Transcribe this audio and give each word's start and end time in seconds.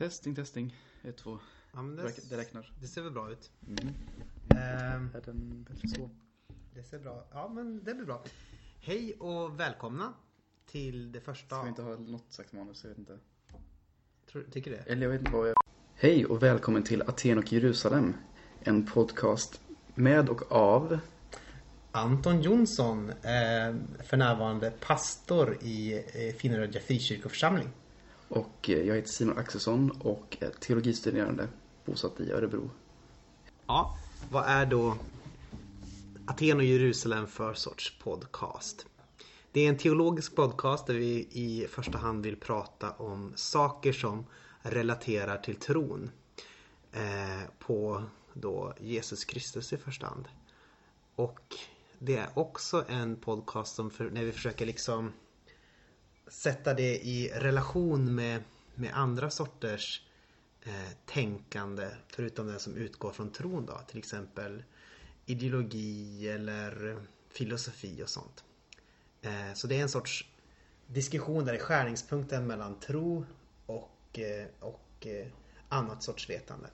Testing, 0.00 0.34
testing. 0.34 0.76
Ett, 1.02 1.16
två. 1.16 1.38
Ja, 1.72 1.82
men 1.82 1.96
Det, 1.96 2.02
räk- 2.02 2.26
det 2.30 2.36
räknar. 2.36 2.72
det 2.80 2.86
ser 2.86 3.02
väl 3.02 3.12
bra 3.12 3.30
ut. 3.32 3.50
Mm. 3.66 3.78
Ehm, 4.50 5.10
Är 5.14 5.20
den 5.24 5.62
bättre 5.68 5.88
så? 5.88 6.10
det 6.74 6.82
ser 6.82 6.98
bra 6.98 7.24
Ja, 7.32 7.48
men 7.48 7.84
det 7.84 7.94
blir 7.94 8.06
bra. 8.06 8.24
Hej 8.80 9.14
och 9.14 9.60
välkomna 9.60 10.12
till 10.66 11.12
det 11.12 11.20
första... 11.20 11.54
Ska 11.56 11.62
vi 11.62 11.68
inte 11.68 11.82
ha 11.82 11.96
något 11.96 12.32
slags 12.32 12.52
manus? 12.52 12.84
Jag 12.84 12.88
vet 12.88 12.98
inte. 12.98 13.18
Tror, 14.32 14.42
tycker 14.50 14.70
det? 14.70 14.76
Eller 14.76 15.02
jag 15.02 15.10
vet 15.10 15.20
inte 15.20 15.32
vad 15.32 15.48
jag... 15.48 15.54
Hej 15.94 16.26
och 16.26 16.42
välkommen 16.42 16.82
till 16.82 17.02
Aten 17.02 17.38
och 17.38 17.52
Jerusalem. 17.52 18.14
En 18.60 18.86
podcast 18.86 19.60
med 19.94 20.28
och 20.28 20.52
av... 20.52 20.98
Anton 21.92 22.42
Jonsson, 22.42 23.10
eh, 23.10 23.74
för 24.04 24.16
närvarande 24.16 24.70
pastor 24.70 25.58
i 25.62 26.04
eh, 26.14 26.34
Finnerödja 26.34 26.80
frikyrkoförsamling. 26.80 27.68
Och 28.30 28.70
eh, 28.70 28.78
jag 28.78 28.94
heter 28.94 29.08
Simon 29.08 29.38
Axelsson 29.38 29.90
och 29.90 30.36
är 30.40 30.50
teologistuderande 30.50 31.48
bosatt 31.84 32.20
i 32.20 32.32
Örebro. 32.32 32.70
Ja, 33.66 33.98
vad 34.30 34.44
är 34.46 34.66
då 34.66 34.96
Aten 36.26 36.56
och 36.56 36.64
Jerusalem 36.64 37.26
för 37.26 37.54
sorts 37.54 37.98
podcast? 37.98 38.86
Det 39.52 39.60
är 39.60 39.68
en 39.68 39.76
teologisk 39.76 40.36
podcast 40.36 40.86
där 40.86 40.94
vi 40.94 41.28
i 41.32 41.66
första 41.70 41.98
hand 41.98 42.24
vill 42.24 42.36
prata 42.36 42.90
om 42.90 43.32
saker 43.36 43.92
som 43.92 44.26
relaterar 44.62 45.38
till 45.38 45.56
tron 45.56 46.10
eh, 46.92 47.50
på 47.58 48.04
då 48.32 48.74
Jesus 48.80 49.24
Kristus 49.24 49.72
i 49.72 49.76
första 49.76 50.06
hand. 50.06 50.28
Och 51.14 51.54
det 51.98 52.16
är 52.16 52.28
också 52.34 52.84
en 52.88 53.16
podcast 53.16 53.74
som 53.74 53.90
för, 53.90 54.10
när 54.10 54.24
vi 54.24 54.32
försöker 54.32 54.66
liksom 54.66 55.12
sätta 56.30 56.74
det 56.74 57.06
i 57.06 57.28
relation 57.34 58.14
med, 58.14 58.42
med 58.74 58.90
andra 58.94 59.30
sorters 59.30 60.02
eh, 60.62 60.90
tänkande 61.06 61.88
förutom 62.08 62.46
den 62.46 62.60
som 62.60 62.76
utgår 62.76 63.12
från 63.12 63.32
tron 63.32 63.66
då. 63.66 63.80
Till 63.88 63.98
exempel 63.98 64.62
ideologi 65.26 66.28
eller 66.28 66.96
filosofi 67.28 68.02
och 68.02 68.08
sånt. 68.08 68.44
Eh, 69.22 69.54
så 69.54 69.66
det 69.66 69.76
är 69.76 69.82
en 69.82 69.88
sorts 69.88 70.28
diskussion 70.86 71.44
där 71.44 71.52
det 71.52 71.58
är 71.58 71.62
skärningspunkten 71.62 72.46
mellan 72.46 72.80
tro 72.80 73.26
och, 73.66 74.18
eh, 74.18 74.46
och 74.60 75.06
eh, 75.06 75.26
annat 75.68 76.02
sorts 76.02 76.30
vetande. 76.30 76.68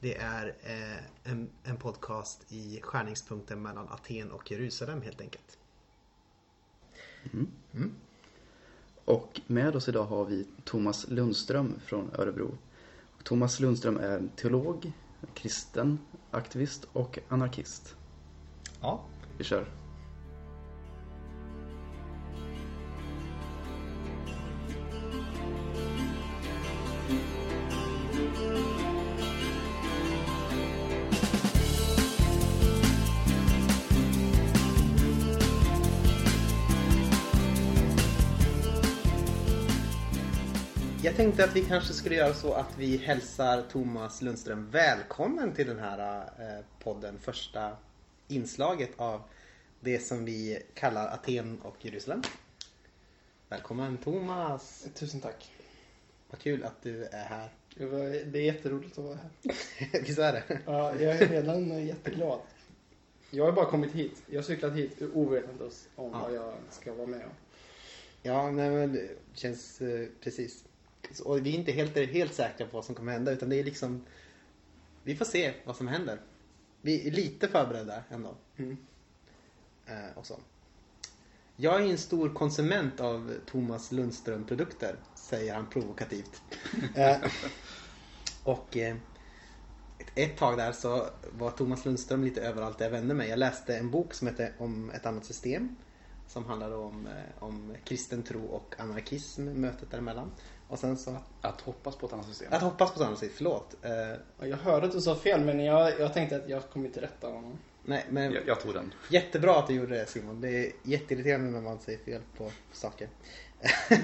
Det 0.00 0.16
är 0.16 0.56
eh, 0.62 1.32
en, 1.32 1.50
en 1.64 1.76
podcast 1.76 2.52
i 2.52 2.80
skärningspunkten 2.82 3.62
mellan 3.62 3.88
Aten 3.88 4.30
och 4.30 4.50
Jerusalem 4.50 5.02
helt 5.02 5.20
enkelt. 5.20 5.58
Och 9.08 9.40
med 9.46 9.76
oss 9.76 9.88
idag 9.88 10.04
har 10.04 10.24
vi 10.24 10.46
Thomas 10.64 11.08
Lundström 11.08 11.74
från 11.86 12.10
Örebro. 12.18 12.58
Thomas 13.22 13.60
Lundström 13.60 13.96
är 13.96 14.16
en 14.16 14.28
teolog, 14.28 14.92
kristen, 15.34 15.98
aktivist 16.30 16.86
och 16.92 17.18
anarkist. 17.28 17.94
Ja. 18.80 19.04
Vi 19.38 19.44
kör. 19.44 19.87
Tänkte 41.38 41.58
att 41.58 41.64
vi 41.64 41.68
kanske 41.68 41.92
skulle 41.92 42.14
göra 42.14 42.34
så 42.34 42.52
att 42.52 42.78
vi 42.78 42.96
hälsar 42.96 43.62
Thomas 43.62 44.22
Lundström 44.22 44.70
välkommen 44.70 45.52
till 45.52 45.66
den 45.66 45.78
här 45.78 46.22
eh, 46.38 46.64
podden. 46.78 47.18
Första 47.18 47.76
inslaget 48.28 48.90
av 48.96 49.22
det 49.80 49.98
som 49.98 50.24
vi 50.24 50.62
kallar 50.74 51.08
Aten 51.08 51.60
och 51.60 51.76
Jerusalem. 51.80 52.22
Välkommen 53.48 53.96
Thomas! 53.96 54.86
Tusen 54.94 55.20
tack. 55.20 55.50
Vad 56.30 56.40
kul 56.40 56.64
att 56.64 56.82
du 56.82 57.04
är 57.04 57.24
här. 57.24 57.48
Det, 58.24 58.38
är 58.38 58.44
jätteroligt 58.44 58.98
att 58.98 59.04
vara 59.04 59.16
här. 59.16 59.30
Visst 60.02 60.18
är 60.18 60.32
det? 60.32 60.60
Ja, 60.66 60.94
jag 60.94 61.16
är 61.16 61.28
redan 61.28 61.86
jätteglad. 61.86 62.40
Jag 63.30 63.44
har 63.44 63.52
bara 63.52 63.70
kommit 63.70 63.92
hit. 63.92 64.22
Jag 64.26 64.38
har 64.38 64.44
cyklat 64.44 64.72
hit 64.72 65.02
ovetandes 65.14 65.88
om 65.96 66.10
Ja. 66.12 66.18
vad 66.22 66.34
jag 66.34 66.54
ska 66.70 66.94
vara 66.94 67.06
med 67.06 67.24
om. 67.24 67.32
Ja, 68.22 68.50
nej 68.50 68.70
men 68.70 68.92
det 68.92 69.08
känns 69.34 69.80
eh, 69.80 70.06
precis. 70.20 70.64
Och 71.24 71.46
vi 71.46 71.54
är 71.54 71.58
inte 71.58 71.72
helt, 71.72 71.96
helt 71.96 72.34
säkra 72.34 72.66
på 72.66 72.76
vad 72.76 72.84
som 72.84 72.94
kommer 72.94 73.12
hända 73.12 73.32
utan 73.32 73.48
det 73.48 73.56
är 73.56 73.64
liksom 73.64 74.04
Vi 75.02 75.16
får 75.16 75.24
se 75.24 75.54
vad 75.64 75.76
som 75.76 75.88
händer. 75.88 76.20
Vi 76.82 77.08
är 77.08 77.10
lite 77.10 77.48
förberedda 77.48 78.02
ändå. 78.10 78.34
Mm. 78.56 78.76
Eh, 79.86 80.18
och 80.18 80.26
så. 80.26 80.38
Jag 81.56 81.82
är 81.82 81.90
en 81.90 81.98
stor 81.98 82.28
konsument 82.34 83.00
av 83.00 83.34
Thomas 83.46 83.92
Lundström 83.92 84.44
produkter, 84.44 84.96
säger 85.14 85.54
han 85.54 85.66
provokativt. 85.66 86.42
eh, 86.94 87.16
och 88.44 88.76
eh, 88.76 88.96
ett, 89.98 90.10
ett 90.14 90.36
tag 90.36 90.56
där 90.56 90.72
så 90.72 91.06
var 91.38 91.50
Thomas 91.50 91.84
Lundström 91.84 92.24
lite 92.24 92.40
överallt 92.42 92.78
där 92.78 92.84
jag 92.84 92.92
vände 92.92 93.14
mig. 93.14 93.28
Jag 93.28 93.38
läste 93.38 93.76
en 93.76 93.90
bok 93.90 94.14
som 94.14 94.28
heter 94.28 94.52
Om 94.58 94.90
ett 94.90 95.06
annat 95.06 95.24
system. 95.24 95.76
Som 96.26 96.44
handlade 96.44 96.76
om, 96.76 97.06
eh, 97.06 97.42
om 97.42 97.74
kristen 97.84 98.22
tro 98.22 98.44
och 98.44 98.74
anarkism, 98.78 99.44
mötet 99.44 99.90
däremellan. 99.90 100.30
Och 100.68 100.78
sen 100.78 100.96
så... 100.96 101.16
Att 101.40 101.60
hoppas 101.60 101.96
på 101.96 102.06
ett 102.06 102.12
annat 102.12 102.26
system. 102.26 102.52
Att 102.52 102.62
hoppas 102.62 102.94
på 102.94 103.04
annat 103.04 103.18
sätt, 103.18 103.30
förlåt. 103.34 103.76
Eh, 103.82 103.90
Ja, 104.38 104.46
Jag 104.46 104.56
hörde 104.56 104.86
att 104.86 104.92
du 104.92 105.00
sa 105.00 105.16
fel 105.16 105.44
men 105.44 105.64
jag, 105.64 106.00
jag 106.00 106.14
tänkte 106.14 106.36
att 106.36 106.48
jag 106.48 106.70
kom 106.70 106.84
inte 106.86 107.00
rätta 107.00 107.26
honom. 107.26 107.58
nej, 107.84 108.06
men... 108.10 108.32
Jag, 108.32 108.46
jag 108.46 108.60
tog 108.60 108.74
den. 108.74 108.94
Jättebra 109.10 109.58
att 109.58 109.66
du 109.66 109.74
gjorde 109.74 109.94
det 109.94 110.06
Simon. 110.06 110.40
Det 110.40 110.50
är 110.50 110.72
jätteirriterande 110.82 111.50
när 111.50 111.60
man 111.60 111.80
säger 111.80 111.98
fel 111.98 112.22
på 112.36 112.50
saker. 112.72 113.08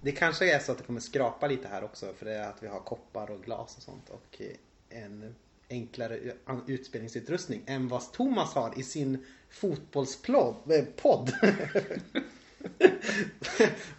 det 0.00 0.12
kanske 0.12 0.54
är 0.54 0.58
så 0.58 0.72
att 0.72 0.78
det 0.78 0.84
kommer 0.84 1.00
skrapa 1.00 1.46
lite 1.46 1.68
här 1.68 1.84
också 1.84 2.12
för 2.18 2.26
det 2.26 2.34
är 2.34 2.48
att 2.48 2.62
vi 2.62 2.66
har 2.66 2.80
koppar 2.80 3.30
och 3.30 3.42
glas 3.42 3.76
och 3.76 3.82
sånt 3.82 4.10
och 4.10 4.40
en 4.88 5.34
enklare 5.70 6.18
utspelningsutrustning 6.66 7.62
än 7.66 7.88
vad 7.88 8.12
Thomas 8.12 8.54
har 8.54 8.78
i 8.78 8.82
sin 8.82 9.26
fotbollspodd. 9.50 10.86
Podd. 10.96 11.32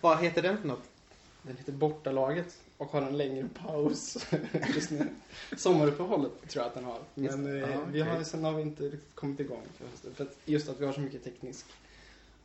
vad 0.01 0.23
heter 0.23 0.41
den 0.41 0.57
för 0.57 0.67
något? 0.67 0.89
Det 1.45 1.51
är 1.51 1.57
lite 1.57 1.71
bortalaget 1.71 2.59
och 2.77 2.87
har 2.87 3.01
en 3.01 3.17
längre 3.17 3.47
paus 3.53 4.17
just 4.75 4.91
nu. 4.91 5.07
Sommaruppehållet 5.57 6.31
tror 6.49 6.61
jag 6.63 6.67
att 6.69 6.73
den 6.75 6.83
har. 6.83 6.99
Men 7.13 7.47
eh, 7.63 7.69
Ja, 7.71 7.83
vi 7.91 8.01
har, 8.01 8.23
sen 8.23 8.43
har 8.43 8.53
vi 8.53 8.61
inte 8.61 8.83
riktigt 8.83 9.15
kommit 9.15 9.39
igång. 9.39 9.61
För 10.13 10.23
att 10.23 10.37
just 10.45 10.69
att 10.69 10.81
vi 10.81 10.85
har 10.85 10.93
så 10.93 10.99
mycket 11.01 11.23
teknisk 11.23 11.65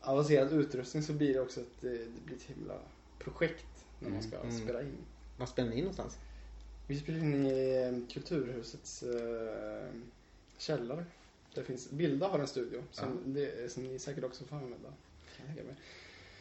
avancerad 0.00 0.52
utrustning 0.52 1.02
så 1.02 1.12
blir 1.12 1.34
det 1.34 1.40
också 1.40 1.60
ett, 1.60 1.84
eh, 1.84 1.90
det 1.90 2.24
blir 2.24 2.36
ett 2.36 2.42
himla 2.42 2.74
projekt 3.18 3.66
när 3.98 4.10
man 4.10 4.22
ska 4.22 4.36
Mm. 4.36 4.58
spela 4.60 4.82
in. 4.82 4.96
Vad 5.38 5.48
spelar 5.48 5.68
ni 5.70 5.76
in 5.76 5.82
någonstans? 5.84 6.18
Vi 6.86 7.00
spelar 7.00 7.18
in 7.18 7.46
i 7.46 7.82
eh, 8.06 8.12
Kulturhusets 8.12 9.02
eh, 9.02 9.88
källare. 10.58 11.04
Det 11.54 11.64
finns, 11.64 11.90
Bilda 11.90 12.28
har 12.28 12.38
en 12.38 12.46
studio 12.48 12.82
som, 12.92 13.18
det, 13.24 13.72
som 13.72 13.82
ni 13.84 13.98
säkert 13.98 14.24
också 14.24 14.44
får 14.44 14.56
använda. 14.56 14.88
Kan 15.36 15.46
jag 15.46 15.46
tänka 15.46 15.62
mig. 15.62 15.74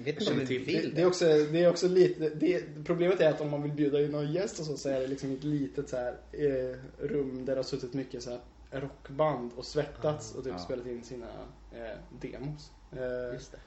Vet 0.03 0.19
inte 0.21 0.33
om 0.33 0.45
till. 0.47 0.65
vill 0.65 0.81
Det, 0.89 0.95
det, 0.95 1.01
är 1.01 1.05
också, 1.05 1.25
det 1.25 1.63
är 1.63 1.69
också 1.69 1.87
lite, 1.87 2.29
det, 2.29 2.63
problemet 2.85 3.21
är 3.21 3.29
att 3.29 3.41
om 3.41 3.49
man 3.49 3.61
vill 3.63 3.71
bjuda 3.71 4.01
in 4.01 4.11
någon 4.11 4.31
gäst 4.31 4.59
och 4.59 4.65
så, 4.65 4.77
så 4.77 4.89
är 4.89 4.99
det 4.99 5.07
liksom 5.07 5.31
ett 5.31 5.43
litet 5.43 5.89
så 5.89 5.95
här, 5.97 6.17
eh, 6.31 6.77
rum 7.07 7.45
där 7.45 7.55
det 7.55 7.59
har 7.59 7.63
suttit 7.63 7.93
mycket 7.93 8.23
så 8.23 8.29
här 8.29 8.39
rockband 8.71 9.51
och 9.55 9.65
svettats 9.65 10.35
och 10.35 10.43
typ 10.43 10.53
Ja. 10.53 10.59
spelat 10.59 10.87
in 10.87 11.03
sina 11.03 11.27
eh, 11.73 11.97
demos. 12.21 12.71
Eh, 12.91 13.33
Just 13.33 13.51
det. 13.51 13.57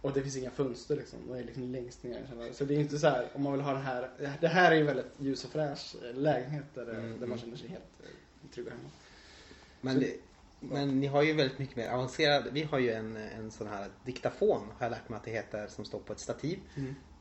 och 0.00 0.12
det 0.12 0.22
finns 0.22 0.36
inga 0.36 0.50
fönster 0.50 0.96
liksom. 0.96 1.18
Det 1.32 1.38
är 1.38 1.44
liksom 1.44 1.72
längst 1.72 2.02
ner. 2.02 2.26
Så 2.52 2.64
det 2.64 2.74
är 2.74 2.78
inte 2.78 2.98
så 2.98 3.06
här 3.08 3.28
om 3.34 3.42
man 3.42 3.52
vill 3.52 3.62
ha 3.62 3.72
den 3.72 3.82
här. 3.82 4.10
Det 4.40 4.48
här 4.48 4.72
är 4.72 4.76
ju 4.76 4.82
väldigt 4.82 5.06
ljus 5.18 5.44
och 5.44 5.50
fräsch 5.50 5.96
eh, 6.04 6.14
lägenhet 6.16 6.64
där, 6.74 6.84
det- 6.86 6.92
Mm, 6.92 7.06
där 7.08 7.16
mm. 7.16 7.28
man 7.28 7.38
känner 7.38 7.56
sig 7.56 7.68
helt 7.68 7.84
eh, 8.02 8.50
trygg 8.54 8.66
och 8.66 8.72
hemma. 8.72 8.88
Men, 9.80 9.94
Så- 9.94 10.00
det, 10.00 10.16
men 10.70 11.00
ni 11.00 11.06
har 11.06 11.22
ju 11.22 11.32
väldigt 11.32 11.58
mycket 11.58 11.76
mer 11.76 11.88
avancerad. 11.88 12.44
Vi 12.52 12.62
har 12.62 12.78
ju 12.78 12.90
en, 12.90 13.16
en 13.16 13.50
sån 13.50 13.66
här 13.66 13.88
diktafon 14.04 14.60
har 14.78 14.86
jag 14.86 14.90
lärt 14.90 15.08
mig 15.08 15.16
att 15.16 15.24
det 15.24 15.30
heter 15.30 15.66
som 15.66 15.84
står 15.84 15.98
på 15.98 16.12
ett 16.12 16.18
stativ. 16.18 16.58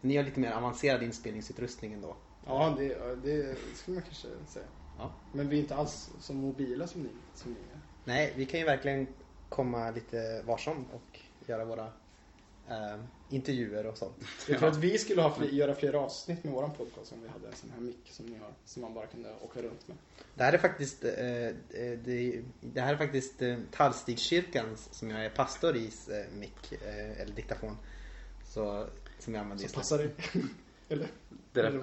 Ni 0.01 0.17
har 0.17 0.23
lite 0.23 0.39
mer 0.39 0.51
avancerad 0.51 1.03
inspelningsutrustning 1.03 1.93
ändå. 1.93 2.15
Ja, 2.45 2.75
det, 2.77 3.15
det 3.23 3.55
skulle 3.75 3.95
man 3.95 4.03
kanske 4.03 4.27
säga. 4.47 4.65
Ja. 4.97 5.13
Men 5.33 5.49
vi 5.49 5.57
är 5.57 5.61
inte 5.61 5.75
alls 5.75 6.09
så 6.19 6.33
mobila 6.33 6.87
som 6.87 7.01
ni, 7.01 7.09
som 7.33 7.51
ni 7.51 7.57
är. 7.57 7.79
Nej, 8.03 8.33
vi 8.35 8.45
kan 8.45 8.59
ju 8.59 8.65
verkligen 8.65 9.07
komma 9.49 9.91
lite 9.91 10.41
varsom 10.45 10.85
och 10.93 11.19
göra 11.47 11.65
våra 11.65 11.91
eh, 12.69 12.99
intervjuer 13.29 13.85
och 13.85 13.97
sånt. 13.97 14.15
Jag 14.47 14.59
tror 14.59 14.69
att 14.69 14.77
vi 14.77 14.97
skulle 14.97 15.21
ha 15.21 15.35
fler, 15.35 15.47
göra 15.47 15.75
fler 15.75 15.93
avsnitt 15.93 16.43
med 16.43 16.53
våran 16.53 16.71
podcast 16.71 17.11
om 17.11 17.21
vi 17.21 17.27
hade 17.27 17.47
en 17.47 17.55
sån 17.55 17.69
här 17.69 17.81
mick 17.81 18.11
som 18.11 18.25
ni 18.25 18.37
har. 18.37 18.53
Som 18.65 18.81
man 18.81 18.93
bara 18.93 19.05
kunde 19.05 19.33
åka 19.41 19.61
runt 19.61 19.87
med. 19.87 19.97
Det 20.35 20.43
här 20.43 20.53
är 20.53 20.57
faktiskt, 20.57 21.03
eh, 21.03 21.47
eh, 21.47 21.53
det, 22.03 22.41
det 22.61 22.81
här 22.81 22.93
är 22.93 22.97
faktiskt 22.97 23.41
eh, 23.41 23.57
Tallstigskyrkan 23.71 24.77
som 24.91 25.09
jag 25.09 25.25
är 25.25 25.29
pastor 25.29 25.75
i 25.75 25.85
eh, 25.85 26.37
mick, 26.39 26.71
eh, 26.71 27.21
eller 27.21 27.35
diktafon. 27.35 27.77
Så, 28.53 28.87
som 29.19 29.33
jag 29.33 29.41
använder 29.41 29.67
Så 29.67 29.75
passar 29.75 29.97
det. 29.97 30.11
Eller? 30.89 31.07
Det, 31.53 31.61
där, 31.61 31.81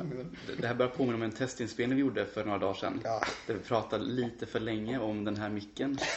det 0.60 0.66
här 0.66 0.75
börjar 0.75 0.90
påminna 0.93 1.14
om 1.16 1.22
en 1.22 1.31
testinspelning 1.32 1.96
vi 1.96 2.00
gjorde 2.00 2.26
för 2.26 2.44
några 2.44 2.58
dagar 2.58 2.75
sedan. 2.75 3.00
Ja. 3.04 3.22
Där 3.46 3.54
vi 3.54 3.60
pratade 3.60 4.04
lite 4.04 4.46
för 4.46 4.60
länge 4.60 4.99
om 4.99 5.25
den 5.25 5.37
här 5.37 5.50
micken. 5.50 5.99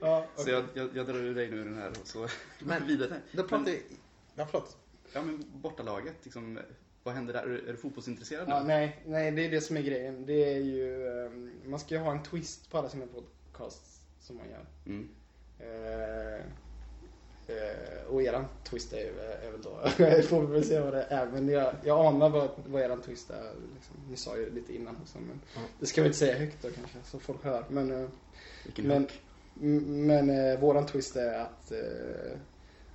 Ja, 0.00 0.26
Så 0.36 0.50
jag, 0.50 0.64
jag, 0.74 0.88
jag 0.94 1.06
drar 1.06 1.14
ur 1.14 1.34
dig 1.34 1.50
nu 1.50 1.64
den 1.64 1.74
här 1.78 1.90
och 1.90 1.96
så 2.06 2.28
Men- 2.58 2.86
vidare. 2.86 3.16
Då 3.32 3.42
pratar 3.42 3.56
Men, 3.56 3.64
vi... 3.64 3.82
Ja, 4.34 4.46
förlåt. 4.50 4.76
ja 5.12 5.22
men 5.22 5.44
bortalaget, 5.52 6.14
liksom, 6.22 6.58
vad 7.02 7.14
händer 7.14 7.32
där? 7.32 7.42
Är, 7.42 7.48
du- 7.48 7.68
är 7.68 7.72
du 7.72 7.76
fotbollsintresserad 7.76 8.48
nu? 8.48 8.54
Ja, 8.54 8.62
nej, 8.62 9.02
nej, 9.06 9.30
det 9.30 9.46
är 9.46 9.50
det 9.50 9.60
som 9.60 9.76
är 9.76 9.82
grejen. 9.82 10.26
Det 10.26 10.54
är 10.54 10.58
ju, 10.60 11.08
ehm, 11.26 11.50
man 11.64 11.78
ska 11.80 11.94
ju 11.94 12.00
ha 12.00 12.12
en 12.12 12.22
twist 12.22 12.70
på 12.70 12.78
alla 12.78 12.88
sina 12.88 13.06
podcasts 13.06 14.00
som 14.20 14.36
man 14.36 14.46
gör. 14.50 14.66
Mm. 14.86 15.08
Eh, 15.58 16.44
och 18.08 18.22
eran 18.22 18.44
twist 18.64 18.92
är 18.92 18.98
ju 18.98 19.08
eh, 19.08 19.50
väl 19.50 19.62
då, 19.62 20.22
får 20.28 20.40
vi 20.40 20.52
väl 20.52 20.64
se 20.64 20.80
vad 20.80 20.92
det 20.92 21.02
är. 21.02 21.26
Men 21.26 21.48
jag, 21.48 21.72
jag 21.84 22.06
anar 22.06 22.28
vad, 22.30 22.48
vad 22.66 22.82
eran 22.82 23.00
twist 23.02 23.30
är. 23.30 23.52
Liksom. 23.74 23.96
Ni 24.10 24.16
sa 24.16 24.36
ju 24.36 24.50
lite 24.54 24.74
innan 24.74 24.96
också. 25.02 25.18
Men 25.18 25.40
Ja. 25.54 25.60
det 25.80 25.86
ska 25.86 26.00
vi 26.02 26.06
inte 26.06 26.18
säga 26.18 26.38
högt 26.38 26.62
då 26.62 26.68
kanske, 26.70 26.98
så 27.04 27.18
folk 27.18 27.44
hör. 27.44 27.64
Men, 27.68 28.02
eh, 28.02 28.08
Vilken 28.64 28.86
men, 28.88 29.06
m- 29.62 30.06
men 30.06 30.30
eh, 30.30 30.60
våran 30.60 30.86
twist 30.86 31.16
är 31.16 31.38
att, 31.38 31.72
eh, 31.72 32.38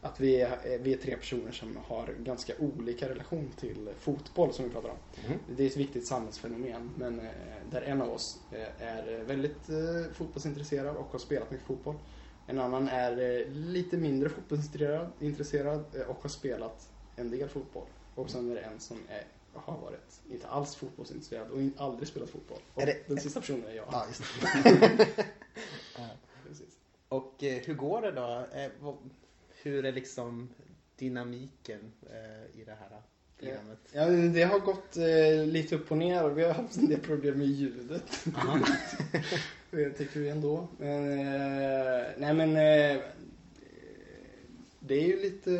att 0.01 0.19
vi, 0.19 0.41
är, 0.41 0.51
eh, 0.63 0.79
vi 0.81 0.93
är 0.93 0.97
tre 0.97 1.17
personer 1.17 1.51
som 1.51 1.77
har 1.87 2.13
ganska 2.19 2.53
olika 2.59 3.09
relation 3.09 3.51
till 3.59 3.89
fotboll 3.99 4.53
som 4.53 4.65
vi 4.65 4.71
pratar 4.71 4.89
om. 4.89 4.97
Mhm. 5.27 5.39
Det 5.57 5.63
är 5.63 5.67
ett 5.67 5.77
viktigt 5.77 6.07
samhällsfenomen 6.07 6.91
men 6.97 7.19
eh, 7.19 7.25
där 7.71 7.81
en 7.81 8.01
av 8.01 8.09
oss 8.09 8.39
eh, 8.51 8.87
är 8.87 9.23
väldigt 9.23 9.69
eh, 9.69 10.13
fotbollsintresserad 10.13 10.95
och 10.95 11.07
har 11.11 11.19
spelat 11.19 11.51
mycket 11.51 11.67
fotboll. 11.67 11.95
En 12.47 12.59
annan 12.59 12.87
är 12.87 13.11
eh, 13.41 13.47
lite 13.51 13.97
mindre 13.97 14.29
fotbollsintresserad 14.29 15.11
intresserad, 15.19 15.85
eh, 15.95 16.01
och 16.01 16.21
har 16.21 16.29
spelat 16.29 16.89
en 17.15 17.31
del 17.31 17.49
fotboll. 17.49 17.87
Och 18.15 18.29
sen 18.29 18.51
är 18.51 18.55
det 18.55 18.61
en 18.61 18.79
som 18.79 18.97
är, 19.09 19.23
har 19.53 19.77
varit 19.77 20.21
inte 20.31 20.47
alls 20.47 20.75
fotbollsintresserad 20.75 21.47
och 21.51 21.59
aldrig 21.83 22.07
spelat 22.07 22.29
fotboll. 22.29 22.59
Och 22.73 22.81
Är 22.81 22.85
det- 22.85 23.07
den 23.07 23.19
sista 23.19 23.39
personen 23.39 23.65
är 23.67 23.73
jag. 23.73 23.85
Ja, 23.91 24.05
just. 24.07 24.23
Precis. 26.47 26.77
Och 27.09 27.43
eh, 27.43 27.61
hur 27.65 27.73
går 27.73 28.01
det 28.01 28.11
då? 28.11 28.45
Eh, 28.59 28.71
vad, 28.79 28.97
hur 29.63 29.85
är 29.85 29.91
liksom 29.91 30.49
dynamiken 30.95 31.91
eh, 32.09 32.59
i 32.61 32.63
det 32.65 32.75
här 32.79 33.01
programmet? 33.39 33.79
Ja, 33.91 34.05
det 34.05 34.43
har 34.43 34.59
gått 34.59 34.97
eh, 34.97 35.45
lite 35.45 35.75
upp 35.75 35.91
och 35.91 35.97
ner 35.97 36.23
och 36.23 36.37
vi 36.37 36.43
har 36.43 36.53
haft 36.53 36.77
en 36.77 36.89
del 36.89 36.99
problem 36.99 37.37
med 37.37 37.47
ljudet. 37.47 38.25
det 39.71 39.89
tycker 39.89 40.19
vi 40.19 40.29
ändå. 40.29 40.67
Men, 40.77 41.19
eh, 41.19 42.03
nej 42.17 42.33
men 42.33 42.49
eh, 42.49 43.01
det 44.79 44.95
är 44.95 45.07
ju 45.07 45.21
lite... 45.21 45.51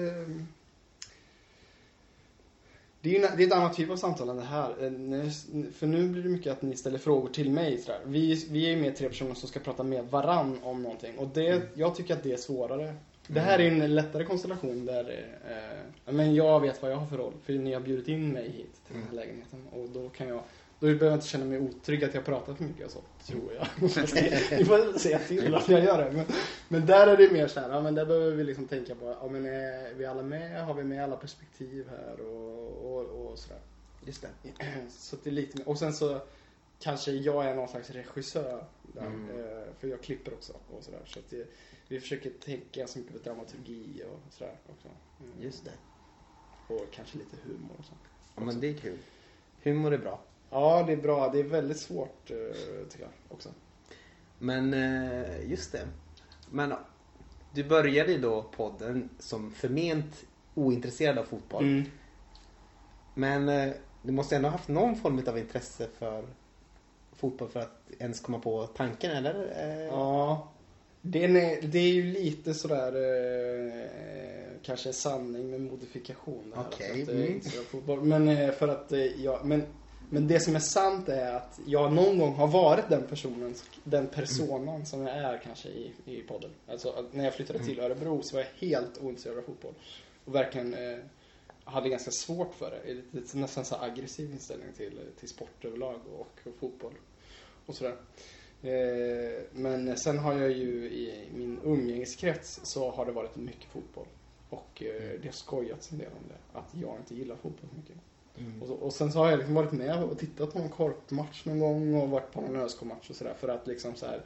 Det 3.02 3.10
är 3.10 3.14
ju 3.14 3.28
det 3.38 3.44
är 3.44 3.48
ett 3.48 3.54
annat 3.54 3.76
typ 3.76 3.90
av 3.90 3.96
samtal 3.96 4.30
än 4.30 4.38
det 4.38 4.44
här. 4.44 4.70
Eh, 4.70 5.30
För 5.72 5.88
nu 5.88 6.08
blir 6.08 6.24
det 6.24 6.30
mycket 6.30 6.52
att 6.52 6.62
ni 6.62 6.76
ställer 6.76 6.98
frågor 6.98 7.30
till 7.30 7.52
mig. 7.52 7.78
Sådär. 7.78 8.00
Vi, 8.06 8.48
vi 8.52 8.66
är 8.66 8.70
ju 8.70 8.82
mer 8.82 8.92
tre 8.92 9.10
personer 9.10 9.34
som 9.34 9.50
ska 9.50 9.60
prata 9.60 9.84
med 9.84 10.06
varann 10.06 10.60
om 10.64 10.84
någonting. 10.84 11.18
Och 11.18 11.28
det, 11.28 11.62
jag 11.74 11.96
tycker 11.96 12.14
att 12.14 12.24
det 12.24 12.32
är 12.32 12.38
svårare. 12.38 12.96
Det 13.28 13.40
här 13.40 13.60
är 13.60 13.68
en 13.68 13.96
lättare 13.96 14.24
konstellation 14.24 14.86
där 14.86 15.26
eh, 16.06 16.14
men 16.14 16.36
jag 16.36 16.60
vet 16.60 16.82
vad 16.82 16.92
jag 16.92 16.98
har 16.98 17.08
för 17.08 17.18
roll. 17.18 17.34
För 17.44 17.54
ni 17.54 17.74
har 17.74 17.82
bjudit 17.82 18.08
in 18.08 18.32
mig 18.32 18.50
hit 18.50 18.82
till 18.88 18.96
den 18.96 19.04
här 19.04 19.16
lägenheten. 19.16 19.68
Och 19.72 19.90
då 19.90 20.10
kan 20.10 20.28
jag 20.28 20.44
då 20.80 20.86
behöver 20.86 21.06
jag 21.06 21.16
inte 21.16 21.28
känna 21.28 21.46
mig 21.46 21.60
otrygg 21.60 22.04
att 22.04 22.14
jag 22.14 22.26
pratar 22.26 22.54
för 22.54 22.64
mycket 22.64 22.86
och 22.86 22.92
så, 22.92 23.00
tror 23.34 23.54
jag. 23.54 23.68
Ni 24.60 24.66
får 24.66 25.00
säga 25.00 25.20
till 25.20 25.56
om 25.56 25.62
jag 25.68 25.84
gör 25.84 26.06
det. 26.06 26.12
Men, 26.12 26.26
men 26.68 26.86
där 26.86 27.08
är 27.08 27.18
det 27.18 27.32
mer 27.32 27.48
så 27.48 27.60
här, 27.60 27.70
ja 27.70 27.82
men 27.82 27.96
där 27.96 28.06
behöver 28.06 28.32
vi 28.32 28.44
liksom 28.44 28.68
tänka 28.68 28.96
på, 28.96 29.16
ja 29.22 29.28
men 29.32 29.46
är 29.46 29.94
vi 29.94 30.06
alla 30.06 30.22
med? 30.22 30.66
Har 30.66 30.74
vi 30.74 30.84
med 30.84 31.04
alla 31.04 31.16
perspektiv 31.16 31.90
här? 31.90 32.20
Och, 32.20 32.92
och, 32.92 33.32
och 33.32 33.40
sådär. 33.40 33.60
Just 34.06 34.22
det. 34.22 34.52
Så 34.90 35.16
att 35.16 35.24
det 35.24 35.30
är 35.30 35.32
lite 35.32 35.58
mer, 35.58 35.70
och 35.70 35.80
sen 35.80 35.94
så 35.94 36.22
kanske 36.80 37.12
jag 37.12 37.46
är 37.46 37.56
någon 37.56 37.68
slags 37.68 37.90
regissör 37.90 38.66
där, 38.94 39.06
Mm. 39.06 39.30
eh, 39.30 39.74
för 39.80 39.88
jag 39.88 40.02
klipper 40.02 40.34
också 40.34 40.54
och 40.78 40.84
sådär. 40.84 41.02
Så 41.06 41.20
att 41.20 41.30
det, 41.30 41.48
vi 41.88 42.00
försöker 42.00 42.30
tänka 42.30 42.88
så 42.88 43.00
mycket 43.00 43.14
på 43.14 43.20
dramaturgi 43.30 44.04
och 44.12 44.34
sådär 44.34 44.56
också. 44.70 44.88
Mm. 44.88 45.42
Just 45.44 45.66
det. 45.66 45.72
Och 46.74 46.88
kanske 46.92 47.18
lite 47.18 47.38
humor 47.44 47.76
och 47.80 47.86
sånt. 47.86 48.00
Ja, 48.36 48.42
men 48.44 48.60
det 48.60 48.68
är 48.70 48.74
kul. 48.78 48.98
Humor 49.64 49.94
är 49.94 49.98
bra. 49.98 50.20
Ja, 50.50 50.84
det 50.88 50.94
är 50.94 50.98
bra. 50.98 51.30
Det 51.30 51.40
är 51.40 51.44
väldigt 51.44 51.80
svårt 51.80 52.32
eh, 52.32 52.38
tycker 52.90 53.04
jag 53.04 53.12
också. 53.30 53.50
Men 54.40 54.74
eh, 54.74 55.50
just 55.52 55.72
det. 55.72 55.88
Men 56.52 56.74
du 57.54 57.64
började 57.64 58.12
ju 58.12 58.18
då 58.22 58.44
podden 58.44 59.10
som 59.20 59.52
förment 59.52 60.26
ointresserad 60.56 61.18
av 61.18 61.24
fotboll. 61.24 61.64
Mm. 61.64 61.84
Men 63.14 63.74
du 64.04 64.12
måste 64.12 64.36
ändå 64.36 64.48
ha 64.48 64.52
haft 64.58 64.68
någon 64.70 64.96
form 64.96 65.24
av 65.28 65.38
intresse 65.38 65.88
för 65.98 66.26
fotboll 67.18 67.50
för 67.50 67.60
att 67.60 67.80
ens 68.00 68.20
komma 68.20 68.40
på 68.40 68.68
tanken 68.68 69.12
eller? 69.12 69.36
Eh, 69.36 69.86
Ja. 69.86 70.52
Den 71.02 71.36
är, 71.36 71.62
det 71.62 71.80
är 71.80 71.94
ju 71.94 72.04
lite 72.04 72.54
sådär 72.54 72.96
eh, 72.96 73.90
kanske 74.64 74.94
sanning 74.94 75.50
med 75.50 75.62
modifikation. 75.62 76.54
Okej, 76.56 77.06
för 77.06 77.14
att, 77.14 77.20
eh, 77.20 77.26
mm. 77.26 77.42
fotboll. 77.72 78.02
Men 78.02 78.28
eh, 78.28 78.52
för 78.52 78.68
att 78.68 78.94
jag, 79.18 79.46
men, 79.46 79.64
men 80.10 80.28
det 80.28 80.40
som 80.40 80.56
är 80.56 80.60
sant 80.60 81.10
är 81.10 81.34
att 81.36 81.60
jag 81.66 81.94
någon 81.94 82.20
gång 82.20 82.34
har 82.34 82.48
varit 82.48 82.90
den 82.90 83.04
personen, 83.04 83.56
den 83.84 84.08
personen 84.08 84.86
som 84.86 85.08
jag 85.08 85.18
är 85.18 85.42
kanske 85.44 85.70
i, 85.70 85.92
i 86.06 86.22
podden. 86.22 86.50
Alltså 86.68 86.90
att 86.90 87.14
när 87.14 87.24
jag 87.24 87.34
flyttade 87.34 87.60
till 87.60 87.80
Örebro 87.80 88.22
så 88.24 88.36
var 88.36 88.44
jag 88.44 88.68
helt 88.68 88.98
ointresserad 89.02 89.38
av 89.38 89.42
fotboll. 89.42 89.74
Och 90.26 90.36
verkligen 90.36 90.74
eh, 90.74 90.98
hade 91.66 91.90
ganska 91.90 92.12
svårt 92.12 92.54
för 92.56 92.72
det. 92.72 93.04
Lite, 93.12 93.38
nästan 93.38 93.66
så 93.66 93.76
aggressiv 93.76 94.32
inställning 94.32 94.74
till, 94.78 95.00
till 95.20 95.30
sport 95.30 95.66
överlag 95.66 96.00
och, 96.14 96.20
och 96.20 96.54
fotboll. 96.60 96.94
Och 97.66 97.76
sådär. 97.76 97.96
Eh, 98.62 99.44
Men 99.52 99.98
sen 99.98 100.18
har 100.18 100.34
jag 100.34 100.52
ju 100.52 100.86
i 100.86 101.30
min 101.34 101.60
umgängeskrets 101.64 102.60
så 102.64 102.92
har 102.92 103.06
det 103.06 103.12
varit 103.12 103.36
mycket 103.36 103.72
fotboll. 103.72 104.08
Och 104.50 104.84
eh, 104.84 105.20
det 105.22 105.28
har 105.28 105.34
skojats 105.34 105.92
en 105.92 105.98
del 105.98 106.12
om 106.22 106.28
det. 106.28 106.60
Att 106.60 106.70
jag 106.82 106.98
inte 107.00 107.16
gillar 107.16 107.36
fotboll 107.36 107.70
så 107.70 107.78
mycket. 107.78 107.96
Mm. 108.38 108.62
Och, 108.62 108.68
så, 108.68 108.74
och 108.74 108.94
sen 108.94 109.12
så 109.12 109.20
har 109.20 109.30
jag 109.30 109.38
liksom 109.38 109.56
varit 109.56 109.72
med 109.72 110.04
och 110.04 110.20
tittat 110.20 110.54
på 110.54 110.60
en 110.60 110.70
korpmatch 110.70 111.46
någon 111.46 111.60
gång 111.60 111.96
och 111.96 112.10
varit 112.10 112.32
på 112.32 112.42
en 112.42 112.56
ÖSK-match 112.56 113.10
och 113.10 113.16
sådär. 113.16 113.34
För 113.40 113.48
att 113.48 113.68
liksom 113.68 113.96
så 113.96 114.06
här, 114.06 114.22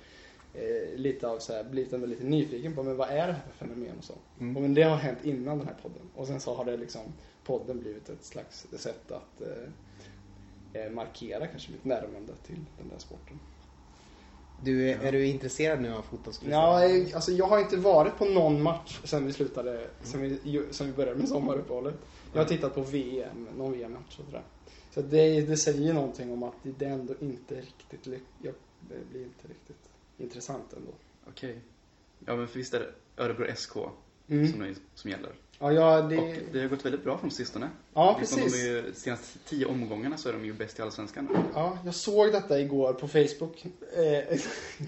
eh, 0.60 0.96
lite 0.98 1.28
av 1.28 1.40
så 1.40 1.54
här, 1.54 1.64
blivit 1.64 1.94
ändå 1.94 2.06
lite 2.08 2.24
nyfiken 2.24 2.76
på 2.76 2.84
men 2.84 2.98
vad 2.98 3.10
är 3.10 3.28
det 3.28 3.34
här 3.34 3.42
för 3.52 3.66
fenomen 3.66 3.98
och 3.98 4.04
så. 4.04 4.14
Mm. 4.40 4.56
Och 4.56 4.62
men 4.62 4.74
det 4.74 4.84
har 4.84 4.96
hänt 4.96 5.20
innan 5.26 5.58
den 5.58 5.68
här 5.68 5.76
podden. 5.82 6.02
Och 6.16 6.28
sen 6.28 6.40
så 6.40 6.54
har 6.56 6.66
det 6.66 6.78
liksom 6.78 7.02
podden 7.46 7.80
blivit 7.80 8.10
ett 8.10 8.26
slags 8.26 8.68
sätt 8.72 9.12
att 9.12 9.42
eh, 9.42 10.82
eh, 10.86 10.92
markera 10.92 11.48
kanske 11.48 11.72
mitt 11.72 11.86
närmande 11.86 12.34
till 12.46 12.60
den 12.78 12.89
där 12.89 12.98
sporten. 12.98 13.39
Du, 14.63 14.89
är 14.89 15.12
du 15.12 15.25
intresserad 15.25 15.82
nu 15.82 15.94
av 15.94 16.01
fotboll? 16.01 16.34
Ja, 16.50 16.86
jag- 16.86 17.13
alltså 17.13 17.32
jag 17.32 17.46
har 17.46 17.60
inte 17.60 17.78
varit 17.78 18.18
på 18.18 18.25
någon 18.25 18.62
match 18.62 19.00
sen 19.04 19.25
vi 19.25 19.34
slutade, 19.34 19.88
sen 20.04 20.22
vi, 20.22 20.63
sen 20.72 20.88
vi 20.88 20.94
började 20.94 21.20
med 21.20 21.28
sommaruppehållet. 21.30 21.96
Jag 22.34 22.42
har 22.42 22.46
tittat 22.46 22.75
på 22.75 22.82
VM, 22.82 23.48
någon 23.58 23.72
VM-match 23.72 24.20
och 24.20 24.25
sådär. 24.25 24.44
Så 24.94 25.01
det, 25.01 25.42
det 25.42 25.58
säger 25.58 25.94
någonting 25.94 26.32
om 26.32 26.44
att 26.44 26.54
det 26.63 26.86
ändå 26.86 27.13
inte 27.20 27.56
riktigt, 27.62 28.22
jag, 28.42 28.54
blir 29.12 29.24
inte 29.24 29.48
riktigt 29.48 29.88
intressant 30.20 30.74
ändå. 30.74 30.92
Okej. 31.30 31.58
Ja 32.26 32.36
men 32.36 32.48
för 32.48 32.58
visst 32.60 32.74
är 32.74 32.80
det 32.80 33.24
Örebro 33.24 33.56
SK 33.56 33.76
Mm. 34.32 34.52
som, 34.52 34.76
som 34.96 35.12
gäller. 35.12 35.30
Ja, 35.60 35.72
ja, 35.74 36.02
det, 36.02 36.18
Och 36.18 36.36
det 36.54 36.62
har 36.62 36.68
gått 36.68 36.86
väldigt 36.86 37.04
bra 37.04 37.18
från 37.18 37.32
sistone. 37.32 37.70
ja 37.94 38.18
Liksom 38.20 38.42
precis. 38.42 38.64
De 38.64 38.68
ju, 38.70 38.94
senaste 38.94 39.40
tio 39.40 39.66
omgångarna 39.66 40.18
så 40.18 40.30
är 40.30 40.34
de 40.34 40.46
ju 40.46 40.54
bäst 40.54 40.80
i 40.80 40.82
Allsvenskan. 40.82 41.28
Ja, 41.54 41.78
jag 41.86 41.96
såg 41.96 42.32
detta 42.32 42.60
igår 42.60 42.94
på 42.94 43.08
Facebook. 43.08 43.66
Eh, 43.98 44.40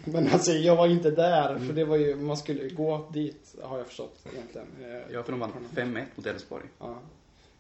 Men 0.14 0.28
alltså 0.28 0.52
jag 0.52 0.76
var 0.76 0.88
inte 0.88 1.12
där, 1.12 1.60
för 1.60 1.74
det 1.74 1.86
var 1.86 1.98
ju, 1.98 2.16
man 2.16 2.38
skulle 2.38 2.70
gå 2.70 3.10
dit 3.14 3.56
har 3.62 3.78
jag 3.78 3.88
förstått 3.88 4.26
egentligen. 4.34 4.68
Eh, 4.82 5.14
Ja, 5.14 5.24
för 5.24 5.32
de 5.32 5.40
vann 5.40 5.52
5-1 5.76 6.06
mot 6.16 6.26
Elfsborg. 6.26 6.66
Ja. 6.80 7.00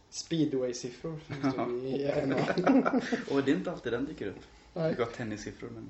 Speedway-siffror 0.09 1.19
Och 3.31 3.43
det 3.43 3.51
är 3.51 3.55
inte 3.55 3.71
alltid 3.71 3.93
den 3.93 4.05
dyker 4.05 4.27
upp. 4.27 4.39
Nej. 4.73 4.93
Vi 4.97 5.03
har 5.03 5.11
tennissiffror 5.11 5.69
men... 5.69 5.89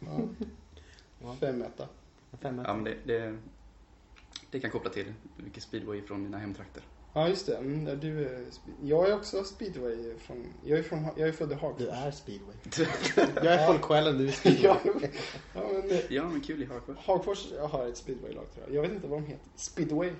Ja. 0.00 0.20
Fem 1.40 1.62
etta. 1.62 1.88
Fem 2.40 2.62
Ja 2.66 2.74
men 2.74 2.84
det, 2.84 2.96
det, 3.04 3.38
det 4.50 4.60
kan 4.60 4.70
koppla 4.70 4.90
till 4.90 5.14
mycket 5.36 5.62
speedway 5.62 6.02
från 6.02 6.22
mina 6.22 6.38
hemtrakter. 6.38 6.82
Ja, 7.12 7.28
just 7.28 7.46
det. 7.46 7.56
Mm, 7.56 8.00
du 8.00 8.26
är, 8.28 8.44
jag 8.82 9.08
är 9.08 9.16
också 9.16 9.44
speedway 9.44 10.14
från, 10.18 10.46
jag 10.64 10.78
är, 10.78 10.82
från, 10.82 11.04
jag 11.16 11.28
är 11.28 11.32
född 11.32 11.52
i 11.52 11.54
Hagfors. 11.54 11.78
Du 11.78 11.88
är 11.88 12.10
speedway. 12.10 12.54
Jag 13.34 13.46
är 13.54 13.66
folksjälen, 13.66 14.18
du 14.18 14.28
är 14.28 14.32
speedway. 14.32 14.76
ja, 15.54 15.66
men 15.72 16.00
Ja 16.08 16.28
men 16.28 16.40
kul 16.40 16.62
i 16.62 16.66
Hagfors. 16.66 16.96
Hagfors 16.98 17.52
har 17.70 17.86
ett 17.86 17.96
speedwaylag 17.96 18.52
tror 18.54 18.66
jag. 18.66 18.74
Jag 18.76 18.82
vet 18.82 18.92
inte 18.92 19.08
vad 19.08 19.22
de 19.22 19.26
heter. 19.26 19.46
Speedway. 19.56 20.12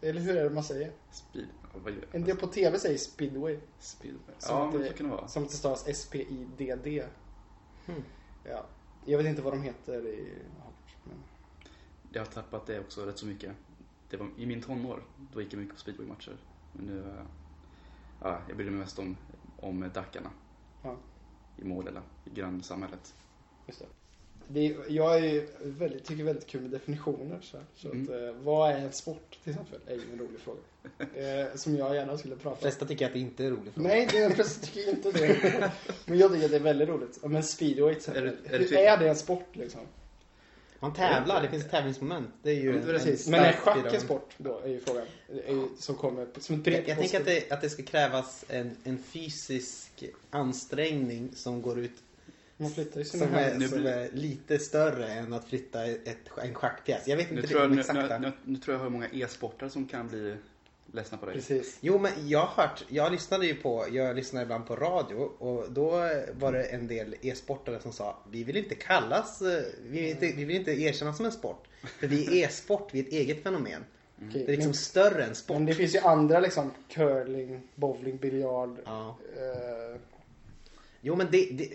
Eller 0.00 0.20
hur 0.20 0.36
är 0.36 0.44
det 0.44 0.50
man 0.50 0.64
säger? 0.64 0.92
Speed... 1.10 1.46
En 2.12 2.24
del 2.24 2.36
på 2.36 2.46
TV 2.46 2.78
säger 2.78 2.98
speedway. 2.98 3.58
Speedway. 3.78 4.34
Som 4.38 4.56
Ja 4.56 4.78
det- 4.78 4.88
så 4.88 4.94
kan 4.94 5.06
det 5.08 5.12
vara. 5.16 5.28
Som 5.28 5.42
att 5.42 5.50
det 5.50 5.56
stavas 5.56 5.88
S-P-I-D-D. 5.88 7.04
Hmm. 7.86 8.02
Ja. 8.44 8.66
Jag 9.08 9.18
vet 9.18 9.26
inte 9.26 9.42
vad 9.42 9.52
de 9.52 9.62
heter 9.62 10.06
i 10.06 10.38
Hagfors. 10.62 10.96
Men... 11.04 11.16
Jag 12.12 12.20
har 12.20 12.26
tappat 12.26 12.66
det 12.66 12.80
också 12.80 13.06
rätt 13.06 13.18
så 13.18 13.26
mycket. 13.26 13.52
Det 14.10 14.16
var, 14.16 14.28
I 14.36 14.46
min 14.46 14.62
tonår, 14.62 15.02
då 15.32 15.42
gick 15.42 15.52
jag 15.52 15.60
mycket 15.60 15.74
på 15.74 15.80
speedwaymatcher. 15.80 16.36
Men 16.72 16.86
nu, 16.86 16.98
eh, 17.00 17.24
ja, 18.20 18.40
jag 18.48 18.56
bryr 18.56 18.70
mig 18.70 18.78
mest 18.78 18.98
om 18.98 19.16
om 19.56 19.90
Dackarna 19.94 20.30
Ja, 20.82 20.96
i 21.56 21.64
Målilla, 21.64 22.02
i 22.24 22.30
grannsamhället. 22.30 23.14
just 23.66 23.78
det. 23.78 23.86
Det 24.48 24.74
jag 24.88 25.18
är 25.24 25.46
väldigt, 25.62 26.04
tycker 26.04 26.24
väldigt 26.24 26.46
kul 26.46 26.60
med 26.60 26.70
definitioner. 26.70 27.38
Så, 27.42 27.58
så 27.76 27.88
Mm. 27.92 28.02
att, 28.02 28.10
eh, 28.10 28.42
vad 28.44 28.70
är 28.70 28.78
en 28.78 28.92
sport 28.92 29.38
till 29.44 29.50
exempel? 29.52 29.80
är 29.86 29.94
ju 29.94 30.00
en 30.12 30.18
rolig 30.18 30.40
fråga. 30.40 30.58
Eh, 31.14 31.56
som 31.56 31.76
jag 31.76 31.94
gärna 31.94 32.18
skulle 32.18 32.34
De 32.34 32.40
prata 32.40 32.54
om. 32.56 32.60
flesta 32.60 32.86
tycker 32.86 33.06
att 33.06 33.12
det 33.12 33.18
inte 33.18 33.44
är 33.44 33.50
roligt. 33.50 33.74
för 33.74 33.80
Nej, 33.80 34.08
är 34.12 34.30
precis 34.30 34.60
tycker 34.72 34.90
inte 34.90 35.12
det. 35.12 35.70
Men 36.06 36.18
jag 36.18 36.32
tycker 36.32 36.44
att 36.44 36.50
det 36.50 36.56
är 36.56 36.60
väldigt 36.60 36.88
roligt. 36.88 37.18
Men 37.24 37.42
speedway 37.42 37.94
till 37.94 37.98
exempel. 37.98 38.22
Är 38.22 38.26
det- 38.26 38.54
är 38.54 38.58
det 38.58 38.64
Hur 38.64 38.76
är 38.78 38.96
det 38.98 39.08
en 39.08 39.16
sport 39.16 39.48
liksom? 39.52 39.80
Man 40.80 40.94
tävlar, 40.94 41.42
det 41.42 41.48
finns 41.48 41.64
ett 41.64 41.70
tävlingsmoment. 41.70 42.28
Det 42.42 42.50
är 42.50 42.54
ju 42.54 42.82
Precis. 42.82 43.26
en 43.26 43.30
Men 43.30 43.40
är 43.44 43.52
schack 43.52 43.94
en 43.94 44.00
sport 44.00 44.30
då? 44.38 44.58
Är 44.64 44.68
ju 44.68 44.80
frågan. 44.80 45.04
Är 45.46 45.52
ju, 45.52 45.68
som 45.78 45.94
kommer 45.94 46.26
som 46.38 46.60
ett 46.60 46.66
Jag, 46.66 46.88
jag 46.88 46.98
tänker 46.98 47.20
att 47.20 47.26
det, 47.26 47.52
att 47.52 47.60
det 47.60 47.70
ska 47.70 47.82
krävas 47.82 48.44
en, 48.48 48.76
en 48.84 48.98
fysisk 49.02 50.04
ansträngning 50.30 51.30
som 51.34 51.62
går 51.62 51.78
ut 51.78 51.92
Man 52.56 52.70
flyttar 52.70 52.98
ju 52.98 53.04
sina 53.04 53.26
som 53.26 53.34
är. 53.34 53.54
Nu 53.54 53.68
som 53.68 53.78
blir- 53.80 53.90
är 53.92 54.08
lite 54.12 54.58
större 54.58 55.06
än 55.08 55.32
att 55.32 55.44
flytta 55.48 55.84
ett, 55.86 56.18
en 56.42 56.54
schackpjäs. 56.54 57.02
Jag 57.08 57.16
vet 57.16 57.30
Nu 57.30 57.36
inte 57.36 57.48
tror, 57.48 57.60
jag, 57.62 57.70
nu, 57.70 57.80
exakta. 57.80 58.18
nu, 58.18 58.32
nu 58.44 58.56
tror 58.58 58.76
jag 58.76 58.82
hur 58.82 58.90
många 58.90 59.08
e-sportare 59.12 59.70
som 59.70 59.86
kan 59.86 60.08
bli 60.08 60.34
ledsna 60.92 61.18
på 61.18 61.26
dig. 61.26 61.34
Precis. 61.34 61.78
Jo 61.80 61.98
men 61.98 62.28
jag 62.28 62.46
har 62.46 62.62
hört, 62.62 62.84
jag 62.88 63.12
lyssnade 63.12 63.46
ju 63.46 63.54
på, 63.54 63.84
jag 63.92 64.16
lyssnar 64.16 64.42
ibland 64.42 64.66
på 64.66 64.76
radio 64.76 65.14
och 65.16 65.72
då 65.72 65.90
var 66.32 66.52
det 66.52 66.62
en 66.64 66.86
del 66.86 67.16
e-sportare 67.22 67.80
som 67.80 67.92
sa 67.92 68.18
vi 68.30 68.44
vill 68.44 68.56
inte 68.56 68.74
kallas, 68.74 69.42
eh, 69.42 69.62
vi 69.82 70.00
vill 70.00 70.10
inte, 70.10 70.26
vi 70.26 70.44
vill 70.44 70.56
inte 70.56 70.72
erkännas 70.82 71.16
som 71.16 71.26
en 71.26 71.32
sport. 71.32 71.64
För 72.00 72.06
vi 72.06 72.42
är 72.42 72.46
e-sport, 72.46 72.88
vi 72.92 72.98
är 73.00 73.02
ett 73.04 73.12
eget 73.12 73.42
fenomen. 73.42 73.84
Okej, 74.16 74.30
Det 74.32 74.52
är 74.52 74.56
liksom 74.56 74.66
men, 74.70 74.74
större 74.74 75.24
än 75.24 75.34
sport. 75.34 75.54
men 75.56 75.66
det 75.66 75.74
finns 75.74 75.94
ju 75.94 75.98
andra 75.98 76.40
liksom 76.40 76.70
curling, 76.88 77.60
bowling, 77.74 78.16
biljard. 78.16 78.78
Ja. 78.84 79.18
Eh, 79.36 80.00
Jo 81.00 81.16
men 81.16 81.26
det, 81.30 81.48
det, 81.52 81.68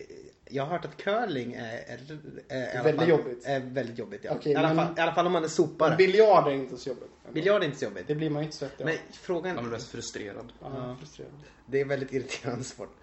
jag 0.51 0.63
har 0.63 0.70
hört 0.72 0.86
att 0.86 0.98
curling 0.98 1.53
är, 1.53 1.74
är, 1.88 2.00
är, 2.48 2.84
Väldigt 2.84 2.96
fall, 3.00 3.10
jobbigt. 3.10 3.46
Är 3.46 3.60
väldigt 3.60 3.98
jobbigt 3.98 4.22
ja. 4.24 4.31
Okej, 4.36 4.51
I, 4.51 4.55
alla 4.55 4.75
fall, 4.75 4.93
I 4.98 5.01
alla 5.01 5.13
fall 5.13 5.25
om 5.25 5.31
man 5.31 5.43
är 5.43 5.48
sopare. 5.48 5.96
biljard 5.96 6.48
är 6.48 6.51
inte 6.51 6.77
så 6.77 6.89
jobbigt. 6.89 7.10
Biljard 7.34 7.62
är 7.62 7.65
inte 7.65 7.77
så 7.77 7.86
jobbigt. 7.86 8.08
Det 8.08 8.15
blir 8.15 8.29
man 8.29 8.41
ju 8.41 8.46
inte 8.46 8.58
svettig. 8.58 8.86
Men 8.86 8.96
frågan, 9.12 9.55
Man 9.55 9.63
blir 9.63 9.72
mest 9.72 9.88
frustrerad. 9.89 10.53
Ja, 10.62 10.72
Ja. 10.75 10.96
frustrerande. 11.00 11.38
det 11.65 11.81
är 11.81 11.86
väldigt 11.86 12.13
irriterande 12.13 12.63
sport. 12.63 12.96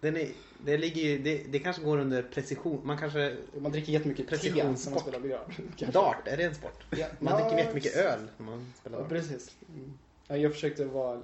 Den 0.00 0.16
är, 0.16 0.28
det, 0.64 0.76
ligger 0.78 1.02
ju, 1.02 1.18
det, 1.18 1.42
det 1.48 1.58
kanske 1.58 1.82
går 1.82 1.98
under 1.98 2.22
precision, 2.22 2.80
man 2.84 2.98
kanske 2.98 3.36
Man 3.58 3.72
dricker 3.72 3.92
jättemycket 3.92 4.40
te 4.40 4.50
när 4.54 4.64
man 4.64 4.76
spelar 5.00 5.20
biljard. 5.20 5.54
Dart, 5.92 6.28
är 6.28 6.36
det 6.36 6.42
en 6.44 6.54
sport? 6.54 6.84
Ja, 6.90 7.06
Man 7.18 7.38
ja, 7.38 7.44
dricker 7.48 7.58
jättemycket 7.64 7.96
öl 7.96 8.20
när 8.38 8.46
man 8.46 8.72
spelar 8.80 8.96
Ja, 8.98 9.02
dart. 9.02 9.08
precis. 9.10 9.50
Mm. 9.74 9.92
Ja, 10.28 10.36
Jag 10.36 10.52
försökte 10.52 10.84
vara, 10.84 11.20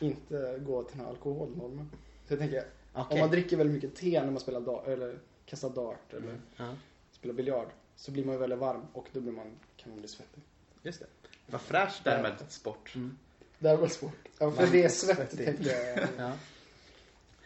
inte 0.00 0.60
gå 0.66 0.82
till 0.82 0.96
den 0.96 1.06
här 1.06 1.12
alkoholnormen. 1.12 1.90
Så 2.26 2.32
jag 2.32 2.38
tänker, 2.40 2.64
Okej. 2.94 3.14
om 3.14 3.20
man 3.20 3.30
dricker 3.30 3.56
väldigt 3.56 3.74
mycket 3.74 3.96
te 4.00 4.20
när 4.24 4.30
man 4.30 4.40
spelar 4.40 4.60
dart, 4.60 4.86
eller 4.88 5.18
kastar 5.46 5.70
dart 5.70 6.12
eller 6.12 6.40
Ja, 6.56 6.74
spelar 7.12 7.34
biljard 7.34 7.68
så 7.96 8.10
blir 8.10 8.24
man 8.24 8.34
ju 8.34 8.40
väldigt 8.40 8.58
varm 8.58 8.82
och 8.92 9.06
då 9.12 9.20
blir 9.20 9.32
man, 9.32 9.46
kan 9.76 9.90
man 9.90 9.98
bli 9.98 10.08
svettig. 10.08 10.42
just 10.82 11.00
det. 11.00 11.06
Vad 11.46 11.60
fräscht. 11.60 12.04
Därmed 12.04 12.32
sport. 12.48 12.94
Mm. 12.94 13.18
Det 13.58 13.68
här 13.68 13.76
var 13.76 13.88
svårt. 13.88 14.28
Ja, 14.38 14.50
för 14.50 14.62
Man- 14.62 14.72
det 14.72 14.84
är 14.84 14.88
svettigt. 14.88 15.44
tänkte 15.44 15.68
jag. 15.70 15.98
Ja. 16.18 16.32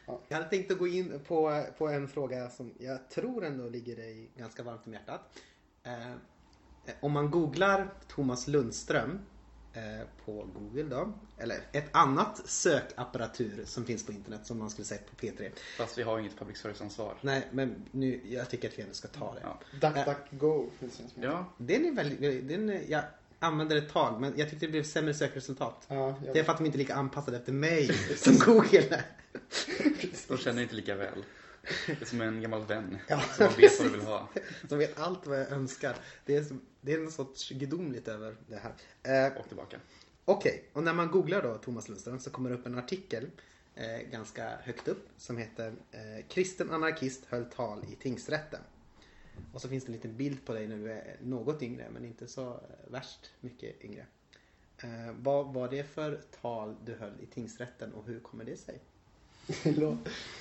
Ja. 0.07 0.19
Jag 0.29 0.37
hade 0.37 0.49
tänkt 0.51 0.71
att 0.71 0.79
gå 0.79 0.87
in 0.87 1.21
på, 1.27 1.65
på 1.79 1.89
en 1.89 2.09
fråga 2.09 2.51
som 2.51 2.75
jag 2.79 3.09
tror 3.11 3.45
ändå 3.45 3.69
ligger 3.69 3.97
dig 3.97 4.29
ganska 4.37 4.63
varmt 4.63 4.87
om 4.87 4.93
hjärtat. 4.93 5.21
Eh, 5.83 6.13
om 7.01 7.13
man 7.13 7.31
googlar 7.31 7.91
Thomas 8.09 8.47
Lundström 8.49 9.19
på 10.25 10.47
Google 10.55 10.83
då, 10.83 11.13
eller 11.39 11.59
ett 11.73 11.89
annat 11.93 12.41
sökapparatur 12.49 13.65
som 13.65 13.85
finns 13.85 14.07
på 14.07 14.13
internet 14.13 14.41
som 14.47 14.59
man 14.59 14.71
skulle 14.71 14.85
säga 14.85 15.01
på 15.11 15.27
P3. 15.27 15.51
Fast 15.79 15.99
vi 15.99 16.03
har 16.03 16.19
inget 16.19 16.39
public 16.39 16.59
service-ansvar. 16.59 17.15
Nej, 17.21 17.49
men 17.53 17.75
nu, 17.91 18.21
jag 18.25 18.51
tycker 18.51 18.69
att 18.69 18.79
vi 18.79 18.83
ändå 18.83 18.95
ska 18.95 19.09
ta 19.09 19.35
det. 19.35 19.41
Ja. 19.43 19.59
Duck, 19.89 20.07
duck, 20.07 20.41
go 20.41 20.71
finns 20.79 20.97
det 21.15 21.27
ja, 21.27 21.53
Den 21.57 21.85
är 21.85 21.93
väldigt, 21.93 22.49
den 22.49 22.71
är, 22.71 22.83
jag 22.89 23.03
använde 23.39 23.75
det 23.75 23.81
ett 23.87 23.93
tag 23.93 24.21
men 24.21 24.33
jag 24.37 24.51
tyckte 24.51 24.67
det 24.67 24.71
blev 24.73 24.83
sämre 24.83 25.15
sökresultat. 25.15 25.87
Ja, 25.89 26.15
Det 26.33 26.39
är 26.41 26.45
för 26.45 26.53
att 26.53 26.59
de 26.59 26.67
inte 26.67 26.77
är 26.77 26.79
lika 26.79 26.95
anpassade 26.95 27.37
efter 27.37 27.53
mig 27.53 27.87
som 28.17 28.35
Google 28.39 28.79
är. 28.91 29.03
de 30.29 30.39
känner 30.39 30.63
inte 30.63 30.75
lika 30.75 30.95
väl. 30.95 31.25
Det 31.87 32.01
är 32.03 32.05
som 32.07 32.21
en 32.21 32.43
gammal 32.43 32.65
vän. 32.67 32.99
Ja, 33.09 33.21
som 33.21 33.47
man 33.47 33.55
vet 33.57 33.79
vad 33.81 33.89
du 33.89 33.93
vill 33.93 34.07
ha. 34.07 34.29
De 34.69 34.79
vet 34.79 34.99
allt 35.01 35.27
vad 35.27 35.41
jag 35.41 35.51
önskar. 35.53 35.97
Det 36.25 36.37
är, 36.37 36.43
som, 36.45 36.61
det 36.81 36.93
är 36.93 36.99
en 36.99 37.11
sorts 37.11 37.51
gudomligt 37.51 38.09
över 38.09 38.37
det 38.47 38.57
här. 39.03 39.27
Eh, 39.27 39.37
Och 39.41 39.49
tillbaka. 39.49 39.81
Okej, 40.25 40.65
och 40.73 40.83
när 40.83 40.93
man 40.95 41.11
googlar 41.11 41.43
då 41.43 41.55
Thomas 41.55 41.89
Lundström 41.89 42.21
så 42.21 42.31
kommer 42.31 42.51
det 42.51 42.57
upp 42.57 42.67
en 42.67 42.79
artikel 42.79 43.31
eh, 43.75 44.11
ganska 44.11 44.57
högt 44.63 44.89
upp 44.89 45.09
som 45.17 45.39
heter 45.39 45.75
eh, 45.91 46.27
Kristen 46.29 46.71
anarkist 46.71 47.25
höll 47.29 47.45
tal 47.45 47.85
i 47.93 47.95
tingsrätten. 47.97 48.61
Och 49.53 49.63
så 49.63 49.69
finns 49.69 49.85
det 49.85 49.89
en 49.89 49.95
liten 49.97 50.17
bild 50.17 50.45
på 50.47 50.55
dig 50.55 50.67
när 50.69 50.77
du 50.77 50.93
är 50.93 51.17
något 51.23 51.63
yngre 51.63 51.87
men 51.93 52.05
inte 52.05 52.27
så 52.29 52.49
eh, 52.51 52.93
värst 52.93 53.31
mycket 53.41 53.85
yngre. 53.85 54.07
Eh, 54.83 55.13
vad 55.19 55.53
var 55.55 55.69
det 55.69 55.85
för 55.85 56.21
tal 56.41 56.77
du 56.85 56.95
höll 56.95 57.21
i 57.21 57.27
tingsrätten 57.27 57.93
och 57.93 58.07
hur 58.07 58.21
kommer 58.21 58.45
det 58.45 58.57
sig? 58.57 58.81
Det 59.63 59.71
lå- 59.73 59.99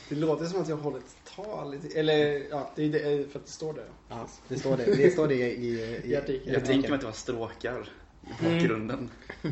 Det 0.10 0.16
låter 0.16 0.46
som 0.46 0.62
att 0.62 0.70
jag 0.70 0.78
håller 0.78 0.98
ett 0.98 1.16
tal. 1.36 1.78
Eller 1.96 2.44
ja, 2.50 2.72
det 2.76 2.84
är 2.86 2.90
det, 2.90 3.32
för 3.32 3.40
att 3.40 3.46
det 3.46 3.52
står 3.52 3.74
där. 3.74 3.86
Ja, 4.10 4.28
det 4.48 4.60
står 4.60 4.78
det, 4.78 4.86
det, 4.86 5.12
står 5.12 5.28
det 5.28 5.36
i, 5.36 5.68
i, 5.68 6.02
I 6.12 6.16
artikeln. 6.16 6.54
Jag 6.54 6.66
tänker 6.66 6.90
mig 6.90 6.96
att 6.96 7.02
det 7.02 7.08
var 7.08 7.14
stråkar 7.14 7.90
i 8.24 8.44
bakgrunden. 8.44 9.10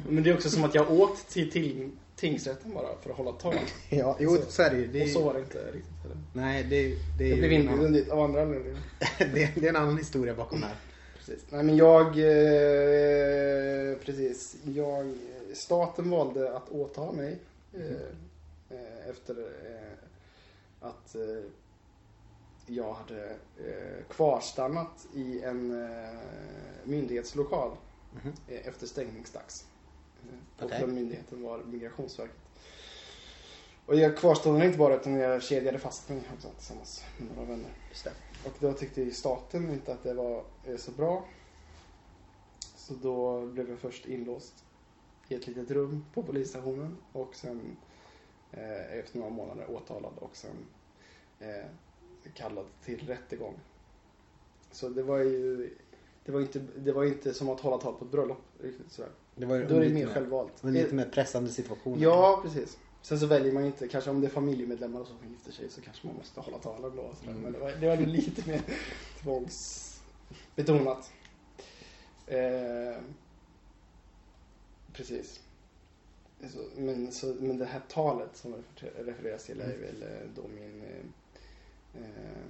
Men 0.09 0.23
det 0.23 0.29
är 0.29 0.33
också 0.35 0.49
som 0.49 0.63
att 0.63 0.75
jag 0.75 0.91
åkt 0.91 1.29
till 1.29 1.51
ting, 1.51 1.91
tingsrätten 2.15 2.73
bara 2.73 2.87
för 3.03 3.09
att 3.09 3.15
hålla 3.17 3.31
tal. 3.31 3.55
Ja, 3.89 4.17
jo 4.19 4.37
så 4.49 4.61
är 4.61 4.69
det 4.69 4.77
ju. 4.77 4.87
Det 4.87 4.99
är, 4.99 5.03
Och 5.03 5.09
så 5.09 5.23
var 5.23 5.33
det 5.33 5.39
inte 5.39 5.57
riktigt 5.57 6.01
heller. 6.03 6.17
Nej, 6.33 6.63
det, 6.63 6.95
det 7.17 7.23
är 7.25 7.29
Jag 7.29 7.39
blev 7.39 7.51
inbjuden 7.51 7.93
dit 7.93 8.09
av 8.09 8.19
andra 8.19 8.41
anledningar. 8.41 8.79
det, 9.17 9.51
det 9.55 9.65
är 9.65 9.69
en 9.69 9.75
annan 9.75 9.97
historia 9.97 10.33
bakom 10.35 10.61
det 10.61 10.67
här. 10.67 10.75
Precis. 11.17 11.45
Nej 11.49 11.63
men 11.63 11.77
jag, 11.77 12.05
eh, 12.07 13.97
precis. 14.05 14.55
Jag, 14.75 15.13
staten 15.53 16.09
valde 16.09 16.55
att 16.57 16.69
åtala 16.69 17.11
mig. 17.11 17.37
Eh, 17.73 17.81
eh, 17.81 17.91
efter 19.09 19.35
eh, 19.39 19.97
att 20.87 21.15
eh, 21.15 21.43
jag 22.67 22.93
hade 22.93 23.29
eh, 23.57 24.03
kvarstannat 24.09 25.07
i 25.13 25.41
en 25.41 25.83
eh, 25.83 26.19
myndighetslokal 26.83 27.77
Mhm. 28.23 28.33
eh, 28.47 28.67
efter 28.67 28.87
stängningsdags. 28.87 29.65
Eh. 30.23 30.63
Och 30.63 30.69
den 30.69 30.95
myndigheten 30.95 31.43
var 31.43 31.63
Migrationsverket. 31.63 32.35
Och 33.85 33.95
jag 33.95 34.17
kvarstannade 34.17 34.65
inte 34.65 34.77
bara 34.77 34.95
utan 34.95 35.13
jag 35.15 35.43
kedjade 35.43 35.79
fast 35.79 36.09
mig 36.09 36.21
också 36.35 36.49
tillsammans 36.57 37.03
med 37.17 37.35
några 37.35 37.49
vänner. 37.49 37.69
Och 38.45 38.53
då 38.59 38.73
tyckte 38.73 39.01
ju 39.01 39.11
staten 39.11 39.69
inte 39.73 39.93
att 39.93 40.03
det 40.03 40.13
var 40.13 40.43
eh, 40.65 40.77
så 40.77 40.91
bra. 40.91 41.25
Så 42.75 42.93
då 42.93 43.45
blev 43.45 43.69
jag 43.69 43.79
först 43.79 44.05
inlåst 44.05 44.63
i 45.27 45.35
ett 45.35 45.47
litet 45.47 45.71
rum 45.71 46.05
på 46.13 46.23
polisstationen 46.23 46.97
och 47.11 47.35
sen 47.35 47.59
eh, 47.59 47.84
efter 48.99 49.17
några 49.17 49.31
månader 49.31 49.71
åtalad 49.71 50.13
och 50.19 50.35
sen 50.35 50.55
eh, 51.39 51.65
kallad 52.33 52.65
till 52.83 53.07
rättegång. 53.07 53.59
Så 54.71 54.89
det 54.89 55.03
var 55.03 55.17
ju 55.17 55.69
det 56.25 56.31
var 56.31 56.41
inte, 56.41 56.59
det 56.59 56.91
var 56.91 57.05
inte 57.05 57.33
som 57.33 57.49
att 57.49 57.59
hålla 57.59 57.77
tal 57.77 57.93
på 57.93 58.05
ett 58.05 58.11
bröllop. 58.11 58.41
Sådär. 58.89 59.11
Det 59.35 59.45
var 59.45 59.59
Då 59.59 59.75
är 59.75 59.79
det 59.79 59.89
mer 59.89 60.07
självvalt. 60.07 60.51
Det 60.61 60.67
var 60.67 60.69
en 60.69 60.83
lite 60.83 60.95
mer 60.95 61.05
pressande 61.05 61.49
situation. 61.49 61.99
Ja, 61.99 62.39
precis. 62.43 62.77
Sen 63.01 63.19
så 63.19 63.25
väljer 63.25 63.53
man 63.53 63.65
inte, 63.65 63.87
kanske 63.87 64.09
om 64.09 64.21
det 64.21 64.27
är 64.27 64.31
familjemedlemmar 64.31 64.99
och 64.99 65.07
så 65.07 65.13
som 65.17 65.31
gifter 65.31 65.51
sig 65.51 65.69
så 65.69 65.81
kanske 65.81 66.07
man 66.07 66.15
måste 66.15 66.39
hålla 66.39 66.57
då. 66.89 67.01
och 67.01 67.17
sådär. 67.17 67.31
Mm. 67.31 67.41
Men 67.43 67.53
det 67.53 67.59
var, 67.59 67.71
det 67.71 67.87
var 67.87 67.97
lite 67.97 68.49
mer 68.49 68.61
tvångsbetonat. 69.21 71.11
Eh, 72.27 72.97
precis. 74.93 75.41
Så, 76.41 76.59
men, 76.77 77.11
så, 77.11 77.35
men 77.39 77.57
det 77.57 77.65
här 77.65 77.81
talet 77.89 78.29
som 78.37 78.51
det 78.51 78.87
refereras 79.11 79.43
till 79.45 79.61
är 79.61 79.77
väl 79.77 80.01
eh, 80.03 80.27
då 80.35 80.41
min... 80.47 80.81
Eh, 80.83 82.01
eh, 82.01 82.45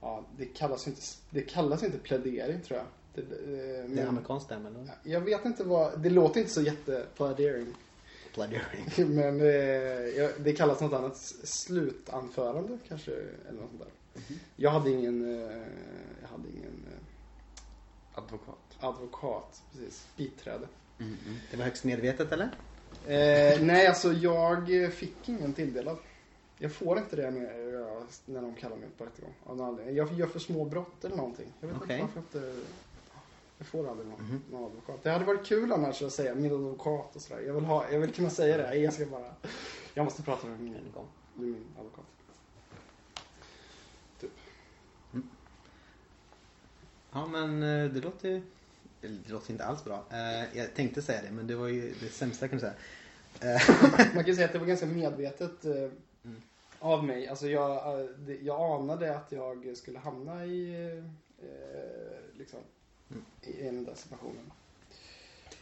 ja, 0.00 0.24
det 0.36 0.46
kallas 0.46 0.86
inte, 0.88 1.00
det 1.30 1.42
kallas 1.42 1.82
inte 1.82 1.98
plädering 1.98 2.60
tror 2.60 2.78
jag. 2.78 2.86
Det, 3.14 3.20
eh, 3.20 3.90
Det 3.90 4.02
är 4.02 4.06
amerikanskt 4.06 4.46
stämmer 4.46 4.70
eller? 4.70 4.90
jag 5.02 5.20
vet 5.20 5.44
inte 5.44 5.64
vad, 5.64 6.00
det 6.00 6.10
låter 6.10 6.40
inte 6.40 6.52
så 6.52 6.62
jätteplädering. 6.62 7.74
Plädering. 8.34 8.86
Men 9.14 9.40
eh, 9.40 10.30
det 10.38 10.56
kallas 10.56 10.80
något 10.80 10.92
annat. 10.92 11.16
Slutanförande 11.44 12.78
kanske, 12.88 13.12
eller 13.12 13.60
något 13.60 13.70
sånt 13.70 13.82
där. 13.82 13.90
Jag 14.56 14.70
hade 14.70 14.90
ingen, 14.90 15.24
eh, 15.24 15.56
jag 16.22 16.28
hade 16.28 16.48
ingen 16.48 16.84
eh, 16.92 16.98
Advokat. 18.14 18.58
advokat, 18.80 19.62
precis, 19.72 20.06
biträde. 20.16 20.68
Mm, 21.00 21.16
mm. 21.26 21.36
Det 21.50 21.56
var 21.56 21.64
högst 21.64 21.84
medvetet 21.84 22.32
eller? 22.32 22.50
Eh, 23.06 23.62
nej, 23.62 23.86
alltså 23.86 24.12
jag 24.12 24.92
fick 24.92 25.28
ingen 25.28 25.52
tilldelad. 25.52 25.96
Jag 26.58 26.72
får 26.72 26.98
inte 26.98 27.16
det 27.16 27.30
när, 27.30 27.72
jag, 27.72 28.02
när 28.26 28.42
de 28.42 28.54
kallar 28.54 28.76
mig 28.76 28.88
på 28.98 29.04
rättegång. 29.04 29.34
Av 29.44 29.56
någon 29.56 29.68
anledning. 29.68 29.96
Jag 29.96 30.12
gör 30.12 30.26
för 30.26 30.38
små 30.38 30.64
brott 30.64 31.04
eller 31.04 31.16
någonting. 31.16 31.52
Jag 31.60 31.68
vet 31.68 31.76
Okej. 31.82 32.00
inte 32.00 32.12
varför 32.16 32.38
jag 32.40 32.50
inte... 32.52 32.62
Jag 33.58 33.66
får 33.66 33.88
aldrig 33.90 34.08
någon, 34.08 34.20
Mhm. 34.20 34.42
någon 34.50 34.64
advokat. 34.64 35.02
Det 35.02 35.10
hade 35.10 35.24
varit 35.24 35.46
kul 35.46 35.72
annars 35.72 36.02
att 36.02 36.12
säga 36.12 36.34
min 36.34 36.52
advokat 36.52 37.16
och 37.16 37.22
sådär. 37.22 37.42
Jag 37.42 37.54
vill, 37.54 37.64
ha, 37.64 37.90
jag 37.90 38.00
vill 38.00 38.12
kunna 38.12 38.30
säga 38.30 38.56
det. 38.56 38.74
Jag 38.74 38.92
ska 38.92 39.06
bara 39.06 39.32
Jag 39.94 40.04
måste 40.04 40.22
prata 40.22 40.46
med 40.46 40.60
min, 40.60 40.72
med 40.72 41.46
min 41.46 41.64
advokat. 41.78 42.04
Ja 47.12 47.26
men 47.26 47.62
eh, 47.62 47.90
det 47.92 48.00
låter 48.00 48.28
eller, 48.28 48.42
det 49.00 49.28
låter 49.32 49.50
inte 49.52 49.64
alls 49.64 49.84
bra. 49.84 50.04
Eh, 50.10 50.58
Jag 50.58 50.74
tänkte 50.74 51.02
säga 51.02 51.22
det 51.22 51.30
men 51.30 51.46
det 51.46 51.54
var 51.56 51.68
ju 51.68 51.94
det 52.00 52.08
sämsta 52.08 52.44
jag 52.44 52.50
kunde 52.50 52.60
säga. 53.40 53.54
Eh, 53.54 54.14
Man 54.14 54.24
kan 54.24 54.34
säga 54.34 54.46
att 54.46 54.52
det 54.52 54.58
var 54.58 54.66
ganska 54.66 54.86
medvetet 54.86 55.64
eh, 55.64 55.90
Mm. 56.24 56.42
av 56.78 57.04
mig. 57.04 57.28
Alltså 57.28 57.48
jag, 57.48 58.08
jag 58.42 58.80
anade 58.80 59.16
att 59.16 59.32
jag 59.32 59.76
skulle 59.76 59.98
hamna 59.98 60.44
i, 60.46 61.02
liksom, 62.38 62.58
Mm. 63.10 63.24
i 63.42 63.68
en 63.68 63.84
där 63.84 63.94
situationen. 63.94 64.52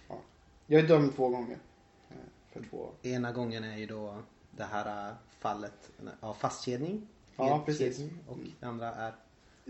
Ja. 0.08 0.18
Jag 0.66 0.82
är 0.84 0.88
dömd 0.88 1.14
två 1.16 1.28
gånger. 1.28 1.58
För 2.52 2.62
två. 2.70 2.90
Ena 3.02 3.32
gången 3.32 3.64
är 3.64 3.76
ju 3.76 3.86
då 3.86 4.22
det 4.50 4.64
här 4.64 5.14
fallet 5.38 5.90
av 6.20 6.34
fastkedjning. 6.34 7.08
Ja, 7.36 7.62
precis. 7.66 7.98
Och 8.28 8.36
det 8.60 8.66
andra 8.66 8.94
är 8.94 9.12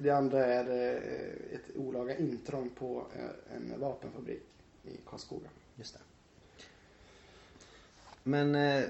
Det 0.00 0.11
andra 0.11 0.47
är 0.47 0.71
eh, 0.71 1.55
ett 1.55 1.76
olaga 1.76 2.17
intrång 2.17 2.71
på 2.71 3.07
eh, 3.17 3.57
en 3.57 3.81
vapenfabrik 3.81 4.43
i 4.85 4.97
Karlskoga. 5.07 5.49
Just 5.75 5.95
det. 5.95 6.00
Men 8.23 8.55
eh, 8.55 8.85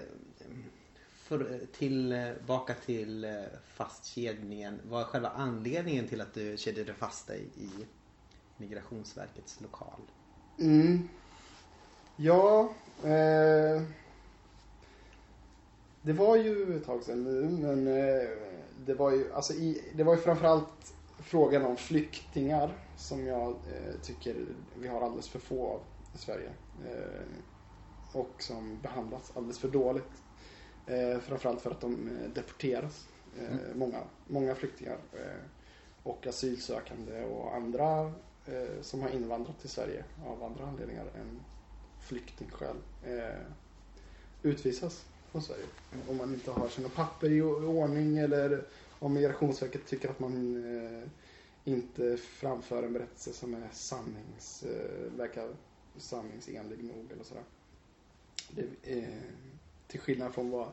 för, 1.17 1.61
tillbaka 1.73 2.75
till 2.75 3.45
fastkedjningen. 3.75 4.81
Vad 4.88 5.00
är 5.00 5.05
själva 5.05 5.29
anledningen 5.29 6.09
till 6.09 6.21
att 6.21 6.35
du 6.35 6.57
kedjade 6.57 6.95
fast 6.95 7.27
dig 7.27 7.49
i 7.57 7.71
Migrationsverkets 8.57 9.61
lokal? 9.61 10.00
Mm. 10.59 11.09
Ja, 12.17 12.73
eh, 13.03 13.83
det 16.03 16.12
var 16.12 16.37
ju 16.37 16.77
ett 16.77 16.87
tag 16.87 17.03
sedan 17.03 17.25
nu, 17.25 17.67
men 17.67 17.87
eh, 17.87 18.29
det 18.87 18.95
var 18.95 19.11
ju, 19.11 19.33
alltså 19.33 19.53
i, 19.53 19.83
det 19.95 20.05
var 20.05 20.15
ju 20.15 20.21
framförallt 20.21 20.95
frågan 21.28 21.64
om 21.64 21.76
flyktingar 21.76 22.73
som 22.97 23.26
jag 23.26 23.49
eh, 23.49 24.00
tycker 24.02 24.47
vi 24.75 24.88
har 24.88 25.00
alldeles 25.00 25.28
för 25.28 25.38
få 25.38 25.66
av 25.66 25.80
i 26.14 26.18
Sverige. 26.18 26.50
Eh, 26.87 27.23
och 28.12 28.35
som 28.38 28.78
behandlas 28.82 29.32
alldeles 29.37 29.58
för 29.58 29.68
dåligt. 29.68 30.23
Eh, 30.87 31.18
framförallt 31.20 31.61
för 31.61 31.70
att 31.70 31.80
de 31.80 32.08
eh, 32.08 32.30
deporteras. 32.35 33.08
Eh, 33.38 33.49
Mm. 33.49 33.78
många, 33.78 33.99
många 34.26 34.54
flyktingar. 34.54 34.99
Eh, 35.12 35.42
och 36.02 36.26
asylsökande 36.26 37.25
och 37.25 37.54
andra 37.56 38.12
som 38.82 39.02
har 39.02 39.08
invandrat 39.08 39.61
till 39.61 39.68
Sverige 39.68 40.04
av 40.26 40.42
andra 40.42 40.66
anledningar 40.66 41.04
än 41.04 41.40
flyktingskäl 42.00 42.76
utvisas 44.42 45.04
från 45.30 45.42
Sverige. 45.42 45.64
Om 46.08 46.16
man 46.16 46.35
inte 46.35 46.50
har 46.50 46.68
sina 46.68 46.88
papper 46.88 47.30
i 47.30 47.42
ordning 47.42 48.18
eller 48.18 48.64
om 48.99 49.14
Migrationsverket 49.14 49.87
tycker 49.87 50.09
att 50.09 50.21
man 50.21 50.64
eh, 50.64 51.09
inte 51.64 52.17
framför 52.17 52.83
en 52.83 52.93
berättelse 52.93 53.33
som 53.33 53.55
är 53.55 53.69
sannings, 53.73 54.62
eh, 54.62 55.12
verkar 55.17 55.49
sanningsenlig 55.97 56.85
nog 56.85 57.12
eller 57.12 57.25
sådär. 57.25 57.45
Det, 58.50 58.93
eh, 58.99 59.05
till 59.87 60.00
skillnad 60.00 60.35
från 60.35 60.50
vad 60.50 60.69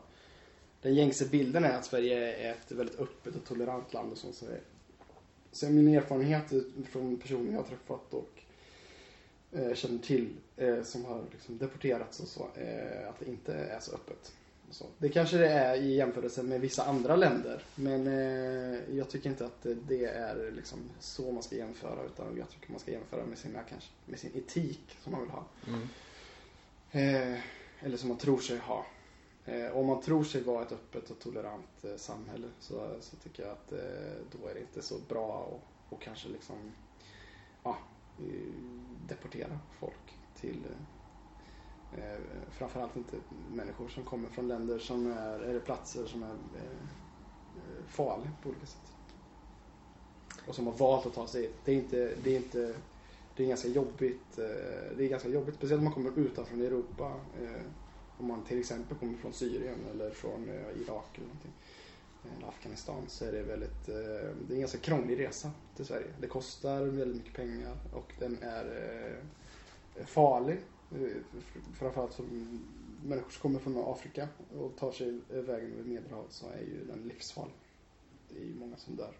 den 0.82 0.94
gängse 0.94 1.28
bilden 1.28 1.64
är 1.64 1.78
att 1.78 1.84
Sverige 1.84 2.36
är 2.36 2.52
ett 2.52 2.72
väldigt 2.72 3.00
öppet 3.00 3.36
och 3.36 3.44
tolerant 3.44 3.92
land 3.92 4.12
och 4.12 4.18
så. 4.18 4.32
så 4.32 4.46
är, 4.46 4.60
så 5.52 5.66
är 5.66 5.70
min 5.70 5.88
erfarenhet 5.88 6.52
från 6.90 7.16
personer 7.16 7.52
jag 7.52 7.58
har 7.58 7.68
träffat 7.68 8.14
och 8.14 8.42
eh, 9.52 9.74
känner 9.74 9.98
till 9.98 10.36
eh, 10.56 10.82
som 10.82 11.04
har 11.04 11.24
liksom 11.32 11.58
deporterats 11.58 12.20
och 12.20 12.28
så, 12.28 12.48
eh, 12.54 13.08
att 13.08 13.18
det 13.18 13.26
inte 13.26 13.54
är 13.54 13.80
så 13.80 13.94
öppet. 13.94 14.32
Så. 14.70 14.86
Det 14.98 15.08
kanske 15.08 15.36
det 15.38 15.48
är 15.48 15.76
i 15.76 15.94
jämförelse 15.94 16.42
med 16.42 16.60
vissa 16.60 16.84
andra 16.84 17.16
länder. 17.16 17.62
Men 17.74 18.06
eh, 18.06 18.96
jag 18.96 19.10
tycker 19.10 19.30
inte 19.30 19.46
att 19.46 19.66
det- 19.88 20.04
är 20.06 20.50
liksom 20.52 20.78
så 21.00 21.32
man 21.32 21.42
ska 21.42 21.56
jämföra. 21.56 22.04
Utan 22.04 22.36
jag 22.36 22.50
tycker 22.50 22.70
man 22.70 22.80
ska 22.80 22.90
jämföra 22.90 23.26
med, 23.26 23.38
sina, 23.38 23.62
kanske, 23.62 23.90
med 24.06 24.18
sin 24.18 24.30
etik 24.34 24.96
som 25.02 25.12
man 25.12 25.20
vill 25.20 25.30
ha. 25.30 25.44
Eh, 26.90 27.38
eller 27.80 27.96
som 27.96 28.08
man 28.08 28.18
tror 28.18 28.38
sig 28.38 28.58
ha. 28.58 28.86
Eh, 29.44 29.76
om 29.76 29.86
man 29.86 30.02
tror 30.02 30.24
sig 30.24 30.42
vara 30.42 30.62
ett 30.62 30.72
öppet 30.72 31.10
och 31.10 31.18
tolerant 31.18 31.84
eh, 31.84 31.96
samhälle 31.96 32.46
så, 32.60 32.96
så 33.00 33.16
tycker 33.16 33.42
jag 33.42 33.52
att 33.52 33.72
eh, 33.72 33.78
då 34.32 34.48
är 34.48 34.54
det 34.54 34.60
inte 34.60 34.82
så 34.82 34.94
bra 35.08 35.48
och, 35.52 35.62
och 35.94 36.02
kanske 36.02 36.28
liksom 36.28 36.56
ja, 37.64 37.78
eh, 38.18 38.24
deportera 39.08 39.58
folk 39.80 40.16
till 40.40 40.62
eh, 41.96 42.20
framförallt 42.50 42.96
inte 42.96 43.16
människor 43.52 43.88
som 43.88 44.04
kommer 44.04 44.28
från 44.28 44.48
länder 44.48 44.78
som 44.78 45.12
är, 45.12 45.38
eller 45.40 45.60
platser 45.60 46.06
som 46.06 46.22
är 46.22 46.30
eh, 46.54 46.62
eh, 47.56 47.84
farliga 47.86 48.30
på 48.42 48.48
olika 48.48 48.66
sätt. 48.66 48.92
Och 50.46 50.54
som 50.54 50.66
har 50.66 50.74
valt 50.74 51.06
att 51.06 51.14
ta 51.14 51.26
sig 51.26 51.42
hit. 51.42 51.54
Det 51.64 51.72
är 51.72 51.76
inte, 51.76 52.14
det 52.22 52.30
är 52.32 52.36
inte 52.36 52.74
det 53.36 53.42
är 53.44 53.48
ganska 53.48 53.68
jobbigt. 53.68 54.38
eh, 54.38 54.96
Det 54.96 55.04
är 55.04 55.08
ganska 55.08 55.28
jobbigt, 55.28 55.54
speciellt 55.54 55.78
om 55.78 55.84
man 55.84 55.92
kommer 55.92 56.18
utanför 56.18 56.56
Europa. 56.56 57.20
eh, 57.40 57.62
Om 58.18 58.26
man 58.26 58.44
till 58.44 58.58
exempel 58.58 58.98
kommer 58.98 59.18
från 59.18 59.32
Syrien 59.32 59.78
eller 59.90 60.10
från 60.10 60.48
eh, 60.48 60.80
Irak 60.80 61.18
eller 61.18 61.26
någonting. 61.26 61.52
Eller 62.38 62.48
Afghanistan 62.48 63.04
så 63.08 63.24
är 63.24 63.32
det 63.32 63.42
väldigt, 63.42 63.88
eh, 63.88 63.94
det 64.46 64.52
är 64.52 64.54
en 64.54 64.60
ganska 64.60 64.78
krånglig 64.78 65.20
resa 65.20 65.50
till 65.76 65.86
Sverige. 65.86 66.14
Det 66.20 66.26
kostar 66.26 66.82
väldigt 66.82 67.16
mycket 67.16 67.34
pengar 67.34 67.76
och 67.92 68.12
den 68.18 68.38
är 68.42 68.64
eh, 69.94 70.04
farlig. 70.06 70.58
Eh, 70.96 71.40
Framförallt 71.74 72.14
för 72.14 72.24
människor 73.04 73.30
som 73.30 73.42
kommer 73.42 73.58
från 73.60 73.76
Afrika 73.76 74.28
och 74.58 74.76
tar 74.76 74.92
sig 74.92 75.20
vägen 75.28 75.72
över 75.72 75.84
Medelhavet 75.84 76.32
så 76.32 76.46
är 76.46 76.60
ju 76.60 76.84
den 76.84 77.08
livsfarlig. 77.08 77.54
Det 78.28 78.40
är 78.40 78.44
ju 78.44 78.54
många 78.54 78.76
som 78.76 78.96
dör 78.96 79.14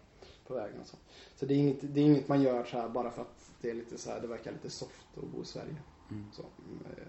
på 0.47 0.53
vägen 0.53 0.81
och 0.81 0.87
så. 0.87 0.97
Så 1.35 1.45
det 1.45 1.53
är 1.53 1.57
inget, 1.57 1.77
det 1.81 2.01
är 2.01 2.05
inget 2.05 2.27
man 2.27 2.41
gör 2.41 2.63
så 2.63 2.77
här 2.77 2.89
bara 2.89 3.11
för 3.11 3.21
att 3.21 3.51
det 3.61 3.69
är 3.69 3.73
lite 3.73 3.97
så 3.97 4.11
här, 4.11 4.21
det 4.21 4.27
verkar 4.27 4.51
lite 4.51 4.69
soft 4.69 5.17
att 5.17 5.23
bo 5.23 5.41
i 5.41 5.45
Sverige. 5.45 5.75
Mm. 6.11 6.25
Så, 6.33 6.41
eh, 6.41 7.07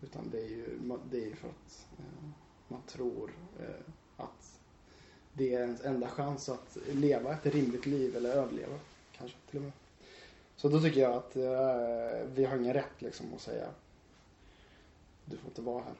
utan 0.00 0.30
det 0.30 0.40
är 0.40 0.48
ju 0.48 0.78
det 1.10 1.24
är 1.24 1.36
för 1.36 1.48
att 1.48 1.86
eh, 1.98 2.28
man 2.68 2.82
tror 2.86 3.30
att 4.16 4.60
det 5.32 5.54
är 5.54 5.60
ens 5.60 5.84
enda 5.84 6.08
chans 6.08 6.48
att 6.48 6.78
leva 6.92 7.32
ett 7.32 7.46
rimligt 7.46 7.86
liv 7.86 8.16
eller 8.16 8.30
överleva. 8.30 8.78
Kanske 9.12 9.36
till 9.50 9.58
och 9.58 9.64
med. 9.64 9.72
Så 10.56 10.68
då 10.68 10.80
tycker 10.80 11.00
jag 11.00 11.12
att 11.14 11.36
eh, 11.36 12.28
vi 12.34 12.44
har 12.44 12.56
ingen 12.56 12.74
rätt 12.74 13.02
liksom 13.02 13.34
att 13.34 13.40
säga 13.40 13.68
du 15.24 15.36
får 15.36 15.48
inte 15.48 15.62
vara 15.62 15.82
här. 15.84 15.94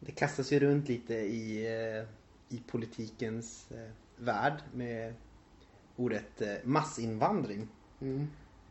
Det 0.00 0.12
kastas 0.12 0.52
ju 0.52 0.60
runt 0.60 0.88
lite 0.88 1.14
i, 1.14 1.66
eh, 1.66 2.04
i 2.56 2.62
politikens 2.66 3.70
eh, 3.72 3.90
värld 4.16 4.62
med 4.74 5.14
ordet 5.96 6.42
eh, 6.42 6.54
massinvandring. 6.64 7.68
Mm. 8.00 8.28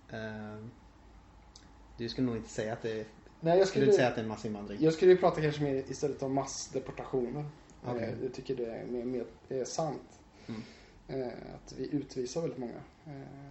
Eh, 0.09 0.65
Du 1.97 2.09
skulle 2.09 2.27
nog 2.27 2.37
inte 2.37 2.49
säga 2.49 2.73
att 2.73 2.81
det 2.81 3.05
Nej, 3.39 3.57
jag 3.59 3.67
skulle 3.67 3.85
inte 3.85 3.95
säga 3.97 4.05
skulle, 4.05 4.07
att 4.09 4.15
det 4.15 4.21
är 4.21 4.23
en 4.23 4.29
massinvandring. 4.29 4.77
jag 4.81 4.93
skulle 4.93 5.11
ju 5.11 5.17
prata 5.17 5.41
kanske 5.41 5.63
mer 5.63 5.75
istället 5.91 6.23
om 6.23 6.33
massdeportationer. 6.33 7.45
Eh, 7.87 8.23
Jag 8.23 8.33
tycker 8.33 8.55
det 8.55 8.65
är 8.75 8.85
mer, 8.85 9.05
mer 9.05 9.25
är 9.49 9.65
sant. 9.65 10.19
Mm. 10.47 10.61
Att 11.55 11.73
vi 11.77 11.89
utvisar 11.95 12.41
väldigt 12.41 12.59
många 12.59 12.81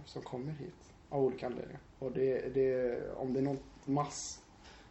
som 0.05 0.21
kommer 0.21 0.51
hit 0.51 0.93
av 1.11 1.23
olika 1.23 1.45
anledningar. 1.45 1.81
Och 1.99 2.11
det, 2.11 2.53
det, 2.53 3.01
om 3.13 3.33
det 3.33 3.39
är 3.39 3.43
något 3.43 3.87
mass 3.87 4.41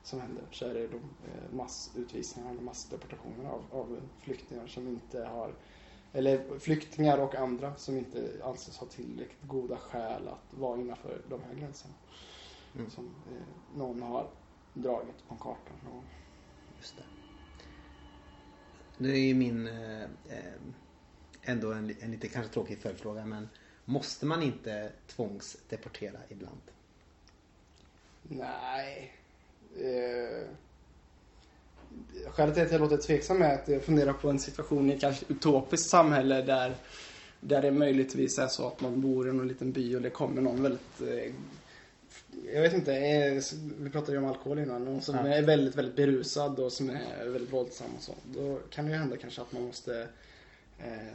som 0.03 0.21
händer 0.21 0.45
så 0.51 0.67
är 0.67 0.75
det 0.75 0.87
de 0.87 0.97
eh, 0.97 1.53
massutvisningarna 1.53 2.53
eller 2.53 2.63
massdeportationerna 2.63 3.51
av, 3.51 3.65
av 3.71 4.01
flyktingar 4.23 4.67
som 4.67 4.89
inte 4.89 5.25
har 5.25 5.55
eller 6.13 6.59
flyktingar 6.59 7.19
och 7.19 7.35
andra 7.35 7.77
som 7.77 7.97
inte 7.99 8.31
anses 8.45 8.79
ha 8.79 8.87
tillräckligt 8.87 9.49
goda 9.49 9.77
skäl 9.77 10.29
att 10.29 10.59
vara 10.59 10.81
innanför 10.81 11.23
de 11.29 11.41
här 11.43 11.55
gränserna. 11.55 11.95
Mm. 12.75 12.91
Som 12.91 13.05
eh, 13.05 13.79
någon 13.79 14.03
har 14.03 14.31
dragit 14.75 15.29
på 15.29 15.35
kartan. 15.35 15.77
Och, 15.93 16.05
Just 16.79 16.97
det. 16.97 17.03
Nu 18.99 19.11
är 19.13 19.19
ju 19.19 19.35
min 19.35 19.67
eh, 19.67 20.03
eh, 20.03 20.61
ändå 21.43 21.73
en, 21.73 21.95
en 22.01 22.11
lite 22.11 22.29
kanske 22.29 22.53
tråkig 22.53 22.79
följdfråga 22.79 23.27
men 23.27 23.49
måste 23.91 24.27
man 24.27 24.43
inte 24.43 24.91
tvångsdeportera 25.07 26.19
ibland? 26.29 26.61
Nej. 28.23 29.13
Eh, 29.77 30.47
skälet 32.31 32.55
till 32.55 32.65
att 32.65 32.73
jag 32.73 32.81
låter 32.81 32.97
tveksam 32.97 33.43
är 33.43 33.55
att 33.55 33.69
jag 33.69 33.83
funderar 33.83 34.13
på 34.13 34.31
en 34.31 34.39
situation 34.39 34.91
i 34.91 34.95
ett 34.95 35.01
kanske 35.01 35.25
utopiskt 35.29 35.91
samhälle 35.91 36.43
där, 36.43 36.75
där 37.41 37.63
det 37.63 37.71
möjligtvis 37.71 38.39
är 38.39 38.49
så 38.49 38.67
att 38.67 38.81
man 38.81 39.01
bor 39.01 39.29
i 39.29 39.33
någon 39.33 39.49
liten 39.49 39.73
by 39.73 39.97
och 39.97 40.03
det 40.03 40.11
kommer 40.11 40.43
någon 40.43 40.63
väldigt 40.63 41.01
eh, 41.01 41.33
jag 42.53 42.63
vet 42.63 42.73
inte, 42.73 42.97
eh, 42.97 43.43
vi 43.79 43.91
pratade 43.91 44.13
ju 44.13 44.19
om 44.19 44.25
alkohol 44.25 44.59
innan. 44.59 44.85
Någon 44.85 45.03
som 45.03 45.15
är 45.15 45.43
väldigt, 45.43 45.77
väldigt 45.77 45.97
berusad 45.97 46.59
och 46.59 46.73
som 46.73 46.91
är 46.91 47.29
väldigt 47.29 47.53
våldsam 47.53 47.89
och 47.97 48.03
så. 48.03 48.15
Då 48.25 48.59
kan 48.71 48.85
det 48.85 48.91
ju 48.91 48.97
hända 48.97 49.17
kanske 49.17 49.43
att 49.43 49.53
man 49.53 49.63
måste 49.63 50.09
eh, 50.79 51.15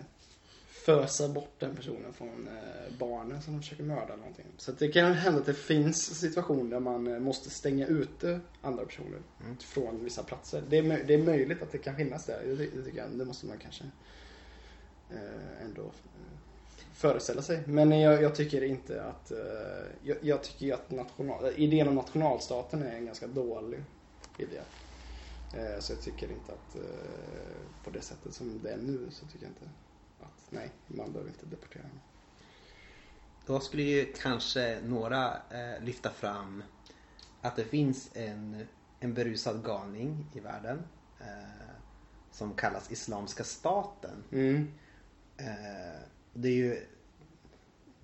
fösa 0.85 1.27
bort 1.27 1.59
den 1.59 1.75
personen 1.75 2.13
från 2.13 2.47
eh, 2.47 2.97
barnen 2.97 3.41
som 3.41 3.53
de 3.53 3.61
försöker 3.61 3.83
mörda 3.83 4.03
eller 4.03 4.17
någonting. 4.17 4.45
Så 4.57 4.71
det 4.71 4.87
kan 4.87 5.13
hända 5.13 5.39
att 5.39 5.45
det 5.45 5.53
finns 5.53 6.19
situationer 6.19 6.71
där 6.71 6.79
man 6.79 7.07
eh, 7.07 7.19
måste 7.19 7.49
stänga 7.49 7.87
ute 7.87 8.39
andra 8.61 8.85
personer 8.85 9.19
Mm. 9.41 9.57
från 9.57 10.03
vissa 10.03 10.23
platser. 10.23 10.63
Det 10.69 10.77
är, 10.77 11.03
det 11.07 11.13
är 11.13 11.23
möjligt 11.23 11.61
att 11.61 11.71
det 11.71 11.77
kan 11.77 11.95
finnas 11.95 12.25
där. 12.25 12.43
Det, 12.45 12.55
det 12.55 12.83
tycker 12.83 12.97
jag. 12.97 13.09
Det 13.09 13.25
måste 13.25 13.45
man 13.45 13.57
kanske 13.57 13.83
eh, 15.11 15.65
ändå 15.65 15.91
föreställa 16.93 17.41
sig. 17.41 17.63
Men 17.67 17.99
jag, 17.99 18.21
jag 18.21 18.35
tycker 18.35 18.63
inte 18.63 19.03
att... 19.03 19.31
Jag, 20.03 20.17
jag 20.21 20.43
tycker 20.43 20.73
att 20.73 20.91
national, 20.91 21.51
idén 21.55 21.87
om 21.87 21.95
nationalstaten 21.95 22.83
är 22.83 22.95
en 22.95 23.05
ganska 23.05 23.27
dålig 23.27 23.83
idé. 24.37 24.61
Så 25.79 25.93
jag 25.93 26.01
tycker 26.01 26.31
inte 26.31 26.51
att 26.51 26.75
på 27.83 27.89
det 27.89 28.01
sättet 28.01 28.33
som 28.33 28.59
det 28.63 28.69
är 28.69 28.77
nu 28.77 29.07
så 29.11 29.25
tycker 29.25 29.45
jag 29.45 29.51
inte 29.51 29.69
nej, 30.49 30.71
man 30.87 31.11
behöver 31.11 31.31
inte 31.31 31.45
deportera 31.45 31.83
någon. 31.83 32.01
Då 33.45 33.59
skulle 33.59 33.83
ju 33.83 34.13
kanske 34.13 34.79
några 34.83 35.33
eh, 35.33 35.83
lyfta 35.83 36.09
fram 36.09 36.63
att 37.41 37.55
det 37.55 37.65
finns 37.65 38.09
en, 38.13 38.67
en 38.99 39.13
berusad 39.13 39.65
galning 39.65 40.25
i 40.33 40.39
världen 40.39 40.83
eh, 41.19 41.75
som 42.31 42.53
kallas 42.53 42.91
Islamiska 42.91 43.43
staten. 43.43 44.23
Mm. 44.31 44.71
Eh, 45.37 46.01
det 46.33 46.47
är 46.47 46.53
ju 46.53 46.85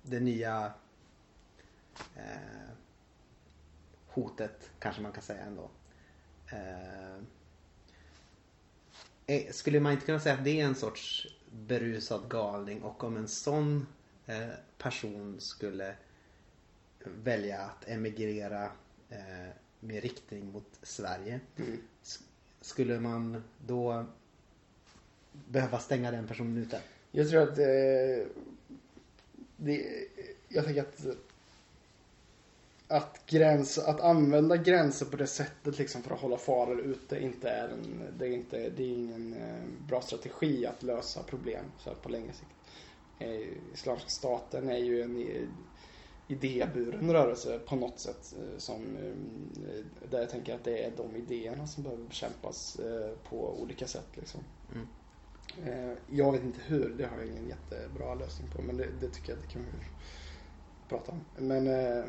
det 0.02 0.20
nya 0.20 0.72
eh, 2.16 2.70
hotet 4.06 4.70
kanske 4.78 5.02
man 5.02 5.12
kan 5.12 5.22
säga 5.22 5.42
ändå. 5.42 5.70
Eh, 6.52 7.16
eh, 9.26 9.52
skulle 9.52 9.80
man 9.80 9.92
inte 9.92 10.06
kunna 10.06 10.20
säga 10.20 10.34
att 10.34 10.44
det 10.44 10.60
är 10.60 10.64
en 10.64 10.74
sorts 10.74 11.26
berusad 11.52 12.28
galning 12.28 12.82
och 12.82 13.04
om 13.04 13.16
en 13.16 13.28
sån 13.28 13.86
eh, 14.26 14.48
person 14.78 15.36
skulle 15.40 15.94
välja 17.04 17.60
att 17.60 17.88
emigrera 17.88 18.64
eh, 19.10 19.50
med 19.80 20.02
riktning 20.02 20.52
mot 20.52 20.78
Sverige. 20.82 21.40
Mm. 21.56 21.78
Skulle 22.60 23.00
man 23.00 23.42
då 23.66 24.04
behöva 25.48 25.78
stänga 25.78 26.10
den 26.10 26.26
personen 26.26 26.56
ute? 26.56 26.80
Jag 27.10 27.30
tror 27.30 27.42
att 27.42 27.58
eh, 27.58 28.26
det, 29.56 30.06
jag 30.48 30.64
tänker 30.64 30.80
att 30.80 31.06
att, 32.92 33.26
gräns, 33.26 33.78
att 33.78 34.00
använda 34.00 34.56
gränser 34.56 35.06
på 35.06 35.16
det 35.16 35.26
sättet 35.26 35.78
liksom 35.78 36.02
för 36.02 36.14
att 36.14 36.20
hålla 36.20 36.36
faror 36.36 36.80
ute 36.80 37.20
inte 37.20 37.50
är 37.50 37.68
en, 37.68 38.02
det 38.18 38.26
är 38.26 38.30
inte, 38.30 38.70
det 38.70 38.82
är 38.82 38.88
ingen 38.88 39.34
eh, 39.34 39.86
bra 39.88 40.00
strategi 40.00 40.66
att 40.66 40.82
lösa 40.82 41.22
problem 41.22 41.64
så 41.78 41.94
på 41.94 42.08
längre 42.08 42.32
sikt. 42.32 42.50
Eh, 43.18 43.48
Islamiska 43.74 44.08
staten 44.08 44.68
är 44.68 44.78
ju 44.78 45.02
en 45.02 45.16
eh, 45.16 45.42
idéburen 46.28 47.12
rörelse 47.12 47.58
på 47.66 47.76
något 47.76 47.98
sätt 47.98 48.34
som 48.56 48.96
där 50.10 50.20
jag 50.20 50.30
tänker 50.30 50.54
att 50.54 50.64
det 50.64 50.84
är 50.84 50.92
de 50.96 51.16
idéerna 51.16 51.66
som 51.66 51.82
behöver 51.82 52.04
bekämpas 52.04 52.80
på 53.28 53.60
olika 53.60 53.86
sätt 53.86 54.08
liksom. 54.14 54.40
Mm. 54.74 55.96
Jag 56.10 56.32
vet 56.32 56.42
inte 56.42 56.60
hur, 56.66 56.94
det 56.98 57.06
har 57.06 57.16
jag 57.16 57.26
ingen 57.26 57.48
jättebra 57.48 58.14
lösning 58.14 58.50
på 58.50 58.62
men 58.62 58.76
det, 58.76 58.88
det 59.00 59.08
tycker 59.08 59.32
jag 59.32 59.38
att 59.38 59.44
det 59.44 59.52
kan 59.52 59.62
vi 59.62 59.86
prata 60.88 61.12
om. 61.12 61.46
Men 61.46 61.66
eh, 61.66 62.04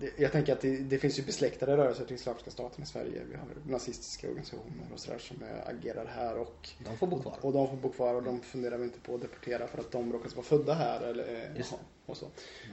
det, 0.00 0.12
jag 0.16 0.32
tänker 0.32 0.52
att 0.52 0.60
det, 0.60 0.76
det 0.76 0.98
finns 0.98 1.18
ju 1.18 1.22
besläktade 1.22 1.76
rörelser 1.76 2.04
till 2.04 2.14
Islamiska 2.16 2.50
staten 2.50 2.84
i 2.84 2.86
Sverige. 2.86 3.22
Vi 3.30 3.36
har 3.36 3.46
nazistiska 3.68 4.28
organisationer 4.28 4.86
och 4.92 5.00
sådär 5.00 5.18
som 5.18 5.42
eh, 5.42 5.68
agerar 5.68 6.06
här 6.06 6.38
och, 6.38 6.68
De 6.84 6.96
får 6.96 7.06
bo 7.06 7.22
kvar. 7.22 7.38
och 7.40 7.52
de 7.52 7.68
får 7.68 7.76
bo 7.76 7.88
kvar 7.88 8.14
och 8.14 8.22
de 8.22 8.40
funderar 8.40 8.78
vi 8.78 8.84
inte 8.84 9.00
på 9.00 9.14
att 9.14 9.20
deportera 9.20 9.66
för 9.66 9.78
att 9.78 9.90
de 9.90 10.12
råkar 10.12 10.30
vara 10.30 10.44
födda 10.44 10.74
här 10.74 11.00
eller 11.00 11.52
eh, 11.56 11.64
och 12.06 12.16
så. 12.16 12.26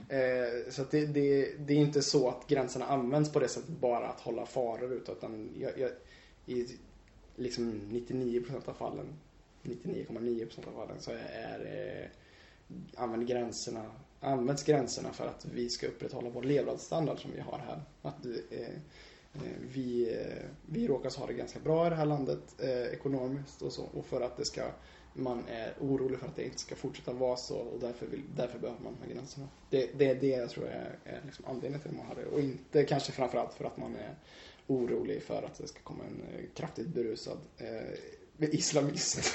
Eh, 0.08 0.70
så 0.70 0.84
det, 0.90 1.06
det, 1.06 1.54
det 1.58 1.74
är 1.74 1.78
inte 1.78 2.02
så 2.02 2.28
att 2.28 2.46
gränserna 2.48 2.86
används 2.86 3.32
på 3.32 3.38
det 3.38 3.48
sättet 3.48 3.70
bara 3.70 4.08
att 4.08 4.20
hålla 4.20 4.46
faror 4.46 4.92
ute 4.92 5.12
utan 5.12 5.50
jag, 5.58 5.78
jag, 5.78 5.90
i 6.46 6.66
liksom 7.36 7.80
99% 7.90 8.68
av 8.68 8.72
fallen 8.72 9.06
99,9% 9.62 10.68
av 10.68 10.72
fallen 10.72 11.00
så 11.00 11.10
är 11.32 11.60
eh, 11.64 12.08
använder 13.02 13.26
gränserna 13.26 13.90
används 14.22 14.64
gränserna 14.64 15.12
för 15.12 15.26
att 15.26 15.46
vi 15.54 15.68
ska 15.68 15.86
upprätthålla 15.86 16.30
vår 16.30 16.42
levnadsstandard 16.42 17.22
som 17.22 17.30
vi 17.34 17.40
har 17.40 17.58
här. 17.58 17.82
Att 18.02 18.26
eh, 18.26 18.60
eh, 18.60 18.68
vi, 19.72 20.12
eh, 20.12 20.46
vi 20.66 20.88
råkar 20.88 21.18
ha 21.18 21.26
det 21.26 21.32
ganska 21.32 21.58
bra 21.60 21.86
i 21.86 21.90
det 21.90 21.96
här 21.96 22.06
landet 22.06 22.40
eh, 22.58 22.82
ekonomiskt 22.82 23.62
och 23.62 23.72
så 23.72 23.82
och 23.82 24.06
för 24.06 24.20
att 24.20 24.36
det 24.36 24.44
ska 24.44 24.62
man 25.14 25.44
är 25.48 25.74
orolig 25.80 26.18
för 26.18 26.26
att 26.26 26.36
det 26.36 26.44
inte 26.44 26.58
ska 26.58 26.74
fortsätta 26.74 27.12
vara 27.12 27.36
så 27.36 27.56
och 27.56 27.80
därför, 27.80 28.06
vill, 28.06 28.22
därför 28.36 28.58
behöver 28.58 28.80
man 28.80 28.96
de 29.00 29.06
här 29.06 29.14
gränserna. 29.14 29.48
Det, 29.70 29.90
det 29.98 30.06
är 30.06 30.14
det 30.14 30.28
jag 30.28 30.50
tror 30.50 30.66
är, 30.66 30.98
är 31.04 31.20
liksom 31.24 31.44
anledningen 31.48 31.80
till 31.80 31.90
att 31.90 31.96
man 31.96 32.06
har 32.06 32.14
det 32.14 32.24
och 32.24 32.40
inte 32.40 32.84
kanske 32.84 33.12
framförallt 33.12 33.54
för 33.54 33.64
att 33.64 33.76
man 33.76 33.96
är 33.96 34.14
orolig 34.66 35.22
för 35.22 35.42
att 35.42 35.58
det 35.58 35.68
ska 35.68 35.80
komma 35.80 36.04
en 36.04 36.22
eh, 36.22 36.44
kraftigt 36.54 36.86
berusad 36.86 37.38
eh, 37.58 38.48
islamist. 38.54 39.34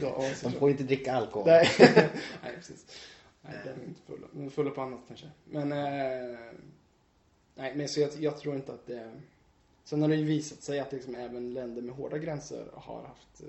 De 0.42 0.52
får 0.52 0.70
inte 0.70 0.82
dricka 0.82 1.12
alkohol. 1.12 1.46
Nej, 1.46 1.68
nej 2.42 2.56
precis. 2.56 2.86
Nej, 3.42 3.54
de 3.64 3.70
är 3.70 3.84
inte 3.84 4.00
fulla. 4.02 4.26
De 4.32 4.46
är 4.46 4.50
fulla 4.50 4.70
på 4.70 4.80
annat 4.82 5.00
kanske. 5.08 5.30
Men, 5.44 5.72
eh, 5.72 6.38
nej, 7.54 7.74
men 7.76 7.88
så 7.88 8.00
jag, 8.00 8.10
jag 8.18 8.38
tror 8.38 8.56
inte 8.56 8.72
att 8.72 8.86
det... 8.86 9.20
Sen 9.84 10.02
har 10.02 10.08
det 10.08 10.16
ju 10.16 10.24
visat 10.24 10.62
sig 10.62 10.80
att 10.80 10.92
liksom 10.92 11.14
även 11.14 11.54
länder 11.54 11.82
med 11.82 11.94
hårda 11.94 12.18
gränser 12.18 12.66
har 12.74 13.02
haft 13.02 13.42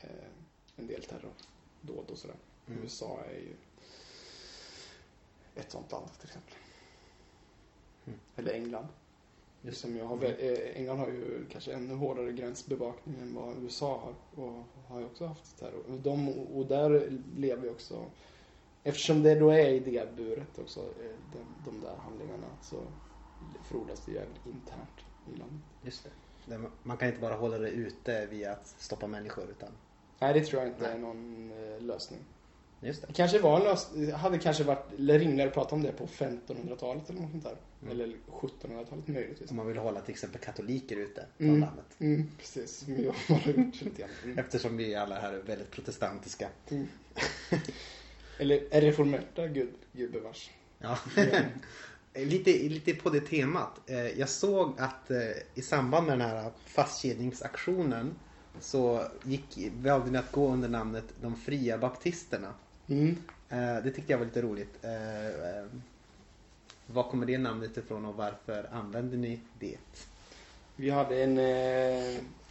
eh, 0.00 0.08
en 0.76 0.86
del 0.86 1.02
terrordåd 1.02 2.10
och 2.10 2.18
sådär. 2.18 2.36
Mm. 2.66 2.82
USA 2.82 3.20
är 3.30 3.38
ju 3.40 3.54
ett 5.54 5.70
sånt 5.70 5.92
land 5.92 6.06
till 6.18 6.26
exempel. 6.28 6.54
Mm. 8.06 8.18
Eller 8.36 8.52
England. 8.52 8.86
Just 9.62 9.80
Som 9.80 9.96
jag 9.96 10.04
har, 10.04 10.16
väl- 10.16 10.36
eh, 10.38 10.76
England 10.76 10.98
har 10.98 11.08
ju 11.08 11.44
kanske 11.52 11.72
ännu 11.72 11.94
hårdare 11.94 12.32
gränsbevakning 12.32 13.14
än 13.22 13.34
vad 13.34 13.62
USA 13.62 13.98
har. 13.98 14.42
Och 14.44 14.62
har 14.88 15.00
ju 15.00 15.06
också 15.06 15.26
haft 15.26 15.58
terror. 15.58 15.82
De, 16.02 16.28
och 16.28 16.66
där 16.66 17.18
lever 17.36 17.64
ju 17.64 17.70
också 17.70 18.04
Eftersom 18.88 19.22
det 19.22 19.34
då 19.34 19.50
är 19.50 19.68
idéburet 19.68 20.58
också, 20.58 20.80
eh, 20.80 21.16
de, 21.32 21.70
de 21.70 21.80
där 21.80 21.96
handlingarna, 21.96 22.46
så 22.62 22.76
frodas 23.70 24.02
det 24.06 24.12
jävligt 24.12 24.46
internt 24.46 24.98
i 25.34 25.38
landet. 25.38 25.60
Just 25.82 26.04
det. 26.04 26.10
Det- 26.56 26.60
Man 26.82 26.96
kan 26.96 27.08
inte 27.08 27.20
bara 27.20 27.34
hålla 27.34 27.58
det 27.58 27.70
ute 27.70 28.26
via 28.26 28.52
att 28.52 28.66
stoppa 28.78 29.06
människor 29.06 29.44
utan 29.50 29.68
Nej, 30.20 30.34
det 30.34 30.44
tror 30.44 30.62
jag 30.62 30.70
inte 30.70 30.82
Nej. 30.82 30.92
är 30.92 30.98
någon 30.98 31.50
eh, 31.52 31.80
lösning. 31.84 32.20
Just 32.80 33.00
det. 33.00 33.06
Det 33.06 33.12
kanske 33.12 33.38
var 33.38 33.56
en 33.56 33.64
lösning, 33.64 34.12
hade 34.12 34.38
kanske 34.38 34.64
varit 34.64 34.84
rimligare 34.98 35.48
att 35.48 35.54
prata 35.54 35.74
om 35.74 35.82
det 35.82 35.92
på 35.92 36.06
1500-talet 36.06 37.10
eller 37.10 37.20
något 37.20 37.30
sånt 37.30 37.44
där. 37.44 37.56
Mm. 37.82 37.92
Eller 37.92 38.16
1700-talet 38.30 39.08
möjligtvis. 39.08 39.50
Om 39.50 39.56
man 39.56 39.66
vill 39.66 39.76
hålla 39.78 40.00
till 40.00 40.12
exempel 40.12 40.40
katoliker 40.40 40.96
ute 40.96 41.26
från 41.36 41.48
Mm. 41.48 41.60
landet. 41.60 41.86
Mm, 41.98 42.30
precis, 42.38 42.76
som 42.78 42.96
jag 42.96 43.12
har 43.36 43.52
gjort 43.52 43.80
lite 43.82 44.02
grann. 44.02 44.38
Eftersom 44.38 44.76
vi 44.76 44.94
alla 44.94 45.20
här 45.20 45.32
är 45.32 45.42
väldigt 45.42 45.70
protestantiska. 45.70 46.48
Mm. 46.70 46.86
Eller 48.38 48.64
är 48.70 48.80
reformerta, 48.80 49.46
gud, 49.46 49.74
gubevars. 49.92 50.50
Ja. 50.78 50.98
lite, 52.14 52.50
lite 52.50 52.94
på 52.94 53.10
det 53.10 53.20
temat. 53.20 53.90
Eh, 53.90 54.18
Jag 54.18 54.28
såg 54.28 54.74
att 54.78 55.10
eh, 55.10 55.18
i 55.54 55.62
samband 55.62 56.06
med 56.06 56.18
den 56.18 56.28
här 56.28 56.50
fastkedjningsaktionen 56.66 58.14
så 58.60 59.04
gick, 59.24 59.58
valde 59.82 60.10
ni 60.10 60.18
att 60.18 60.32
gå 60.32 60.48
under 60.52 60.68
namnet 60.68 61.04
De 61.20 61.36
fria 61.36 61.78
baptisterna. 61.78 62.54
Mm. 62.88 63.16
Eh, 63.48 63.84
Det 63.84 63.90
tyckte 63.90 64.12
jag 64.12 64.18
var 64.18 64.26
lite 64.26 64.42
roligt. 64.42 64.84
Var 66.86 67.10
kommer 67.10 67.26
det 67.26 67.38
namnet 67.38 67.76
ifrån 67.76 68.04
och 68.04 68.14
varför 68.14 68.68
använder 68.72 69.16
ni 69.16 69.40
det? 69.58 69.78
Vi 70.76 70.90
hade 70.90 71.22
en, 71.22 71.36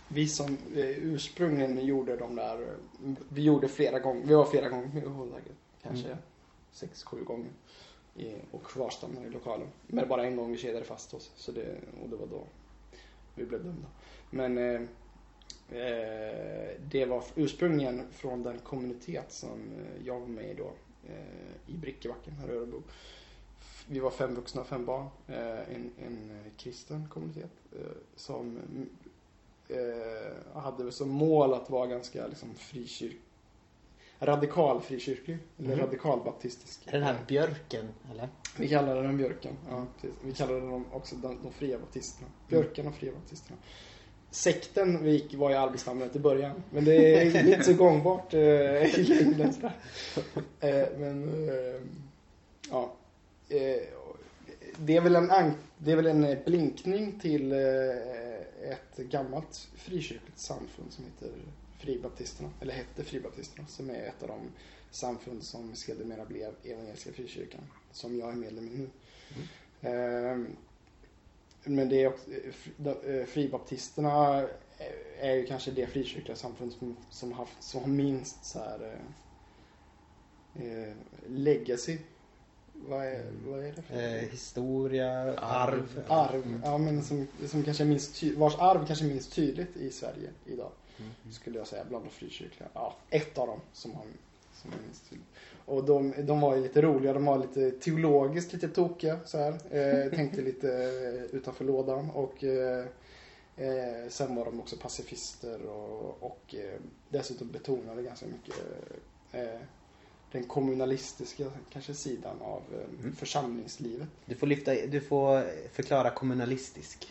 vi 0.07 0.27
som 0.27 0.57
ursprungligen 0.75 1.85
gjorde 1.85 2.17
de 2.17 2.35
där, 2.35 2.67
vi 3.29 3.41
gjorde 3.41 3.67
flera 3.67 3.99
gånger, 3.99 4.27
vi 4.27 4.33
var 4.33 4.45
flera 4.45 4.69
gånger 4.69 4.87
med. 4.87 5.41
Kanske 5.83 6.07
Mm. 6.07 6.17
sex, 6.71 7.03
sju 7.03 7.23
gånger. 7.23 7.51
I, 8.15 8.35
och 8.51 8.63
kvarstannade 8.63 9.27
i 9.27 9.29
lokalen. 9.29 9.67
Men 9.87 10.07
bara 10.07 10.25
en 10.25 10.35
gång 10.35 10.51
vi 10.51 10.57
kedjade 10.57 10.85
fast 10.85 11.13
oss. 11.13 11.31
Så 11.35 11.51
det, 11.51 11.77
och 12.03 12.09
det 12.09 12.15
var 12.15 12.27
då 12.27 12.43
vi 13.35 13.45
blev 13.45 13.63
dömda. 13.63 13.87
Men 14.29 14.57
eh, 14.57 14.81
eh, 15.79 16.69
det 16.89 17.05
var 17.05 17.23
ursprungligen 17.35 18.03
från 18.11 18.43
den 18.43 18.59
kommunitet 18.59 19.31
som 19.31 19.49
eh, 19.77 20.05
jag 20.07 20.19
var 20.19 20.27
med 20.27 20.51
i 20.51 20.53
då. 20.53 20.71
Eh, 21.09 21.73
I 21.73 21.77
Brickebacken 21.77 22.33
här 22.33 22.47
i 22.47 22.51
Örebro. 22.51 22.83
Vi 23.87 23.99
var 23.99 24.11
fem 24.11 24.35
vuxna 24.35 24.61
och 24.61 24.67
fem 24.67 24.85
barn. 24.85 25.07
Eh, 25.27 25.75
en, 25.75 25.91
en 26.05 26.43
kristen 26.57 27.07
kommunitet. 27.09 27.51
Som 28.15 28.59
eh, 29.67 30.59
hade 30.61 30.91
som 30.91 31.09
mål 31.09 31.53
att 31.53 31.69
vara 31.69 31.87
ganska 31.87 32.27
liksom, 32.27 32.55
frikyrk 32.55 33.17
radikal 34.19 34.81
frikyrklig. 34.81 35.37
Eller 35.59 35.75
radikalbaptistisk. 35.75 36.79
Är 36.85 36.91
det 36.91 36.97
den 36.97 37.07
här 37.07 37.17
björken 37.27 37.85
eller? 38.11 38.29
Vi 38.57 38.69
kallar 38.69 39.03
den 39.03 39.17
björken. 39.17 39.53
Ja, 39.69 39.85
precis. 40.01 40.17
Vi 40.23 40.33
kallar 40.33 40.53
den 40.53 40.85
också 40.91 41.15
de, 41.15 41.37
de 41.43 41.53
fria 41.53 41.77
baptisterna. 41.77 42.27
Björken 42.47 42.87
och 42.87 42.95
fria 42.95 43.11
baptisterna. 43.11 43.57
sekten 44.31 45.03
vi 45.03 45.11
gick 45.11 45.35
var 45.35 45.49
ju 45.49 45.55
arbetsnamnet 45.55 46.15
i 46.15 46.19
början. 46.19 46.63
Men 46.71 46.85
det 46.85 47.21
är 47.21 47.47
inte 47.53 47.63
så 47.63 47.73
gångbart 47.73 48.33
eh, 48.33 48.99
i 48.99 49.03
längden. 49.03 49.53
Eh, 50.59 50.87
men 50.97 51.49
eh, 51.49 51.81
ja. 52.69 52.93
Eh, 53.49 53.81
det 54.77 54.95
är 54.95 55.01
väl 55.01 55.15
en, 55.15 55.53
det 55.77 55.91
är 55.91 55.95
väl 55.95 56.07
en 56.07 56.23
eh, 56.23 56.37
blinkning 56.45 57.19
till 57.19 57.51
eh, 57.51 57.59
ett 58.71 58.97
gammalt 58.97 59.67
frikyrkligt 59.75 60.39
samfund 60.39 60.91
som 60.91 61.05
heter 61.05 61.31
Fribaptisterna, 61.77 62.49
eller 62.61 62.73
hette 62.73 63.03
Fribaptisterna, 63.03 63.67
som 63.67 63.89
är 63.89 64.03
ett 64.03 64.21
av 64.23 64.27
de 64.27 64.39
samfund 64.91 65.43
som 65.43 65.75
sedermera 65.75 66.25
blev 66.25 66.53
Evangeliska 66.63 67.11
Frikyrkan, 67.13 67.61
som 67.91 68.19
jag 68.19 68.31
är 68.31 68.35
medlem 68.35 68.67
i 68.67 68.77
nu. 68.77 68.89
Eh, 69.89 70.37
men 71.63 71.89
det 71.89 72.03
är 72.03 72.07
också, 72.07 72.31
eh, 73.07 73.25
Fribaptisterna 73.25 74.47
är 75.19 75.33
ju 75.35 75.45
kanske 75.45 75.71
det 75.71 75.87
frikyrkliga 75.87 76.35
samfund 76.35 76.73
som, 76.73 76.97
som, 77.09 77.31
haft, 77.31 77.63
som 77.63 77.81
har 77.81 77.87
minst 77.87 78.45
så 78.45 78.59
här 78.59 78.99
eh, 80.55 80.65
eh, 80.65 80.93
legacy. 81.27 81.97
Vad 82.73 83.05
är, 83.05 83.31
vad 83.45 83.59
är 83.65 83.71
det 83.75 83.81
för? 83.81 83.95
Eh, 83.95 84.29
historia, 84.29 85.39
arv. 85.39 86.03
Arv, 86.07 86.61
ja 86.63 86.77
men 86.77 87.03
som, 87.03 87.27
som 87.47 87.63
kanske 87.63 87.83
är 87.83 87.87
minst 87.87 88.19
ty- 88.19 88.35
vars 88.35 88.55
arv 88.59 88.85
kanske 88.87 89.05
är 89.05 89.09
minst 89.09 89.33
tydligt 89.33 89.77
i 89.77 89.91
Sverige 89.91 90.29
idag. 90.45 90.71
Skulle 91.31 91.57
jag 91.57 91.67
säga, 91.67 91.83
bland 91.89 92.05
de 92.05 92.09
frikyrkliga. 92.09 92.69
Ja, 92.73 92.95
ett 93.09 93.37
av 93.37 93.47
dem 93.47 93.59
som 93.73 93.95
har 93.95 94.05
som 94.61 94.71
är 94.71 94.85
minst 94.85 95.09
tydligt. 95.09 95.27
Och 95.65 95.83
de, 95.83 96.13
de 96.17 96.41
var 96.41 96.55
ju 96.55 96.63
lite 96.63 96.81
roliga, 96.81 97.13
de 97.13 97.25
var 97.25 97.37
lite 97.37 97.71
teologiskt 97.71 98.53
lite 98.53 98.67
tokiga 98.69 99.19
så 99.25 99.37
här. 99.37 99.51
Eh, 99.71 100.11
tänkte 100.11 100.41
lite 100.41 100.73
eh, 100.73 101.35
utanför 101.35 101.65
lådan 101.65 102.09
och 102.09 102.43
eh, 102.43 102.85
eh, 103.57 104.09
sen 104.09 104.35
var 104.35 104.45
de 104.45 104.59
också 104.59 104.77
pacifister 104.77 105.65
och, 105.65 106.23
och 106.23 106.55
eh, 106.55 106.79
dessutom 107.09 107.51
betonade 107.51 108.03
ganska 108.03 108.25
mycket 108.25 108.55
eh, 109.31 109.59
den 110.31 110.43
kommunalistiska 110.43 111.45
kanske 111.73 111.93
sidan 111.93 112.41
av 112.41 112.61
eh, 112.73 113.11
församlingslivet. 113.11 114.07
Du 114.25 114.35
får, 114.35 114.47
lyfta, 114.47 114.73
du 114.73 115.01
får 115.01 115.43
förklara 115.71 116.09
kommunalistisk. 116.09 117.07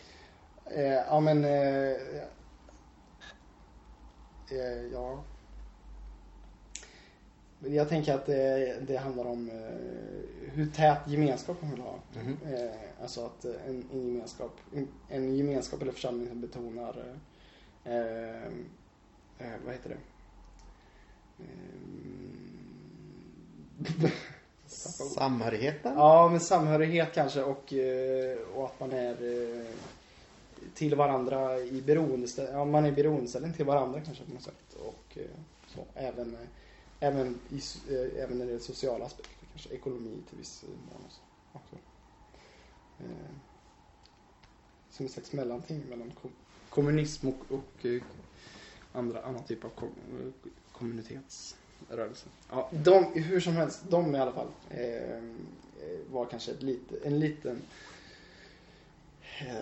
Ja 1.09 1.19
men... 1.19 1.45
Eh, 4.51 4.57
eh, 4.57 4.85
ja. 4.93 5.23
Men 7.59 7.73
Jag 7.73 7.89
tänker 7.89 8.13
att 8.13 8.25
det, 8.25 8.77
det 8.87 8.97
handlar 8.97 9.25
om 9.25 9.49
eh, 9.49 10.51
hur 10.51 10.65
tät 10.65 10.99
gemenskap 11.07 11.57
man 11.61 11.71
vill 11.71 11.81
ha. 11.81 11.95
Mhm. 12.15 12.37
Eh, 12.53 12.71
alltså 13.01 13.25
att 13.25 13.45
eh, 13.45 13.51
en, 13.67 13.85
en 13.93 14.07
gemenskap, 14.07 14.51
en, 14.75 14.87
en 15.09 15.35
gemenskap 15.35 15.81
eller 15.81 15.91
församling 15.91 16.27
som 16.27 16.41
betonar 16.41 17.03
eh, 17.83 17.93
eh, 17.93 18.43
eh, 19.37 19.53
vad 19.65 19.73
heter 19.73 19.89
det? 19.89 19.97
Eh, 21.43 21.49
Samhörigheten? 25.15 25.93
Ja, 25.95 26.29
men 26.31 26.39
samhörighet 26.39 27.13
kanske 27.13 27.43
och, 27.43 27.73
eh, 27.73 28.37
och 28.55 28.65
att 28.65 28.79
man 28.79 28.91
är 28.91 29.11
eh, 29.11 29.65
till 30.77 30.95
varandra 30.95 31.59
i 31.59 31.81
beroendeställning. 31.81 32.55
Ja, 32.55 32.65
man 32.65 32.85
är 32.85 32.89
i 32.89 32.91
beroendeställning 32.91 33.53
till 33.53 33.65
varandra 33.65 34.01
kanske 34.01 34.23
på 34.23 34.33
något 34.33 34.43
sätt. 34.43 34.73
Och 34.85 35.17
eh, 35.17 35.23
så. 35.67 35.85
Även, 35.93 36.33
eh, 36.33 36.47
även, 36.99 37.39
i, 37.49 37.55
eh, 37.93 38.23
även 38.23 38.37
när 38.37 38.45
det 38.45 38.51
gäller 38.51 38.59
sociala 38.63 39.05
aspekter, 39.05 39.45
kanske 39.51 39.69
ekonomi 39.69 40.17
till 40.29 40.37
viss 40.37 40.63
mån 40.63 41.01
och 41.05 41.11
så. 41.11 41.21
också. 41.53 41.75
Eh, 42.99 43.31
Som 44.89 45.05
en 45.05 45.11
slags 45.11 45.33
mellanting 45.33 45.83
mellan 45.89 46.11
kom, 46.21 46.31
kommunism 46.69 47.27
och, 47.27 47.51
och 47.51 47.85
andra, 48.93 49.21
annan 49.21 49.43
typ 49.43 49.65
av 49.65 49.69
kom, 49.69 49.89
kommunitetsrörelse. 50.71 52.25
Ja, 52.49 52.69
de, 52.71 53.03
hur 53.13 53.39
som 53.39 53.53
helst, 53.53 53.81
de 53.89 54.15
i 54.15 54.19
alla 54.19 54.31
fall 54.31 54.47
eh, 54.69 55.23
var 56.11 56.25
kanske 56.25 56.51
ett 56.51 56.63
lite, 56.63 56.95
en 57.03 57.19
liten 57.19 57.61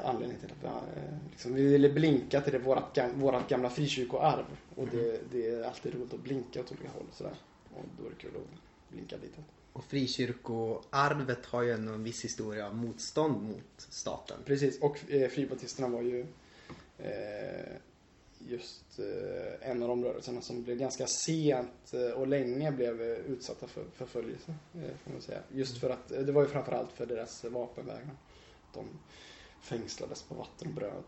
anledning 0.04 0.38
till 0.38 0.52
att 0.52 0.64
vi, 0.64 0.68
eh, 0.68 1.18
liksom, 1.32 1.54
vi 1.54 1.64
ville 1.64 1.90
blinka 1.90 2.42
till 2.42 2.54
det, 2.54 2.60
vårat, 2.60 2.98
vårat 3.16 3.50
gamla 3.50 3.70
frikyrkoarv. 3.70 4.46
Och 4.76 4.88
det, 4.88 5.32
det 5.32 5.48
är 5.48 5.64
alltid 5.64 5.94
roligt 5.94 6.14
att 6.14 6.24
blinka 6.24 6.60
åt 6.60 6.72
olika 6.72 6.90
håll 6.90 7.06
sådär. 7.14 7.36
Och 7.74 7.84
då 7.98 8.06
är 8.06 8.10
det 8.10 8.16
kul 8.16 8.32
att 8.36 8.92
blinka 8.92 9.18
ditåt. 9.18 9.46
Och 9.74 9.84
frikyrkoarvet 9.84 11.46
har 11.46 11.64
ju 11.64 11.72
ändå 11.72 11.94
en 11.94 12.04
viss 12.04 12.24
historia 12.24 12.68
av 12.68 12.76
motstånd 12.76 13.42
mot 13.42 13.74
staten. 13.78 14.38
Precis, 14.46 14.82
och 14.82 15.12
eh, 15.12 15.30
fribaptisterna 15.30 15.88
var 15.88 16.02
ju 16.02 16.26
eh, 16.98 17.76
just 18.40 19.00
eh, 19.00 19.70
en 19.70 19.84
av 19.84 19.90
de 19.90 20.04
rörelserna 20.04 20.42
som 20.42 20.64
blev 20.64 20.78
ganska 20.78 21.08
sent 21.08 21.94
eh, 21.94 22.10
och 22.10 22.28
länge 22.28 22.72
blev 22.72 23.02
eh, 23.02 23.08
utsatta 23.08 23.68
för 23.68 23.84
förföljelse. 23.96 24.54
Eh, 24.74 24.96
får 25.04 25.12
man 25.12 25.22
säga. 25.22 25.40
Just 25.52 25.78
för 25.78 25.90
att, 25.90 26.12
eh, 26.12 26.22
det 26.22 26.32
var 26.32 26.42
ju 26.42 26.48
framförallt 26.48 26.92
för 26.92 27.06
deras 27.06 27.44
vapenvägran. 27.44 28.18
De 28.74 28.86
fängslades 29.66 30.24
på 30.24 30.36
vatten 30.36 30.68
och 30.68 30.74
bröd 30.74 31.04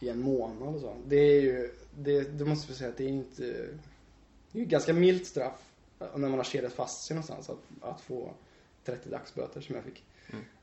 i 0.00 0.08
en 0.08 0.20
månad 0.20 0.74
och 0.74 0.80
så. 0.80 0.96
Det 1.06 1.16
är 1.16 1.40
ju, 1.42 1.70
det, 1.98 2.38
det 2.38 2.44
måste 2.44 2.68
vi 2.72 2.78
säga 2.78 2.90
att 2.90 2.96
det 2.96 3.04
är 3.04 3.08
inte, 3.08 3.42
det 4.52 4.58
är 4.58 4.60
ju 4.60 4.64
ganska 4.64 4.92
milt 4.92 5.26
straff 5.26 5.72
eh, 6.00 6.06
när 6.16 6.28
man 6.28 6.38
har 6.38 6.44
kedjat 6.44 6.72
fast 6.72 7.02
sig 7.06 7.14
någonstans 7.14 7.50
att, 7.50 7.58
att 7.80 8.00
få 8.00 8.30
30 8.84 9.08
dagsböter 9.10 9.60
som 9.60 9.74
jag 9.74 9.84
fick. 9.84 10.04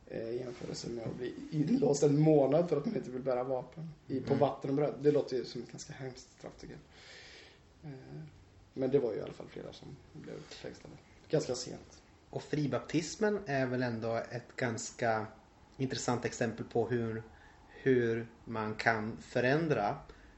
Eh, 0.08 0.30
I 0.30 0.38
jämförelse 0.40 0.90
med 0.90 1.04
att 1.08 1.16
bli 1.16 1.34
inlåst 1.52 2.04
en 2.04 2.20
månad 2.20 2.70
för 2.70 2.78
att 2.78 2.86
man 2.86 2.96
inte 2.96 3.12
vill 3.12 3.22
bära 3.22 3.44
vapen 3.44 3.90
i, 4.08 4.20
på 4.20 4.28
Mm. 4.28 4.40
vatten 4.40 4.70
och 4.70 4.76
bröd. 4.76 4.94
Det 5.02 5.12
låter 5.12 5.36
ju 5.38 5.46
som 5.46 5.62
ett 5.62 5.72
ganska 5.72 5.94
hemskt 5.94 6.28
straff 6.38 6.54
tycker 6.60 6.76
jag. 7.84 7.92
Eh, 7.92 8.22
Men 8.74 8.92
det 8.92 9.00
var 9.00 9.12
ju 9.14 9.18
i 9.20 9.22
alla 9.22 9.34
fall 9.34 9.48
flera 9.48 9.74
som 9.74 9.88
blev 10.14 10.42
fängslade. 10.50 10.96
Ganska 11.30 11.56
sent. 11.56 12.02
Och 12.30 12.44
fribaptismen 12.44 13.40
är 13.46 13.66
väl 13.66 13.84
ändå 13.84 14.16
ett 14.16 14.56
ganska 14.56 15.26
intressant 15.78 16.26
exempel 16.26 16.66
på 16.66 16.88
hur, 16.88 17.24
hur 17.86 18.28
man 18.46 18.76
kan 18.76 19.18
förändra 19.22 19.98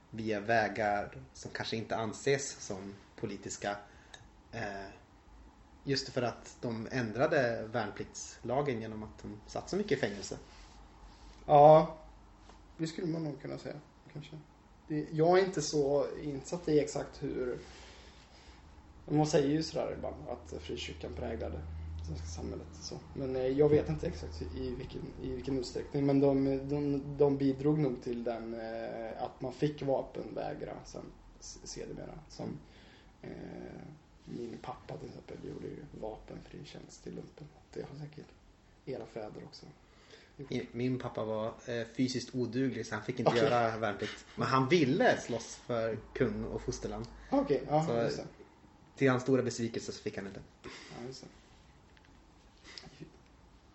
via 0.10 0.40
vägar 0.40 1.18
som 1.34 1.52
kanske 1.52 1.78
inte 1.78 1.96
anses 1.96 2.50
som 2.60 2.94
politiska. 3.16 3.78
Eh, 4.52 4.90
just 5.84 6.10
för 6.10 6.22
att 6.22 6.58
de 6.62 6.88
ändrade 6.92 7.68
värnpliktslagen 7.72 8.82
genom 8.82 9.04
att 9.04 9.22
de 9.22 9.40
satt 9.48 9.70
så 9.70 9.76
mycket 9.76 9.98
i 9.98 10.02
fängelse. 10.02 10.38
Ja, 11.46 11.98
det 12.78 12.88
skulle 12.88 13.08
man 13.08 13.24
nog 13.24 13.42
kunna 13.42 13.58
säga. 13.58 13.76
Kanske. 14.14 14.38
Det, 14.88 15.08
jag 15.12 15.40
är 15.40 15.46
inte 15.46 15.62
så 15.62 16.08
insatt 16.24 16.68
i 16.68 16.80
exakt 16.80 17.24
hur... 17.24 17.60
Man 19.06 19.28
säger 19.28 19.50
ju 19.50 19.64
sådär 19.64 19.94
ibland 19.98 20.30
att 20.30 20.62
frikyrkan 20.62 21.14
präglade 21.16 21.62
samhället. 22.16 22.68
Så. 22.82 23.00
Men 23.14 23.36
eh, 23.36 23.48
jag 23.48 23.70
vet 23.70 23.90
inte 23.90 24.08
exakt 24.08 24.42
i 24.42 24.76
vilken, 24.76 25.02
i 25.22 25.30
vilken 25.30 25.60
utsträckning. 25.60 26.06
Men 26.06 26.20
de, 26.20 26.46
de, 26.70 27.02
de 27.18 27.38
bidrog 27.38 27.80
nog 27.80 28.04
till 28.04 28.24
den 28.24 28.54
eh, 28.54 29.24
att 29.24 29.42
man 29.42 29.54
fick 29.54 29.82
vapenvägra 29.82 30.74
sen 30.86 31.06
sedermera. 31.40 32.20
Som 32.30 32.60
eh, 33.22 33.30
min 34.26 34.58
pappa 34.62 34.98
till 34.98 35.08
exempel 35.08 35.38
gjorde 35.50 35.68
ju 35.68 35.86
vapenfri 36.02 36.60
tjänst 36.66 37.08
i 37.08 37.10
lumpen. 37.10 37.48
Det 37.74 37.82
har 37.82 38.00
säkert 38.00 38.28
era 38.86 39.06
fäder 39.06 39.44
också. 39.46 39.66
Min 40.72 41.00
pappa 41.00 41.26
var 41.26 41.48
eh, 41.48 41.88
fysiskt 41.96 42.36
oduglig 42.36 42.86
så 42.86 42.96
han 42.96 43.04
fick 43.04 43.20
inte 43.20 43.32
Okej. 43.32 43.44
göra 43.44 43.78
värnplikt. 43.78 44.26
Men 44.36 44.48
han 44.48 44.70
ville 44.70 45.22
slåss 45.22 45.56
för 45.56 45.98
kung 46.14 46.44
och 46.44 46.62
fosterland. 46.62 47.06
Okej, 47.30 47.64
ja, 47.68 48.04
just 48.04 48.18
det. 48.18 48.26
Till 48.96 49.10
hans 49.10 49.24
stora 49.24 49.44
besvikelse 49.44 49.92
så 49.92 50.02
fick 50.02 50.18
han 50.18 50.28
inte. 50.28 50.40
Ja. 50.64 50.70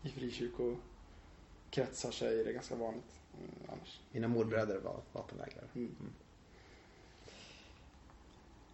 I- 0.02 0.08
frikyrkokretsar 0.10 2.10
så 2.10 2.24
är 2.24 2.44
det 2.44 2.52
ganska 2.52 2.74
vanligt 2.74 3.20
mm, 3.38 3.50
annars. 3.68 4.00
Mina 4.12 4.28
morbröder 4.28 4.78
var 4.80 5.00
vapenvägrare. 5.12 5.66
Mm. 5.74 5.96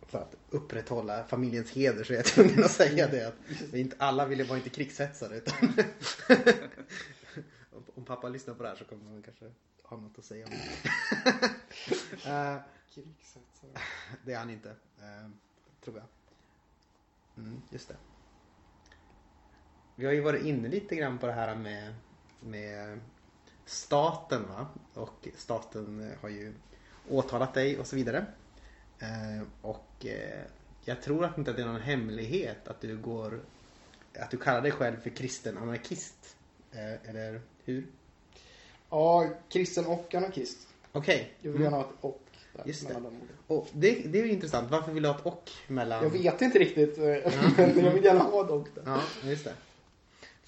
För 0.02 0.18
att 0.18 0.36
upprätthålla 0.50 1.24
familjens 1.24 1.70
heder 1.70 2.04
så 2.04 2.12
är 2.12 2.16
jag 2.16 2.24
tvungen 2.26 2.64
att 2.64 2.70
säga 2.70 3.08
det. 3.08 3.28
Att 3.28 3.34
vi 3.72 3.80
inte, 3.80 3.96
alla 3.98 4.26
ville 4.26 4.44
vara 4.44 4.58
inte 4.58 4.70
krigshetsare. 4.70 5.36
Utan 5.36 5.68
Om- 7.72 7.84
Om 7.94 8.04
pappa 8.04 8.28
lyssnar 8.28 8.54
på 8.54 8.62
det 8.62 8.68
här 8.68 8.76
så 8.76 8.84
kommer 8.84 9.04
han 9.10 9.22
kanske 9.22 9.52
ha 9.82 9.96
något 9.96 10.18
att 10.18 10.24
säga 10.24 10.46
om 10.46 10.52
det. 10.52 10.90
Eh, 12.26 12.56
Krigshetsare. 12.94 13.70
det 14.24 14.32
är 14.32 14.38
han 14.38 14.50
inte. 14.50 14.70
eh, 14.98 15.28
tror 15.84 15.96
jag. 15.96 16.06
Mm, 17.44 17.62
just 17.70 17.88
det. 17.88 17.96
Vi 19.98 20.06
har 20.06 20.12
ju 20.12 20.20
varit 20.20 20.44
inne 20.44 20.68
lite 20.68 20.96
grann 20.96 21.18
på 21.18 21.26
det 21.26 21.32
här 21.32 21.54
med, 21.54 21.94
med 22.40 23.00
staten 23.64 24.42
va? 24.48 24.66
Och 24.94 25.28
staten 25.36 26.12
har 26.20 26.28
ju 26.28 26.52
åtalat 27.08 27.54
dig 27.54 27.78
och 27.78 27.86
så 27.86 27.96
vidare. 27.96 28.26
Eh, 28.98 29.42
och 29.62 30.06
eh, 30.06 30.42
jag 30.84 31.02
tror 31.02 31.24
att 31.24 31.38
inte 31.38 31.50
att 31.50 31.56
det 31.56 31.62
är 31.62 31.66
någon 31.66 31.80
hemlighet 31.80 32.68
att 32.68 32.80
du 32.80 32.96
går 32.96 33.40
att 34.18 34.30
du 34.30 34.36
kallar 34.36 34.62
dig 34.62 34.70
själv 34.70 35.00
för 35.00 35.10
kristen 35.10 35.58
anarkist. 35.58 36.36
Eh, 36.72 37.10
eller 37.10 37.40
hur? 37.64 37.86
Ja, 38.90 39.28
kristen 39.48 39.86
och 39.86 40.14
anarkist. 40.14 40.58
Okej. 40.92 41.32
Jag 41.40 41.52
vill 41.52 41.62
gärna 41.62 41.76
ha 41.76 41.84
ett 41.84 41.90
och 42.00 42.22
Där, 42.52 42.66
Just 42.66 42.88
det. 42.88 43.02
Och 43.46 43.68
det, 43.72 43.94
det 43.94 44.20
är 44.20 44.24
ju 44.24 44.32
intressant. 44.32 44.70
Varför 44.70 44.92
vill 44.92 45.02
du 45.02 45.08
ha 45.08 45.18
ett 45.18 45.26
och 45.26 45.50
mellan... 45.66 46.02
Jag 46.02 46.10
vet 46.10 46.42
inte 46.42 46.58
riktigt, 46.58 46.98
men 46.98 47.84
jag 47.84 47.92
vill 47.92 48.04
gärna 48.04 48.20
ha 48.20 48.44
ett 48.44 48.50
och 48.50 48.68
där. 48.74 48.82
Ja, 48.86 49.00
just 49.24 49.44
det. 49.44 49.52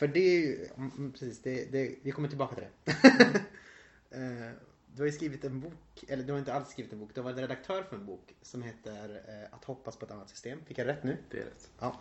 För 0.00 0.08
det 0.08 0.20
är 0.20 0.40
ju, 0.40 0.68
mm, 0.76 0.90
mm, 0.98 1.12
precis, 1.12 1.42
det, 1.42 1.72
det, 1.72 1.94
vi 2.02 2.10
kommer 2.10 2.28
tillbaka 2.28 2.54
till 2.54 2.64
det. 2.64 3.40
Eh, 4.12 4.50
du 4.94 5.02
har 5.02 5.06
ju 5.06 5.12
skrivit 5.12 5.44
en 5.44 5.60
bok, 5.60 6.04
eller 6.08 6.24
du 6.24 6.32
har 6.32 6.38
inte 6.38 6.54
alls 6.54 6.68
skrivit 6.68 6.92
en 6.92 6.98
bok, 6.98 7.10
du 7.14 7.20
har 7.20 7.30
varit 7.30 7.38
redaktör 7.38 7.82
för 7.82 7.96
en 7.96 8.06
bok 8.06 8.34
som 8.42 8.62
heter 8.62 9.22
eh, 9.28 9.54
Att 9.54 9.64
hoppas 9.64 9.96
på 9.96 10.04
ett 10.04 10.10
annat 10.10 10.30
system. 10.30 10.58
Fick 10.66 10.78
jag 10.78 10.86
rätt 10.86 11.04
nu? 11.04 11.16
Det 11.30 11.38
är 11.38 11.44
rätt. 11.44 11.70
Ja. 11.78 12.00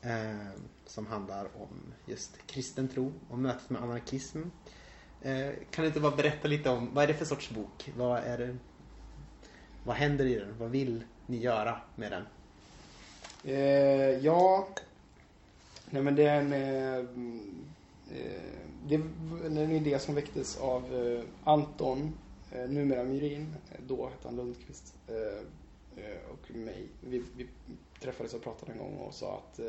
Eh, 0.00 0.60
som 0.86 1.06
handlar 1.06 1.44
om 1.44 1.94
just 2.06 2.46
kristen 2.46 2.88
tro 2.88 3.12
och 3.28 3.38
mötet 3.38 3.70
med 3.70 3.82
anarkism. 3.82 4.42
Kan 5.70 5.82
du 5.82 5.86
inte 5.86 6.00
bara 6.00 6.16
berätta 6.16 6.48
lite 6.48 6.70
om, 6.70 6.94
vad 6.94 7.04
är 7.04 7.08
det 7.08 7.14
för 7.14 7.24
sorts 7.24 7.50
bok? 7.50 7.92
Vad 7.96 8.18
är 8.18 8.38
det, 8.38 8.56
vad 9.84 9.96
händer 9.96 10.26
i 10.26 10.34
den? 10.34 10.58
Vad 10.58 10.70
vill 10.70 11.04
ni 11.26 11.36
göra 11.36 11.80
med 11.96 12.12
den? 12.12 12.24
Eh, 13.44 14.24
ja, 14.24 14.68
nej 15.94 16.02
men 16.02 16.14
det 16.14 16.22
är 16.26 16.40
en, 16.40 16.52
eh, 16.52 16.98
eh, 18.18 18.42
det 18.86 18.94
är 18.94 19.02
en 19.46 19.70
idé 19.70 19.98
som 19.98 20.14
väcktes 20.14 20.56
av 20.60 20.94
eh, 20.94 21.24
Anton, 21.44 22.12
eh, 22.52 22.68
numera 22.68 23.04
Myrin, 23.04 23.54
då 23.86 24.08
hette 24.08 24.28
han 24.28 24.36
Lundqvist, 24.36 24.94
och 26.32 26.56
mig. 26.56 26.86
Vi, 27.00 27.22
vi 27.36 27.46
träffades 28.00 28.34
och 28.34 28.42
pratade 28.42 28.72
en 28.72 28.78
gång 28.78 28.96
och 28.96 29.14
sa 29.14 29.36
att 29.36 29.60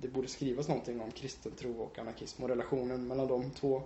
det 0.00 0.08
borde 0.08 0.28
skrivas 0.28 0.68
någonting 0.68 1.00
om 1.00 1.10
kristen 1.10 1.52
tro 1.52 1.80
och 1.82 1.98
anarkism 1.98 2.42
och 2.42 2.48
relationen 2.48 3.06
mellan 3.06 3.28
de 3.28 3.50
två. 3.50 3.82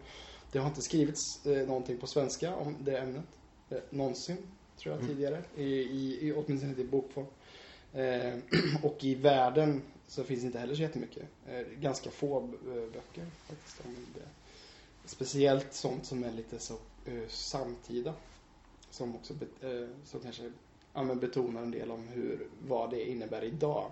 Det 0.52 0.58
har 0.58 0.68
inte 0.68 0.82
skrivits 0.82 1.46
eh, 1.46 1.66
någonting 1.66 1.98
på 1.98 2.06
svenska 2.06 2.56
om 2.56 2.76
det 2.80 2.98
ämnet, 2.98 3.24
eh, 3.70 3.78
någonsin, 3.90 4.36
tror 4.76 4.94
jag, 4.94 5.02
Mm. 5.02 5.14
tidigare, 5.14 5.44
i, 5.56 5.64
i, 5.64 6.28
i, 6.28 6.32
åtminstone 6.32 6.70
inte 6.70 6.82
i 6.82 6.84
bokform. 6.86 7.26
Eh, 7.94 8.34
och 8.82 9.04
i 9.04 9.14
världen 9.14 9.82
så 10.08 10.24
finns 10.24 10.40
det 10.40 10.46
inte 10.46 10.58
heller 10.58 10.74
så 10.74 10.82
jättemycket. 10.82 11.22
Eh, 11.48 11.66
ganska 11.80 12.10
få 12.10 12.38
eh, 12.38 12.92
böcker 12.92 13.26
faktiskt 13.48 13.80
om 13.84 13.96
det. 14.14 14.28
Speciellt 15.04 15.72
sånt 15.74 16.06
som 16.06 16.24
är 16.24 16.32
lite 16.32 16.58
så 16.58 16.76
samtida. 17.28 18.14
Som 18.90 19.14
också 19.16 19.34
som 20.04 20.20
kanske 20.20 20.52
ja, 20.94 21.14
betonar 21.14 21.62
en 21.62 21.70
del 21.70 21.90
om 21.90 22.08
hur, 22.08 22.46
vad 22.68 22.90
det 22.90 23.10
innebär 23.10 23.44
idag. 23.44 23.90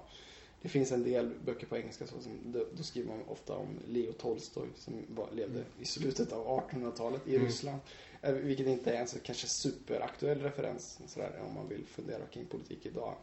Det 0.62 0.68
finns 0.68 0.92
en 0.92 1.02
del 1.02 1.32
böcker 1.44 1.66
på 1.66 1.76
engelska 1.76 2.06
så 2.06 2.20
som, 2.20 2.32
då, 2.44 2.66
då 2.76 2.82
skriver 2.82 3.08
man 3.08 3.22
ofta 3.28 3.56
om 3.56 3.68
Leo 3.88 4.12
Tolstoj 4.12 4.68
som 4.76 4.94
var, 5.08 5.28
levde 5.32 5.64
i 5.80 5.84
slutet 5.84 6.32
av 6.32 6.46
1800-talet 6.70 7.28
i 7.28 7.34
Mm. 7.34 7.46
Ryssland. 7.46 7.80
Vilket 8.22 8.66
inte 8.66 8.92
är 8.92 9.00
en 9.00 9.08
så 9.08 9.18
kanske 9.18 9.46
superaktuell 9.46 10.40
referens 10.40 11.00
sådär, 11.06 11.42
om 11.48 11.54
man 11.54 11.68
vill 11.68 11.86
fundera 11.86 12.26
kring 12.26 12.46
politik 12.46 12.86
idag. 12.86 13.14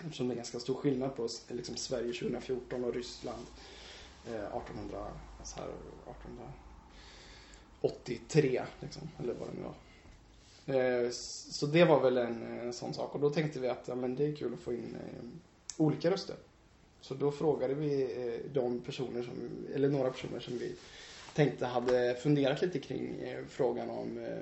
Eftersom 0.00 0.28
det 0.28 0.34
är 0.34 0.36
ganska 0.36 0.60
stor 0.60 0.74
skillnad 0.74 1.16
på 1.16 1.28
liksom, 1.48 1.76
Sverige 1.76 2.12
2014 2.12 2.84
och 2.84 2.94
Ryssland 2.94 3.46
eh, 4.26 4.34
1800, 4.34 5.06
så 5.44 5.56
här, 5.56 5.66
1883 5.66 8.62
liksom, 8.80 9.10
eller 9.18 9.34
vad 9.34 9.48
det 9.48 9.54
nu 9.54 9.62
var. 9.62 9.74
Eh, 10.66 11.10
så 11.50 11.66
det 11.66 11.84
var 11.84 12.00
väl 12.00 12.18
en, 12.18 12.42
en 12.42 12.72
sån 12.72 12.94
sak 12.94 13.14
och 13.14 13.20
då 13.20 13.30
tänkte 13.30 13.60
vi 13.60 13.68
att 13.68 13.88
ja, 13.88 13.94
men 13.94 14.16
det 14.16 14.26
är 14.26 14.36
kul 14.36 14.54
att 14.54 14.60
få 14.60 14.72
in 14.72 14.94
eh, 14.94 15.00
olika 15.76 16.10
röster. 16.10 16.36
Så 17.00 17.14
då 17.14 17.32
frågade 17.32 17.74
vi 17.74 18.02
eh, 18.02 18.40
de 18.52 18.80
personer 18.80 19.22
som, 19.22 19.32
eller 19.74 19.88
några 19.88 20.10
personer 20.10 20.40
som 20.40 20.58
vi 20.58 20.74
tänkte 21.34 21.66
hade 21.66 22.14
funderat 22.14 22.62
lite 22.62 22.78
kring 22.78 23.20
eh, 23.20 23.44
frågan 23.48 23.90
om 23.90 24.18
eh, 24.18 24.38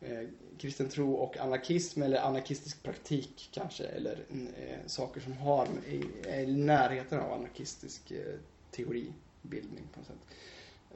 eh, 0.00 0.28
kristen 0.58 0.88
tro 0.88 1.14
och 1.14 1.36
anarkism 1.36 2.02
eller 2.02 2.20
anarkistisk 2.20 2.82
praktik 2.82 3.48
kanske 3.52 3.84
eller 3.84 4.24
eh, 4.30 4.86
saker 4.86 5.20
som 5.20 5.36
har 5.36 5.68
i, 5.86 6.04
i 6.42 6.56
närheten 6.56 7.20
av 7.20 7.32
anarkistisk 7.32 8.10
eh, 8.10 8.34
teoribildning 8.70 9.88
på 9.92 10.00
något 10.00 10.06
sätt. 10.06 10.36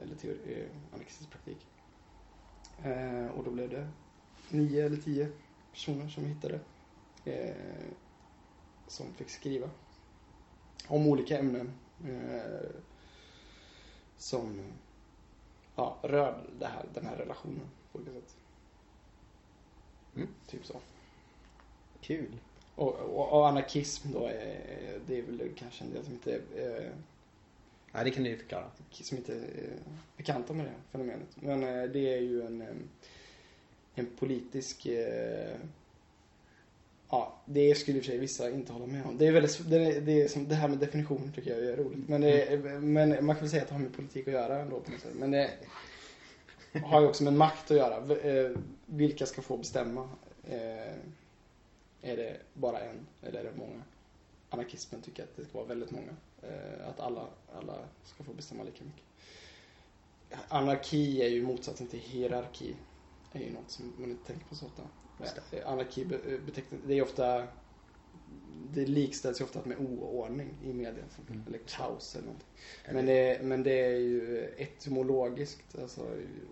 Eller 0.01 0.15
teori, 0.15 0.37
eh, 0.47 0.93
anarkistisk 0.93 1.29
praktik. 1.29 1.67
Eh, 2.83 3.27
och 3.27 3.43
då 3.43 3.51
blev 3.51 3.69
det 3.69 3.87
nio 4.49 4.85
eller 4.85 4.97
tio 4.97 5.31
personer 5.71 6.09
som 6.09 6.23
vi 6.23 6.29
hittade 6.29 6.59
eh, 7.25 7.55
som 8.87 9.13
fick 9.13 9.29
skriva 9.29 9.69
om 10.87 11.07
olika 11.07 11.39
ämnen 11.39 11.71
eh, 12.07 12.69
som 14.17 14.61
ja, 15.75 15.97
rör 16.01 16.43
det 16.59 16.65
här, 16.65 16.85
den 16.93 17.05
här 17.05 17.15
relationen 17.15 17.69
på 17.91 17.97
olika 17.97 18.11
sätt. 18.11 18.37
Mm. 20.21 20.33
Typ 20.47 20.65
så. 20.65 20.75
Kul. 22.01 22.27
Och, 22.75 22.93
och, 22.95 23.29
och 23.39 23.47
anarkism 23.47 24.11
då, 24.13 24.25
är, 24.25 24.99
det 25.07 25.17
är 25.17 25.21
väl 25.21 25.49
kanske 25.57 25.83
en 25.83 25.93
del 25.93 26.03
som 26.03 26.13
inte 26.13 26.33
eh, 26.35 26.91
Ja, 27.91 28.03
det 28.03 28.11
kan 28.11 28.23
du 28.23 28.29
ju 28.29 28.37
förklara. 28.37 28.65
som 28.91 29.17
inte 29.17 29.33
är 29.33 29.39
bekanta 30.17 30.53
med 30.53 30.65
det 30.65 30.71
fenomenet. 30.91 31.27
Men 31.35 31.63
eh, 31.63 31.83
det 31.89 32.13
är 32.13 32.19
ju 32.21 32.41
en, 32.45 32.63
en 33.95 34.05
politisk 34.19 34.85
eh, 34.85 35.55
Ja, 37.11 37.35
det 37.45 37.75
skulle 37.75 37.97
i 37.97 38.01
och 38.01 38.05
för 38.05 38.11
sig 38.11 38.19
vissa 38.19 38.49
inte 38.49 38.73
hålla 38.73 38.85
med 38.85 39.05
om. 39.05 39.17
Det 39.17 39.27
är 39.27 39.31
väldigt, 39.31 39.69
det, 39.69 39.77
är, 39.77 40.01
det, 40.01 40.21
är 40.21 40.27
som, 40.27 40.47
det 40.47 40.55
här 40.55 40.67
med 40.67 40.77
definitioner 40.77 41.31
tycker 41.35 41.51
jag 41.51 41.73
är 41.73 41.77
roligt. 41.77 42.09
Men, 42.09 42.23
är- 42.23 42.79
men 42.79 43.25
man 43.25 43.35
kan 43.35 43.41
väl 43.43 43.49
säga 43.49 43.61
att 43.61 43.67
det 43.67 43.73
har 43.75 43.81
med 43.81 43.93
politik 43.95 44.27
att 44.27 44.33
göra 44.33 44.59
ändå 44.61 44.79
på 44.79 44.91
något 44.91 45.01
sätt. 45.01 45.13
Men 45.15 45.31
det 45.31 45.49
har 46.73 47.01
ju 47.01 47.07
också 47.07 47.23
med 47.23 47.33
makt 47.33 47.71
att 47.71 47.77
göra. 47.77 48.15
Eh, 48.19 48.51
Vilka 48.85 49.25
ska 49.25 49.41
få 49.41 49.57
bestämma? 49.57 50.09
Eh, 50.43 50.93
Är 52.01 52.17
det 52.17 52.37
bara 52.53 52.79
en 52.79 53.07
eller 53.21 53.39
är 53.39 53.43
det 53.43 53.51
många? 53.57 53.81
Anarkismen 54.49 55.01
tycker 55.01 55.23
att 55.23 55.35
det 55.35 55.43
ska 55.45 55.57
vara 55.57 55.67
väldigt 55.67 55.91
många. 55.91 56.11
Eh, 56.41 56.89
Att 56.89 56.99
alla, 56.99 57.25
alla 57.55 57.73
ska 58.03 58.23
få 58.23 58.33
bestämma 58.33 58.63
lika 58.63 58.83
mycket. 58.83 59.03
Anarki 60.47 61.21
är 61.23 61.27
ju 61.29 61.43
motsatsen 61.43 61.87
till 61.87 61.99
hierarki. 61.99 62.75
Det 63.31 63.39
är 63.39 63.43
ju 63.43 63.53
något 63.53 63.71
som 63.71 63.93
man 63.97 64.11
inte 64.11 64.27
tänker 64.27 64.45
på 64.45 64.55
så 64.55 64.65
ofta. 64.65 64.81
Anarki 65.65 66.05
be- 66.05 66.37
betecknar, 66.45 66.79
det 66.87 66.93
är 66.93 67.01
ofta 67.01 67.47
det 68.73 68.85
likställs 68.85 69.41
ju 69.41 69.45
ofta 69.45 69.59
med 69.65 69.77
oordning 69.77 70.53
i 70.63 70.73
media. 70.73 71.03
Mm. 71.29 71.43
Eller 71.47 71.59
kaos 71.67 72.15
eller 72.15 72.25
någonting. 72.25 72.47
Men 72.91 73.05
det, 73.05 73.39
men 73.43 73.63
det 73.63 73.85
är 73.85 73.97
ju 73.97 74.49
etymologiskt, 74.57 75.79
alltså 75.81 76.01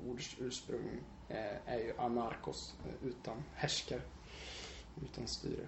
ordets 0.10 0.36
ursprung 0.40 0.90
eh, 1.30 1.36
är 1.74 1.78
ju 1.80 1.94
anarkos, 1.98 2.76
eh, 2.86 3.08
utan 3.08 3.44
härskare. 3.56 4.02
Utan 5.04 5.28
styre. 5.28 5.62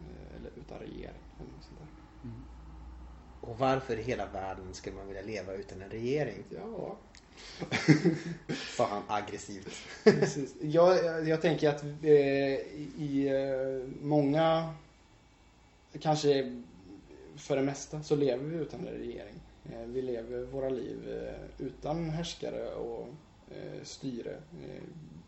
eh, 0.00 0.36
Eller 0.36 0.50
utan 0.56 0.78
regering. 0.78 1.22
Eller 1.40 1.52
något 1.56 1.64
sånt 1.64 1.78
där. 1.78 2.30
Och 3.48 3.58
varför 3.58 3.96
i 3.98 4.02
hela 4.02 4.26
världen 4.26 4.74
skulle 4.74 4.96
man 4.96 5.06
vilja 5.06 5.22
leva 5.22 5.52
utan 5.54 5.82
en 5.82 5.90
regering? 5.90 6.44
Ja, 6.50 6.96
Sa 8.76 8.86
han 8.86 9.02
aggressivt. 9.08 9.68
precis. 10.04 10.54
Jag, 10.60 11.28
jag 11.28 11.42
tänker 11.42 11.68
att 11.68 11.82
eh, 11.82 12.10
i 12.98 13.28
eh, 13.28 13.88
många, 14.02 14.74
kanske 15.98 16.62
för 17.36 17.56
det 17.56 17.62
mesta, 17.62 18.02
så 18.02 18.16
lever 18.16 18.44
vi 18.44 18.56
utan 18.56 18.80
en 18.80 18.94
regering. 18.94 19.40
Eh, 19.64 19.86
vi 19.86 20.02
lever 20.02 20.42
våra 20.42 20.68
liv 20.68 21.08
eh, 21.08 21.66
utan 21.66 22.10
härskare 22.10 22.74
och 22.74 23.08
eh, 23.50 23.82
styre. 23.82 24.36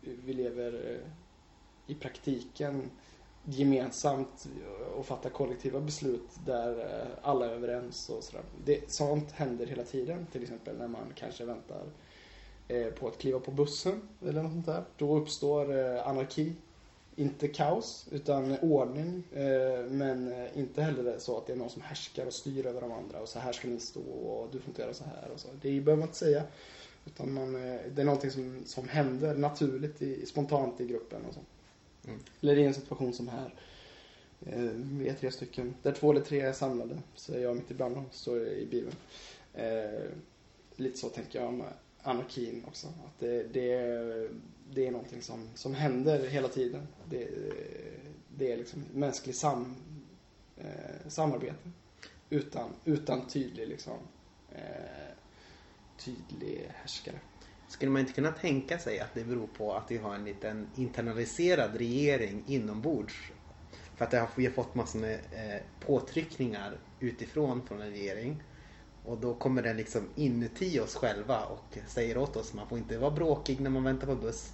Vi 0.01 0.33
lever 0.33 0.99
i 1.87 1.95
praktiken 1.95 2.91
gemensamt 3.45 4.47
och 4.95 5.05
fattar 5.05 5.29
kollektiva 5.29 5.79
beslut 5.81 6.29
där 6.45 7.05
alla 7.21 7.45
är 7.45 7.49
överens 7.49 8.09
och 8.09 8.23
sådär. 8.23 8.43
Det, 8.65 8.91
sånt 8.91 9.31
händer 9.31 9.65
hela 9.65 9.83
tiden. 9.83 10.27
Till 10.31 10.43
exempel 10.43 10.77
när 10.77 10.87
man 10.87 11.13
kanske 11.15 11.45
väntar 11.45 11.83
på 12.99 13.07
att 13.07 13.17
kliva 13.17 13.39
på 13.39 13.51
bussen 13.51 14.01
eller 14.21 14.43
något 14.43 14.51
sånt 14.51 14.65
där. 14.65 14.83
Då 14.97 15.17
uppstår 15.17 15.73
anarki. 15.97 16.53
Inte 17.15 17.47
kaos, 17.47 18.07
utan 18.11 18.57
ordning. 18.61 19.23
Eh, 19.31 19.85
men 19.89 20.31
eh, 20.31 20.57
inte 20.57 20.81
heller 20.81 21.19
så 21.19 21.37
att 21.37 21.47
det 21.47 21.53
är 21.53 21.57
någon 21.57 21.69
som 21.69 21.81
härskar 21.81 22.25
och 22.25 22.33
styr 22.33 22.65
över 22.65 22.81
de 22.81 22.91
andra 22.91 23.19
och 23.19 23.29
så 23.29 23.39
här 23.39 23.53
ska 23.53 23.67
ni 23.67 23.79
stå 23.79 24.01
och 24.01 24.49
du 24.51 24.59
får 24.59 24.69
inte 24.69 24.81
göra 24.81 24.93
så 24.93 25.03
här 25.03 25.29
och 25.33 25.39
så. 25.39 25.47
Det 25.61 25.81
behöver 25.81 25.95
man 25.95 26.07
inte 26.07 26.17
säga. 26.17 26.43
Utan 27.05 27.33
man, 27.33 27.55
eh, 27.55 27.79
det 27.95 28.01
är 28.01 28.05
någonting 28.05 28.31
som, 28.31 28.63
som 28.65 28.87
händer 28.87 29.35
naturligt, 29.35 30.01
i, 30.01 30.25
spontant 30.25 30.81
i 30.81 30.87
gruppen 30.87 31.25
och 31.25 31.33
så. 31.33 31.39
Mm. 32.07 32.19
Eller 32.41 32.57
i 32.57 32.65
en 32.65 32.73
situation 32.73 33.13
som 33.13 33.27
här. 33.27 33.53
Vi 34.75 35.09
är 35.09 35.13
tre 35.13 35.31
stycken. 35.31 35.73
Där 35.81 35.91
två 35.91 36.11
eller 36.11 36.21
tre 36.21 36.41
är 36.41 36.53
samlade 36.53 36.97
så 37.15 37.33
är 37.33 37.39
jag 37.39 37.55
mitt 37.55 37.71
ibland 37.71 37.95
dem, 37.95 38.05
står 38.11 38.47
i 38.47 38.65
Bibeln. 38.71 38.95
Eh, 39.53 40.09
lite 40.75 40.97
så 40.97 41.09
tänker 41.09 41.39
jag 41.39 41.47
om 41.47 41.63
anarkin 42.01 42.63
också. 42.67 42.87
Att 42.87 43.19
det, 43.19 43.43
det, 43.43 44.29
det 44.75 44.87
är 44.87 44.91
någonting 44.91 45.21
som, 45.21 45.49
som 45.55 45.73
händer 45.73 46.27
hela 46.27 46.47
tiden. 46.47 46.87
Det, 47.09 47.27
det 48.37 48.51
är 48.51 48.57
liksom 48.57 48.85
mänskligt 48.93 49.37
sam, 49.37 49.75
eh, 50.57 51.07
samarbete. 51.07 51.71
Utan, 52.29 52.69
utan 52.85 53.27
tydlig 53.27 53.67
liksom, 53.67 53.97
eh, 54.51 55.13
tydlig 55.97 56.69
härskare. 56.73 57.19
Skulle 57.67 57.91
man 57.91 57.99
inte 57.99 58.13
kunna 58.13 58.31
tänka 58.31 58.79
sig 58.79 58.99
att 58.99 59.13
det 59.13 59.23
beror 59.23 59.47
på 59.47 59.73
att 59.73 59.91
vi 59.91 59.97
har 59.97 60.15
en 60.15 60.25
liten 60.25 60.67
internaliserad 60.75 61.75
regering 61.75 62.43
inombords? 62.47 63.13
För 63.95 64.05
att 64.05 64.13
har, 64.13 64.29
vi 64.35 64.45
har 64.45 64.53
fått 64.53 64.75
massor 64.75 64.99
med 64.99 65.13
eh, 65.13 65.61
påtryckningar 65.79 66.77
utifrån 66.99 67.67
från 67.67 67.81
en 67.81 67.89
regering. 67.89 68.43
Och 69.05 69.17
då 69.17 69.33
kommer 69.33 69.61
den 69.61 69.77
liksom 69.77 70.09
inuti 70.15 70.79
oss 70.79 70.95
själva 70.95 71.45
och 71.45 71.77
säger 71.87 72.17
åt 72.17 72.35
oss 72.35 72.53
man 72.53 72.69
får 72.69 72.77
inte 72.77 72.97
vara 72.97 73.11
bråkig 73.11 73.61
när 73.61 73.69
man 73.69 73.83
väntar 73.83 74.07
på 74.07 74.15
buss. 74.15 74.53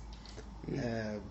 Eh, 0.76 1.22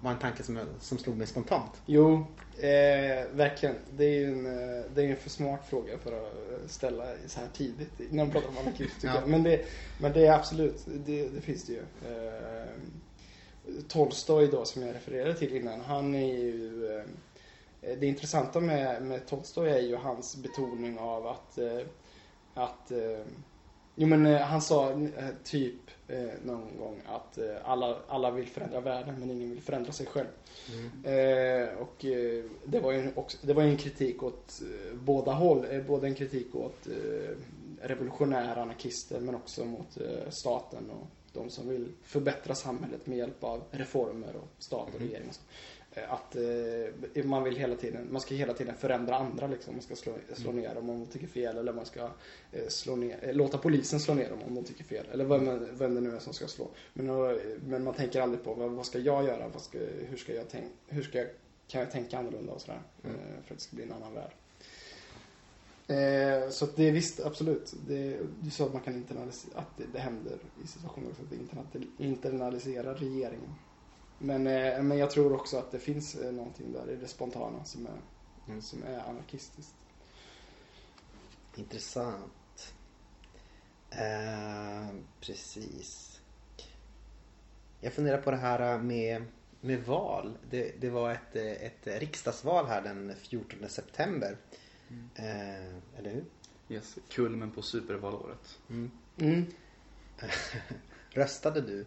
var 0.00 0.10
en 0.10 0.18
tanke 0.18 0.42
som, 0.42 0.58
som 0.80 0.98
slog 0.98 1.16
mig 1.16 1.26
spontant. 1.26 1.82
Jo, 1.86 2.26
eh, 2.56 3.26
verkligen. 3.32 3.74
Det 3.96 4.04
är 4.04 4.18
ju 4.20 4.32
en, 4.32 4.46
eh, 4.46 4.84
det 4.94 5.02
är 5.02 5.10
en 5.10 5.16
för 5.16 5.30
smart 5.30 5.60
fråga 5.68 5.98
för 5.98 6.12
att 6.12 6.70
ställa 6.70 7.04
så 7.26 7.40
här 7.40 7.48
tidigt 7.52 7.92
när 8.10 8.24
man 8.24 8.30
pratar 8.30 8.48
om 8.48 8.58
anarkism. 8.58 9.06
Ja. 9.06 9.14
jag. 9.14 9.28
Men, 9.28 9.42
det, 9.42 9.64
men 10.00 10.12
det 10.12 10.26
är 10.26 10.32
absolut, 10.32 10.86
det, 10.86 11.28
det 11.28 11.40
finns 11.40 11.64
det 11.64 11.72
ju. 11.72 11.78
Eh, 11.78 12.66
Tolstoj 13.88 14.48
då 14.48 14.64
som 14.64 14.82
jag 14.82 14.94
refererade 14.94 15.34
till 15.34 15.56
innan, 15.56 15.80
han 15.80 16.14
är 16.14 16.26
ju 16.26 16.86
eh, 17.82 17.98
det 17.98 18.06
intressanta 18.06 18.60
med, 18.60 19.02
med 19.02 19.26
Tolstoj 19.26 19.68
är 19.70 19.80
ju 19.80 19.96
hans 19.96 20.36
betoning 20.36 20.98
av 20.98 21.26
att, 21.26 21.58
eh, 21.58 21.80
att 22.54 22.90
eh, 22.90 23.24
Jo 23.94 24.06
men 24.06 24.26
eh, 24.26 24.40
han 24.40 24.62
sa 24.62 24.90
eh, 24.90 25.28
typ 25.44 25.90
eh, 26.08 26.30
någon 26.44 26.76
gång 26.78 27.00
att 27.06 27.38
eh, 27.38 27.44
alla, 27.64 27.96
alla 28.08 28.30
vill 28.30 28.46
förändra 28.46 28.80
världen 28.80 29.14
men 29.18 29.30
ingen 29.30 29.50
vill 29.50 29.62
förändra 29.62 29.92
sig 29.92 30.06
själv. 30.06 30.28
Eh, 31.04 31.78
och 31.78 32.04
eh, 32.04 32.44
det 32.64 32.80
var 32.80 32.92
ju 32.92 33.00
en, 33.00 33.12
också, 33.14 33.38
det 33.42 33.52
var 33.52 33.62
en 33.62 33.76
kritik 33.76 34.22
åt 34.22 34.62
båda 34.94 35.32
håll. 35.32 35.66
Både 35.86 36.06
en 36.06 36.14
kritik 36.14 36.54
åt 36.54 36.86
revolutionära 37.82 38.62
anarkister 38.62 39.20
men 39.20 39.34
också 39.34 39.64
mot 39.64 39.98
staten 40.30 40.90
och 40.90 41.06
de 41.32 41.50
som 41.50 41.68
vill 41.68 41.88
förbättra 42.02 42.54
samhället 42.54 43.06
med 43.06 43.18
hjälp 43.18 43.44
av 43.44 43.62
reformer 43.70 44.36
och 44.36 44.48
stat 44.58 44.88
och 44.94 45.00
regering. 45.00 45.28
Och 45.28 45.34
så. 45.34 45.40
Eh, 45.94 46.12
Att 46.12 46.36
eh, 47.14 47.24
man 47.24 47.42
vill 47.44 47.56
hela 47.56 47.76
tiden, 47.76 48.08
man 48.10 48.20
ska 48.20 48.34
hela 48.34 48.52
tiden 48.54 48.74
förändra 48.76 49.16
andra 49.16 49.46
liksom. 49.46 49.74
Man 49.74 49.82
ska 49.82 49.96
slå, 49.96 50.12
slå 50.34 50.52
ner 50.52 50.74
dem 50.74 50.90
om 50.90 51.00
de 51.00 51.06
tycker 51.06 51.26
fel 51.26 51.56
eller 51.56 51.72
man 51.72 51.86
ska 51.86 52.08
eh, 52.52 52.68
slå 52.68 52.96
ner, 52.96 53.18
eh, 53.22 53.34
låta 53.34 53.58
polisen 53.58 54.00
slå 54.00 54.14
ner 54.14 54.30
dem 54.30 54.42
om 54.42 54.54
de 54.54 54.64
tycker 54.64 54.84
fel. 54.84 55.06
Eller 55.12 55.24
vem, 55.24 55.66
vem 55.78 55.94
det 55.94 56.00
nu 56.00 56.16
är 56.16 56.18
som 56.18 56.32
ska 56.32 56.46
slå. 56.46 56.68
Men, 56.92 57.08
eh, 57.08 57.36
men 57.66 57.84
man 57.84 57.94
tänker 57.94 58.20
aldrig 58.20 58.44
på 58.44 58.54
vad, 58.54 58.70
vad 58.70 58.86
ska 58.86 58.98
jag 58.98 59.24
göra? 59.24 59.48
Vad 59.48 59.62
ska, 59.62 59.78
hur 60.08 60.16
ska 60.16 60.34
jag 60.34 60.48
tänka? 60.48 60.68
Hur 60.88 61.02
ska 61.02 61.18
jag, 61.18 61.28
kan 61.68 61.80
jag 61.80 61.90
tänka 61.90 62.18
annorlunda 62.18 62.52
och 62.52 62.60
sådär? 62.60 62.80
Mm. 63.04 63.16
För 63.46 63.54
att 63.54 63.58
det 63.58 63.64
ska 63.64 63.76
bli 63.76 63.84
en 63.84 63.92
annan 63.92 64.14
värld. 64.14 64.30
Så 66.52 66.64
att 66.64 66.76
det 66.76 66.88
är 66.88 66.92
visst, 66.92 67.20
absolut. 67.20 67.74
Det, 67.88 68.18
du 68.40 68.50
sa 68.50 68.64
att 68.66 68.72
man 68.72 68.82
kan 68.82 68.94
internalisera, 68.94 69.58
att 69.60 69.76
det, 69.76 69.84
det 69.92 69.98
händer 69.98 70.38
i 70.64 70.66
situationer 70.66 71.08
också, 71.10 71.22
att 71.22 71.30
det 71.30 71.36
internali- 71.36 71.90
internaliserar 71.98 72.94
regeringen. 72.94 73.54
Men, 74.22 74.46
eh, 74.46 74.82
men 74.82 74.98
jag 74.98 75.10
tror 75.10 75.32
också 75.32 75.56
att 75.58 75.70
det 75.70 75.78
finns 75.78 76.14
eh, 76.14 76.32
någonting 76.32 76.72
där 76.72 76.90
i 76.90 76.96
det 76.96 77.08
spontana 77.08 77.64
som 77.64 77.86
är, 77.86 78.00
Mm. 78.48 78.62
som 78.62 78.82
är 78.82 78.98
anarkistiskt. 78.98 79.74
Intressant. 81.56 82.74
Eh, 83.90 84.88
precis. 85.20 86.20
Jag 87.80 87.92
funderar 87.92 88.22
på 88.22 88.30
det 88.30 88.36
här 88.36 88.78
med, 88.78 89.24
med 89.60 89.84
val. 89.84 90.38
Det, 90.50 90.80
det 90.80 90.90
var 90.90 91.10
ett, 91.12 91.36
eh, 91.36 91.52
ett 91.52 91.86
riksdagsval 91.86 92.66
här 92.66 92.82
den 92.82 93.14
14 93.16 93.68
september. 93.68 94.36
Eh, 95.14 95.66
eller 95.98 96.10
hur? 96.10 96.24
Yes, 96.68 96.98
kulmen 97.08 97.50
på 97.50 97.62
supervalåret. 97.62 98.58
Mm. 98.70 98.90
Mm. 99.18 99.46
Röstade 101.10 101.60
du? 101.60 101.86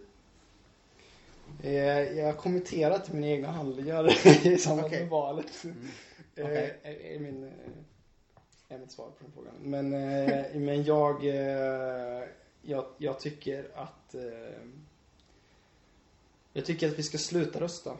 Eh, 1.64 2.18
jag 2.18 2.38
kommenterar 2.38 3.00
till 3.00 3.14
mina 3.14 3.28
egna 3.28 3.52
handlingar 3.52 4.28
i 4.48 4.58
samband 4.58 4.92
med 4.92 5.10
valet. 5.10 5.64
Mm. 5.64 5.88
Eh, 6.36 6.46
Okej. 6.46 6.80
är, 6.84 7.20
min, 7.20 7.44
eh, 7.44 8.76
är 8.76 8.80
mitt 8.80 8.92
svar 8.92 9.06
på 9.06 9.24
den 9.24 9.32
frågan. 9.32 9.56
Men, 9.62 9.90
men 10.66 10.84
jag, 10.84 11.24
jag, 12.62 12.86
jag 12.98 13.20
tycker 13.20 13.68
att 13.76 14.16
jag 16.54 16.66
tycker 16.66 16.88
att 16.88 17.00
vi 17.00 17.04
ska 17.04 17.18
sluta 17.18 17.60
rösta. 17.60 17.98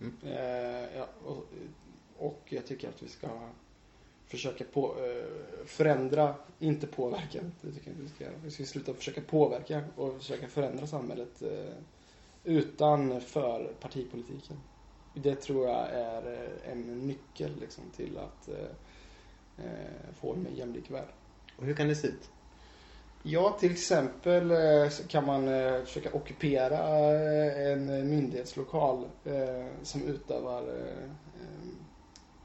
Mm. 0.00 1.06
Och, 1.24 1.44
och 2.18 2.40
jag 2.44 2.66
tycker 2.66 2.88
att 2.88 3.02
vi 3.02 3.08
ska 3.08 3.28
försöka 4.26 4.64
på, 4.64 4.94
förändra, 5.66 6.34
inte 6.58 6.86
påverka. 6.86 7.40
Det 7.60 7.72
tycker 7.72 7.90
jag 7.90 7.92
inte 7.92 8.02
vi 8.02 8.08
ska 8.08 8.24
göra. 8.24 8.34
Vi 8.44 8.50
ska 8.50 8.64
sluta 8.64 8.94
försöka 8.94 9.20
påverka 9.20 9.84
och 9.96 10.16
försöka 10.16 10.48
förändra 10.48 10.86
samhället 10.86 11.42
utanför 12.48 13.72
partipolitiken. 13.80 14.56
Det 15.14 15.34
tror 15.34 15.68
jag 15.68 15.88
är 15.90 16.32
eh, 16.32 16.72
en 16.72 17.06
nyckel 17.06 17.50
liksom, 17.60 17.84
till 17.96 18.18
att 18.18 18.48
eh, 18.48 19.64
eh, 19.66 20.14
få 20.20 20.32
en 20.32 20.42
mer 20.42 20.50
jämlik 20.50 20.90
värld. 20.90 21.08
Och 21.56 21.64
hur 21.64 21.74
kan 21.74 21.88
det 21.88 21.96
se 21.96 22.08
ut? 22.08 22.30
Ja, 23.22 23.56
till 23.60 23.72
exempel 23.72 24.50
eh, 24.50 24.90
kan 25.08 25.26
man 25.26 25.44
försöka 25.84 26.12
ockupera 26.12 26.78
en 27.72 28.10
myndighetslokal 28.10 29.08
som 29.82 30.02
utövar 30.02 30.62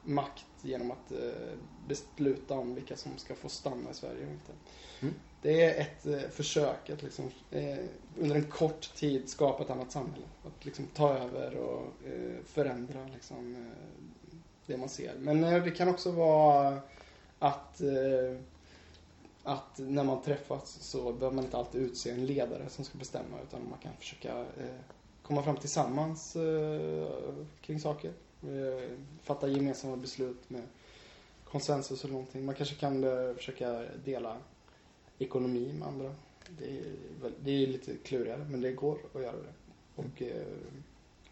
makt 0.03 0.45
genom 0.61 0.91
att 0.91 1.11
eh, 1.11 1.57
besluta 1.87 2.53
om 2.53 2.75
vilka 2.75 2.95
som 2.95 3.17
ska 3.17 3.35
få 3.35 3.49
stanna 3.49 3.91
i 3.91 3.93
Sverige 3.93 4.25
och 4.25 4.31
inte. 4.31 4.51
Mm. 5.01 5.13
Det 5.41 5.63
är 5.63 5.81
ett 5.81 6.05
eh, 6.05 6.29
försök 6.29 6.89
att 6.89 7.03
liksom, 7.03 7.31
eh, 7.51 7.77
under 8.19 8.35
en 8.35 8.47
kort 8.47 8.95
tid 8.95 9.29
skapa 9.29 9.63
ett 9.63 9.69
annat 9.69 9.91
samhälle. 9.91 10.25
Att 10.45 10.65
liksom 10.65 10.85
ta 10.93 11.13
över 11.13 11.55
och 11.55 11.93
förändra 12.45 13.07
liksom, 13.13 13.71
det 14.65 14.77
man 14.77 14.89
ser. 14.89 15.15
Men 15.19 15.41
det 15.41 15.71
kan 15.71 15.87
också 15.87 16.11
vara 16.11 16.81
att 17.39 17.81
att 19.45 19.79
när 19.79 20.03
man 20.03 20.21
träffas 20.21 20.77
så 20.81 21.13
behöver 21.13 21.35
man 21.35 21.45
inte 21.45 21.57
alltid 21.57 21.81
utse 21.81 22.11
en 22.11 22.25
ledare 22.25 22.69
som 22.69 22.85
ska 22.85 22.97
bestämma 22.97 23.37
utan 23.43 23.69
man 23.69 23.79
kan 23.79 23.91
försöka 23.99 24.45
komma 25.23 25.43
fram 25.43 25.57
tillsammans 25.57 26.37
kring 27.61 27.79
saker. 27.79 28.13
Eh, 28.47 28.89
fatta 29.23 29.47
gemensamma 29.47 29.97
beslut 29.97 30.49
med 30.49 30.61
konsensus 31.43 32.03
eller 32.03 32.13
någonting. 32.13 32.45
Man 32.45 32.55
kanske 32.55 32.75
kan 32.75 33.03
eh, 33.03 33.35
försöka 33.35 33.83
dela 34.05 34.37
ekonomi 35.19 35.73
med 35.79 35.87
andra. 35.87 36.15
Det 36.59 36.77
är, 36.77 36.83
det 37.43 37.51
är 37.51 37.67
lite 37.67 37.95
klurigare 37.97 38.45
men 38.49 38.61
det 38.61 38.71
går 38.71 38.99
att 39.13 39.21
göra 39.21 39.37
det. 39.37 39.53
Och 39.95 40.21
mm. 40.21 40.43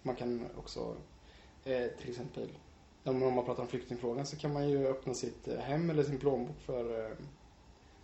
man 0.01 0.15
kan 0.15 0.45
också 0.57 0.95
till 1.63 2.09
exempel 2.09 2.49
om 3.03 3.19
man 3.19 3.45
pratar 3.45 3.63
om 3.63 3.69
flyktingfrågan 3.69 4.25
så 4.25 4.37
kan 4.37 4.53
man 4.53 4.69
ju 4.69 4.87
öppna 4.87 5.13
sitt 5.13 5.47
hem 5.47 5.89
eller 5.89 6.03
sin 6.03 6.19
plånbok 6.19 6.61
för 6.65 7.15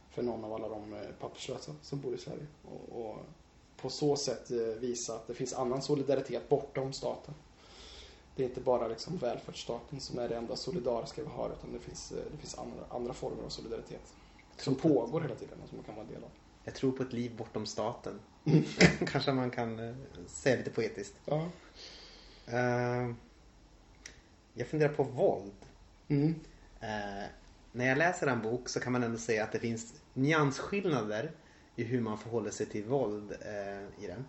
för 0.10 0.24
någon 0.24 0.44
av 0.44 0.54
alla 0.54 0.70
de 0.70 0.96
papperslösa 1.20 1.72
som 1.82 2.02
bor 2.02 2.16
i 2.16 2.18
Sverige. 2.18 2.48
Och, 2.66 3.02
och 3.02 3.18
på 3.78 3.90
så 3.90 4.16
sätt 4.16 4.52
visa 4.80 5.16
att 5.16 5.28
det 5.28 5.34
finns 5.34 5.54
annan 5.54 5.82
solidaritet 5.82 6.50
bortom 6.50 6.94
staten. 6.94 7.34
Det 8.38 8.44
är 8.44 8.48
inte 8.48 8.62
bara 8.62 8.88
liksom 8.88 9.18
välfärdsstaten 9.18 10.00
som 10.00 10.20
är 10.20 10.30
det 10.30 10.36
enda 10.36 10.56
solidariska 10.56 11.22
vi 11.22 11.30
har 11.30 11.50
utan 11.50 11.74
det 11.74 11.80
finns, 11.80 12.12
eh, 12.12 12.32
det 12.32 12.38
finns 12.38 12.58
andra, 12.58 12.84
andra 12.90 13.14
former 13.14 13.44
av 13.44 13.50
solidaritet. 13.50 14.14
Som 14.58 14.76
pågår 14.76 15.22
hela 15.22 15.36
tiden 15.36 15.58
och 15.64 15.70
som 15.70 15.78
man 15.78 15.86
kan 15.86 15.96
vara 15.96 16.06
en 16.06 16.14
del 16.14 16.24
av. 16.24 16.30
Jag 16.64 16.76
tror 16.76 16.92
på 16.92 17.04
ett 17.04 17.14
liv 17.14 17.36
bortom 17.38 17.66
staten. 17.66 18.20
Kanske 19.08 19.34
man 19.34 19.52
kan 19.52 19.80
eh, 19.80 19.96
säga 20.28 20.58
lite 20.58 20.70
poetiskt. 20.70 21.16
Ja. 21.26 21.50
Eh, 22.46 23.14
jag 24.54 24.68
funderar 24.68 24.94
på 24.94 25.04
våld. 25.04 25.56
Mm. 26.08 26.36
Eh, 26.80 27.26
när 27.72 27.88
jag 27.88 27.98
läser 27.98 28.28
en 28.28 28.42
bok 28.42 28.70
så 28.70 28.80
kan 28.80 28.94
man 28.94 29.04
ändå 29.04 29.18
säga 29.18 29.44
att 29.44 29.52
det 29.52 29.60
finns 29.60 29.94
nyansskillnader 30.14 31.32
i 31.76 31.84
hur 31.84 32.02
man 32.02 32.18
förhåller 32.18 32.52
sig 32.52 32.66
till 32.66 32.84
våld 32.84 33.32
eh, 33.32 34.04
i 34.04 34.08
den. 34.08 34.26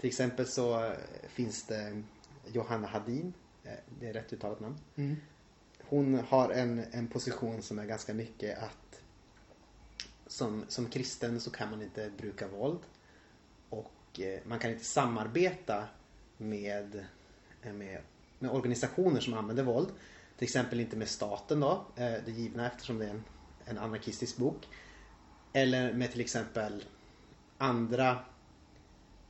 Till 0.00 0.08
exempel 0.08 0.46
så 0.46 0.92
finns 1.28 1.62
det 1.62 2.02
Johanna 2.46 2.86
Hadin, 2.86 3.32
eh, 3.64 3.72
det 4.00 4.08
är 4.08 4.12
rätt 4.12 4.32
uttalat 4.32 4.60
namn. 4.60 4.78
Mm. 4.96 5.16
Hon 5.82 6.14
har 6.14 6.50
en, 6.50 6.84
en 6.90 7.08
position 7.08 7.62
som 7.62 7.78
är 7.78 7.86
ganska 7.86 8.14
mycket 8.14 8.58
att 8.58 9.02
som, 10.26 10.64
som 10.68 10.86
kristen 10.86 11.40
så 11.40 11.50
kan 11.50 11.70
man 11.70 11.82
inte 11.82 12.10
bruka 12.18 12.48
våld. 12.48 12.78
Och 13.68 14.20
eh, 14.20 14.40
man 14.44 14.58
kan 14.58 14.70
inte 14.70 14.84
samarbeta 14.84 15.88
med, 16.36 17.04
eh, 17.62 17.72
med, 17.72 18.00
med 18.38 18.50
organisationer 18.50 19.20
som 19.20 19.34
använder 19.34 19.62
våld. 19.62 19.88
Till 20.36 20.44
exempel 20.44 20.80
inte 20.80 20.96
med 20.96 21.08
staten 21.08 21.60
då, 21.60 21.84
det 21.94 22.30
givna 22.30 22.66
eftersom 22.66 22.98
det 22.98 23.04
är 23.04 23.10
en, 23.10 23.24
en 23.64 23.78
anarkistisk 23.78 24.36
bok. 24.36 24.68
Eller 25.52 25.92
med 25.92 26.12
till 26.12 26.20
exempel 26.20 26.84
andra 27.58 28.18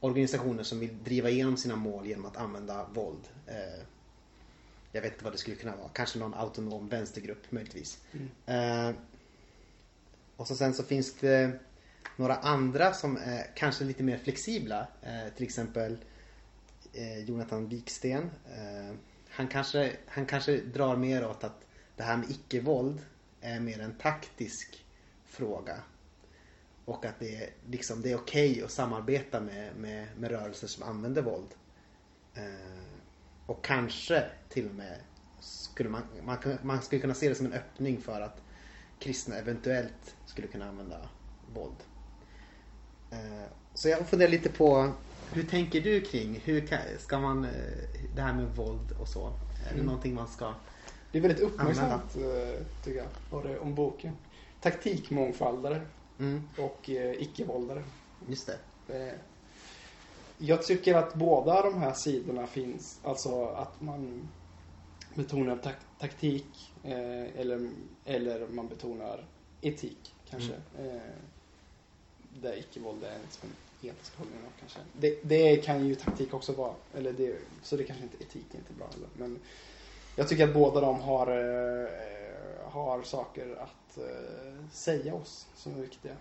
organisationer 0.01 0.63
som 0.63 0.81
vill 0.81 1.05
driva 1.05 1.31
igenom 1.31 1.57
sina 1.57 1.77
mål 1.77 2.07
genom 2.07 2.27
att 2.27 2.37
använda 2.37 2.87
våld. 2.95 3.29
Eh, 3.47 3.85
jag 4.93 5.03
vet 5.03 5.13
inte 5.13 5.25
vad 5.25 5.33
det 5.33 5.39
skulle 5.39 5.57
kunna 5.57 5.77
vara. 5.77 5.89
Kanske 5.89 6.19
någon 6.19 6.35
autonom 6.35 6.89
vänstergrupp 6.89 7.53
möjligtvis. 7.53 7.99
Mm. 8.13 8.89
Eh, 8.89 8.95
och 10.37 10.47
så 10.47 10.57
sen 10.57 10.75
så 10.75 10.83
finns 10.83 11.15
det 11.15 11.59
några 12.17 12.37
andra 12.37 12.93
som 12.93 13.17
är 13.17 13.47
kanske 13.55 13.85
lite 13.85 14.03
mer 14.03 14.19
flexibla. 14.19 14.87
Eh, 15.03 15.35
till 15.37 15.45
exempel 15.45 15.99
Jonathan 17.27 17.69
Wiksten. 17.69 18.31
Han, 19.29 19.49
kanske, 19.49 19.93
han 20.07 20.27
kanske 20.27 20.57
drar 20.57 20.97
mer 20.97 21.27
åt 21.27 21.45
att 21.45 21.65
det 21.97 22.03
här 22.03 22.17
med 22.17 22.31
icke-våld 22.31 23.01
är 23.41 23.61
mer 23.61 23.81
en 23.81 23.95
taktisk 23.95 24.85
fråga. 25.25 25.77
Och 26.91 27.05
att 27.05 27.19
det 27.19 27.37
är, 27.37 27.51
liksom, 27.67 28.03
det 28.03 28.13
är 28.13 28.17
okej 28.17 28.51
okay 28.51 28.65
att 28.65 28.71
samarbeta 28.71 29.41
med, 29.41 29.77
med, 29.77 30.07
med 30.19 30.31
rörelser 30.31 30.67
som 30.67 30.83
använder 30.83 31.23
våld. 31.23 31.55
Eh, 32.35 32.43
och 33.47 33.65
kanske 33.65 34.25
till 34.49 34.69
och 34.69 34.75
med 34.75 34.97
skulle 35.41 35.89
man, 35.89 36.03
man, 36.25 36.37
man 36.63 36.83
skulle 36.83 37.01
kunna 37.01 37.15
se 37.15 37.29
det 37.29 37.35
som 37.35 37.47
en 37.47 37.53
öppning 37.53 38.01
för 38.01 38.21
att 38.21 38.43
kristna 38.99 39.37
eventuellt 39.37 40.17
skulle 40.27 40.47
kunna 40.47 40.69
använda 40.69 41.09
våld. 41.55 41.77
Eh, 43.11 43.49
så 43.75 43.89
jag 43.89 44.09
funderar 44.09 44.31
lite 44.31 44.49
på 44.49 44.93
hur 45.33 45.43
tänker 45.43 45.81
du 45.81 46.01
kring 46.01 46.41
hur 46.45 46.67
kan, 46.67 46.79
ska 46.99 47.19
man, 47.19 47.45
eh, 47.45 47.51
det 48.15 48.23
här 48.23 48.35
med 48.35 48.57
våld 48.57 48.93
och 49.01 49.09
så? 49.09 49.27
Är 49.27 49.69
det 49.69 49.75
mm. 49.75 49.87
någonting 49.87 50.15
man 50.15 50.29
ska 50.29 50.55
Det 51.13 51.19
är 51.19 51.23
väldigt 51.23 51.41
uppmärksamt 51.41 52.17
eh, 52.17 52.67
tycker 52.85 53.07
jag, 53.31 53.45
det 53.45 53.59
om 53.59 53.75
boken. 53.75 54.17
Taktikmångfaldare 54.61 55.83
mm. 56.21 56.43
och 56.59 56.89
icke-våldare. 57.19 57.83
Just 58.29 58.51
det. 58.87 59.19
Jag 60.39 60.63
tycker 60.63 60.95
att 60.95 61.15
båda 61.15 61.63
de 61.63 61.79
här 61.79 61.93
sidorna 61.93 62.47
finns. 62.47 63.01
Alltså 63.05 63.45
att 63.45 63.81
man 63.81 64.29
betonar 65.15 65.57
tak 65.57 65.77
taktik 65.99 66.73
eh, 66.85 67.41
eller, 67.41 67.71
eller 68.05 68.47
man 68.49 68.69
betonar 68.69 69.25
etik 69.61 70.15
kanske. 70.31 70.55
Mm. 70.79 70.97
Eh, 70.97 71.03
där 72.43 72.59
icke-våld 72.59 73.05
är 73.05 73.19
liksom 73.23 73.49
en 73.49 73.89
etisk 73.91 74.17
hållning 74.17 74.39
kanske. 74.61 74.79
Det, 74.93 75.19
det, 75.23 75.57
kan 75.57 75.87
ju 75.87 75.95
taktik 75.95 76.35
också 76.35 76.53
vara. 76.53 76.75
Eller 76.95 77.13
det, 77.13 77.37
så 77.63 77.77
det 77.77 77.85
kanske 77.85 78.05
inte 78.05 78.25
etik 78.25 78.55
är 78.55 78.59
inte 78.59 78.73
bra 78.73 78.87
heller. 78.93 79.09
Men 79.17 79.39
jag 80.17 80.29
tycker 80.29 80.49
att 80.49 80.55
båda 80.55 80.81
de 80.81 81.01
har, 81.01 81.27
eh, 81.27 81.89
har 82.71 83.03
saker 83.03 83.57
att 83.61 83.80
eh, 83.99 84.65
säga 84.73 85.15
oss 85.15 85.47
som 85.55 85.75
är 85.75 85.81
viktiga. 85.81 86.17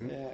Mm. 0.00 0.10
Eh, 0.10 0.32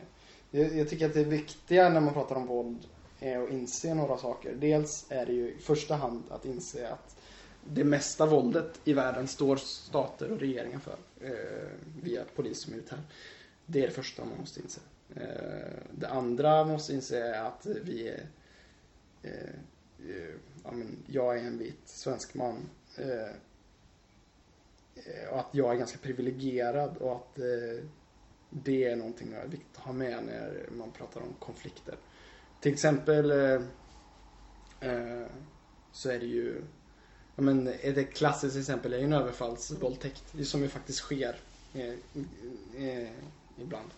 jag, 0.51 0.77
jag, 0.77 0.89
tycker 0.89 1.07
att 1.07 1.15
det 1.15 1.25
viktiga 1.25 1.89
när 1.89 2.01
man 2.01 2.15
pratar 2.15 2.37
om 2.37 2.47
våld 2.47 2.89
är 3.21 3.43
att 3.43 3.51
inse 3.51 3.95
några 3.95 4.19
saker. 4.19 4.55
Dels 4.55 5.07
är 5.09 5.27
det 5.27 5.33
ju 5.33 5.49
i 5.49 5.59
första 5.59 5.95
hand 5.95 6.23
att 6.31 6.45
inse 6.45 6.89
att 6.89 7.17
det 7.65 7.85
mesta 7.85 8.27
våldet 8.27 8.81
i 8.85 8.93
världen 8.93 9.29
står 9.29 9.57
stater 9.57 10.33
och 10.33 10.39
regeringar 10.39 10.79
för. 10.79 10.97
Eh, 11.21 11.69
via 12.03 12.25
polis 12.35 12.65
och 12.65 12.71
militär. 12.71 13.01
Det 13.67 13.83
är 13.83 13.87
det 13.87 13.95
första 13.95 14.25
man 14.25 14.39
måste 14.39 14.61
inse. 14.61 14.81
Det 15.91 16.09
andra 16.09 16.65
man 16.65 16.73
måste 16.73 16.93
inse 16.93 17.19
är 17.19 17.45
att 17.45 17.67
vi 17.67 18.09
är 18.09 18.27
ja, 20.65 20.73
men 20.73 20.97
jag 21.07 21.39
är 21.39 21.45
en 21.45 21.59
vit 21.59 21.81
svensk 21.85 22.35
man. 22.35 22.69
Eh, 24.95 25.33
och 25.33 25.39
att 25.41 25.49
jag 25.51 25.73
är 25.73 25.79
ganska 25.79 25.99
privilegierad 25.99 26.97
och 26.97 27.17
att 27.17 27.39
eh, 27.39 27.85
det 28.51 28.85
är 28.85 28.97
någonting 28.97 29.29
som 29.29 29.37
är 29.37 29.47
viktigt 29.47 29.77
att 29.77 29.85
ha 29.85 29.93
med 29.93 30.25
när 30.25 30.69
man 30.71 30.91
pratar 30.91 31.21
om 31.21 31.35
konflikter. 31.39 31.95
Till 32.61 32.73
exempel 32.73 33.31
eh, 33.31 33.63
eh, 34.81 35.27
så 35.93 36.11
är 36.11 36.19
det 36.19 36.27
ju 36.27 36.63
Ja, 37.37 37.43
men 37.43 37.69
ett 37.69 38.15
klassiskt 38.15 38.57
exempel 38.57 38.93
är 38.93 38.99
ju 38.99 39.05
en 39.05 39.13
överfallsvåldtäkt. 39.13 40.25
Det 40.33 40.45
som 40.45 40.63
ju 40.63 40.69
faktiskt 40.69 40.99
sker 40.99 41.37
eh, 41.75 41.95
eh, 42.87 43.11
ibland. 43.59 43.91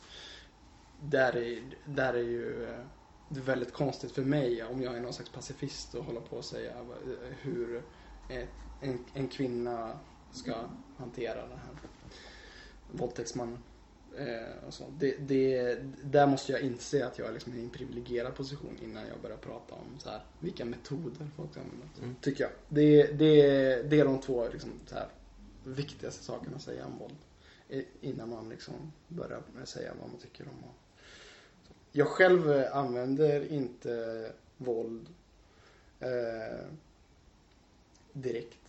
Där 1.00 1.36
är, 1.36 1.62
där 1.84 2.14
är 2.14 2.22
ju 2.22 2.64
eh, 2.64 2.80
det 3.28 3.40
är 3.40 3.44
väldigt 3.44 3.72
konstigt 3.72 4.12
för 4.12 4.22
mig 4.22 4.64
om 4.64 4.82
jag 4.82 4.96
är 4.96 5.00
någon 5.00 5.12
slags 5.12 5.30
pacifist 5.30 5.94
och 5.94 6.04
håller 6.04 6.20
på 6.20 6.36
och 6.36 6.44
säga 6.44 6.72
hur 7.40 7.82
en, 8.80 8.98
en 9.14 9.28
kvinna 9.28 9.98
ska 10.34 10.54
hantera 10.96 11.40
den 11.48 11.58
här 11.58 11.74
våldtäktsmannen. 12.92 13.58
Eh, 14.16 14.66
och 14.66 14.74
så. 14.74 14.84
Det, 14.98 15.16
det, 15.16 15.78
där 16.04 16.26
måste 16.26 16.52
jag 16.52 16.60
inse 16.60 17.06
att 17.06 17.18
jag 17.18 17.28
är 17.28 17.32
liksom 17.32 17.54
i 17.54 17.60
en 17.60 17.70
privilegierad 17.70 18.34
position 18.34 18.78
innan 18.82 19.06
jag 19.06 19.20
börjar 19.22 19.36
prata 19.36 19.74
om 19.74 19.98
så 19.98 20.10
här, 20.10 20.24
vilka 20.40 20.64
metoder 20.64 21.30
folk 21.36 21.56
använder. 21.56 21.88
Mm. 22.02 22.14
Tycker 22.20 22.44
jag. 22.44 22.52
Det, 22.68 23.06
det, 23.06 23.42
det 23.82 24.00
är 24.00 24.04
de 24.04 24.20
två 24.20 24.48
liksom, 24.48 24.70
så 24.86 24.94
här, 24.94 25.08
viktigaste 25.64 26.24
sakerna 26.24 26.56
att 26.56 26.62
säga 26.62 26.86
om 26.86 26.98
våld. 26.98 27.16
Innan 28.00 28.30
man 28.30 28.48
liksom 28.48 28.92
börjar 29.08 29.42
säga 29.64 29.92
vad 30.00 30.08
man 30.10 30.18
tycker 30.20 30.44
om. 30.44 30.70
Jag 31.92 32.08
själv 32.08 32.64
använder 32.72 33.52
inte 33.52 34.32
våld 34.56 35.08
eh, 36.00 36.66
direkt. 38.12 38.63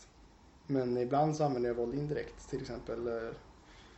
Men 0.68 0.98
ibland 0.98 1.36
så 1.36 1.44
använder 1.44 1.70
jag 1.70 1.76
våld 1.76 1.96
indirekt. 1.96 2.50
Till 2.50 2.62
exempel 2.62 3.08
eh, 3.08 3.32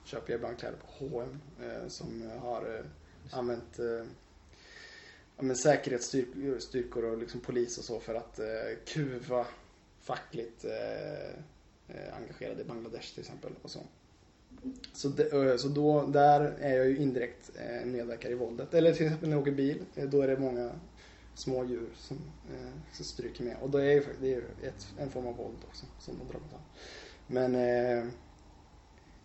köper 0.04 0.34
jag 0.34 0.38
ibland 0.38 0.58
kläder 0.60 0.78
på 0.78 1.06
H&M 1.06 1.40
eh, 1.62 1.88
som 1.88 2.32
har 2.42 2.76
eh, 2.76 3.38
använt 3.38 3.80
eh, 3.80 4.06
ja, 5.38 5.44
men 5.44 5.56
säkerhetsstyrkor 5.56 7.06
och 7.06 7.18
liksom 7.18 7.40
polis 7.40 7.78
och 7.78 7.84
så 7.84 8.00
för 8.00 8.16
att 8.16 8.40
eh, 8.40 8.46
kuva 8.86 9.46
fackligt 10.02 10.66
eh, 10.66 11.30
eh 11.88 12.18
engagerade 12.18 12.62
i 12.62 12.66
Bangladesh 12.66 13.14
till 13.14 13.22
exempel. 13.22 13.52
Och 13.62 13.72
så. 13.72 13.80
Så, 14.94 15.08
de, 15.08 15.24
eh, 15.24 15.58
så 15.58 15.68
då, 15.68 16.06
där 16.06 16.42
är 16.42 16.78
jag 16.78 16.88
ju 16.88 16.98
indirekt 16.98 17.52
eh, 17.56 17.86
medverkare 17.86 18.32
i 18.32 18.36
våldet. 18.36 18.74
Eller 18.74 18.94
till 18.94 19.06
exempel 19.06 19.30
när 19.30 19.36
jag 19.36 19.42
åker 19.42 19.52
bil, 19.52 19.86
då 19.96 20.22
är 20.22 20.28
det 20.28 20.40
många 20.40 20.72
små 21.38 21.66
djur 21.66 21.90
som, 21.98 22.18
eh, 22.50 22.94
som 22.94 23.06
stryker 23.06 23.44
med. 23.44 23.58
Och 23.62 23.70
då 23.70 23.78
är 23.78 24.04
det 24.22 24.28
ju 24.28 24.44
ett, 24.64 24.88
en 24.98 25.10
form 25.10 25.28
av 25.28 25.36
våld 25.36 25.58
också 25.68 25.86
som 26.00 26.18
de 26.18 26.28
drar 26.28 26.40
på. 26.40 26.60
Men 27.28 27.56
eh, 27.56 28.06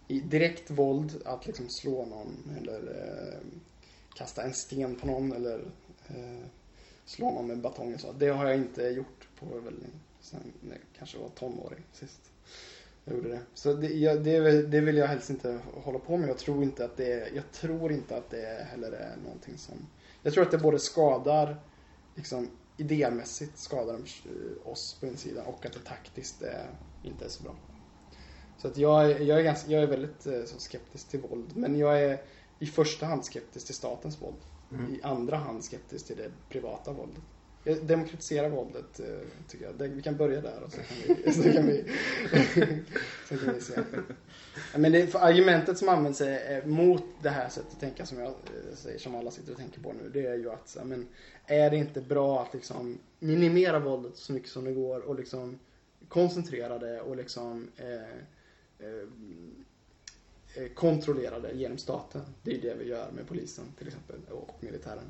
i 0.08 0.20
direkt 0.20 0.70
våld 0.70 1.22
att 1.24 1.46
liksom 1.46 1.68
slå 1.68 2.04
någon 2.04 2.56
eller 2.58 2.78
eh, 2.78 3.40
kasta 4.14 4.42
en 4.42 4.54
sten 4.54 4.94
på 4.94 5.06
någon 5.06 5.32
eller 5.32 5.58
eh, 6.08 6.46
slå 7.04 7.30
någon 7.30 7.46
med 7.46 7.60
batong 7.60 7.94
och 7.94 8.00
så. 8.00 8.12
Det 8.12 8.28
har 8.28 8.46
jag 8.46 8.56
inte 8.56 8.82
gjort 8.82 9.28
på 9.38 9.46
väldigt 9.46 9.92
sen 10.20 10.52
jag 10.68 10.78
kanske 10.98 11.18
var 11.18 11.28
tonåring 11.28 11.84
sist. 11.92 12.20
Jag 13.04 13.16
gjorde 13.16 13.28
det. 13.28 13.40
Så 13.54 13.72
det, 13.72 13.86
jag, 13.86 14.24
det, 14.24 14.62
det, 14.62 14.80
vill 14.80 14.96
jag 14.96 15.06
helst 15.06 15.30
inte 15.30 15.58
hålla 15.74 15.98
på 15.98 16.16
med. 16.16 16.28
Jag 16.28 16.38
tror 16.38 16.62
inte 16.62 16.84
att 16.84 16.96
det, 16.96 17.30
jag 17.34 17.52
tror 17.52 17.92
inte 17.92 18.16
att 18.16 18.30
det 18.30 18.66
heller 18.70 18.92
är 18.92 19.16
någonting 19.24 19.58
som... 19.58 19.74
Jag 20.22 20.32
tror 20.32 20.44
att 20.44 20.50
det 20.50 20.58
både 20.58 20.78
skadar, 20.78 21.56
liksom 22.14 22.48
idémässigt 22.76 23.58
skadar 23.58 24.00
oss 24.64 24.96
på 25.00 25.06
en 25.06 25.16
sida 25.16 25.42
och 25.44 25.66
att 25.66 25.72
det 25.72 25.84
taktiskt 25.84 26.42
är, 26.42 26.70
inte 27.02 27.24
är 27.24 27.28
så 27.28 27.42
bra. 27.42 27.54
Så 28.58 28.68
att 28.68 28.76
jag, 28.76 29.22
jag, 29.22 29.38
är 29.38 29.42
ganska, 29.42 29.70
jag 29.70 29.82
är 29.82 29.86
väldigt 29.86 30.26
eh, 30.26 30.44
så 30.44 30.60
skeptisk 30.60 31.08
till 31.08 31.20
våld. 31.20 31.56
Men 31.56 31.78
jag 31.78 32.02
är 32.02 32.22
i 32.58 32.66
första 32.66 33.06
hand 33.06 33.24
skeptisk 33.24 33.66
till 33.66 33.74
statens 33.74 34.22
våld. 34.22 34.40
Mm. 34.72 34.94
I 34.94 35.02
andra 35.02 35.36
hand 35.36 35.64
skeptisk 35.64 36.06
till 36.06 36.16
det 36.16 36.30
privata 36.48 36.92
våldet. 36.92 37.22
Jag 37.64 37.84
demokratiserar 37.86 38.48
våldet, 38.48 39.00
eh, 39.00 39.06
tycker 39.48 39.64
jag. 39.64 39.88
Vi 39.88 40.02
kan 40.02 40.16
börja 40.16 40.40
där 40.40 40.62
och 40.64 40.72
så 40.72 40.76
kan 40.76 41.16
vi, 41.24 41.32
så 41.32 41.42
kan 41.42 41.66
vi, 41.66 41.84
så 43.28 43.38
kan 43.38 43.54
vi 43.54 43.60
se. 43.60 43.80
Men 44.76 44.92
det, 44.92 45.14
argumentet 45.14 45.78
som 45.78 45.88
används 45.88 46.20
är, 46.20 46.66
mot 46.66 47.04
det 47.22 47.30
här 47.30 47.48
sättet 47.48 47.72
att 47.72 47.80
tänka 47.80 48.06
som 48.06 48.18
jag 48.18 48.28
eh, 48.28 48.74
säger, 48.74 48.98
som 48.98 49.14
alla 49.14 49.30
sitter 49.30 49.52
och 49.52 49.58
tänker 49.58 49.80
på 49.80 49.92
nu. 49.92 50.10
Det 50.12 50.26
är 50.26 50.34
ju 50.34 50.50
att, 50.50 50.76
men, 50.84 51.08
är 51.46 51.70
det 51.70 51.76
inte 51.76 52.00
bra 52.00 52.42
att 52.42 52.54
liksom 52.54 52.98
minimera 53.18 53.78
våldet 53.78 54.16
så 54.16 54.32
mycket 54.32 54.50
som 54.50 54.64
det 54.64 54.72
går 54.72 55.00
och 55.00 55.14
liksom 55.14 55.58
koncentrera 56.08 56.78
det 56.78 57.00
och 57.00 57.16
liksom 57.16 57.68
eh, 57.76 58.18
Eh, 58.82 59.08
eh 60.62 60.68
kontrollera 60.74 61.38
det 61.38 61.52
genom 61.52 61.78
staten. 61.78 62.22
Det 62.42 62.50
är 62.50 62.54
ju 62.54 62.60
det 62.60 62.74
vi 62.74 62.88
gör 62.88 63.10
med 63.10 63.28
polisen 63.28 63.64
till 63.78 63.86
exempel 63.86 64.16
och 64.30 64.54
militären. 64.60 65.04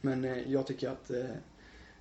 Men 0.00 0.24
eh, 0.24 0.52
jag 0.52 0.66
tycker 0.66 0.88
att 0.88 1.10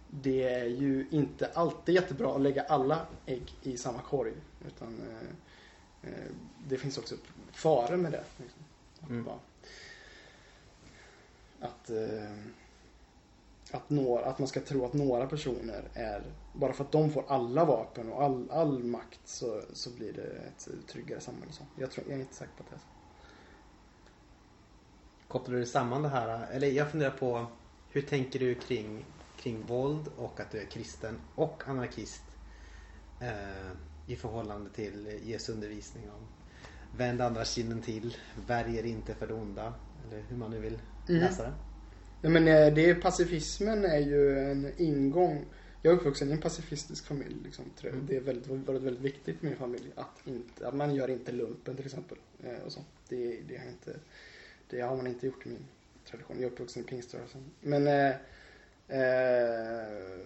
det 0.09 0.43
är 0.43 0.65
ju 0.65 1.07
inte 1.11 1.51
alltid 1.53 1.95
jättebra 1.95 2.35
att 2.35 2.41
lägga 2.41 2.63
alla 2.63 3.05
ägg 3.25 3.53
i 3.61 3.77
samma 3.77 4.01
korg. 4.01 4.33
Utan 4.67 5.01
det 6.67 6.77
finns 6.77 6.97
också 6.97 7.15
faror 7.51 7.97
med 7.97 8.11
det. 8.11 8.23
Liksom. 8.37 8.61
Att, 9.01 9.09
mm. 9.09 9.27
att 11.59 11.91
att, 13.73 13.89
några, 13.89 14.25
att 14.25 14.39
man 14.39 14.47
ska 14.47 14.59
tro 14.59 14.85
att 14.85 14.93
några 14.93 15.27
personer 15.27 15.83
är, 15.93 16.23
bara 16.53 16.73
för 16.73 16.83
att 16.83 16.91
de 16.91 17.11
får 17.11 17.23
alla 17.27 17.65
vapen 17.65 18.11
och 18.11 18.23
all, 18.23 18.51
all 18.51 18.83
makt 18.83 19.19
så, 19.25 19.61
så 19.73 19.89
blir 19.89 20.13
det 20.13 20.23
ett 20.23 20.69
tryggare 20.87 21.19
samhälle. 21.19 21.51
Så. 21.51 21.63
Jag, 21.75 21.91
tror, 21.91 22.05
jag 22.07 22.17
är 22.17 22.21
inte 22.21 22.35
säker 22.35 22.51
på 22.57 22.63
att 22.63 22.69
det 22.69 22.75
är 22.75 22.79
så. 22.79 22.85
Kopplar 25.27 25.55
du 25.55 25.65
samman 25.65 26.01
det 26.01 26.09
här, 26.09 26.47
eller 26.51 26.67
jag 26.67 26.91
funderar 26.91 27.11
på 27.11 27.45
hur 27.93 28.01
tänker 28.01 28.39
du 28.39 28.55
kring, 28.55 29.05
kring 29.37 29.65
våld 29.65 30.07
och 30.17 30.39
att 30.39 30.51
du 30.51 30.57
är 30.57 30.65
kristen 30.65 31.19
och 31.35 31.63
anarkist 31.67 32.23
eh, 33.21 33.71
i 34.07 34.15
förhållande 34.15 34.69
till 34.69 35.19
Jesu 35.23 35.53
undervisning 35.53 36.03
om 36.09 36.27
vänd 36.97 37.21
andra 37.21 37.45
kinden 37.45 37.81
till, 37.81 38.17
värjer 38.47 38.85
inte 38.85 39.15
för 39.15 39.27
det 39.27 39.33
onda. 39.33 39.73
Eller 40.07 40.23
hur 40.29 40.37
man 40.37 40.51
nu 40.51 40.59
vill 40.59 40.79
Mm. 41.09 41.21
läsa 41.21 41.43
det. 41.43 41.53
Nej, 42.21 42.31
men 42.31 42.47
eh, 42.47 42.73
det, 42.73 42.95
pacifismen 42.95 43.85
är 43.85 43.99
ju 43.99 44.39
en 44.39 44.71
ingång. 44.77 45.45
Jag 45.81 45.93
är 45.93 45.97
uppvuxen 45.97 46.29
i 46.29 46.31
en 46.31 46.41
pacifistisk 46.41 47.05
familj. 47.05 47.35
Liksom, 47.43 47.65
tror 47.77 47.89
jag. 47.91 47.93
Mm. 47.95 48.07
Det 48.07 48.15
är 48.15 48.21
väldigt, 48.21 48.47
varit 48.47 48.81
väldigt 48.81 49.01
viktigt 49.03 49.39
för 49.39 49.45
min 49.47 49.55
familj 49.55 49.91
att, 49.95 50.27
inte, 50.27 50.67
att 50.67 50.75
man 50.75 50.95
gör 50.95 51.07
inte 51.09 51.31
lumpen 51.31 51.75
till 51.75 51.85
exempel. 51.85 52.17
Eh, 52.43 52.65
och 52.65 52.71
så. 52.71 52.79
Det, 53.09 53.39
det, 53.47 53.57
har 53.57 53.65
inte, 53.65 53.99
det 54.69 54.81
har 54.81 54.95
man 54.95 55.07
inte 55.07 55.25
gjort 55.25 55.45
i 55.45 55.49
min 55.49 55.65
tradition. 56.13 56.37
Jag 56.37 56.47
är 56.47 56.51
uppvuxen 56.51 56.83
i 56.83 56.85
pingströrelsen. 56.85 57.41
Men 57.61 57.87
eh, 57.87 58.15
eh, 58.99 60.17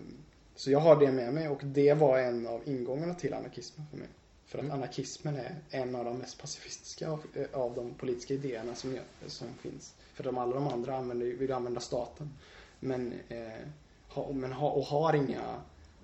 Så 0.56 0.72
jag 0.72 0.80
har 0.80 1.00
det 1.00 1.12
med 1.12 1.34
mig 1.34 1.50
och 1.50 1.62
det 1.64 1.94
var 1.94 2.20
en 2.20 2.48
av 2.48 2.62
ingångarna 2.66 3.14
till 3.14 3.34
anarkismen 3.34 3.88
för 3.92 3.98
mig. 3.98 4.08
För 4.46 4.58
att 4.58 4.64
Mm. 4.66 4.76
anarkismen 4.78 5.36
är 5.36 5.56
en 5.70 5.96
av 5.96 6.06
de 6.06 6.18
mest 6.18 6.42
pacifistiska 6.42 7.10
av, 7.10 7.26
eh, 7.34 7.60
av 7.60 7.74
de 7.76 7.94
politiska 7.94 8.34
idéerna 8.34 8.76
som, 8.76 8.98
som 9.28 9.48
finns. 9.62 9.94
För 10.14 10.24
de, 10.24 10.38
alla 10.38 10.56
de 10.56 10.68
andra 10.68 10.98
använder, 10.98 11.26
vill 11.26 11.52
använda 11.52 11.80
staten. 11.80 12.30
Men, 12.80 13.14
eh, 13.30 13.68
ha, 14.10 14.32
men 14.32 14.52
ha, 14.52 14.72
och 14.72 14.84
har 14.84 15.14
inga, 15.14 15.62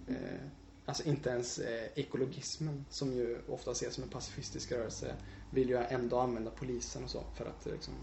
eh, 0.07 0.39
alltså 0.85 1.03
inte 1.03 1.29
ens 1.29 1.59
eh, 1.59 1.87
ekologismen 1.95 2.85
som 2.89 3.13
ju 3.13 3.39
ofta 3.47 3.71
ses 3.71 3.93
som 3.93 4.03
en 4.03 4.09
pacifistisk 4.09 4.71
rörelse 4.71 5.15
vill 5.51 5.69
ju 5.69 5.77
ändå 5.77 6.19
använda 6.19 6.51
polisen 6.51 7.03
och 7.03 7.09
så 7.09 7.23
för 7.35 7.45
att 7.45 7.65
liksom, 7.65 7.93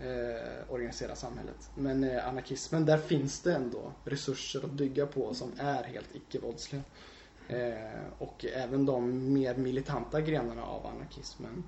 eh, 0.00 0.72
organisera 0.72 1.14
samhället. 1.14 1.70
Men 1.74 2.04
eh, 2.04 2.28
anarkismen, 2.28 2.86
där 2.86 2.98
finns 2.98 3.40
det 3.40 3.54
ändå 3.54 3.92
resurser 4.04 4.64
att 4.64 4.72
bygga 4.72 5.06
på 5.06 5.34
som 5.34 5.52
är 5.58 5.82
helt 5.82 6.14
icke-våldsliga. 6.14 6.82
Eh, 7.48 8.02
och 8.18 8.44
även 8.44 8.86
de 8.86 9.32
mer 9.32 9.56
militanta 9.56 10.20
grenarna 10.20 10.64
av 10.64 10.86
anarkismen 10.86 11.64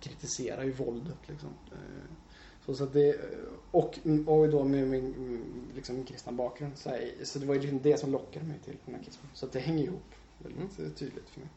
kritiserar 0.00 0.64
ju 0.64 0.72
våldet. 0.72 1.18
Liksom. 1.26 1.48
Eh, 1.72 2.14
så, 2.66 2.74
så 2.74 2.84
att 2.84 2.92
det, 2.92 3.16
och, 3.70 3.98
och 4.26 4.48
då 4.48 4.64
med 4.64 4.88
min 4.88 5.14
mm, 5.14 5.70
liksom, 5.74 5.96
min 5.96 6.04
kristna 6.04 6.32
bakgrund. 6.32 6.78
Så, 6.78 6.90
här, 6.90 7.14
så 7.22 7.38
det 7.38 7.46
var 7.46 7.54
ju 7.54 7.60
liksom 7.60 7.82
det 7.82 8.00
som 8.00 8.12
lockade 8.12 8.46
mig 8.46 8.58
till 8.64 8.76
anarkismen. 8.86 9.30
Så 9.34 9.46
det 9.46 9.58
hänger 9.58 9.84
ihop 9.84 10.14
väldigt 10.38 10.78
eh, 10.78 10.88
tydligt 10.88 11.28
för 11.28 11.40
mig. 11.40 11.48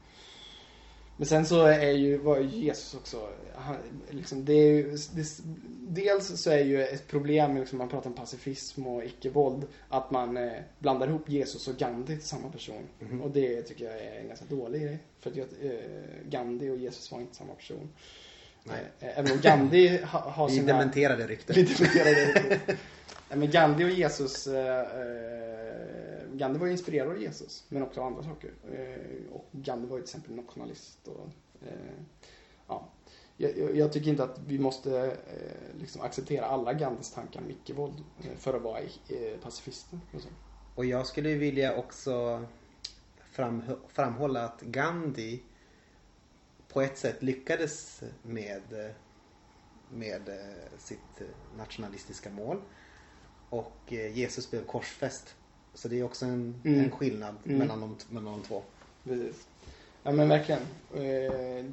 Men 1.21 1.27
sen 1.27 1.45
så 1.45 1.65
är 1.65 1.91
ju, 1.91 2.17
var 2.17 2.37
ju 2.37 2.47
Jesus 2.47 2.93
också, 2.93 3.29
han, 3.55 3.75
liksom, 4.09 4.45
det 4.45 4.53
är 4.53 4.73
ju, 4.73 4.97
det, 5.15 5.27
dels 5.87 6.41
så 6.41 6.51
är 6.51 6.63
ju 6.63 6.83
ett 6.83 7.07
problem 7.07 7.57
liksom, 7.57 7.77
man 7.77 7.89
pratar 7.89 8.09
om 8.09 8.15
pacifism 8.15 8.87
och 8.87 9.03
icke-våld, 9.03 9.67
att 9.89 10.11
man 10.11 10.37
eh, 10.37 10.51
blandar 10.79 11.07
ihop 11.07 11.29
Jesus 11.29 11.67
och 11.67 11.75
Gandhi 11.77 12.15
till 12.15 12.27
samma 12.27 12.49
person. 12.49 12.83
Mhm. 12.99 13.21
Och 13.21 13.31
det 13.31 13.61
tycker 13.61 13.85
jag 13.85 13.93
är 13.93 14.19
en 14.19 14.27
ganska 14.27 14.45
dålig 14.45 14.81
grej. 14.81 14.97
För 15.19 15.29
att 15.29 15.37
eh, 15.37 15.71
Gandhi 16.29 16.69
och 16.69 16.77
Jesus 16.77 17.11
var 17.11 17.19
inte 17.19 17.35
samma 17.35 17.53
person. 17.53 17.89
Nej. 18.63 18.83
Eh, 18.99 19.19
även 19.19 19.31
om 19.31 19.39
Gandhi 19.41 19.97
ha, 20.03 20.19
har 20.19 20.47
Vi 20.49 20.55
sina... 20.55 20.67
dementerar 20.67 21.17
det 21.17 21.27
ryktet. 21.27 21.57
Vi 21.57 21.63
riktigt. 21.63 22.77
Nej, 23.29 23.39
men 23.39 23.51
Gandhi 23.51 23.85
och 23.85 23.89
Jesus 23.89 24.47
eh, 24.47 24.79
eh, 24.79 25.50
Gandhi 26.41 26.59
var 26.59 26.65
ju 26.65 26.71
inspirerad 26.71 27.09
av 27.09 27.21
Jesus 27.21 27.65
men 27.69 27.83
också 27.83 28.01
av 28.01 28.07
andra 28.07 28.23
saker. 28.23 28.51
Eh, 28.71 29.33
och 29.33 29.45
Gandhi 29.51 29.87
var 29.87 29.97
ju 29.97 30.03
till 30.03 30.15
exempel 30.15 30.35
nationalist 30.35 31.07
och 31.07 31.27
eh, 31.67 32.03
ja. 32.67 32.87
Jag, 33.37 33.75
jag, 33.75 33.93
tycker 33.93 34.09
inte 34.09 34.23
att 34.23 34.39
vi 34.47 34.59
måste 34.59 35.05
eh, 35.05 35.79
liksom 35.79 36.01
acceptera 36.01 36.45
alla 36.45 36.73
Gandhis 36.73 37.11
tankar 37.11 37.39
om 37.41 37.51
icke-våld 37.51 38.03
eh, 38.23 38.37
för 38.37 38.53
att 38.53 38.61
vara 38.61 38.79
eh, 38.79 39.39
pacifister. 39.43 39.99
Och 40.13 40.21
så. 40.21 40.27
Och 40.75 40.85
jag 40.85 41.07
skulle 41.07 41.35
vilja 41.35 41.75
också 41.75 42.45
fram, 43.31 43.63
framhålla 43.87 44.45
att 44.45 44.61
Gandhi 44.61 45.43
på 46.67 46.81
ett 46.81 46.97
sätt 46.97 47.23
lyckades 47.23 48.03
med, 48.21 48.93
med 49.89 50.29
eh, 50.29 50.77
sitt 50.77 51.21
eh, 51.21 51.57
nationalistiska 51.57 52.29
mål. 52.29 52.61
Och 53.49 53.93
eh, 53.93 54.17
Jesus 54.17 54.51
blev 54.51 54.65
korsfäst. 54.65 55.35
Så 55.73 55.87
det 55.87 55.99
är 55.99 56.03
också 56.03 56.25
en, 56.25 56.61
Mm. 56.65 56.79
en 56.79 56.91
skillnad 56.91 57.35
Mm. 57.45 57.57
mellan, 57.57 57.79
de, 57.81 57.95
mellan 58.09 58.33
de 58.33 58.41
två. 58.47 58.63
Precis. 59.03 59.47
Ja 60.03 60.11
men 60.11 60.29
verkligen. 60.29 60.61
Eh, 60.95 61.65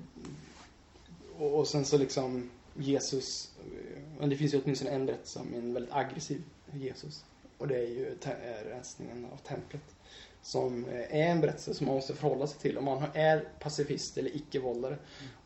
och, 1.38 1.58
och 1.58 1.68
sen 1.68 1.84
så 1.84 1.98
liksom 1.98 2.50
Jesus. 2.76 3.50
Eh, 3.60 3.98
men 4.18 4.28
det 4.30 4.36
finns 4.36 4.54
ju 4.54 4.60
åtminstone 4.64 4.90
en 4.90 5.08
rätt 5.08 5.26
som 5.26 5.54
en 5.54 5.74
väldigt 5.74 5.92
aggressiv 5.94 6.42
Jesus. 6.72 7.24
Och 7.58 7.68
det 7.68 7.76
är 7.76 7.88
ju 7.88 8.16
rensningen 8.70 9.26
av 9.32 9.36
templet. 9.36 9.82
Som 10.42 10.84
eh, 10.84 11.16
är 11.16 11.30
en 11.30 11.40
berättelse 11.40 11.74
som 11.74 11.86
man 11.86 11.94
måste 11.96 12.14
förhålla 12.14 12.46
sig 12.46 12.60
till. 12.60 12.78
Om 12.78 12.84
man 12.84 13.02
är 13.14 13.48
pacifist 13.60 14.18
eller 14.18 14.36
icke-våldare 14.36 14.96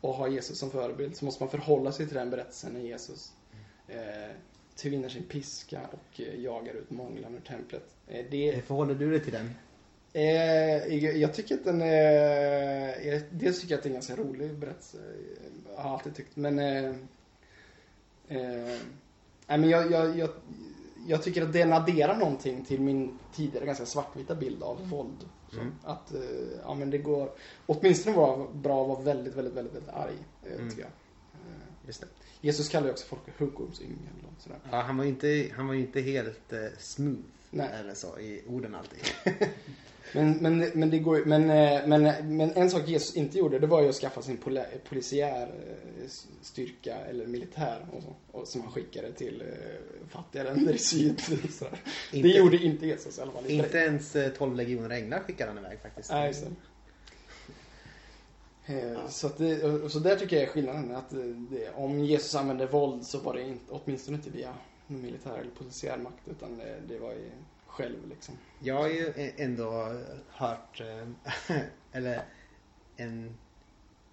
och 0.01 0.13
har 0.13 0.27
Jesus 0.27 0.57
som 0.59 0.71
förebild 0.71 1.15
så 1.17 1.25
måste 1.25 1.43
man 1.43 1.49
förhålla 1.51 1.91
sig 1.91 2.07
till 2.07 2.15
den 2.15 2.29
berättelsen 2.29 2.73
när 2.73 2.79
Jesus 2.81 3.33
eh, 3.87 4.31
tvinnar 4.75 5.09
sin 5.09 5.23
piska 5.23 5.81
och 5.91 6.21
eh, 6.21 6.39
jagar 6.41 6.73
ut 6.73 6.89
månglan 6.89 7.35
ur 7.35 7.39
templet. 7.39 7.83
Eh, 8.07 8.25
det, 8.31 8.51
Hur 8.51 8.61
förhåller 8.61 8.95
du 8.95 9.11
dig 9.11 9.19
till 9.23 9.33
den? 9.33 9.49
Eh, 10.13 10.95
jag, 11.21 11.33
tycker 11.33 11.55
att 11.55 11.63
den 11.63 11.81
är... 11.81 13.21
Dels 13.31 13.61
tycker 13.61 13.73
jag 13.73 13.77
att 13.77 13.83
det 13.83 13.87
är 13.87 13.91
en 13.91 13.93
ganska 13.93 14.15
rolig 14.15 14.53
berättelse. 14.57 14.97
Jag 15.75 15.83
har 15.83 15.93
alltid 15.93 16.15
tyckt. 16.15 16.35
Men... 16.35 16.59
Eh, 16.59 16.85
eh, 18.27 18.79
nej, 19.47 19.57
men 19.57 19.69
jag, 19.69 19.91
jag, 19.91 20.17
jag, 20.17 20.29
jag 21.07 21.23
tycker 21.23 21.41
att 21.41 21.53
den 21.53 21.73
adderar 21.73 22.17
någonting 22.17 22.65
till 22.65 22.81
min 22.81 23.19
tidigare 23.35 23.65
ganska 23.65 23.85
svartvita 23.85 24.35
bild 24.35 24.63
av 24.63 24.89
våld. 24.89 25.17
Så, 25.51 25.59
Mm. 25.59 25.73
Att, 25.83 26.13
eh, 26.13 26.19
ja 26.63 26.73
men 26.73 26.89
det 26.89 26.97
går... 26.97 27.31
Åtminstone 27.65 28.15
vara 28.15 28.47
bra 28.53 28.81
att 28.81 28.87
vara 28.87 29.01
väldigt, 29.01 29.35
väldigt, 29.35 29.53
väldigt, 29.53 29.73
väldigt 29.75 29.93
arg. 29.93 30.13
Eh, 30.43 30.53
Mm. 30.55 30.69
tycker 30.69 30.81
jag. 30.81 30.91
Eh, 31.33 31.87
Just 31.87 32.01
det. 32.01 32.07
Jesus 32.43 32.69
kallar 32.69 32.87
ju 32.87 32.91
också 32.91 33.05
folk 33.05 33.21
för 33.25 33.45
huggormsyngel 33.45 33.97
och 34.35 34.41
sådär. 34.41 34.59
Ja, 34.71 34.81
han 34.81 34.97
var 34.97 35.03
ju 35.03 35.09
inte, 35.09 35.49
han 35.55 35.67
var 35.67 35.73
inte 35.73 36.01
helt 36.01 36.53
eh, 36.53 36.59
smooth. 36.79 37.19
Nej. 37.49 37.69
Eller 37.79 37.93
så 37.93 38.19
i 38.19 38.43
orden 38.47 38.75
alltid. 38.75 38.99
Men, 40.11 40.31
men, 40.31 40.71
men, 40.73 40.89
det 40.89 40.99
går, 40.99 41.25
men, 41.25 41.49
eh, 41.49 41.87
men, 41.87 42.03
men 42.37 42.51
en 42.51 42.69
sak 42.69 42.87
Jesus 42.87 43.15
inte 43.15 43.37
gjorde, 43.37 43.59
det 43.59 43.67
var 43.67 43.81
ju 43.81 43.89
att 43.89 43.95
skaffa 43.95 44.21
sin 44.21 44.37
poli, 44.37 44.63
polisiär 44.89 45.47
eh, 45.47 46.09
styrka 46.41 46.95
eller 46.95 47.27
militär 47.27 47.85
och 47.91 48.03
så, 48.03 48.15
och 48.31 48.47
som 48.47 48.61
han 48.61 48.71
skickade 48.71 49.11
till 49.11 49.41
eh, 49.41 50.07
fattiga 50.09 50.43
länder 50.43 50.73
i 50.73 50.77
syd. 50.77 51.21
Det 52.11 52.27
gjorde 52.27 52.57
inte 52.57 52.87
Jesus 52.87 53.17
i 53.17 53.21
alla 53.21 53.31
fall. 53.31 53.45
Inte 53.47 53.77
ens 53.77 54.15
eh, 54.15 54.31
12 54.31 54.55
legioner 54.55 54.89
änglar 54.89 55.19
skickade 55.19 55.51
han 55.51 55.65
iväg 55.65 55.79
faktiskt. 55.81 56.11
Nej, 56.11 56.27
just 56.27 56.45
det. 56.45 56.51
Eh, 58.65 59.07
Så, 59.07 59.27
att 59.27 59.37
det, 59.37 59.89
så 59.89 59.99
där 59.99 60.15
tycker 60.15 60.35
jag 60.35 60.45
är 60.45 60.49
skillnaden. 60.49 60.95
Att 60.95 61.13
eh, 61.13 61.19
det, 61.19 61.71
om 61.75 61.99
Jesus 61.99 62.35
använde 62.35 62.65
våld 62.65 63.05
så 63.05 63.19
var 63.19 63.33
det 63.33 63.41
inte, 63.41 63.65
åtminstone 63.69 64.17
inte 64.17 64.29
via 64.29 64.53
militär 64.87 65.37
eller 65.37 65.51
polisiär 65.51 65.97
makt 65.97 66.27
utan 66.27 66.57
det, 66.57 66.79
det 66.87 66.99
var 66.99 67.11
ju 67.11 67.31
själv 67.67 68.07
liksom. 68.09 68.35
Jag 68.59 68.75
har 68.75 68.87
ju 68.87 69.31
ändå 69.37 70.01
hört, 70.27 70.81
eh, 70.81 71.57
eller 71.91 72.23
en 72.97 73.37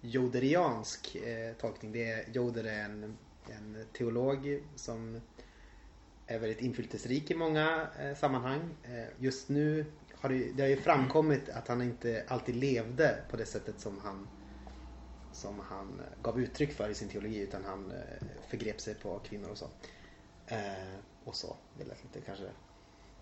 joderiansk 0.01 1.17
tolkning. 1.59 1.91
Det 1.91 2.11
är, 2.11 2.25
Joder 2.33 2.63
är 2.63 2.83
en, 2.83 3.17
en 3.49 3.85
teolog 3.97 4.63
som 4.75 5.21
är 6.27 6.39
väldigt 6.39 6.61
inflytelserik 6.61 7.31
i 7.31 7.35
många 7.35 7.87
sammanhang. 8.19 8.75
Just 9.19 9.49
nu 9.49 9.85
har 10.15 10.29
det, 10.29 10.51
det 10.55 10.61
har 10.61 10.69
ju 10.69 10.77
framkommit 10.77 11.49
att 11.49 11.67
han 11.67 11.81
inte 11.81 12.25
alltid 12.27 12.55
levde 12.55 13.15
på 13.29 13.37
det 13.37 13.45
sättet 13.45 13.79
som 13.79 13.99
han 14.03 14.27
som 15.41 15.59
han 15.59 15.99
eh, 15.99 16.23
gav 16.23 16.39
uttryck 16.41 16.73
för 16.73 16.89
i 16.89 16.95
sin 16.95 17.09
teologi 17.09 17.39
utan 17.39 17.63
han 17.65 17.91
eh, 17.91 18.27
förgrep 18.49 18.81
sig 18.81 18.95
på 18.95 19.19
kvinnor 19.19 19.49
och 19.49 19.57
så. 19.57 19.69
Eh, 20.47 20.95
och 21.23 21.35
så. 21.35 21.55
Det 21.77 21.83
lät 21.83 22.03
lite 22.03 22.21
kanske 22.25 22.45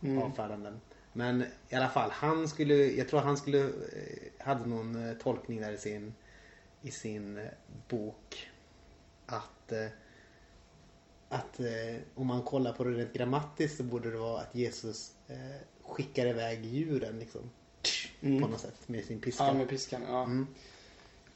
Mm. 0.01 0.17
avfärdanden. 0.23 0.81
Men 1.13 1.45
i 1.69 1.75
alla 1.75 1.89
fall, 1.89 2.09
han 2.11 2.47
skulle, 2.47 2.73
jag 2.75 3.07
tror 3.07 3.19
han 3.19 3.37
skulle, 3.37 3.69
hade 4.37 4.65
någon 4.65 5.15
tolkning 5.21 5.61
där 5.61 5.71
i 5.71 5.77
sin, 5.77 6.13
i 6.81 6.91
sin 6.91 7.47
bok 7.89 8.49
att, 9.25 9.71
att 11.29 11.59
eh, 11.59 12.01
om 12.15 12.27
man 12.27 12.43
kollar 12.43 12.73
på 12.73 12.83
det 12.83 12.91
rent 12.91 13.13
grammatiskt 13.13 13.77
så 13.77 13.83
borde 13.83 14.11
det 14.11 14.17
vara 14.17 14.41
att 14.41 14.55
Jesus 14.55 15.13
eh, 15.27 15.61
skickar 15.81 16.25
iväg 16.25 16.65
djuren 16.65 17.19
liksom. 17.19 17.41
Mm. 18.21 18.41
På 18.41 18.47
något 18.47 18.59
sätt 18.59 18.87
med 18.87 19.05
sin 19.05 19.21
piska. 19.21 19.45
Ja, 19.45 19.53
med 19.53 19.69
piskan. 19.69 20.01
Ja. 20.07 20.23
Mm. 20.23 20.47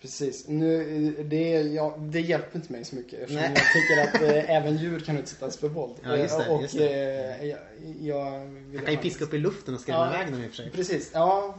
Precis. 0.04 0.48
Nu, 0.48 1.24
det, 1.24 1.50
ja, 1.62 1.98
det 2.00 2.20
hjälper 2.22 2.56
inte 2.60 2.72
mig 2.72 2.86
så 2.86 2.96
mycket 2.96 3.14
eftersom 3.20 3.42
Nej. 3.42 3.52
jag 3.56 3.74
tycker 3.74 4.28
att 4.28 4.36
eh, 4.36 4.56
även 4.56 4.78
djur 4.78 5.00
kan 5.00 5.18
utsättas 5.18 5.58
för 5.58 5.68
våld. 5.68 5.94
Ja, 6.04 6.18
just 6.18 6.38
det, 6.40 6.50
och 6.50 6.62
just 6.62 6.76
Eh, 6.76 7.46
jag, 7.46 7.60
jag 8.02 8.46
vill 8.46 8.76
Han 8.78 8.86
kan 8.86 8.94
ju 8.94 9.00
piska 9.00 9.24
upp 9.26 9.34
i 9.34 9.38
luften 9.38 9.74
och 9.74 9.80
skrämma 9.80 10.00
Ja. 10.14 10.16
iväg 10.22 10.34
dem 10.34 10.44
i 10.44 10.48
och 10.48 10.50
för 10.50 10.56
sig. 10.56 10.70
Precis, 10.72 11.12
ja. 11.14 11.56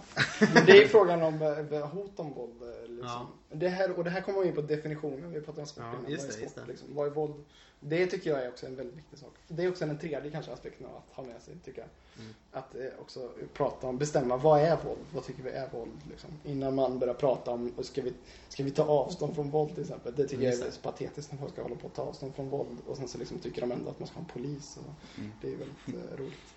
Men 0.54 0.66
det 0.66 0.82
är 0.82 0.88
frågan 0.88 1.22
om 1.22 1.42
eh, 1.42 1.86
hot 1.86 2.12
om 2.20 2.32
våld. 2.32 2.62
eh, 2.62 2.90
Liksom. 2.90 3.08
Ja. 3.50 3.56
Det 3.56 3.68
här, 3.68 3.90
och 3.98 4.04
det 4.04 4.10
här 4.10 4.20
kommer 4.20 4.40
vi 4.40 4.48
in 4.48 4.54
på 4.54 4.60
definitionen. 4.62 5.32
Vi 5.32 5.40
pratade 5.40 5.60
om 5.60 5.66
sport 5.66 5.84
Ja, 6.06 6.10
just 6.10 6.26
det, 6.26 6.32
sport, 6.32 6.42
just 6.42 6.54
det. 6.56 6.62
Liksom? 6.68 6.88
Vad 6.94 7.06
är 7.06 7.10
våld? 7.10 7.34
Det 7.80 8.06
tycker 8.06 8.30
jag 8.30 8.44
är 8.44 8.48
också 8.48 8.66
en 8.66 8.76
väldigt 8.76 8.96
viktig 8.96 9.18
sak. 9.18 9.32
Det 9.48 9.64
är 9.64 9.68
också 9.68 9.86
den 9.86 9.98
tredje 9.98 10.30
kanske 10.30 10.52
aspekten 10.52 10.86
att 10.86 11.16
ha 11.16 11.24
med 11.24 11.42
sig, 11.42 11.54
tycker 11.64 11.78
jag. 11.80 11.88
Mm. 12.24 12.34
Att 12.52 12.74
eh, 12.74 13.00
också 13.00 13.30
prata 13.54 13.86
om, 13.86 13.98
bestämma 13.98 14.36
vad 14.36 14.60
är 14.60 14.76
våld? 14.84 14.98
Vad 15.14 15.24
tycker 15.24 15.42
vi 15.42 15.50
är 15.50 15.68
våld? 15.72 15.90
Liksom? 16.10 16.30
Innan 16.44 16.74
man 16.74 16.98
börjar 16.98 17.14
prata 17.14 17.50
om, 17.50 17.72
ska 17.82 18.02
vi, 18.02 18.12
Ska 18.48 18.64
vi 18.64 18.70
ta 18.70 18.82
avstånd 18.84 19.34
från 19.34 19.50
våld 19.50 19.74
till 19.74 19.82
exempel? 19.82 20.14
Det 20.16 20.28
tycker 20.28 20.44
jag 20.44 20.52
är 20.52 20.56
det. 20.56 20.62
väldigt 20.64 20.82
patetiskt 20.82 21.32
när 21.32 21.38
folk 21.38 21.52
ska 21.52 21.62
hålla 21.62 21.74
på 21.76 21.86
att 21.86 21.94
ta 21.94 22.02
avstånd 22.02 22.34
från 22.34 22.48
våld 22.48 22.78
och 22.86 22.96
sen 22.96 23.08
så 23.08 23.18
liksom 23.18 23.38
tycker 23.38 23.60
de 23.60 23.72
ändå 23.72 23.90
att 23.90 23.98
man 23.98 24.08
ska 24.08 24.16
ha 24.16 24.20
en 24.22 24.28
polis. 24.32 24.76
Och 24.76 25.18
Mm. 25.18 25.32
Det 25.40 25.46
är 25.52 25.56
väldigt 25.56 26.10
eh, 26.12 26.16
roligt. 26.16 26.54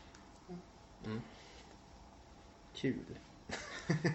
Kul. 2.75 3.05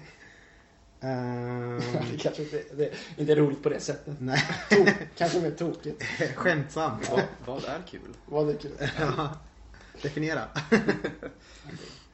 Ehm, 1.04 1.80
det 2.12 2.18
kanske 2.22 2.42
inte 2.42 2.62
det 2.76 2.86
är 2.88 2.94
inte 3.16 3.32
är 3.32 3.36
roligt 3.36 3.62
på 3.62 3.68
det 3.68 3.80
sättet. 3.80 4.16
nej, 4.20 4.42
Tok, 4.70 4.88
kanske 5.16 5.40
mer 5.40 5.50
tokigt. 5.50 6.02
skämtsamt. 6.36 7.10
Vad, 7.10 7.22
vad 7.46 7.64
är 7.64 7.82
kul? 7.90 8.16
Vad 8.26 8.50
är 8.50 8.54
kul. 8.54 8.72
Ja, 8.98 9.30
definiera. 10.02 10.48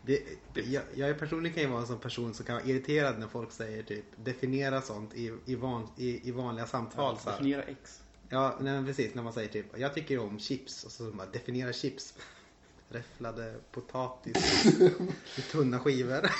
Det, 0.08 0.22
jag, 0.60 0.82
jag 0.94 1.18
personligen 1.18 1.54
kan 1.54 1.62
ju 1.62 1.68
vara 1.68 1.80
en 1.80 1.86
sån 1.86 1.98
person 1.98 2.34
som 2.34 2.46
kan 2.46 2.54
vara 2.54 2.64
irriterad 2.64 3.18
när 3.18 3.28
folk 3.28 3.52
säger 3.52 3.82
typ 3.82 4.04
definiera 4.16 4.82
sånt 4.82 5.14
i, 5.14 5.32
i, 5.44 5.54
van, 5.54 5.88
i, 5.96 6.28
i 6.28 6.30
vanliga 6.30 6.66
samtal. 6.66 7.16
här. 7.24 7.32
Definiera 7.32 7.62
X. 7.62 8.02
Ja, 8.28 8.56
nej, 8.60 8.72
men 8.72 8.86
precis. 8.86 9.14
När 9.14 9.22
man 9.22 9.32
säger 9.32 9.48
typ 9.48 9.66
jag 9.78 9.94
tycker 9.94 10.18
om 10.18 10.38
chips 10.38 10.84
och 10.84 10.92
så 10.92 11.10
bara 11.10 11.26
definiera 11.26 11.72
chips. 11.72 12.14
Räfflade 12.88 13.54
potatis 13.72 14.66
i 15.36 15.40
tunna 15.40 15.78
skivor. 15.78 16.20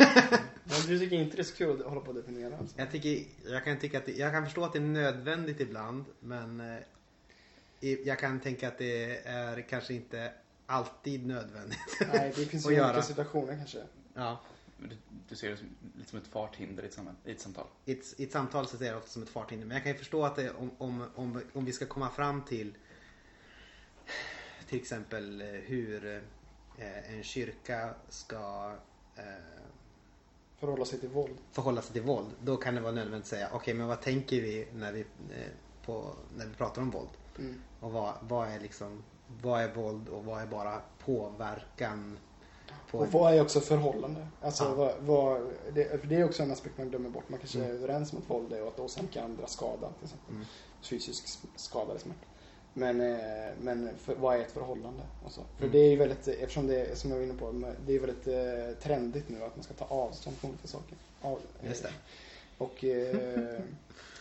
Men 0.64 0.80
du 0.86 0.98
tycker 0.98 1.16
inte 1.16 1.36
det 1.36 1.42
är 1.42 1.44
så 1.44 1.56
kul 1.56 1.80
att 1.80 1.86
hålla 1.86 2.00
på 2.00 2.10
att 2.10 2.16
definiera 2.16 2.58
alltså? 2.58 2.78
Jag, 2.78 2.90
tycker, 2.90 3.24
jag, 3.50 3.64
kan 3.64 3.78
tycka 3.78 3.98
att 3.98 4.06
det, 4.06 4.12
jag 4.12 4.32
kan 4.32 4.44
förstå 4.44 4.64
att 4.64 4.72
det 4.72 4.78
är 4.78 4.82
nödvändigt 4.82 5.60
ibland 5.60 6.04
men 6.20 6.60
eh, 7.80 7.98
jag 8.04 8.18
kan 8.18 8.40
tänka 8.40 8.68
att 8.68 8.78
det 8.78 9.16
är 9.26 9.60
kanske 9.68 9.94
inte 9.94 10.32
alltid 10.68 11.26
nödvändigt. 11.26 11.78
Nej, 12.12 12.32
det 12.36 12.44
finns 12.46 12.66
ju 12.70 12.74
göra. 12.74 12.86
olika 12.88 13.02
situationer 13.02 13.56
kanske. 13.56 13.78
Ja, 14.14 14.40
Du, 14.78 14.96
du 15.28 15.36
ser 15.36 15.50
det 15.50 15.56
som, 15.56 15.66
lite 15.96 16.10
som 16.10 16.18
ett 16.18 16.26
farthinder 16.26 16.82
i 16.82 16.86
ett, 16.86 16.94
sam- 16.94 17.16
i 17.24 17.30
ett 17.32 17.40
samtal. 17.40 17.66
i 17.84 17.92
ett, 17.92 18.20
i 18.20 18.24
ett 18.24 18.32
samtal 18.32 18.66
så 18.66 18.76
ser 18.76 18.84
jag 18.84 18.94
det 18.94 18.98
ofta 18.98 19.10
som 19.10 19.22
ett 19.22 19.28
farthinder. 19.28 19.66
Men 19.66 19.74
jag 19.74 19.82
kan 19.84 19.92
ju 19.92 19.98
förstå 19.98 20.24
att 20.24 20.36
det, 20.36 20.50
om, 20.50 20.70
om, 20.78 21.04
om, 21.14 21.42
om 21.52 21.64
vi 21.64 21.72
ska 21.72 21.86
komma 21.86 22.10
fram 22.10 22.42
till 22.44 22.74
till 24.68 24.78
exempel 24.80 25.40
eh, 25.40 25.46
hur 25.46 26.22
eh, 26.78 27.14
en 27.14 27.22
kyrka 27.22 27.94
ska 28.08 28.74
eh, 29.16 29.22
Förhålla 30.58 30.84
sig 30.84 31.00
till 31.00 31.08
våld. 31.08 31.36
förhålla 31.52 31.82
sig 31.82 31.92
till 31.92 32.02
våld. 32.02 32.30
Då 32.42 32.56
kan 32.56 32.74
det 32.74 32.80
vara 32.80 32.92
nödvändigt 32.92 33.22
att 33.22 33.28
säga 33.28 33.48
okej 33.52 33.74
men 33.74 33.86
vad 33.86 34.00
tänker 34.00 34.40
vi 34.42 34.68
när 34.74 34.92
vi, 34.92 35.00
eh, 35.00 35.48
på, 35.84 36.14
när 36.36 36.46
vi 36.46 36.54
pratar 36.54 36.82
om 36.82 36.90
våld? 36.90 37.08
Mm. 37.38 37.62
Och 37.80 37.92
vad, 37.92 38.14
vad 38.22 38.48
är 38.48 38.60
liksom 38.60 39.02
vad 39.42 39.60
är 39.62 39.74
våld 39.74 40.08
och 40.08 40.24
vad 40.24 40.42
är 40.42 40.46
bara 40.46 40.80
påverkan? 40.98 42.18
På 42.90 42.98
Och 42.98 43.12
vad 43.12 43.34
är 43.34 43.42
också 43.42 43.60
förhållande? 43.60 44.26
Alltså, 44.42 44.64
Ja. 44.64 44.74
vad, 44.74 44.92
vad, 45.00 45.50
det, 45.74 46.00
för 46.00 46.06
det 46.08 46.14
är 46.16 46.24
också 46.24 46.42
en 46.42 46.50
aspekt 46.50 46.78
man 46.78 46.88
glömmer 46.88 47.08
bort. 47.10 47.28
Man 47.28 47.38
kanske 47.38 47.58
Mm. 47.58 47.70
är 47.70 47.74
överens 47.74 48.12
om 48.12 48.18
att 48.18 48.30
våld 48.30 48.52
är 48.52 48.62
och 48.62 48.68
att 48.68 48.80
åsamka 48.80 49.22
andra 49.22 49.46
skada. 49.46 49.88
Till 49.98 50.04
exempel. 50.04 50.34
Mm. 50.34 50.46
Fysisk 50.82 51.38
skada 51.56 51.90
eller 51.90 52.00
smärta. 52.00 52.20
Men, 52.74 53.00
eh, 53.00 53.52
men 53.60 53.90
för, 53.98 54.14
vad 54.14 54.36
är 54.36 54.40
ett 54.40 54.52
förhållande? 54.52 55.02
Och 55.24 55.32
så? 55.32 55.40
För 55.56 55.62
Mm. 55.64 55.72
det 55.72 55.78
är 55.78 55.90
ju 55.90 55.96
väldigt, 55.96 56.28
eftersom 56.28 56.66
det 56.66 56.86
är, 56.86 56.94
som 56.94 57.10
jag 57.10 57.16
var 57.18 57.24
inne 57.24 57.34
på, 57.34 57.72
det 57.86 57.92
är 57.96 58.00
väldigt 58.00 58.26
eh, 58.26 58.82
trendigt 58.82 59.28
nu 59.28 59.42
att 59.44 59.56
man 59.56 59.62
ska 59.64 59.74
ta 59.74 59.84
avstånd 59.84 60.36
från 60.36 60.50
olika 60.50 60.68
saker. 60.68 60.96
Av, 61.22 61.38
Just 61.62 61.82
det. 61.82 61.90
Och 62.58 62.84
eh, 62.84 63.60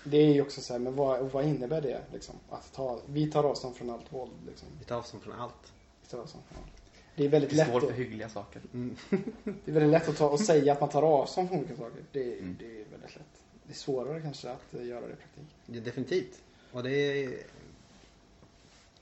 det 0.03 0.17
är 0.17 0.33
ju 0.33 0.41
också 0.41 0.61
så 0.61 0.73
här, 0.73 0.79
men 0.79 0.95
vad, 0.95 1.31
vad 1.31 1.45
innebär 1.45 1.81
det 1.81 2.01
liksom? 2.13 2.35
Att 2.49 2.73
ta, 2.73 2.99
vi 3.05 3.31
tar 3.31 3.43
avstånd 3.43 3.75
från 3.75 3.89
allt 3.89 4.13
våld 4.13 4.31
liksom. 4.47 4.67
Vi 4.79 4.85
tar 4.85 4.97
avstånd 4.97 5.23
från 5.23 5.33
allt. 5.33 5.73
Vi 6.01 6.07
tar 6.07 6.17
avstånd 6.17 6.43
från 6.47 6.57
allt. 6.63 6.71
Det 7.15 7.25
är 7.25 7.29
väldigt 7.29 7.51
lätt 7.51 7.69
svårt 7.69 7.83
att, 7.83 7.89
för 7.89 7.95
hyggliga 7.95 8.29
saker. 8.29 8.61
Mm. 8.73 8.95
det 9.43 9.71
är 9.71 9.73
väldigt 9.73 9.91
lätt 9.91 10.09
att 10.09 10.17
ta 10.17 10.29
och 10.29 10.39
säga 10.39 10.73
att 10.73 10.81
man 10.81 10.89
tar 10.89 11.03
avstånd 11.03 11.49
från 11.49 11.59
olika 11.59 11.75
saker. 11.75 12.03
Det, 12.11 12.39
Mm. 12.39 12.55
det 12.59 12.65
är 12.65 12.85
väldigt 12.91 13.15
lätt. 13.15 13.43
Det 13.63 13.73
är 13.73 13.75
svårare 13.75 14.21
kanske 14.21 14.51
att 14.51 14.73
eh, 14.73 14.85
göra 14.85 15.07
det 15.07 15.13
i 15.13 15.15
praktiken. 15.15 15.47
Ja, 15.65 15.81
definitivt. 15.81 16.41
Och 16.71 16.83
det 16.83 17.29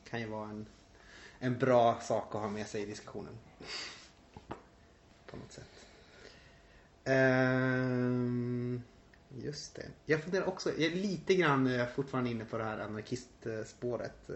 kan 0.10 0.20
ju 0.20 0.28
vara 0.28 0.50
en, 0.50 0.66
en 1.40 1.58
bra 1.58 2.00
sak 2.02 2.36
att 2.36 2.42
ha 2.42 2.50
med 2.50 2.68
sig 2.68 2.82
i 2.82 2.86
diskussionen. 2.86 3.38
På 5.26 5.38
något 5.38 5.52
sätt. 5.52 5.70
Ehm, 7.04 8.82
just 9.44 9.76
det. 9.76 9.86
Jag 10.06 10.22
funderar 10.24 10.46
också, 10.48 10.70
jag 10.70 10.92
är 10.92 10.96
lite 10.96 11.36
grann 11.36 11.68
eh, 11.68 11.86
fortfarande 11.96 12.30
inne 12.30 12.46
på 12.46 12.58
det 12.58 12.64
här 12.64 12.80
anarkistspåret. 12.80 14.30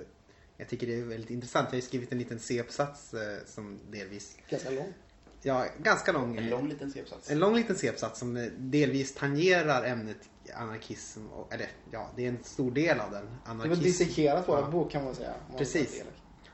Jag 0.58 0.68
tycker 0.70 0.88
det 0.88 0.95
är 1.00 1.04
väldigt 1.04 1.30
intressant. 1.30 1.66
Jag 1.66 1.72
har 1.72 1.76
ju 1.76 1.82
skrivit 1.82 2.12
en 2.12 2.18
liten 2.18 2.39
C-uppsats 2.39 3.14
eh, 3.14 3.38
som 3.45 3.80
delvis, 3.91 4.38
Ganska 4.50 4.70
lång. 4.70 4.93
ja 5.41 5.66
ganska 5.84 6.12
lång. 6.12 6.38
En 6.38 6.50
lång 6.50 6.70
liten 6.70 6.91
C-uppsats. 6.91 7.32
En 7.32 7.39
lång 7.39 7.56
liten 7.56 7.76
C-uppsats 7.76 8.20
som 8.20 8.38
eh, 8.38 8.45
delvis 8.58 9.16
tangerar 9.16 9.84
ämnet 9.84 10.18
anarkism. 10.56 11.28
Och, 11.28 11.54
eller 11.54 11.68
ja, 11.91 12.12
det 12.16 12.26
är 12.26 12.30
en 12.30 12.43
stor 12.43 12.72
del 12.72 13.00
av 13.00 13.12
den. 13.12 13.26
Det 13.26 13.30
är 13.30 13.54
väl 13.56 13.62
Anarkism. 13.62 13.84
dissekerat 13.84 14.47
våra 14.50 14.60
Ja. 14.60 14.68
bok 14.70 14.91
kan 14.91 15.04
man 15.04 15.16
säga. 15.16 15.34
Precis. 15.58 16.04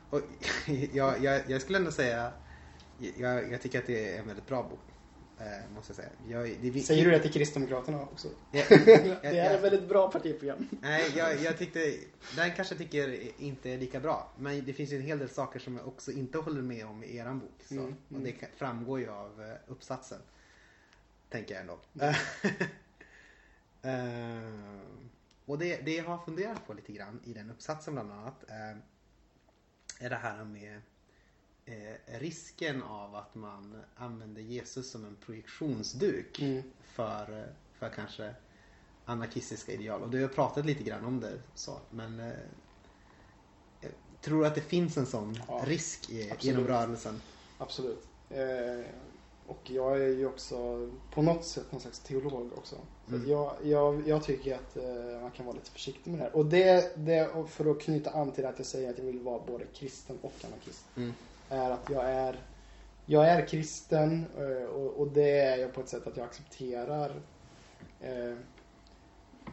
Och 0.10 0.22
jag, 0.94 1.24
jag, 1.24 1.42
jag 1.48 1.62
skulle 1.62 1.78
ändå 1.78 1.92
säga, 1.92 2.32
jag, 3.18 3.52
jag 3.52 3.62
tycker 3.62 3.80
att 3.80 3.88
det 3.88 4.14
är 4.16 4.20
en 4.20 4.28
väldigt 4.28 4.48
bra 4.48 4.64
bok. 4.64 4.80
Eh, 5.40 5.70
måste 5.76 5.90
jag 5.92 5.96
säga. 5.96 6.10
Jag, 6.28 6.58
det, 6.62 6.82
Säger 6.82 7.06
du 7.06 7.12
det 7.12 7.20
till 7.20 7.34
Kristdemokraterna 7.34 8.02
också? 8.02 8.28
Jag, 8.52 8.70
det 8.86 9.20
jag, 9.24 9.36
är 9.36 9.56
ett 9.56 9.64
väldigt 9.64 9.90
bra 9.90 10.12
partiprogram. 10.12 10.68
nej, 10.82 11.14
jag, 11.16 11.42
jag 11.42 11.58
tyckte, 11.58 11.80
den 12.36 12.52
kanske 12.56 12.74
jag 12.74 12.80
tycker 12.80 13.20
inte 13.42 13.70
är 13.70 13.78
lika 13.78 14.00
bra. 14.00 14.32
Men 14.38 14.66
det 14.66 14.74
finns 14.74 14.92
ju 14.92 14.96
en 14.96 15.02
hel 15.02 15.20
del 15.20 15.30
saker 15.30 15.60
som 15.60 15.78
jag 15.78 15.88
också 15.88 16.12
inte 16.12 16.38
håller 16.38 16.62
med 16.62 16.86
om 16.86 17.04
i 17.04 17.18
eran 17.18 17.40
bok. 17.40 17.64
Så. 17.68 17.74
Mm, 17.74 17.96
Och 18.06 18.12
mm. 18.12 18.24
det 18.24 18.32
kan- 18.32 18.50
framgår 18.56 19.00
ju 19.00 19.10
av 19.10 19.42
eh, 19.42 19.56
uppsatsen. 19.68 20.20
Tänker 21.30 21.54
jag 21.54 21.62
ändå. 21.62 21.80
Eh, 23.82 24.80
och 25.46 25.60
det, 25.60 25.78
det 25.86 25.96
jag 25.96 26.04
har 26.04 26.18
funderat 26.18 26.68
på 26.68 26.74
lite 26.74 26.92
grann 26.92 27.20
i 27.24 27.34
den 27.34 27.52
uppsatsen 27.52 27.94
bland 27.94 28.12
annat 28.12 28.50
eh, 28.50 28.78
är 30.06 30.10
det 30.10 30.16
här 30.16 30.44
med 30.44 30.82
eh, 31.66 32.20
risken 32.20 32.84
av 32.84 33.16
att 33.16 33.36
man 33.36 33.82
använder 33.96 34.42
Jesus 34.42 34.92
som 34.92 35.06
en 35.06 35.16
projektionsduk 35.26 36.40
Mm. 36.42 36.64
för, 36.84 37.48
för 37.74 37.90
kanske 37.90 38.36
anarkistiska 39.06 39.72
ideal. 39.72 40.02
Och 40.02 40.10
du 40.10 40.22
har 40.22 40.28
pratat 40.30 40.66
lite 40.66 40.84
grann 40.84 41.06
om 41.06 41.20
det 41.20 41.40
så. 41.56 41.78
Men 41.90 42.20
eh, 42.20 42.34
tror 44.22 44.46
att 44.46 44.56
det 44.56 44.62
finns 44.62 44.98
en 44.98 45.06
sån 45.06 45.40
Ja, 45.48 45.64
risk 45.66 46.10
i, 46.10 46.22
absolut. 46.24 46.44
genom 46.44 46.68
rörelsen. 46.68 47.22
Absolut. 47.58 48.08
Eh, 48.30 48.86
och 49.48 49.62
jag 49.72 50.02
är 50.02 50.08
ju 50.08 50.26
också 50.26 50.90
på 51.12 51.22
något 51.22 51.46
sätt 51.46 51.72
någon 51.72 51.82
slags 51.82 52.00
teolog 52.00 52.52
också. 52.58 52.76
Så 53.10 53.16
Mm. 53.16 53.30
jag, 53.30 53.56
jag, 53.64 54.08
jag 54.08 54.24
tycker 54.24 54.56
att 54.56 54.78
eh, 54.78 55.22
man 55.22 55.32
kan 55.32 55.46
vara 55.46 55.56
lite 55.56 55.72
försiktig 55.72 56.12
med 56.12 56.20
det 56.20 56.24
här. 56.24 56.36
Och 56.36 56.46
det, 56.46 56.96
det, 57.06 57.46
för 57.50 57.72
att 57.72 57.82
knyta 57.82 58.10
an 58.10 58.32
till 58.32 58.46
att 58.46 58.58
jag 58.60 58.66
säger 58.68 58.90
att 58.90 58.98
jag 58.98 59.06
vill 59.06 59.20
vara 59.20 59.40
både 59.48 59.66
kristen 59.66 60.18
och 60.22 60.34
anarkist. 60.46 60.86
Mm. 60.98 61.14
Är 61.50 61.72
att 61.72 61.90
jag 61.90 62.06
är, 62.06 62.40
jag 63.06 63.28
är 63.30 63.48
kristen 63.48 64.26
eh, 64.38 64.66
och, 64.70 65.00
och 65.02 65.08
det 65.08 65.40
är 65.40 65.58
jag 65.58 65.74
på 65.74 65.82
ett 65.82 65.90
sätt 65.90 66.08
att 66.08 66.18
jag 66.18 66.26
accepterar 66.26 67.22
eh, 68.02 68.36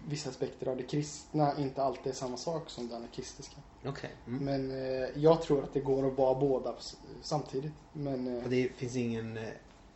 vissa 0.08 0.30
aspekter 0.30 0.66
av 0.68 0.76
det 0.76 0.82
kristna 0.82 1.58
inte 1.58 1.82
alltid 1.82 2.06
är 2.12 2.16
samma 2.16 2.36
sak 2.36 2.70
som 2.70 2.88
det 2.88 2.96
anarkistiska. 2.96 3.56
Okej. 3.86 4.10
Mm. 4.26 4.44
Men 4.44 4.70
eh, 5.02 5.08
jag 5.14 5.42
tror 5.42 5.64
att 5.64 5.72
det 5.74 5.80
går 5.80 6.06
att 6.08 6.18
vara 6.18 6.34
båda 6.40 6.74
samtidigt. 7.22 7.72
Men 7.92 8.36
eh, 8.38 8.44
Och 8.44 8.50
det 8.50 8.68
finns 8.76 8.96
ingen... 8.96 9.36
eh, 9.36 9.48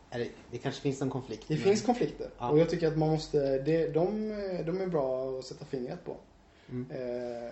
Är 0.09 0.19
det, 0.19 0.29
det 0.51 0.57
kanske 0.57 0.81
finns 0.81 1.01
en 1.01 1.09
konflikt. 1.09 1.45
Det 1.47 1.53
men- 1.53 1.63
finns 1.63 1.81
konflikter 1.81 2.29
Ja. 2.37 2.49
och 2.49 2.59
jag 2.59 2.69
tycker 2.69 2.87
att 2.87 2.97
man 2.97 3.09
måste, 3.09 3.57
det, 3.57 3.87
de, 3.87 4.29
de 4.65 4.81
är 4.81 4.87
bra 4.87 5.39
att 5.39 5.45
sätta 5.45 5.65
fingret 5.65 6.05
på. 6.05 6.15
Mm. 6.69 6.91
Eh, 6.91 7.51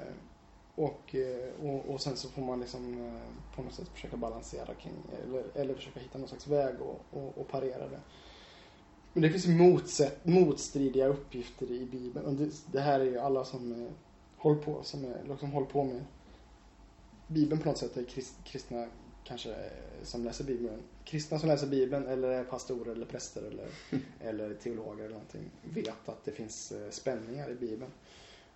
och, 0.75 1.15
eh, 1.15 1.65
och, 1.65 1.89
och 1.89 2.01
sen 2.01 2.17
så 2.17 2.29
får 2.29 2.41
man 2.41 2.59
liksom 2.59 3.05
eh, 3.05 3.55
på 3.55 3.61
något 3.61 3.73
sätt 3.73 3.87
försöka 3.87 4.17
balansera 4.17 4.73
kring, 4.73 4.93
eller, 5.23 5.43
eller 5.53 5.73
försöka 5.73 5.99
hitta 5.99 6.17
någon 6.17 6.27
slags 6.27 6.47
väg 6.47 6.75
och, 6.81 7.01
och, 7.11 7.37
och 7.37 7.47
parera 7.47 7.87
det. 7.87 7.99
Men 9.13 9.21
det 9.21 9.29
finns 9.29 9.47
motsätt, 9.47 10.25
motstridiga 10.25 11.07
uppgifter 11.07 11.71
i 11.71 11.85
Bibeln. 11.85 12.25
Och 12.25 12.33
det, 12.33 12.49
det 12.71 12.79
här 12.79 12.99
är 12.99 13.05
ju 13.05 13.19
alla 13.19 13.45
som 13.45 13.71
eh, 13.71 13.91
håller 14.37 14.61
på, 14.61 14.83
som, 14.83 15.05
är, 15.05 15.23
liksom 15.29 15.51
håller 15.51 15.67
på 15.67 15.83
med 15.83 16.03
Bibeln 17.27 17.61
på 17.61 17.69
något 17.69 17.77
sätt 17.77 17.97
är 17.97 18.03
krist, 18.03 18.35
kristna 18.43 18.87
kanske 19.23 19.55
som 20.03 20.23
läser 20.23 20.43
Bibeln. 20.43 20.81
Kristna 21.03 21.39
som 21.39 21.49
läser 21.49 21.67
Bibeln 21.67 22.07
eller 22.07 22.27
är 22.27 22.43
pastorer 22.43 22.91
eller 22.91 23.05
präster 23.05 23.41
eller, 23.41 23.67
eller 24.19 24.53
teologer 24.53 25.03
eller 25.03 25.13
någonting 25.13 25.51
vet 25.63 26.09
att 26.09 26.25
det 26.25 26.31
finns 26.31 26.73
spänningar 26.89 27.51
i 27.51 27.55
Bibeln 27.55 27.91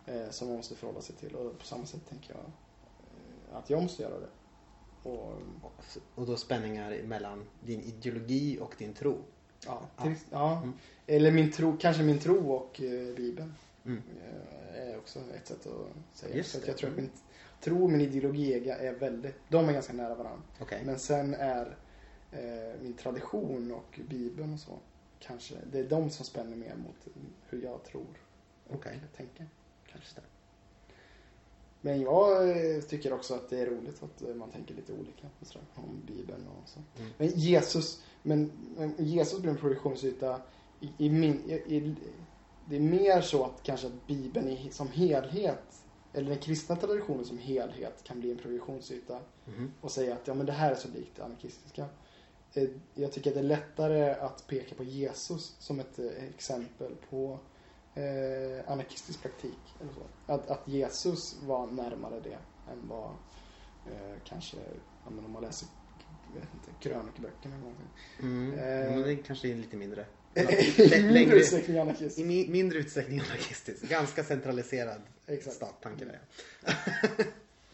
eh, 0.09 0.29
som 0.29 0.47
man 0.47 0.57
måste 0.57 0.75
förhålla 0.75 1.01
sig 1.01 1.15
till. 1.15 1.35
Och 1.35 1.59
på 1.59 1.65
samma 1.65 1.85
sätt 1.85 2.01
tänker 2.09 2.33
jag 2.33 2.43
eh, 2.43 3.57
att 3.57 3.69
jag 3.69 3.81
måste 3.83 4.03
göra 4.03 4.19
det. 4.19 4.29
Och, 5.09 5.33
Och 6.15 6.25
då 6.25 6.35
spänningar 6.37 7.01
mellan 7.03 7.45
din 7.65 7.81
ideologi 7.81 8.59
och 8.61 8.75
din 8.77 8.93
tro. 8.93 9.17
ja, 9.65 9.81
till, 10.03 10.15
ja. 10.29 10.57
Mm. 10.57 10.73
Eller 11.07 11.31
min 11.31 11.51
tro, 11.51 11.77
kanske 11.77 12.03
min 12.03 12.19
tro 12.19 12.51
och 12.53 12.81
eh, 12.81 13.15
Bibeln 13.15 13.53
Mm. 13.85 14.01
eh, 14.73 14.89
är 14.89 14.97
också 14.97 15.19
ett 15.35 15.47
sätt 15.47 15.67
att 15.67 16.17
säga. 16.17 16.35
Just 16.35 16.51
Så 16.51 16.59
jag 16.67 16.77
tror 16.77 16.89
att 16.89 16.95
min 16.95 17.09
tro 17.61 17.83
och 17.83 17.89
min 17.89 18.01
ideologi 18.01 18.53
är, 18.69 18.93
väldigt, 18.93 19.35
de 19.49 19.69
är 19.69 19.73
ganska 19.73 19.93
nära 19.93 20.15
varandra. 20.15 20.41
Okej. 20.61 20.81
Men 20.85 20.99
sen 20.99 21.33
är 21.33 21.77
eh, 22.31 22.81
min 22.81 22.93
tradition 22.93 23.71
och 23.71 23.99
Bibeln 24.09 24.53
och 24.53 24.59
så 24.59 24.71
kanske, 25.19 25.55
det 25.71 25.79
är 25.79 25.83
de 25.89 26.09
som 26.09 26.25
spänner 26.25 26.57
mer 26.57 26.75
mot 26.75 27.07
hur 27.49 27.63
jag 27.63 27.83
tror 27.83 28.21
och 28.67 28.75
Okej. 28.75 28.99
tänka. 29.17 29.43
Kanske. 29.91 30.15
det. 30.15 30.21
Men 31.81 32.01
jag 32.01 32.49
eh, 32.49 32.81
tycker 32.81 33.13
också 33.13 33.33
att 33.33 33.49
det 33.49 33.59
är 33.59 33.65
roligt 33.65 34.03
att 34.03 34.21
eh, 34.21 34.35
man 34.35 34.49
tänker 34.51 34.75
lite 34.75 34.93
olika 34.93 35.27
sådär, 35.41 35.65
om 35.75 36.01
Bibeln 36.07 36.47
och 36.47 36.69
så. 36.69 36.79
Mm. 36.99 37.11
Men 37.17 37.27
Jesus, 37.27 38.03
men, 38.23 38.51
men 38.77 38.93
Jesus 38.97 39.39
blir 39.39 39.51
en 39.51 39.57
produktionsyta 39.57 40.41
i, 40.79 40.89
i 40.97 41.09
min, 41.09 41.49
i, 41.49 41.53
i, 41.75 41.95
det 42.69 42.75
är 42.75 42.79
mer 42.79 43.21
så 43.21 43.43
att 43.45 43.63
kanske 43.63 43.87
att 43.87 44.07
Bibeln 44.07 44.47
i, 44.49 44.69
som 44.71 44.87
helhet, 44.87 45.83
eller 46.13 46.29
den 46.29 46.39
kristna 46.39 46.75
traditionen 46.75 47.25
som 47.25 47.37
helhet 47.37 48.03
kan 48.03 48.19
bli 48.19 48.31
en 48.31 48.37
produktionsyta 48.37 49.19
Mhm. 49.45 49.71
och 49.81 49.91
säga 49.91 50.13
att 50.13 50.27
ja 50.27 50.33
men 50.33 50.45
det 50.45 50.51
här 50.51 50.71
är 50.71 50.75
så 50.75 50.87
likt 50.87 51.15
det 51.15 51.23
anarkistiska. 51.23 51.85
Eh, 52.53 52.69
Jag 52.95 53.11
tycker 53.11 53.29
att 53.29 53.33
det 53.33 53.39
är 53.39 53.43
lättare 53.43 54.11
att 54.11 54.47
peka 54.47 54.75
på 54.75 54.83
Jesus 54.83 55.55
som 55.59 55.79
ett 55.79 55.99
exempel 56.35 56.95
på 57.09 57.39
eh, 57.95 58.71
anarkistisk 58.71 59.21
praktik. 59.21 59.75
Eller 59.81 59.91
så. 59.93 60.33
Att, 60.33 60.49
att 60.49 60.67
Jesus 60.67 61.37
var 61.43 61.67
närmare 61.67 62.19
det 62.19 62.37
än 62.71 62.87
vad 62.87 63.09
eh, 63.85 64.17
kanske, 64.25 64.57
men 65.09 65.25
om 65.25 65.31
man 65.31 65.43
läser 65.43 65.67
vet 66.33 66.53
inte, 66.53 66.71
krönikböckerna 66.79 67.55
eller 67.55 67.63
någonting. 67.63 67.87
Mm. 68.19 68.53
Eh. 68.53 68.91
Men 68.91 69.01
det 69.01 69.15
kanske 69.15 69.47
är 69.47 69.55
lite 69.55 69.77
mindre. 69.77 70.05
I 70.33 71.11
mindre 71.13 71.37
utsträckning 71.37 71.77
I 71.77 71.79
anarkistisk. 71.79 72.27
mi- 72.27 72.49
mindre 72.51 72.79
utsträckning 72.79 73.19
anarkistisk. 73.19 73.89
Ganska 73.89 74.23
centraliserad 74.23 75.01
Exakt. 75.27 75.55
stattanke 75.55 76.05
där. 76.05 76.19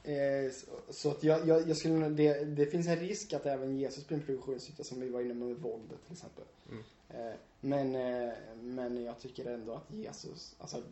Eh, 0.06 0.52
så, 0.52 0.94
så 0.94 1.12
att 1.12 1.24
jag, 1.24 1.48
jag, 1.48 1.70
jag 1.70 1.78
skulle, 1.78 2.10
det, 2.10 2.46
det 2.46 2.66
finns 2.66 2.88
en 2.88 3.00
risk 3.00 3.34
att 3.34 3.46
även 3.46 3.78
Jesus 3.78 4.08
blir 4.08 4.18
en 4.18 4.24
produktionsyta 4.24 4.84
som 4.84 5.00
vi 5.00 5.10
var 5.10 5.22
inne 5.22 5.34
med 5.34 5.58
våldet 5.58 6.04
till 6.04 6.14
exempel. 6.14 6.44
Mm. 6.70 6.84
Eh, 7.10 7.36
men, 7.62 7.96
eh, 7.96 8.34
men 8.62 9.04
jag 9.04 9.20
tycker 9.20 9.46
ändå 9.46 9.74
att 9.74 9.94
Jesus, 9.94 10.56
alltså, 10.60 10.84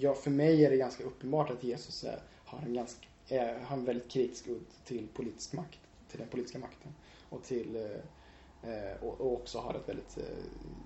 ja, 0.00 0.14
för 0.14 0.30
mig 0.30 0.64
är 0.64 0.70
det 0.70 0.76
ganska 0.76 1.04
uppenbart 1.04 1.50
att 1.50 1.64
Jesus 1.64 2.04
är, 2.04 2.22
har 2.44 2.58
en 2.58 2.74
ganska, 2.74 3.06
är, 3.28 3.58
har 3.58 3.76
en 3.76 3.84
väldigt 3.84 4.10
kritisk 4.10 4.48
udd 4.48 4.66
till 4.84 5.08
politisk 5.14 5.52
makt, 5.52 5.80
till 6.10 6.18
den 6.18 6.28
politiska 6.28 6.58
makten. 6.58 6.94
Och 7.30 7.42
till 7.42 7.76
eh, 7.76 8.72
eh, 8.72 9.02
och, 9.02 9.20
och 9.20 9.32
också 9.32 9.58
har 9.58 9.74
ett 9.74 9.88
väldigt 9.88 10.18
eh, 10.18 10.24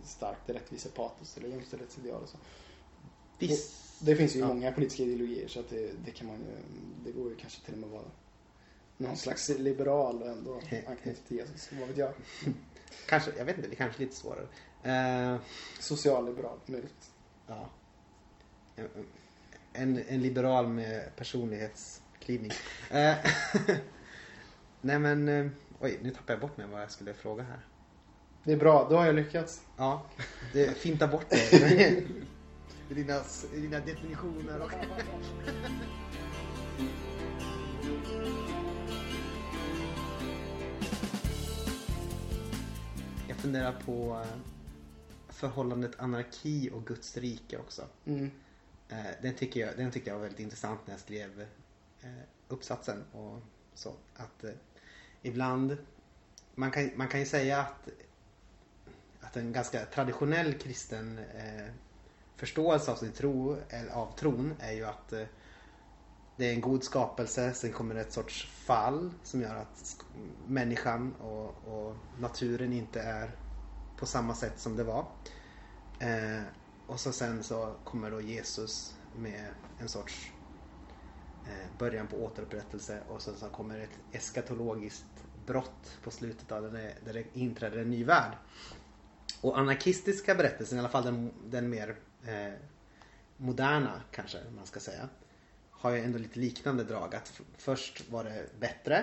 starkt 0.04 0.50
rättvisepatos 0.50 1.36
eller 1.36 1.48
jämställdhetsideal 1.48 2.22
och 2.22 2.28
så. 2.28 2.36
Viss. 3.38 3.91
Det 4.04 4.16
finns 4.16 4.36
ju 4.36 4.40
Ja. 4.40 4.46
många 4.46 4.72
politiska 4.72 5.02
ideologier 5.02 5.48
så 5.48 5.60
att 5.60 5.70
det, 5.70 5.90
det 6.04 6.10
kan 6.10 6.26
man 6.26 6.36
ju, 6.36 6.44
det 7.04 7.12
går 7.18 7.30
ju 7.30 7.36
kanske 7.36 7.60
till 7.64 7.72
och 7.74 7.78
med 7.78 7.86
att 7.86 7.92
vara 7.92 8.04
någon 8.96 9.16
slags 9.16 9.48
liberal 9.48 10.22
och 10.22 10.28
ändå 10.28 10.60
anknyta 10.88 11.20
till 11.28 11.36
Jesus. 11.36 11.70
Vad 11.80 11.88
vet 11.88 11.96
jag? 11.98 12.12
Kanske, 13.08 13.30
jag 13.38 13.44
vet 13.44 13.56
inte, 13.56 13.68
det 13.68 13.74
är 13.74 13.76
kanske 13.76 14.02
är 14.02 14.04
lite 14.06 14.16
svårare. 14.16 14.46
Eh, 14.82 15.40
Socialliberal, 15.80 16.58
möjligtvis. 16.66 17.10
ja. 17.46 17.70
En, 19.72 20.02
en 20.08 20.22
liberal 20.22 20.66
med 20.68 21.16
personlighetsklyvning. 21.16 22.50
Eh, 22.90 23.14
Nej 24.80 24.98
men, 24.98 25.28
eh, 25.28 25.46
oj 25.80 25.98
nu 26.02 26.10
tappade 26.10 26.32
jag 26.32 26.40
bort 26.40 26.56
mig 26.56 26.66
vad 26.66 26.82
jag 26.82 26.90
skulle 26.90 27.14
fråga 27.14 27.42
här. 27.42 27.66
Det 28.44 28.52
är 28.52 28.56
bra, 28.56 28.86
då 28.90 28.96
har 28.96 29.06
jag 29.06 29.14
lyckats. 29.14 29.62
Ja, 29.76 30.06
det 30.52 30.76
finta 30.76 31.06
bort 31.08 31.26
det. 31.30 32.04
I 32.92 32.94
dina, 32.94 33.22
dina 33.54 33.80
definitioner 33.80 34.60
och... 34.60 34.72
Jag 43.28 43.36
funderar 43.36 43.72
på 43.72 44.20
eh, 44.24 44.26
förhållandet 45.28 46.00
anarki 46.00 46.70
och 46.72 46.86
Guds 46.86 47.16
rike 47.16 47.58
också. 47.58 47.82
Mm. 48.04 48.30
Eh, 48.88 49.06
Den, 49.22 49.34
tycker 49.34 49.60
jag, 49.60 49.76
den 49.76 49.90
tyckte 49.90 50.10
jag 50.10 50.14
var 50.14 50.22
väldigt 50.22 50.40
intressant 50.40 50.80
när 50.84 50.94
jag 50.94 51.00
skrev 51.00 51.46
eh, 52.02 52.10
uppsatsen. 52.48 53.04
Och 53.12 53.40
så, 53.74 53.94
att 54.14 54.44
ibland, 55.22 55.76
man 56.54 56.70
kan, 56.70 56.90
man 56.96 57.08
kan 57.08 57.20
ju 57.20 57.26
säga 57.26 57.58
att, 57.60 57.88
att 59.20 59.36
en 59.36 59.52
ganska 59.52 59.84
traditionell 59.84 60.54
kristen 60.54 61.20
förståelse 62.42 62.90
av 62.90 62.96
sin 62.96 63.12
tro, 63.12 63.56
eller 63.68 63.92
av 63.92 64.16
tron, 64.16 64.54
är 64.60 64.72
ju 64.72 64.84
att 64.84 65.12
eh, 65.12 65.26
det 66.36 66.46
är 66.48 66.52
en 66.52 66.60
god 66.60 66.84
skapelse, 66.84 67.52
sen 67.54 67.72
kommer 67.72 67.94
det 67.94 68.00
ett 68.00 68.12
sorts 68.12 68.46
fall 68.46 69.10
som 69.22 69.40
gör 69.40 69.56
att 69.56 69.96
människan 70.46 71.14
och, 71.14 71.46
och 71.46 71.96
naturen 72.20 72.72
inte 72.72 73.00
är 73.00 73.36
på 73.96 74.06
samma 74.06 74.34
sätt 74.34 74.52
som 74.56 74.76
det 74.76 74.84
var. 74.84 75.06
Eh, 76.00 76.42
och 76.86 77.00
så 77.00 77.12
sen 77.12 77.42
så 77.42 77.74
kommer 77.84 78.10
då 78.10 78.20
Jesus 78.20 78.94
med 79.16 79.46
en 79.78 79.88
sorts 79.88 80.32
eh, 81.46 81.78
början 81.78 82.06
på 82.06 82.16
återupprättelse 82.16 83.00
och 83.08 83.22
sen 83.22 83.34
så 83.36 83.48
kommer 83.48 83.78
ett 83.78 83.98
eskatologiskt 84.12 85.24
brott 85.46 85.98
på 86.02 86.10
slutet 86.10 86.52
av 86.52 86.62
den 86.62 86.72
där 87.04 87.12
det 87.12 87.24
inträder 87.32 87.78
en 87.78 87.90
ny 87.90 88.04
värld. 88.04 88.32
Och 89.40 89.58
anarkistiska 89.58 90.34
berättelsen, 90.34 90.78
i 90.78 90.80
alla 90.80 90.88
fall 90.88 91.04
den, 91.04 91.32
den 91.50 91.70
mer 91.70 91.96
eh, 92.26 92.52
moderna 93.36 94.02
kanske 94.10 94.38
man 94.56 94.66
ska 94.66 94.80
säga, 94.80 95.08
har 95.70 95.90
ju 95.90 96.00
ändå 96.00 96.18
lite 96.18 96.40
liknande 96.40 96.84
drag. 96.84 97.14
Att 97.14 97.40
först 97.56 98.10
var 98.10 98.24
det 98.24 98.46
bättre 98.60 98.98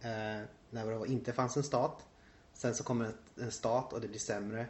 eh, 0.00 0.46
när 0.70 1.00
det 1.00 1.12
inte 1.12 1.32
fanns 1.32 1.56
en 1.56 1.62
stat. 1.62 2.06
Sen 2.52 2.74
så 2.74 2.84
kommer 2.84 3.12
en 3.40 3.50
stat 3.50 3.92
och 3.92 4.00
det 4.00 4.08
blir 4.08 4.18
sämre. 4.18 4.66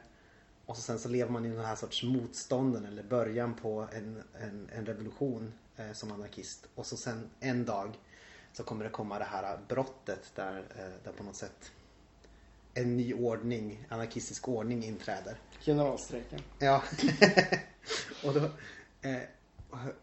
Och 0.67 0.77
så 0.77 0.83
sen 0.83 0.99
så 0.99 1.09
lever 1.09 1.31
man 1.31 1.47
i 1.47 1.49
den 1.49 1.65
här 1.65 1.77
sorts 1.77 2.03
motstånden 2.03 2.85
eller 2.85 3.03
början 3.03 3.55
på 3.55 3.89
en, 3.93 4.23
en, 4.41 4.71
en 4.73 4.87
revolution 4.87 5.53
eh, 5.77 5.93
som 5.93 6.13
anarkist. 6.13 6.67
Och 6.75 6.87
så 6.87 6.97
sen 6.97 7.31
en 7.41 7.65
dag 7.65 7.99
så 8.53 8.65
kommer 8.65 8.85
det 8.85 8.91
komma 8.91 9.19
det 9.19 9.25
här 9.25 9.59
brottet 9.69 10.33
där, 10.35 10.59
eh, 10.77 11.05
där 11.05 11.13
på 11.13 11.25
något 11.25 11.37
sätt 11.37 11.73
en 12.75 12.97
ny 12.97 13.15
ordning, 13.15 13.87
anarkistisk 13.89 14.49
ordning 14.49 14.85
inträder. 14.85 15.37
Generalstrejken. 15.61 16.41
Ja. 16.59 16.83
och, 18.25 18.35
då, 18.35 18.41
eh, 19.09 19.23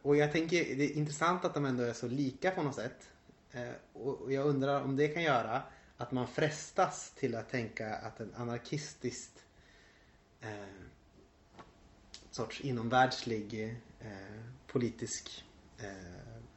och 0.02 0.16
jag 0.16 0.32
tänker, 0.32 0.76
det 0.76 0.84
är 0.84 0.98
intressant 0.98 1.46
att 1.46 1.54
de 1.54 1.66
ändå 1.66 1.84
är 1.84 1.94
så 1.94 2.08
lika 2.08 2.52
på 2.52 2.64
något 2.64 2.76
sätt. 2.76 3.10
Eh, 3.52 3.72
och 3.94 4.22
och 4.22 4.34
jag 4.34 4.46
undrar 4.46 4.82
om 4.82 4.96
det 4.96 5.08
kan 5.08 5.24
göra 5.24 5.64
att 5.98 6.12
man 6.12 6.28
frestas 6.28 7.12
till 7.16 7.36
att 7.36 7.50
tänka 7.50 7.96
att 7.96 8.20
en 8.20 8.34
anarkistiskt 8.36 9.46
eh, 10.42 10.50
sorts 12.32 12.62
inomvärldslig 12.62 13.80
eh, 14.00 14.08
politisk 14.68 15.46
eh, 15.78 15.88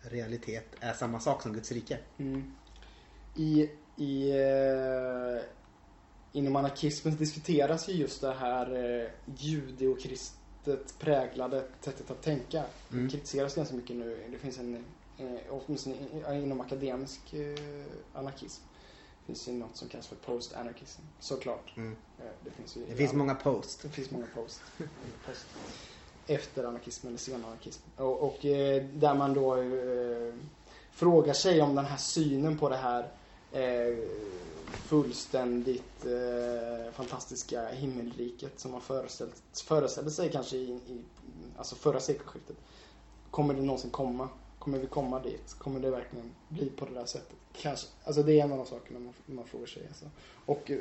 realitet 0.00 0.66
är 0.80 0.92
samma 0.92 1.20
sak 1.20 1.42
som 1.42 1.52
Guds 1.52 1.72
rike. 1.72 1.98
Mm. 2.18 2.54
I, 3.36 3.70
i, 3.96 4.30
eh, 4.30 5.42
inom 6.32 6.56
anarkismen 6.56 7.16
diskuteras 7.16 7.88
ju 7.88 7.92
just 7.92 8.20
det 8.20 8.34
här 8.34 9.00
eh, 9.02 9.08
judeokristet 10.66 10.98
präglade 10.98 11.64
sättet 11.80 12.10
att 12.10 12.22
tänka. 12.22 12.64
Mm. 12.92 13.04
Det 13.04 13.10
kritiseras 13.10 13.54
ganska 13.54 13.74
mycket 13.74 13.96
nu. 13.96 14.24
Det 14.30 14.38
finns 14.38 14.58
en, 14.58 14.84
eh, 15.18 15.26
åtminstone 15.50 15.96
inom 16.32 16.60
akademisk 16.60 17.34
eh, 17.34 17.54
anarkism. 18.14 18.62
Det 19.20 19.26
finns 19.26 19.48
ju 19.48 19.52
något 19.52 19.76
som 19.76 19.88
kallas 19.88 20.06
för 20.06 20.16
post-anarchism. 20.16 21.02
Såklart. 21.20 21.76
Mm. 21.76 21.96
Eh, 22.18 22.24
det 22.44 22.50
finns 22.50 22.74
Det 22.88 22.96
finns 22.96 23.12
många 23.12 23.34
post. 23.34 23.82
det 23.82 23.88
finns 23.88 24.10
många 24.10 24.26
post. 24.34 24.62
post. 25.26 25.46
Efter 26.26 26.64
anarkismen 26.64 27.10
eller 27.10 27.18
senanarkism. 27.18 27.82
Och, 27.96 28.22
och 28.22 28.44
eh, 28.44 28.84
där 28.84 29.14
man 29.14 29.34
då 29.34 29.56
eh, 29.56 30.34
frågar 30.90 31.32
sig 31.34 31.62
om 31.62 31.74
den 31.74 31.84
här 31.84 31.96
synen 31.96 32.58
på 32.58 32.68
det 32.68 32.76
här 32.76 33.08
eh, 33.54 33.96
fullständigt 34.88 36.04
eh, 36.04 36.92
fantastiska 36.92 37.68
himmelriket 37.68 38.60
som 38.60 38.70
man 38.72 38.80
föreställt, 38.80 39.42
föreställde 39.66 40.10
sig 40.10 40.30
kanske 40.32 40.56
i, 40.56 40.70
i 40.70 41.02
alltså 41.56 41.74
förra 41.76 42.00
sekelskiftet. 42.00 42.56
Kommer 43.30 43.54
det 43.54 43.62
någonsin 43.62 43.90
komma? 43.90 44.28
Kommer 44.58 44.78
vi 44.78 44.86
komma 44.86 45.20
dit? 45.20 45.54
Kommer 45.58 45.80
det 45.80 45.90
verkligen 45.90 46.34
bli 46.48 46.70
på 46.70 46.84
det 46.84 46.94
där 46.94 47.04
sättet? 47.06 47.36
Kanske. 47.52 47.88
Alltså 48.04 48.22
det 48.22 48.40
är 48.40 48.44
en 48.44 48.52
av 48.52 48.58
de 48.58 48.66
sakerna 48.66 48.98
man, 48.98 49.14
man 49.26 49.44
frågar 49.44 49.66
sig. 49.66 49.82
Alltså. 49.88 50.04
Och 50.46 50.70
eh, 50.70 50.78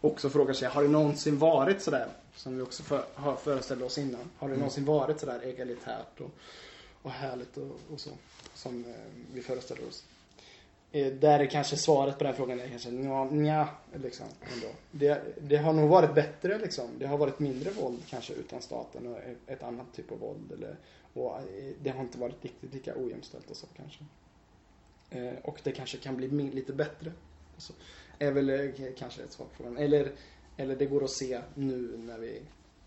också 0.00 0.30
frågar 0.30 0.54
sig, 0.54 0.68
har 0.68 0.82
det 0.82 0.88
någonsin 0.88 1.38
varit 1.38 1.82
sådär? 1.82 2.08
Som 2.36 2.56
vi 2.56 2.62
också 2.62 2.82
för, 2.82 3.04
har 3.14 3.36
föreställt 3.36 3.82
oss 3.82 3.98
innan. 3.98 4.30
Har 4.38 4.48
det 4.48 4.52
Mm. 4.54 4.58
någonsin 4.58 4.84
varit 4.84 5.20
sådär 5.20 5.40
egalitärt 5.44 6.20
och, 6.20 6.30
och 7.02 7.10
härligt 7.10 7.56
och, 7.56 7.78
och 7.92 8.00
så? 8.00 8.10
Som 8.54 8.84
eh, 8.84 8.90
vi 9.34 9.42
föreställer 9.42 9.88
oss. 9.88 10.04
Eh, 10.92 11.12
där 11.12 11.40
är 11.40 11.46
kanske 11.46 11.76
svaret 11.76 12.18
på 12.18 12.24
den 12.24 12.34
frågan 12.34 12.60
är 12.60 12.68
kanske 12.68 12.90
nja, 12.90 13.24
nja 13.24 13.68
liksom. 13.94 14.26
Ändå. 14.54 14.66
Det, 14.90 15.22
det 15.40 15.56
har 15.56 15.72
nog 15.72 15.88
varit 15.88 16.14
bättre 16.14 16.58
liksom. 16.58 16.90
Det 16.98 17.06
har 17.06 17.18
varit 17.18 17.38
mindre 17.38 17.70
våld 17.70 18.02
kanske 18.08 18.32
utan 18.32 18.62
staten 18.62 19.06
och 19.06 19.18
ett, 19.46 19.62
annat 19.62 19.86
typ 19.94 20.12
av 20.12 20.18
våld. 20.18 20.52
Eller, 20.52 20.76
och 21.12 21.38
eh, 21.38 21.44
det 21.82 21.90
har 21.90 22.00
inte 22.00 22.18
varit 22.18 22.44
riktigt 22.44 22.74
lika 22.74 22.96
ojämställt 22.96 23.50
och 23.50 23.56
så 23.56 23.66
kanske. 23.76 24.04
Eh, 25.10 25.34
och 25.42 25.60
det 25.62 25.72
kanske 25.72 25.98
kan 25.98 26.16
bli 26.16 26.28
lite 26.28 26.72
bättre. 26.72 27.12
Så. 27.56 27.72
Är 28.18 28.32
väl 28.32 28.50
eh, 28.50 28.70
kanske 28.98 29.22
ett 29.22 29.32
svar 29.32 29.46
på 29.46 29.54
frågan. 29.54 29.76
Eller, 29.76 30.12
eller 30.56 30.76
det 30.76 30.86
går 30.86 31.04
att 31.04 31.10
se 31.10 31.40
nu 31.54 31.96
när 31.98 32.18
vi 32.18 32.42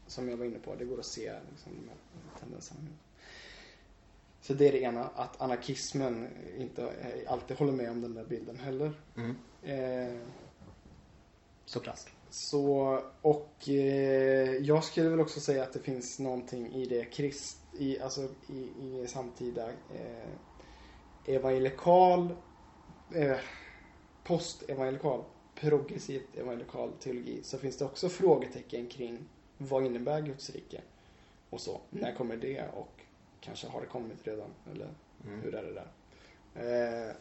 som 0.07 0.29
jag 0.29 0.37
var 0.37 0.45
inne 0.45 0.59
på, 0.59 0.75
det 0.75 0.85
går 0.85 0.99
att 0.99 1.05
se 1.05 1.33
liksom, 1.51 1.71
de 1.75 1.89
här 1.89 1.97
tendenserna. 2.39 2.79
Så 4.45 4.53
det 4.53 4.67
är 4.67 4.71
det 4.71 4.81
ena, 4.81 5.09
att 5.15 5.41
anarkismen 5.41 6.27
inte 6.57 6.83
eh, 6.83 7.31
alltid 7.31 7.57
håller 7.57 7.71
med 7.71 7.91
om 7.91 8.01
den 8.01 8.13
där 8.13 8.25
bilden 8.25 8.59
heller. 8.59 8.93
Mm. 9.17 9.35
Eh, 9.63 10.19
Såklart. 11.65 11.99
så, 12.29 12.99
och 13.21 13.69
eh, 13.69 14.55
jag 14.55 14.83
skulle 14.83 15.09
väl 15.09 15.19
också 15.19 15.39
säga 15.39 15.63
att 15.63 15.73
det 15.73 15.79
finns 15.79 16.19
någonting 16.19 16.73
i 16.73 16.85
det 16.85 17.05
krist, 17.05 17.57
i, 17.79 17.99
alltså 17.99 18.27
i, 18.49 18.59
i 18.59 19.05
samtida 19.07 19.69
eh, 19.69 20.29
evangelikal, 21.35 22.35
eh, 23.15 23.37
postevangelikal, 24.23 25.23
progressivt 25.55 26.37
evangelikal 26.37 26.91
teologi 26.99 27.39
så 27.43 27.57
finns 27.57 27.77
det 27.77 27.85
också 27.85 28.09
frågetecken 28.09 28.87
kring 28.87 29.25
vad 29.57 29.85
innebär 29.85 30.21
Guds 30.21 30.49
rike? 30.49 30.81
Och 31.49 31.61
så, 31.61 31.79
när 31.89 32.15
kommer 32.15 32.37
det 32.37 32.67
och 32.73 32.94
kanske 33.45 33.67
har 33.67 33.81
det 33.81 33.87
kommit 33.87 34.27
redan 34.27 34.49
eller 34.71 34.89
Mm. 35.25 35.41
hur 35.41 35.55
är 35.55 35.63
det 35.63 35.73
där? 35.73 35.87
Eh, 37.07 37.15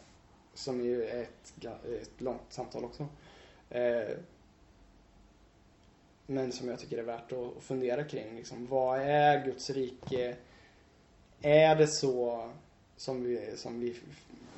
som 0.53 0.83
ju 0.85 1.03
är 1.05 1.21
ett, 1.21 1.65
ett 2.01 2.21
långt 2.21 2.53
samtal 2.53 2.83
också. 2.85 3.07
Eh, 3.69 4.17
men 6.27 6.51
som 6.51 6.69
jag 6.69 6.79
tycker 6.79 6.97
är 6.97 7.03
värt 7.03 7.31
att 7.31 7.57
att 7.57 7.63
fundera 7.63 8.03
kring. 8.03 8.35
Liksom, 8.35 8.67
vad 8.67 8.99
är 9.01 9.45
Guds 9.45 9.69
rike? 9.69 10.35
Är 11.41 11.75
det 11.75 11.87
så 11.87 12.49
som 12.97 13.23
vi, 13.23 13.57
som 13.57 13.79
vi, 13.79 13.95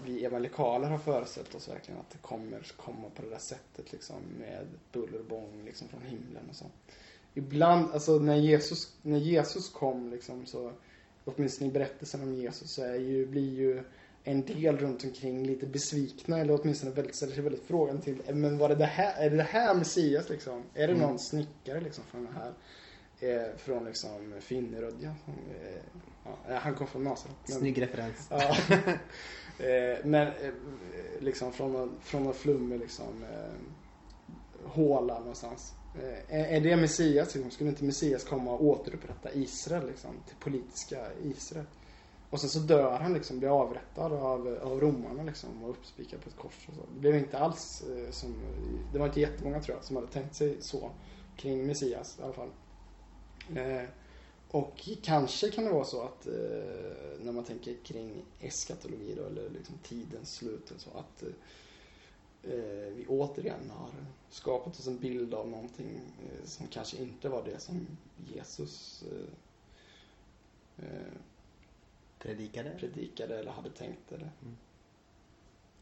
vi 0.05 0.25
evangelikaler 0.25 0.87
har 0.89 0.97
föreställt 0.97 1.55
oss 1.55 1.69
verkligen 1.69 1.99
att 1.99 2.09
det 2.09 2.17
kommer 2.17 2.61
komma 2.77 3.09
på 3.15 3.21
det 3.21 3.29
där 3.29 3.39
sättet 3.49 3.91
liksom 3.91 4.21
med 4.39 4.67
buller 4.91 5.19
och 5.19 5.25
bång 5.25 5.61
liksom 5.65 5.87
från 5.87 6.01
himlen 6.01 6.49
och 6.49 6.55
så. 6.55 6.65
Ibland, 7.33 7.91
alltså 7.93 8.19
när 8.19 8.35
Jesus, 8.35 8.97
när 9.01 9.17
Jesus 9.19 9.69
kom 9.69 10.09
liksom 10.11 10.45
så 10.45 10.71
åtminstone 11.27 11.69
i 11.69 11.73
berättelsen 11.73 12.21
om 12.21 12.33
Jesus 12.33 12.79
är 12.79 12.95
ju, 12.95 13.25
blir 13.25 13.53
ju 13.53 13.83
en 14.23 14.45
del 14.45 14.77
runt 14.77 15.03
omkring 15.03 15.47
lite 15.47 15.65
besvikna 15.65 16.39
eller 16.39 16.61
åtminstone 16.61 16.91
väldigt, 16.91 17.15
ställer 17.15 17.33
sig 17.33 17.43
väldigt 17.43 17.63
frågan 17.67 18.01
till 18.01 18.21
men 18.33 18.57
var 18.57 18.69
det 18.69 18.75
det 18.75 18.85
här, 18.85 19.25
är 19.25 19.29
det 19.29 19.35
det 19.37 19.43
här 19.43 19.73
Messias 19.75 20.29
liksom? 20.29 20.63
Är 20.73 20.87
det 20.87 20.93
Mm. 20.93 21.07
någon 21.07 21.19
snickare 21.19 21.81
liksom 21.81 22.03
från 22.03 22.25
det 22.25 22.31
här 22.39 22.53
eh, 23.19 23.57
från 23.57 23.85
liksom 23.85 24.33
Finnerödja? 24.39 25.15
Eh, 25.27 25.81
ja, 26.47 26.57
han 26.57 26.75
kom 26.75 26.87
från 26.87 27.03
Nasaret. 27.03 27.35
Snygg 27.45 27.81
referens. 27.81 28.27
Ja. 28.29 28.55
eh, 29.65 30.05
men 30.05 30.27
eh, 30.27 30.51
liksom 31.19 31.51
från 31.53 31.91
från 32.01 32.23
någon 32.23 32.33
flummig 32.33 32.79
liksom 32.79 33.23
eh, 33.23 33.53
håla 34.63 35.19
någonstans. 35.19 35.73
Eh, 35.95 36.39
är, 36.39 36.45
är 36.45 36.61
det 36.61 36.77
Messias? 36.77 37.35
Liksom? 37.35 37.51
Skulle 37.51 37.69
inte 37.69 37.83
Messias 37.83 38.23
komma 38.23 38.51
och 38.51 38.65
återupprätta 38.65 39.33
Israel 39.33 39.87
liksom, 39.87 40.11
till 40.27 40.35
politiska 40.39 41.13
Israel? 41.23 41.65
Och 42.29 42.41
sen 42.41 42.49
så 42.49 42.59
dör 42.59 42.99
han 42.99 43.13
liksom, 43.13 43.39
blir 43.39 43.61
avrättad 43.61 44.13
av, 44.13 44.59
av 44.61 44.79
romarna 44.79 45.23
liksom 45.23 45.63
och 45.63 45.69
uppspikad 45.69 46.21
på 46.21 46.29
ett 46.29 46.35
kors 46.35 46.67
och 46.67 46.73
så. 46.75 46.81
Det 46.93 46.99
blev 46.99 47.15
inte 47.15 47.39
alls 47.39 47.83
eh, 47.89 48.11
som, 48.11 48.35
det 48.93 48.99
var 48.99 49.05
inte 49.05 49.21
jättemånga 49.21 49.61
tror 49.61 49.77
jag 49.77 49.85
som 49.85 49.95
hade 49.95 50.07
tänkt 50.07 50.35
sig 50.35 50.57
så 50.59 50.91
kring 51.37 51.67
Messias 51.67 52.17
i 52.19 52.23
alla 52.23 52.33
fall. 52.33 52.49
Eh, 53.55 53.89
och 54.51 54.89
kanske 55.03 55.51
kan 55.51 55.63
det 55.63 55.71
vara 55.71 55.85
så 55.85 56.01
att 56.01 56.27
eh, 56.27 56.33
när 57.19 57.31
man 57.31 57.43
tänker 57.43 57.75
kring 57.83 58.25
eskatologi 58.39 59.13
då, 59.17 59.25
eller 59.25 59.49
liksom 59.49 59.75
tidens 59.83 60.33
slut 60.33 60.71
och 60.71 60.81
så, 60.81 60.89
att 60.89 61.23
eh, 61.23 61.29
eh, 62.43 62.93
vi 62.95 63.05
återigen 63.07 63.69
har 63.69 63.89
skapat 64.29 64.79
oss 64.79 64.87
en 64.87 64.97
bild 64.99 65.33
av 65.33 65.49
någonting 65.49 66.01
eh, 66.23 66.45
som 66.45 66.67
kanske 66.67 66.97
inte 66.97 67.29
var 67.29 67.43
det 67.45 67.59
som 67.59 67.87
Jesus 68.33 69.03
eh, 69.11 70.85
eh, 70.85 71.13
Predikade. 72.19 72.75
predikade 72.79 73.39
eller 73.39 73.51
hade 73.51 73.69
tänkt 73.69 74.11
eller 74.11 74.31
Mm. 74.41 74.57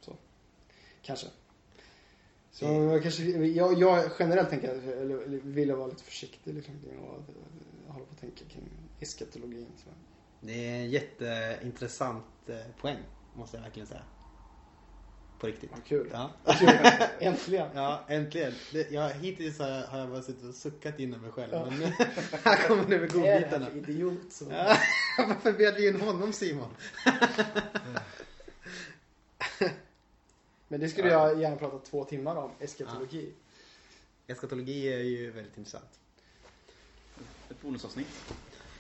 så. 0.02 0.16
Kanske. 1.02 1.28
Så 2.52 2.66
jag, 2.66 3.04
kanske, 3.04 3.24
jag, 3.24 3.80
jag 3.80 4.12
generellt 4.20 4.50
tänker, 4.50 4.70
eller, 4.70 5.18
vill 5.28 5.70
jag 5.70 5.78
vara 5.78 5.88
lite 5.88 6.04
försiktig 6.04 6.54
liksom, 6.54 6.76
att 6.76 7.30
eh, 7.30 7.94
hålla 7.94 8.06
på 8.06 8.12
att 8.12 8.20
tänka 8.20 8.46
kring 8.46 8.70
eskatologin. 9.00 9.68
Så. 9.78 9.90
Det 10.42 10.70
är 10.70 10.76
en 10.76 10.90
jätteintressant 10.90 12.26
eh, 12.48 12.58
poäng. 12.82 12.98
Måste 13.36 13.58
jag 13.58 13.64
verkligen 13.64 13.88
säga. 13.88 14.04
På 15.40 15.48
riktigt. 15.48 15.72
Vad 15.72 15.84
kul. 15.86 16.10
Ja. 16.14 16.32
Äntligen. 17.20 17.70
Ja, 17.76 18.04
äntligen. 18.08 18.54
Det, 18.72 18.92
jag, 18.92 19.10
hittills 19.10 19.60
har 19.60 19.68
jag, 19.68 19.88
har 19.88 20.00
jag 20.00 20.10
bara 20.10 20.22
suttit 20.22 20.44
och 20.50 20.56
suckat 20.56 21.00
inom 21.00 21.22
mig 21.22 21.32
själv. 21.32 21.54
Ja. 21.54 21.66
Men 21.66 21.80
nu, 21.80 21.86
här 22.44 22.68
kommer 22.68 22.84
nu 22.88 23.00
med 23.00 23.10
Det 23.10 23.28
är 23.28 23.40
det 23.40 23.42
godbitarna. 23.42 23.66
för 23.66 23.78
idiot 23.78 24.32
som... 24.34 24.52
Ja, 24.52 24.78
varför 25.28 25.54
bjöd 25.54 25.76
vi 25.76 25.88
in 25.88 26.02
honom 26.02 26.34
Simon? 26.34 26.70
Men 30.68 30.80
det 30.80 30.90
skulle 30.90 31.10
jag 31.10 31.42
gärna 31.42 31.56
prata 31.56 31.78
två 31.78 32.04
timmar 32.04 32.36
om, 32.36 32.52
eskatologi. 32.60 33.34
Eskatologi 34.28 34.94
är 34.94 35.00
ju 35.00 35.32
väldigt 35.32 35.58
intressant. 35.58 36.00
Ett 37.50 37.62
bonusavsnitt. 37.62 38.08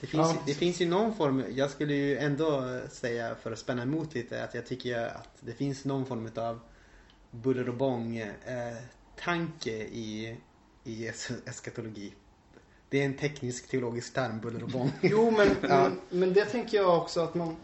Det 0.01 0.07
finns, 0.07 0.27
Ja. 0.33 0.37
det 0.45 0.53
finns 0.53 0.81
ju 0.81 0.85
någon 0.89 1.15
form, 1.15 1.43
jag 1.55 1.69
skulle 1.71 1.93
ju 1.93 2.17
ändå 2.17 2.79
säga 2.89 3.35
för 3.35 3.51
att 3.51 3.59
spänna 3.59 3.81
emot 3.83 4.13
lite 4.13 4.43
att 4.43 4.53
jag 4.53 4.65
tycker 4.65 5.05
att 5.07 5.29
det 5.39 5.51
finns 5.53 5.85
någon 5.85 6.05
form 6.05 6.29
av 6.35 6.59
buller 7.31 7.69
och 7.69 7.75
bång 7.75 8.17
eh, 8.17 8.75
tanke 9.19 9.71
i, 9.71 10.37
i 10.83 11.07
es- 11.07 11.31
eskatologi. 11.49 12.13
Det 12.89 13.01
är 13.01 13.05
en 13.05 13.17
teknisk 13.17 13.67
teologisk 13.69 14.13
term, 14.13 14.39
buller 14.39 14.63
och 14.63 14.69
bång. 14.69 14.91
Jo, 15.01 15.31
men, 15.31 15.47
Ja. 15.61 15.89
men, 15.89 16.19
men 16.19 16.33
det 16.33 16.45
tänker 16.45 16.77
jag 16.77 17.01
också 17.01 17.19
att 17.21 17.35
man 17.35 17.55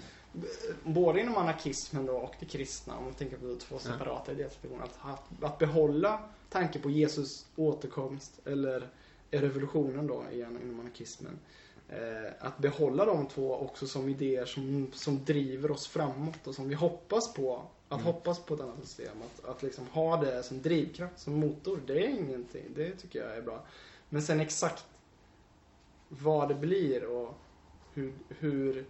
både 0.84 1.20
inom 1.22 1.38
anarkismen 1.38 2.06
då 2.06 2.14
och 2.14 2.34
det 2.40 2.46
kristna, 2.46 2.98
om 2.98 3.04
man 3.04 3.14
tänker 3.14 3.38
på 3.38 3.56
två 3.60 3.80
separata 3.80 4.32
idétraditioner, 4.32 4.84
att, 4.84 4.98
att, 5.02 5.44
att 5.44 5.60
behålla 5.60 6.20
tanke 6.50 6.80
på 6.80 6.90
Jesus 6.90 7.46
återkomst 7.56 8.40
eller 8.46 8.90
revolutionen 9.32 10.08
då 10.08 10.24
igen 10.32 10.60
inom 10.64 10.80
anarkismen. 10.80 11.40
Eh, 11.92 12.32
att 12.40 12.58
behålla 12.58 13.06
de 13.06 13.28
två 13.28 13.56
också 13.56 13.88
som 13.88 14.10
idéer 14.10 14.46
som, 14.46 14.92
som 14.94 15.26
driver 15.26 15.72
oss 15.72 15.88
framåt 15.88 16.48
och 16.48 16.56
som 16.56 16.70
vi 16.70 16.76
hoppas 16.76 17.34
på. 17.34 17.64
Att 17.90 18.00
Mm. 18.00 18.14
hoppas 18.14 18.40
på 18.40 18.54
ett 18.54 18.62
annat 18.62 18.82
system. 18.82 19.18
Att, 19.22 19.46
att 19.46 19.64
liksom 19.64 19.88
ha 19.88 20.18
det 20.22 20.44
som 20.44 20.62
drivkraft, 20.62 21.20
som 21.20 21.34
motor. 21.34 21.80
Det 21.88 22.06
är 22.06 22.10
ingenting. 22.10 22.66
Det 22.76 22.96
tycker 22.96 23.20
jag 23.20 23.38
är 23.38 23.42
bra. 23.42 23.66
Men 24.10 24.22
sen 24.22 24.40
exakt 24.40 24.86
vad 26.10 26.48
det 26.48 26.56
blir 26.56 27.06
och 27.06 27.34
hur, 27.94 28.14
hur 28.30 28.86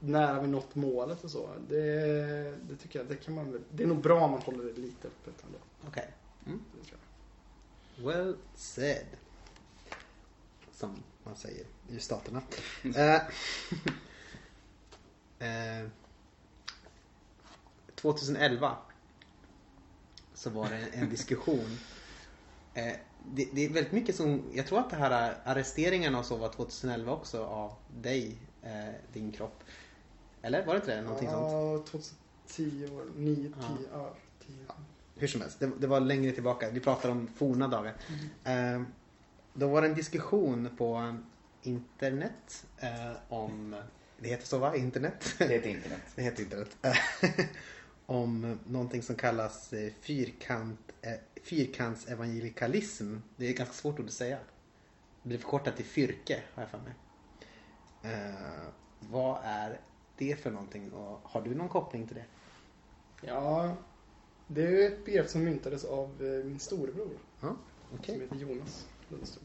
nära 0.00 0.40
vi 0.40 0.46
nått 0.46 0.74
målet 0.74 1.24
och 1.24 1.30
så. 1.30 1.48
Det, 1.68 1.86
det 2.68 2.76
tycker 2.76 2.98
jag, 2.98 3.08
det 3.08 3.16
kan 3.16 3.34
man 3.34 3.64
Det 3.70 3.82
är 3.82 3.86
nog 3.86 4.00
bra 4.00 4.20
om 4.24 4.30
man 4.30 4.40
håller 4.42 4.64
det 4.64 4.80
lite 4.80 5.08
öppet 5.08 5.44
ändå. 5.44 5.58
Okej. 5.88 6.14
Mm. 6.46 6.60
Tror 6.86 6.98
jag. 7.96 8.06
Well 8.06 8.36
said. 8.54 9.06
Som 10.72 11.02
man 11.24 11.36
säger 11.36 11.66
i 11.88 11.98
staterna. 12.00 12.42
Eh, 12.96 13.14
eh, 15.38 15.88
2011 17.94 18.76
så 20.34 20.50
var 20.50 20.68
det 20.68 20.78
en 20.92 21.10
diskussion. 21.10 21.78
Eh, 22.74 22.92
det, 23.32 23.48
det 23.52 23.64
är 23.64 23.68
väldigt 23.68 23.92
mycket 23.92 24.16
som, 24.16 24.42
jag 24.54 24.66
tror 24.66 24.78
att 24.78 24.90
det 24.90 24.96
här 24.96 25.36
arresteringarna 25.44 26.18
och 26.18 26.24
så 26.24 26.36
var 26.36 26.48
2011 26.48 27.12
också 27.12 27.44
av 27.44 27.72
dig, 28.00 28.38
eh, 28.62 28.94
din 29.12 29.32
kropp. 29.32 29.64
Eller 30.42 30.66
var 30.66 30.74
det 30.74 30.80
inte 30.80 30.96
det? 30.96 31.02
Någonting 31.02 31.28
sånt? 31.30 31.52
ja, 31.52 31.84
2010 31.90 32.88
år, 32.92 33.04
9, 33.16 33.36
10, 33.36 33.52
Ja. 33.60 33.76
ja, 33.92 34.14
10. 34.46 34.54
Hur 35.16 35.28
som 35.28 35.40
helst, 35.40 35.60
det, 35.60 35.70
det 35.78 35.86
var 35.86 36.00
längre 36.00 36.32
tillbaka. 36.32 36.70
Vi 36.70 36.80
pratar 36.80 37.08
om 37.10 37.26
forna 37.26 37.68
dagar. 37.68 37.94
Eh, 38.44 38.82
då 39.54 39.68
var 39.68 39.82
det 39.82 39.88
en 39.88 39.94
diskussion 39.94 40.68
på 40.78 41.16
internet 41.66 42.66
eh, 42.78 43.12
om, 43.28 43.76
det 44.18 44.28
heter 44.28 44.46
så 44.46 44.58
va? 44.58 44.76
Internet? 44.76 45.34
Det 45.38 45.48
heter 45.48 45.68
internet. 45.68 46.00
Det 46.14 46.22
heter 46.22 46.42
internet. 46.42 46.76
om 48.06 48.58
någonting 48.66 49.02
som 49.02 49.16
kallas 49.16 49.72
eh, 49.72 49.92
fyrkant, 50.00 50.92
eh, 51.02 51.12
fyrkantsevangelikalism. 51.42 53.16
Det 53.36 53.46
är 53.46 53.50
ett 53.50 53.56
ganska 53.56 53.74
svårt 53.74 54.00
ord 54.00 54.06
att 54.06 54.12
säga. 54.12 54.38
Det 55.22 55.28
blir 55.28 55.38
förkortat 55.38 55.76
till 55.76 55.84
fyrke 55.84 56.42
har 56.54 56.62
jag 56.62 56.70
för 56.70 56.78
mig. 56.78 56.94
Eh, 58.02 58.68
vad 59.00 59.40
är 59.44 59.80
det 60.16 60.36
för 60.36 60.50
någonting 60.50 60.92
och 60.92 61.20
har 61.22 61.42
du 61.42 61.54
någon 61.54 61.68
koppling 61.68 62.06
till 62.06 62.16
det? 62.16 62.24
Ja, 63.26 63.76
det 64.46 64.62
är 64.62 64.86
ett 64.86 65.04
begrepp 65.04 65.28
som 65.28 65.44
myntades 65.44 65.84
av 65.84 66.22
eh, 66.22 66.44
min 66.44 66.58
storebror. 66.58 67.18
Ja, 67.40 67.56
okej. 67.94 68.14
Som 68.14 68.20
heter 68.20 68.36
Jonas 68.36 68.86
Lundström. 69.08 69.44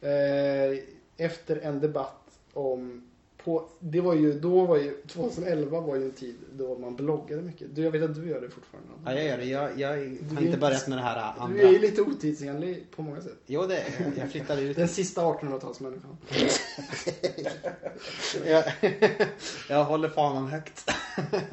Eh, 0.00 0.78
efter 1.16 1.56
en 1.56 1.80
debatt 1.80 2.38
om 2.52 3.02
på, 3.44 3.64
det 3.78 4.00
var 4.00 4.14
ju, 4.14 4.40
då 4.40 4.64
var 4.64 4.76
ju, 4.76 4.96
2011 5.08 5.80
var 5.80 5.96
ju 5.96 6.04
en 6.04 6.12
tid 6.12 6.36
då 6.52 6.78
man 6.78 6.96
bloggade 6.96 7.42
mycket. 7.42 7.74
Du, 7.74 7.82
jag 7.82 7.90
vet 7.90 8.02
att 8.02 8.14
du 8.14 8.28
gör 8.28 8.40
det 8.40 8.50
fortfarande. 8.50 8.90
Ja, 9.04 9.12
jag 9.12 9.24
gör 9.24 9.38
det. 9.38 9.44
Jag, 9.44 9.80
jag 9.80 9.88
har 10.34 10.42
inte 10.42 10.58
börjat 10.58 10.88
med 10.88 10.98
det 10.98 11.02
här 11.02 11.34
andra. 11.38 11.56
Du 11.56 11.62
är 11.62 11.72
ju 11.72 11.78
lite 11.78 12.02
otidsenlig 12.02 12.86
på 12.90 13.02
många 13.02 13.20
sätt. 13.20 13.38
Jo, 13.46 13.66
det 13.66 13.76
är 13.76 14.12
jag. 14.16 14.30
Flyttade 14.30 14.62
ut. 14.62 14.76
Den 14.76 14.88
sista 14.88 15.22
1800-talsmänniskan. 15.22 16.16
jag, 18.46 18.64
jag 19.68 19.84
håller 19.84 20.08
fanan 20.08 20.46
högt. 20.46 20.90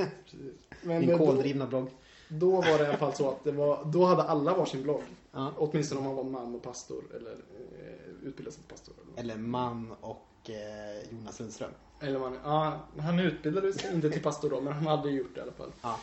Min 0.81 1.17
koldrivna 1.17 1.67
blogg. 1.67 1.89
Då 2.33 2.51
var 2.55 2.77
det 2.77 2.83
i 2.83 2.87
alla 2.87 2.97
fall 2.97 3.13
så 3.13 3.29
att 3.29 3.43
det 3.43 3.51
var, 3.51 3.85
då 3.85 4.05
hade 4.05 4.23
alla 4.23 4.55
varsin 4.55 4.83
blogg. 4.83 5.01
Ja. 5.31 5.53
Åtminstone 5.57 5.99
om 6.01 6.05
man 6.07 6.15
var 6.15 6.23
man 6.23 6.55
och 6.55 6.61
pastor 6.61 7.03
eller 7.15 7.31
eh, 7.31 8.27
utbildad 8.27 8.53
som 8.53 8.63
pastor. 8.63 8.95
Eller, 9.17 9.33
Eller 9.33 9.37
man 9.43 9.95
och 10.01 10.49
eh, 10.49 11.11
Jonas 11.11 11.39
Lundström. 11.39 11.71
eller 11.99 12.19
man, 12.19 12.37
ja, 12.43 12.79
han 12.97 13.19
utbildade 13.19 13.73
sig 13.73 13.93
inte 13.95 14.09
till 14.09 14.23
pastor 14.23 14.49
då, 14.49 14.61
men 14.61 14.73
han 14.73 14.87
hade 14.87 15.09
gjort 15.09 15.35
det 15.35 15.39
i 15.39 15.43
alla 15.43 15.51
fall. 15.51 15.71
Ja. 15.81 15.99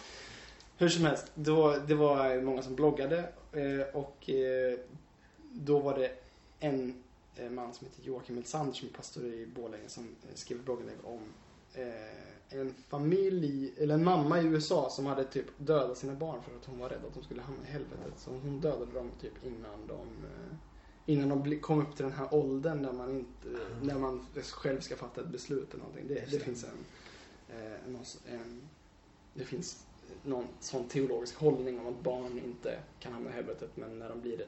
Hur 0.77 0.89
som 0.89 1.05
helst, 1.05 1.27
då, 1.35 1.77
det 1.87 1.95
var 1.95 2.41
många 2.43 2.63
som 2.63 2.75
bloggade 2.75 3.19
eh, 3.53 3.97
och 3.97 4.31
eh, 4.31 4.79
då 5.53 5.79
var 5.79 5.99
det 5.99 6.11
en 6.61 7.03
eh, 7.37 7.51
man 7.51 7.75
som 7.75 7.87
heter 7.87 8.03
Joakim 8.03 8.39
Elsander 8.39 8.73
som 8.73 8.89
är 8.89 8.93
pastor 8.93 9.25
i 9.25 9.47
Borlänge 9.47 9.89
som 9.89 10.05
eh, 10.05 10.35
skrev 10.35 10.65
blogginlägg 10.65 10.97
om 11.05 11.21
eh, 11.79 12.59
en 12.61 12.75
familj, 12.89 13.75
eller 13.79 13.95
en 13.95 14.05
mamma 14.05 14.41
i 14.41 14.45
USA 14.45 14.91
som 14.91 15.07
hade 15.07 15.25
typ 15.25 15.47
dödat 15.59 15.99
sina 15.99 16.15
barn 16.15 16.43
för 16.43 16.57
att 16.57 16.65
hon 16.65 16.79
var 16.79 16.89
rädd 16.89 17.05
att 17.09 17.15
de 17.15 17.23
skulle 17.23 17.43
hamna 17.43 17.63
i 17.69 17.71
helvetet. 17.71 18.13
Så 18.17 18.31
hon 18.31 18.61
dödade 18.61 18.93
dem 18.93 19.11
typ 19.21 19.45
innan 19.45 19.87
de 19.87 20.01
eh, 20.01 20.57
Innan 21.07 21.29
de 21.29 21.61
kom 21.61 21.81
upp 21.81 21.97
till 21.97 22.05
den 22.05 22.15
här 22.15 22.35
åldern 22.35 22.83
där 22.83 22.93
man 22.93 23.11
inte, 23.11 23.49
när 23.83 23.99
man 23.99 24.27
själv 24.35 24.81
ska 24.81 24.97
fatta 24.97 25.21
ett 25.21 25.29
beslut 25.29 25.75
eller 25.75 25.85
någonting. 25.85 26.09
Det, 26.09 26.15
det 26.15 26.31
det. 26.31 26.39
finns 26.39 26.65
en, 26.65 26.85
eh, 27.57 27.91
någon, 27.93 28.05
en 28.27 28.69
det 29.35 29.45
finns 29.45 29.87
någon 30.25 30.47
sån 30.61 30.89
teologisk 30.89 31.37
hållning 31.37 31.81
om 31.81 31.87
att 31.87 32.03
barn 32.03 32.41
inte 32.45 32.79
kan 33.01 33.13
hamna 33.13 33.31
i 33.31 33.33
helvetet 33.33 33.71
men 33.75 33.99
när 33.99 34.09
de 34.09 34.21
blir 34.21 34.47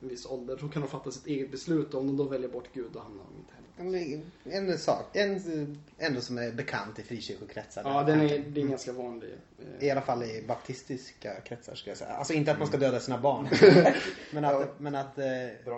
en 0.00 0.08
viss 0.08 0.26
ålder 0.26 0.56
så 0.56 0.68
kan 0.68 0.82
de 0.82 0.88
fatta 0.88 1.10
sitt 1.10 1.26
eget 1.26 1.50
beslut 1.50 1.94
och 1.94 2.00
om 2.00 2.06
de 2.06 2.16
då 2.16 2.24
väljer 2.24 2.48
bort 2.48 2.68
Gud 2.72 2.90
då 2.92 2.98
hamnar 2.98 3.24
de 3.24 3.38
inte 3.38 3.52
i 3.52 3.54
helvetet. 3.54 3.69
En, 4.44 4.78
sak, 4.78 5.16
en, 5.16 5.40
ändå 5.98 6.20
som 6.20 6.38
är 6.38 6.52
bekant 6.52 6.98
i 6.98 7.02
frikyrkokretsar. 7.02 7.82
Ja, 7.84 8.02
den 8.02 8.20
är, 8.20 8.38
det 8.38 8.60
är 8.60 8.66
ganska 8.66 8.92
vanlig. 8.92 9.30
eh, 9.58 9.86
I 9.86 9.90
alla 9.90 10.00
fall 10.00 10.22
i 10.22 10.44
baptistiska 10.48 11.40
kretsar 11.40 11.74
skulle 11.74 11.90
jag 11.90 11.98
säga. 11.98 12.10
Alltså 12.10 12.32
inte 12.32 12.52
att 12.52 12.58
man 12.58 12.68
ska 12.68 12.76
döda 12.76 13.00
sina 13.00 13.18
barn. 13.18 13.48
men 14.32 14.44
att, 14.44 14.80
men 14.80 14.94
att, 14.94 15.18
eh, 15.18 15.26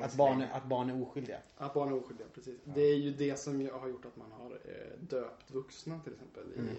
att, 0.03 0.15
barn, 0.15 0.45
att 0.53 0.65
barn 0.65 0.91
är 0.91 1.03
oskyldiga. 1.03 1.39
Att 1.57 1.75
barn 1.75 1.89
är 1.89 1.97
oskyldiga, 2.05 2.27
precis. 2.35 2.59
Det 2.65 2.81
är 2.81 2.97
ju 2.97 3.11
det 3.11 3.39
som 3.39 3.69
har 3.73 3.89
gjort 3.89 4.05
att 4.05 4.17
man 4.17 4.33
har 4.33 4.51
eh, 4.51 4.99
döpt 5.01 5.51
vuxna 5.51 6.01
till 6.05 6.13
exempel 6.13 6.43
i 6.57 6.59
Mm. 6.59 6.69
eh, 6.71 6.75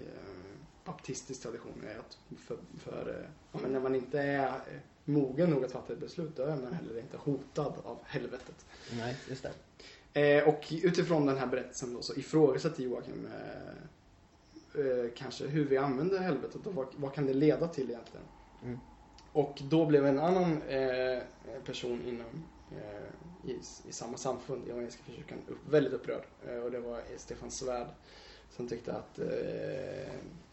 baptistisk 0.85 1.41
tradition. 1.41 1.83
Är 1.95 1.99
att 1.99 2.17
för, 2.39 2.57
för 2.79 3.09
eh, 3.19 3.29
ja, 3.51 3.59
men 3.61 3.71
när 3.73 3.79
man 3.79 3.95
inte 3.95 4.19
är 4.21 4.53
mogen 5.05 5.49
nog 5.49 5.65
att 5.65 5.71
fatta 5.71 5.93
ett 5.93 5.99
beslut 5.99 6.35
då 6.35 6.43
är 6.43 6.55
man 6.55 6.73
heller 6.73 6.99
inte 6.99 7.17
hotad 7.17 7.73
av 7.83 7.97
helvetet. 8.05 8.65
Nej, 8.97 9.15
just 9.29 9.43
det. 9.43 9.51
Eh, 10.13 10.47
och 10.47 10.67
utifrån 10.83 11.25
den 11.25 11.37
här 11.37 11.47
berättelsen 11.47 11.93
då 11.93 12.01
så 12.01 12.13
ifrågasätter 12.13 12.83
Joakim 12.83 13.27
eh, 13.27 14.85
eh, 14.85 15.11
kanske 15.15 15.47
hur 15.47 15.65
vi 15.65 15.77
använder 15.77 16.19
helvetet 16.19 16.65
och 16.65 16.75
vad, 16.75 16.87
vad 16.95 17.13
kan 17.13 17.25
det 17.25 17.33
leda 17.33 17.67
till 17.67 17.89
egentligen. 17.89 18.25
Mm. 18.63 18.79
Och 19.31 19.61
då 19.69 19.85
blev 19.85 20.05
en 20.05 20.19
annan 20.19 20.61
eh, 20.61 21.23
person 21.65 22.01
inom 22.07 22.43
eh, 22.71 23.49
i, 23.49 23.59
i 23.89 23.91
samma 23.91 24.17
samfund, 24.17 24.69
Evangeliska 24.69 25.03
Frikyrkan, 25.03 25.37
upp, 25.47 25.57
väldigt 25.69 25.93
upprörd. 25.93 26.23
Eh, 26.47 26.57
och 26.57 26.71
det 26.71 26.79
var 26.79 27.01
Stefan 27.17 27.51
Svärd 27.51 27.87
som 28.49 28.67
tyckte 28.67 28.93
att 28.93 29.19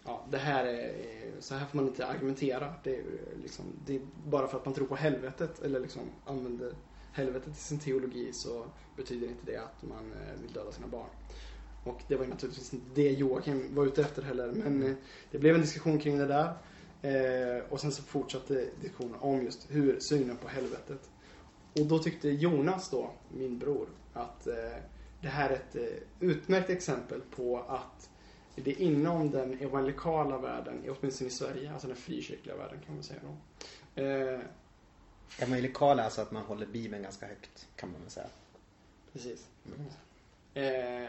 ja, 0.05 0.27
det 0.31 0.39
här 0.39 0.65
är, 0.65 0.93
så 1.41 1.55
här 1.55 1.67
får 1.67 1.77
man 1.77 1.87
inte 1.89 2.07
argumentera. 2.07 2.75
Det 2.83 2.97
är, 2.97 3.05
liksom, 3.43 3.65
det 3.87 3.97
är 3.97 4.01
bara 4.27 4.49
för 4.49 4.59
att 4.59 4.65
man 4.65 4.75
tror 4.75 4.87
på 4.87 4.97
helvetet 4.97 5.63
eller 5.63 5.81
liksom 5.81 6.03
använder 6.27 6.75
helvetet 7.13 7.53
i 7.53 7.61
sin 7.61 7.79
teologi 7.79 8.33
så 8.33 8.65
betyder 8.97 9.27
inte 9.27 9.47
det 9.47 9.57
att 9.57 9.83
man 9.83 10.13
eh, 10.13 10.41
vill 10.43 10.53
döda 10.53 10.73
sina 10.73 10.87
barn. 10.87 11.09
Och 11.85 12.03
det 12.09 12.17
var 12.17 12.25
ju 12.25 12.31
naturligtvis 12.31 12.75
inte 12.75 12.87
det 12.95 13.11
Joakim 13.11 13.75
var 13.75 13.87
ute 13.87 14.03
efter 14.03 14.23
heller. 14.23 14.53
Men 14.53 14.83
eh, 14.83 14.95
det 15.31 15.39
blev 15.39 15.55
en 15.55 15.61
diskussion 15.61 15.99
kring 15.99 16.19
det 16.19 16.27
där. 16.27 16.53
Eh, 17.03 17.65
och 17.69 17.81
sen 17.81 17.93
så 17.93 18.03
fortsatte 18.03 18.69
diskussionen 18.81 19.15
om 19.21 19.45
just 19.45 19.67
hur 19.71 20.01
synen 20.01 20.37
på 20.37 20.49
helvetet. 20.49 21.11
Och 21.81 21.87
då 21.87 21.99
tyckte 21.99 22.29
Jonas 22.29 22.91
då, 22.91 23.11
min 23.29 23.59
bror, 23.59 23.89
att 24.13 24.45
det 25.21 25.29
här 25.29 25.51
är 25.51 25.55
ett 25.55 26.03
utmärkt 26.21 26.71
exempel 26.71 27.21
på 27.37 27.59
att 27.59 28.11
det 28.55 28.73
inom 28.73 29.31
den 29.31 29.59
evangelikala 29.61 30.39
världen, 30.39 30.85
åtminstone 30.89 31.29
i 31.29 31.33
Sverige, 31.33 31.73
alltså 31.73 31.87
den 31.87 31.97
frikyrkliga 31.97 32.57
världen 32.57 32.79
kan 32.87 32.95
man 32.95 33.05
säga 33.05 33.21
då. 33.23 33.37
Eh, 35.39 35.43
Evangelikal 35.43 35.99
är 35.99 36.03
alltså 36.05 36.20
att 36.20 36.31
man 36.31 36.43
håller 36.43 36.66
Bibeln 36.66 37.03
ganska 37.03 37.26
högt 37.26 37.68
kan 37.76 37.93
man 37.93 38.01
väl 38.01 38.11
säga. 38.11 38.26
Precis. 39.12 39.47
Eh, 40.55 41.09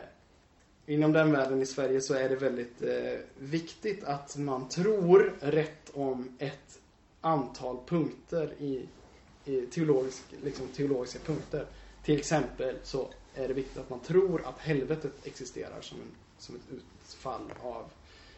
inom 0.86 1.12
den 1.12 1.32
världen 1.32 1.62
i 1.62 1.66
Sverige 1.66 2.02
så 2.02 2.14
är 2.14 2.30
det 2.30 2.36
väldigt 2.36 2.82
eh, 2.82 3.20
viktigt 3.38 4.04
att 4.04 4.38
man 4.38 4.70
tror 4.70 5.36
rätt 5.40 5.90
om 5.94 6.36
ett 6.40 6.80
antal 7.22 7.78
punkter 7.88 8.54
i, 8.60 8.86
i 9.46 9.62
teologisk, 9.62 10.24
liksom 10.44 10.68
teologiska 10.68 11.20
punkter. 11.20 11.66
Till 12.04 12.18
exempel 12.18 12.76
så 12.84 13.08
är 13.36 13.48
det 13.48 13.54
viktigt 13.54 13.78
att 13.78 13.90
man 13.90 14.00
tror 14.00 14.46
att 14.46 14.60
helvetet 14.60 15.14
existerar 15.24 15.82
som, 15.82 15.98
en, 15.98 16.12
som 16.38 16.56
ett 16.56 16.62
utfall 16.72 17.54
av 17.62 17.92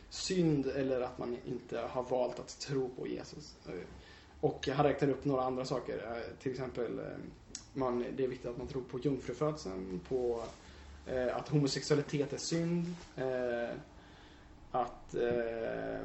synd 0.09 0.67
eller 0.67 1.01
att 1.01 1.17
man 1.17 1.37
inte 1.45 1.79
har 1.79 2.03
valt 2.03 2.39
att 2.39 2.59
tro 2.59 2.89
på 2.89 3.07
Jesus. 3.07 3.55
Och 4.43 4.67
han 4.67 4.85
räknar 4.85 5.09
upp 5.09 5.25
några 5.25 5.43
andra 5.43 5.65
saker. 5.65 5.97
Eh, 5.97 6.41
till 6.41 6.51
exempel 6.51 6.99
eh, 6.99 7.05
man, 7.73 8.05
det 8.15 8.23
är 8.23 8.27
viktigt 8.27 8.49
att 8.49 8.57
man 8.57 8.67
tror 8.67 8.81
på 8.81 8.99
jungfrufödseln, 8.99 10.01
på 10.09 10.43
eh, 11.07 11.37
att 11.37 11.49
homosexualitet 11.49 12.33
är 12.33 12.37
synd, 12.37 12.95
eh, 13.15 13.75
att... 14.71 15.15
Eh, 15.15 16.01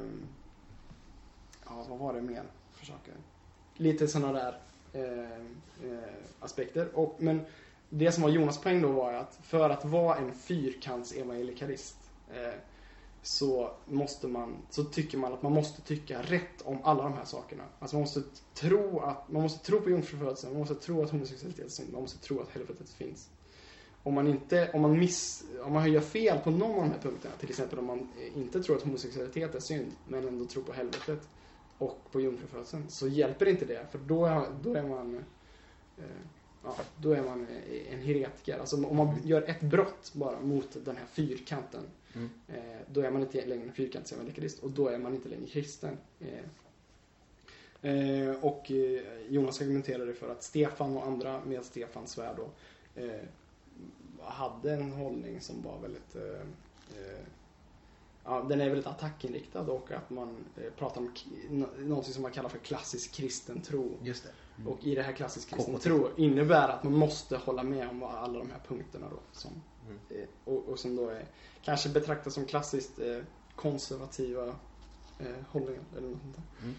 ja, 1.65 1.85
vad 1.89 1.99
var 1.99 2.13
det 2.13 2.21
mer 2.21 2.43
för 2.71 2.85
saker? 2.85 3.13
Lite 3.75 4.07
sådana 4.07 4.33
där 4.33 4.57
eh, 4.93 5.91
eh, 5.91 6.13
aspekter. 6.39 6.87
Och, 6.93 7.15
men 7.17 7.41
det 7.89 8.11
som 8.11 8.23
var 8.23 8.29
Jonas 8.29 8.61
poäng 8.61 8.81
då 8.81 8.91
var 8.91 9.13
att 9.13 9.39
för 9.43 9.69
att 9.69 9.85
vara 9.85 10.17
en 10.17 10.33
fyrkants 10.33 11.11
evangelikalist 11.11 11.97
eh, 12.33 12.53
så 13.21 13.71
måste 13.85 14.27
man, 14.27 14.57
så 14.69 14.83
tycker 14.83 15.17
man 15.17 15.33
att 15.33 15.41
man 15.41 15.51
måste 15.51 15.81
tycka 15.81 16.21
rätt 16.21 16.61
om 16.63 16.77
alla 16.83 17.03
de 17.03 17.13
här 17.13 17.25
sakerna. 17.25 17.63
Alltså 17.79 17.95
man 17.95 18.01
måste 18.01 18.21
tro 18.53 18.99
att, 18.99 19.31
man 19.31 19.41
måste 19.41 19.65
tro 19.65 19.81
på 19.81 19.89
jungfrufödseln, 19.89 20.53
man 20.53 20.59
måste 20.59 20.75
tro 20.75 21.03
att 21.03 21.09
homosexualitet 21.09 21.65
är 21.65 21.69
synd, 21.69 21.93
man 21.93 22.01
måste 22.01 22.19
tro 22.19 22.41
att 22.41 22.49
helvetet 22.49 22.89
finns. 22.89 23.29
Om 24.03 24.13
man 24.13 24.27
inte, 24.27 24.71
om 24.73 24.81
man 24.81 24.99
miss, 24.99 25.43
om 25.63 25.73
man 25.73 25.91
gör 25.91 26.01
fel 26.01 26.39
på 26.39 26.51
någon 26.51 26.71
av 26.71 26.81
de 26.81 26.91
här 26.91 26.99
punkterna, 27.01 27.35
till 27.39 27.49
exempel 27.49 27.79
om 27.79 27.85
man 27.85 28.07
inte 28.35 28.63
tror 28.63 28.75
att 28.75 28.83
homosexualitet 28.83 29.55
är 29.55 29.59
synd, 29.59 29.91
men 30.07 30.27
ändå 30.27 30.45
tror 30.45 30.63
på 30.63 30.73
helvetet 30.73 31.29
och 31.77 31.97
på 32.11 32.21
jungfrufödseln, 32.21 32.85
så 32.89 33.07
hjälper 33.07 33.45
inte 33.45 33.65
det, 33.65 33.87
för 33.91 33.99
då 33.99 34.25
är, 34.25 34.45
då 34.61 34.73
är 34.73 34.83
man 34.83 35.15
eh, 35.97 36.03
Ja, 36.63 36.75
då 36.97 37.11
är 37.11 37.23
man 37.23 37.47
en 37.91 38.01
heretiker. 38.01 38.59
Alltså 38.59 38.85
om 38.85 38.97
man 38.97 39.15
gör 39.23 39.41
ett 39.49 39.61
brott 39.61 40.11
bara 40.13 40.39
mot 40.39 40.85
den 40.85 40.97
här 40.97 41.05
fyrkanten 41.05 41.83
Mm. 42.15 42.29
Eh, 42.47 42.81
då 42.87 43.01
är 43.01 43.11
man 43.11 43.21
inte 43.21 43.45
längre 43.45 43.63
en 43.63 43.73
fyrkantig 43.73 44.15
evangelikalist 44.15 44.59
och 44.59 44.71
då 44.71 44.87
är 44.87 44.97
man 44.97 45.13
inte 45.13 45.29
längre 45.29 45.47
kristen. 45.47 45.97
Eh, 46.19 46.43
eh, 47.91 48.35
och 48.41 48.71
eh, 48.71 49.01
Jonas 49.29 49.61
argumenterade 49.61 50.13
för 50.13 50.29
att 50.29 50.43
Stefan 50.43 50.97
och 50.97 51.07
andra 51.07 51.45
med 51.45 51.65
Stefans 51.65 52.11
svärd 52.11 52.35
då 52.37 52.49
eh, 53.01 53.21
hade 54.21 54.73
en 54.73 54.91
hållning 54.91 55.41
som 55.41 55.61
var 55.61 55.79
väldigt 55.79 56.15
eh, 56.15 56.45
Ja, 58.23 58.45
den 58.49 58.61
är 58.61 58.65
väldigt 58.65 58.87
attackinriktad 58.87 59.61
och 59.61 59.91
att 59.91 60.09
man 60.09 60.37
pratar 60.77 61.01
om 61.01 61.11
någonting 61.77 62.13
som 62.13 62.21
man 62.21 62.31
kallar 62.31 62.49
för 62.49 62.57
klassisk 62.57 63.13
kristen 63.13 63.61
tro. 63.61 63.97
Just 64.03 64.23
det. 64.23 64.69
Och 64.69 64.83
i 64.83 64.95
det 64.95 65.01
här 65.01 65.13
klassisk 65.13 65.49
kristen 65.49 65.79
tro 65.79 66.09
innebär 66.17 66.69
att 66.69 66.83
man 66.83 66.93
måste 66.93 67.37
hålla 67.37 67.63
med 67.63 67.89
om 67.89 68.03
alla 68.03 68.39
de 68.39 68.49
här 68.51 68.59
punkterna 68.67 69.07
då. 69.09 69.19
Som, 69.31 69.51
Mm. 69.89 70.01
eh, 70.09 70.27
och, 70.43 70.67
och 70.69 70.79
som 70.79 70.95
då 70.95 71.09
är 71.09 71.25
kanske 71.61 71.89
betraktas 71.89 72.33
som 72.33 72.45
klassiskt 72.45 72.99
eh, 72.99 73.21
konservativa 73.55 74.47
eh, 75.19 75.35
hållningar 75.49 75.83
eller 75.97 76.07
något 76.09 76.21
sånt 76.21 76.35
där. 76.35 76.43
Mm. 76.63 76.75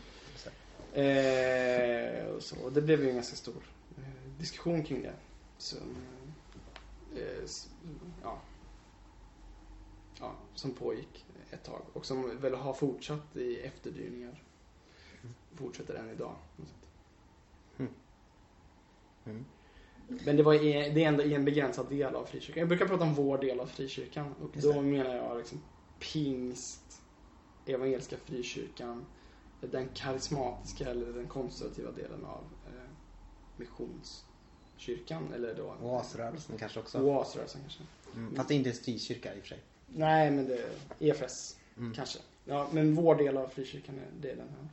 Eh, 0.92 2.26
och 2.26 2.42
så, 2.42 2.60
och 2.64 2.72
det 2.72 2.82
blev 2.82 3.02
ju 3.02 3.08
en 3.08 3.14
ganska 3.14 3.36
stor 3.36 3.62
eh, 3.96 4.30
diskussion 4.38 4.84
kring 4.84 5.02
det. 5.02 5.14
Som, 5.58 5.96
eh, 7.16 7.44
s- 7.44 7.68
ja, 8.22 8.40
ja, 10.20 10.34
som 10.54 10.74
pågick 10.74 11.26
ett 11.50 11.64
tag 11.64 11.82
och 11.92 12.06
som 12.06 12.38
väl 12.40 12.54
har 12.54 12.74
fortsatt 12.74 13.36
i 13.36 13.56
efterdyningar. 13.60 14.42
Fortsätter 15.54 15.94
än 15.94 16.10
idag. 16.10 16.36
sätt. 16.56 16.88
Mm. 19.24 19.44
Men 20.24 20.36
det, 20.36 20.42
var 20.42 20.54
i, 20.54 20.90
det 20.94 21.04
är 21.04 21.08
ändå 21.08 21.22
i 21.22 21.34
en 21.34 21.44
begränsad 21.44 21.88
del 21.88 22.14
av 22.14 22.24
frikyrkan. 22.24 22.58
Jag 22.60 22.68
brukar 22.68 22.86
prata 22.86 23.04
om 23.04 23.14
vår 23.14 23.38
del 23.38 23.60
av 23.60 23.66
frikyrkan. 23.66 24.34
Och 24.42 24.50
Just 24.56 24.66
då 24.66 24.72
det. 24.72 24.82
menar 24.82 25.14
jag 25.16 25.38
liksom 25.38 25.60
pingst, 26.12 27.02
evangeliska 27.66 28.16
frikyrkan, 28.24 29.06
den 29.60 29.88
karismatiska 29.94 30.90
eller 30.90 31.12
den 31.12 31.28
konservativa 31.28 31.90
delen 31.90 32.24
av 32.24 32.44
eh, 32.66 32.90
missionskyrkan. 33.56 35.32
Eller 35.34 35.54
då 35.54 35.74
Oasrörelsen 35.82 36.58
kanske 36.58 36.80
också. 36.80 36.98
Oasrörelsen 37.00 37.60
kanske. 37.60 37.82
Mm. 38.14 38.34
Fast 38.36 38.48
det 38.48 38.54
är 38.54 38.56
inte 38.56 38.70
en 38.70 38.76
frikyrka 38.76 39.34
i 39.34 39.38
och 39.38 39.42
för 39.42 39.48
sig. 39.48 39.58
Nej, 39.86 40.30
men 40.30 40.46
det 40.46 40.54
är 40.58 40.70
EFS 40.98 41.56
Mm. 41.76 41.94
kanske. 41.94 42.18
Ja, 42.44 42.68
men 42.72 42.94
vår 42.94 43.14
del 43.14 43.36
av 43.36 43.48
frikyrkan 43.48 43.98
är, 43.98 44.06
det 44.20 44.30
är 44.30 44.36
den 44.36 44.48
här. 44.48 44.68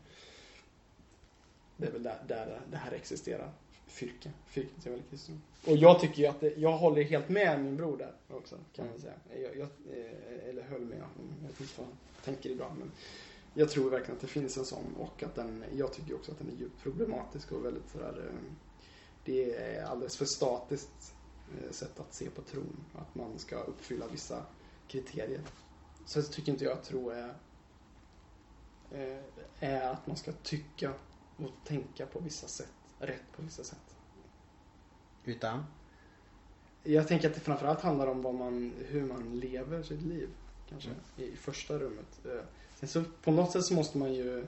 Det 1.77 1.87
är 1.87 1.91
väl 1.91 2.03
där, 2.03 2.23
där 2.27 2.61
det 2.71 2.77
här 2.77 2.91
existerar. 2.91 3.51
Fyrke. 3.97 4.31
Fyrke 4.47 4.81
till 4.81 4.91
väldigt 4.91 5.09
kristen. 5.09 5.41
Och 5.65 5.77
jag 5.77 5.99
tycker 5.99 6.21
ju 6.21 6.27
att 6.27 6.39
det, 6.39 6.53
jag 6.57 6.77
håller 6.77 7.03
helt 7.03 7.29
med 7.29 7.63
min 7.63 7.77
bror 7.77 7.97
där 7.97 8.13
också 8.27 8.55
kan 8.73 8.87
man 8.87 8.99
säga. 8.99 9.13
Jag, 9.29 9.57
jag, 9.57 9.67
eh, 9.97 10.49
eller 10.49 10.61
höll 10.61 10.81
med 10.81 11.01
honom. 11.01 11.33
Jag 11.41 11.47
vet 11.47 11.61
inte 11.61 11.73
vad 11.77 11.87
han 11.87 11.97
tänker 12.23 12.49
ibland. 12.49 12.79
Men 12.79 12.91
jag 13.53 13.69
tror 13.69 13.89
verkligen 13.89 14.15
att 14.15 14.21
det 14.21 14.27
finns 14.27 14.57
en 14.57 14.65
sån 14.65 14.95
och 14.97 15.23
att 15.23 15.35
den, 15.35 15.63
jag 15.75 15.93
tycker 15.93 16.15
också 16.15 16.31
att 16.31 16.37
den 16.37 16.47
är 16.47 16.55
djupt 16.55 16.83
problematisk 16.83 17.51
och 17.51 17.65
väldigt 17.65 17.89
sådär 17.91 18.25
eh, 18.27 18.51
det 19.25 19.55
är 19.55 19.83
alldeles 19.83 20.17
för 20.17 20.25
statiskt 20.25 21.13
eh, 21.57 21.71
sätt 21.71 21.99
att 21.99 22.13
se 22.13 22.29
på 22.29 22.41
tron. 22.41 22.77
Att 22.95 23.15
man 23.15 23.39
ska 23.39 23.59
uppfylla 23.59 24.07
vissa 24.07 24.45
kriterier. 24.87 25.41
Sen 26.05 26.23
så 26.23 26.31
tycker 26.31 26.51
inte 26.51 26.63
jag 26.63 26.73
att 26.73 26.83
tro 26.83 27.09
är, 27.09 27.33
är 29.59 29.89
att 29.89 30.07
man 30.07 30.17
ska 30.17 30.31
tycka 30.31 30.93
och 31.37 31.51
tänka 31.65 32.05
på 32.05 32.19
vissa 32.19 32.47
sätt. 32.47 32.76
Rätt 32.99 33.23
på 33.35 33.41
vissa 33.41 33.63
sätt. 33.63 33.95
Utan? 35.25 35.63
Jag 36.83 37.07
tänker 37.07 37.29
att 37.29 37.33
det 37.35 37.39
framförallt 37.41 37.81
handlar 37.81 38.07
om 38.07 38.21
vad 38.21 38.35
man, 38.35 38.73
hur 38.87 39.05
man 39.05 39.39
lever 39.39 39.83
sitt 39.83 40.01
liv. 40.01 40.29
Kanske 40.69 40.89
Mm. 40.89 41.01
i 41.33 41.35
första 41.35 41.79
rummet. 41.79 42.25
Eh, 42.25 42.41
Sen 42.79 42.89
så 42.89 43.03
på 43.23 43.31
något 43.31 43.51
sätt 43.51 43.65
så 43.65 43.73
måste 43.73 43.97
man 43.97 44.13
ju 44.13 44.45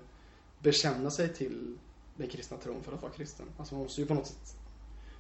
bekänna 0.60 1.12
sig 1.12 1.34
till 1.34 1.78
den 2.18 2.28
kristna 2.28 2.58
tron 2.58 2.84
för 2.84 2.94
att 2.94 3.02
vara 3.02 3.12
kristen. 3.12 3.46
Alltså 3.58 3.76
man 3.76 3.84
måste 3.84 4.02
ju 4.02 4.08
på 4.08 4.14
något 4.14 4.28
sätt 4.28 4.56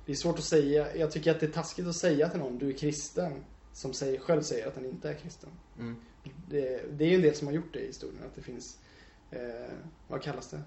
Det 0.06 0.12
är 0.12 0.16
svårt 0.16 0.40
att 0.40 0.44
säga, 0.46 0.96
jag 0.96 1.12
tycker 1.12 1.32
att 1.32 1.40
det 1.40 1.46
är 1.46 1.52
taskigt 1.52 1.88
att 1.88 1.96
säga 1.96 2.30
till 2.30 2.40
någon 2.40 2.58
du 2.58 2.70
är 2.70 2.78
kristen 2.78 3.46
som 3.74 3.94
säger, 3.94 4.20
själv 4.20 4.42
säger 4.42 4.68
att 4.68 4.76
han 4.76 4.86
inte 4.86 5.10
är 5.10 5.14
kristen. 5.14 5.50
Mm. 5.80 5.96
Det, 6.50 6.98
det 6.98 7.04
är 7.06 7.10
ju 7.10 7.16
en 7.16 7.22
del 7.22 7.36
som 7.36 7.48
har 7.48 7.54
gjort 7.54 7.74
det 7.74 7.80
i 7.80 7.88
historien, 7.88 8.24
att 8.26 8.36
det 8.36 8.42
finns, 8.42 8.78
eh, 9.32 9.74
vad 10.08 10.22
kallas 10.22 10.50
det? 10.50 10.62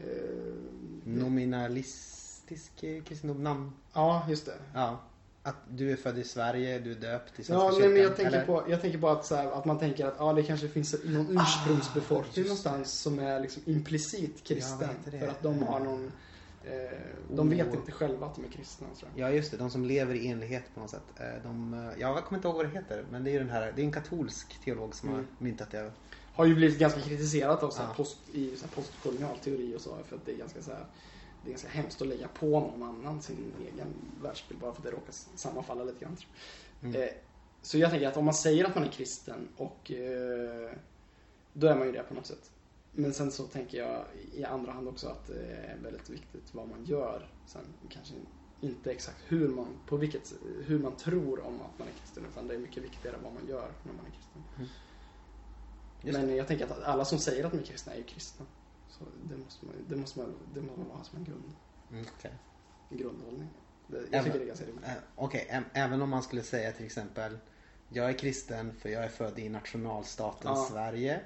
Eh, 0.00 1.10
Nominalistisk 1.50 2.82
eh, 2.84 3.02
kristendom, 3.02 3.42
namn. 3.42 3.72
ja, 3.92 4.26
just 4.28 4.46
det. 4.46 4.54
Ja. 4.74 5.00
Att 5.42 5.56
du 5.68 5.92
är 5.92 5.96
född 5.96 6.18
i 6.18 6.24
Sverige, 6.24 6.78
du 6.78 6.90
är 6.92 6.94
döpt 6.94 7.32
i 7.40 7.44
Svenska 7.44 7.54
Ja, 7.54 7.64
nej, 7.70 7.74
kyrkan. 7.76 7.92
men 7.92 8.02
jag 8.02 8.16
tänker, 8.16 8.32
eller? 8.32 8.46
på, 8.46 8.64
jag 8.68 8.80
tänker 8.80 8.98
på 8.98 9.08
att, 9.08 9.26
så 9.26 9.34
här, 9.34 9.50
att 9.50 9.64
man 9.64 9.78
tänker 9.78 10.06
att 10.06 10.14
ja, 10.18 10.32
det 10.32 10.42
kanske 10.42 10.68
finns 10.68 10.94
någon 11.04 11.38
ursprungsbefolkning 11.40 12.44
Ah, 12.44 12.48
någonstans 12.48 12.92
som 12.92 13.18
är 13.18 13.40
liksom 13.40 13.62
implicit 13.66 14.44
kristen. 14.44 14.88
för 15.20 15.28
att 15.28 15.42
de 15.42 15.62
har 15.62 15.80
någon, 15.80 16.12
eh, 16.64 16.98
de 17.30 17.50
vet 17.50 17.68
Oh. 17.68 17.74
inte 17.74 17.92
själva 17.92 18.26
att 18.26 18.34
de 18.36 18.44
är 18.44 18.48
kristna. 18.48 18.86
Ja 19.14 19.30
just 19.30 19.50
det, 19.50 19.56
de 19.56 19.70
som 19.70 19.84
lever 19.84 20.14
i 20.14 20.26
enlighet 20.28 20.64
på 20.74 20.80
något 20.80 20.90
sätt. 20.90 21.02
Eh, 21.16 21.42
De, 21.42 21.74
ja, 21.98 22.14
jag 22.14 22.24
kommer 22.24 22.38
inte 22.38 22.48
ihåg 22.48 22.56
vad 22.56 22.64
det 22.66 22.70
heter. 22.70 23.04
Men 23.10 23.24
det 23.24 23.30
är 23.30 23.32
ju 23.32 23.38
den 23.38 23.50
här, 23.50 23.72
det 23.76 23.82
är 23.82 23.86
en 23.86 23.92
katolsk 23.92 24.60
teolog 24.64 24.94
som 24.94 25.08
Mm. 25.08 25.20
har 25.20 25.44
myntat 25.44 25.70
det. 25.70 25.90
Har 26.40 26.46
ju 26.46 26.54
blivit 26.54 26.78
ganska 26.78 27.00
kritiserat 27.00 27.62
av 27.62 27.70
så 27.70 27.82
Ja. 27.82 27.94
post, 27.96 28.28
i 28.32 28.56
så 28.56 28.68
postkolonial 28.68 29.38
teori 29.38 29.76
och 29.76 29.80
så. 29.80 29.96
För 30.08 30.16
att 30.16 30.26
det 30.26 30.32
är 30.32 30.36
ganska 30.36 30.62
så 30.62 30.70
här, 30.70 30.86
det 31.42 31.48
är 31.48 31.50
ganska 31.50 31.68
hemskt 31.68 32.02
att 32.02 32.08
lägga 32.08 32.28
på 32.28 32.60
någon 32.60 32.82
annan 32.82 33.22
sin 33.22 33.52
egen 33.72 33.86
världsbild 34.22 34.60
bara 34.60 34.72
för 34.72 34.80
att 34.80 34.84
det 34.84 34.90
råkar 34.90 35.12
sammanfalla 35.12 35.84
lite 35.84 36.04
grann. 36.04 36.16
Mm. 36.82 37.02
Eh, 37.02 37.08
så 37.62 37.78
jag 37.78 37.90
tänker 37.90 38.08
att 38.08 38.16
om 38.16 38.24
man 38.24 38.34
säger 38.34 38.64
att 38.64 38.74
man 38.74 38.84
är 38.84 38.90
kristen 38.90 39.48
och 39.56 39.90
eh, 39.90 40.70
då 41.52 41.66
är 41.66 41.76
man 41.76 41.86
ju 41.86 41.92
det 41.92 42.02
på 42.02 42.14
något 42.14 42.26
sätt. 42.26 42.50
Men 42.92 43.14
sen 43.14 43.32
så 43.32 43.44
tänker 43.44 43.78
jag 43.78 44.04
i 44.32 44.44
andra 44.44 44.72
hand 44.72 44.88
också 44.88 45.08
att 45.08 45.26
det 45.26 45.46
är 45.46 45.78
väldigt 45.82 46.10
viktigt 46.10 46.54
vad 46.54 46.68
man 46.68 46.84
gör. 46.84 47.28
Sen 47.46 47.62
kanske 47.88 48.14
inte 48.60 48.90
exakt 48.92 49.18
hur 49.28 49.48
man, 49.48 49.66
på 49.86 49.96
vilket, 49.96 50.32
hur 50.66 50.78
man 50.78 50.96
tror 50.96 51.40
om 51.46 51.54
att 51.60 51.78
man 51.78 51.88
är 51.88 51.92
kristen. 51.92 52.24
Utan 52.30 52.48
det 52.48 52.54
är 52.54 52.58
mycket 52.58 52.82
viktigare 52.84 53.16
vad 53.22 53.32
man 53.32 53.46
gör 53.48 53.72
när 53.82 53.92
man 53.92 54.06
är 54.06 54.10
kristen. 54.10 54.42
Just 56.02 56.18
Men 56.18 56.36
jag 56.36 56.46
tänker 56.46 56.64
att 56.64 56.82
alla 56.82 57.04
som 57.04 57.18
säger 57.18 57.44
att 57.44 57.52
de 57.52 57.58
är 57.58 57.62
kristna 57.64 57.92
är 57.92 57.96
ju 57.96 58.02
kristna. 58.04 58.46
Så 58.88 59.04
det 59.30 59.36
måste 59.36 59.66
man, 59.66 59.74
det 59.88 59.96
måste 59.96 60.18
man, 60.18 60.34
det 60.54 60.60
måste 60.60 60.80
man 60.80 60.90
ha 60.90 61.04
som 61.04 61.18
en 61.18 61.24
grund, 61.24 61.52
Mm, 61.90 62.04
okej. 62.18 62.30
en 62.90 62.96
grundhållning. 62.98 63.48
Jag 63.86 63.98
Även- 64.12 64.24
tycker 64.24 64.38
det 64.38 64.44
är 64.44 64.46
ganska 64.46 64.66
rimligt. 64.66 64.84
Eh, 64.86 64.92
Okej, 65.16 65.48
äm- 65.50 65.64
även 65.72 66.02
om 66.02 66.10
man 66.10 66.22
skulle 66.22 66.42
säga 66.42 66.72
till 66.72 66.86
exempel 66.86 67.38
Jag 67.88 68.08
är 68.08 68.12
kristen 68.12 68.72
för 68.74 68.88
jag 68.88 69.04
är 69.04 69.08
född 69.08 69.38
i 69.38 69.48
nationalstaten 69.48 70.50
Ja. 70.50 70.66
Sverige 70.70 71.20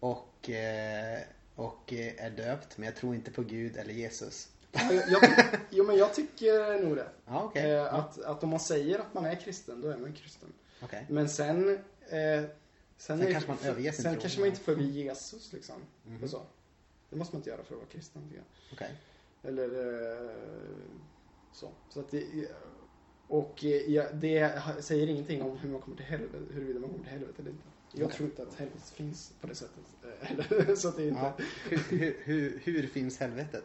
och, 0.00 0.50
eh, 0.50 1.18
och 1.54 1.92
eh, 1.92 2.24
är 2.24 2.30
döpt 2.30 2.78
men 2.78 2.86
jag 2.86 2.96
tror 2.96 3.14
inte 3.14 3.30
på 3.30 3.42
Gud 3.42 3.76
eller 3.76 3.94
Jesus. 3.94 4.48
Ja, 4.72 4.92
jag, 4.92 5.08
jag, 5.08 5.22
jo 5.70 5.84
men 5.84 5.96
jag 5.96 6.14
tycker 6.14 6.84
nog 6.84 6.96
det. 6.96 7.08
Ja, 7.26 7.50
Ja, 7.54 7.88
att, 7.88 8.22
att 8.22 8.42
om 8.42 8.50
man 8.50 8.60
säger 8.60 8.98
att 8.98 9.14
man 9.14 9.24
är 9.26 9.34
kristen, 9.34 9.80
då 9.80 9.88
är 9.88 9.96
man 9.96 10.12
kristen. 10.12 10.52
okej. 10.82 11.06
Men 11.08 11.28
sen... 11.28 11.78
Eh, 12.08 12.42
sen 12.96 13.18
Sen 13.18 13.32
kanske 13.32 13.50
man 13.50 13.58
överger 13.64 13.92
sin 13.92 14.02
Sen 14.02 14.12
tro. 14.12 14.20
kanske 14.20 14.40
man 14.40 14.48
inte 14.48 14.60
följer 14.60 14.88
Jesus 14.88 15.52
liksom. 15.52 15.76
Mhm. 16.06 16.22
Och 16.22 16.30
så. 16.30 16.42
Det 17.10 17.16
måste 17.16 17.34
man 17.34 17.40
inte 17.40 17.50
göra 17.50 17.64
för 17.64 17.74
att 17.74 17.80
vara 17.80 17.90
kristen 17.90 18.22
tycker 18.22 18.36
jag. 18.36 18.46
Okej. 18.72 18.96
Eller 19.42 19.64
eh, 20.24 20.30
så. 21.52 21.70
så 21.88 22.00
att 22.00 22.10
det, 22.10 22.48
och 23.28 23.64
eh, 23.64 24.14
det 24.14 24.62
säger 24.80 25.06
ingenting 25.06 25.42
om 25.42 25.58
hur 25.58 25.70
man 25.70 25.80
kommer 25.80 25.96
till 25.96 26.06
helvete, 26.06 26.38
huruvida 26.50 26.80
man 26.80 26.90
kommer 26.90 27.04
till 27.04 27.12
helvete 27.12 27.34
eller 27.38 27.50
inte. 27.50 27.64
Jag 27.92 28.06
Okej. 28.06 28.16
tror 28.16 28.28
inte 28.28 28.42
att 28.42 28.54
helvetet 28.54 28.90
finns 28.90 29.32
på 29.40 29.46
det 29.46 29.54
sättet. 29.54 29.84
Eh, 30.68 30.74
så 30.76 30.88
att 30.88 30.96
det 30.96 31.08
inte... 31.08 31.20
Ja. 31.20 31.32
Hur, 31.68 31.78
hur, 31.98 32.20
hur, 32.24 32.60
hur 32.64 32.86
finns 32.86 33.18
helvetet? 33.18 33.64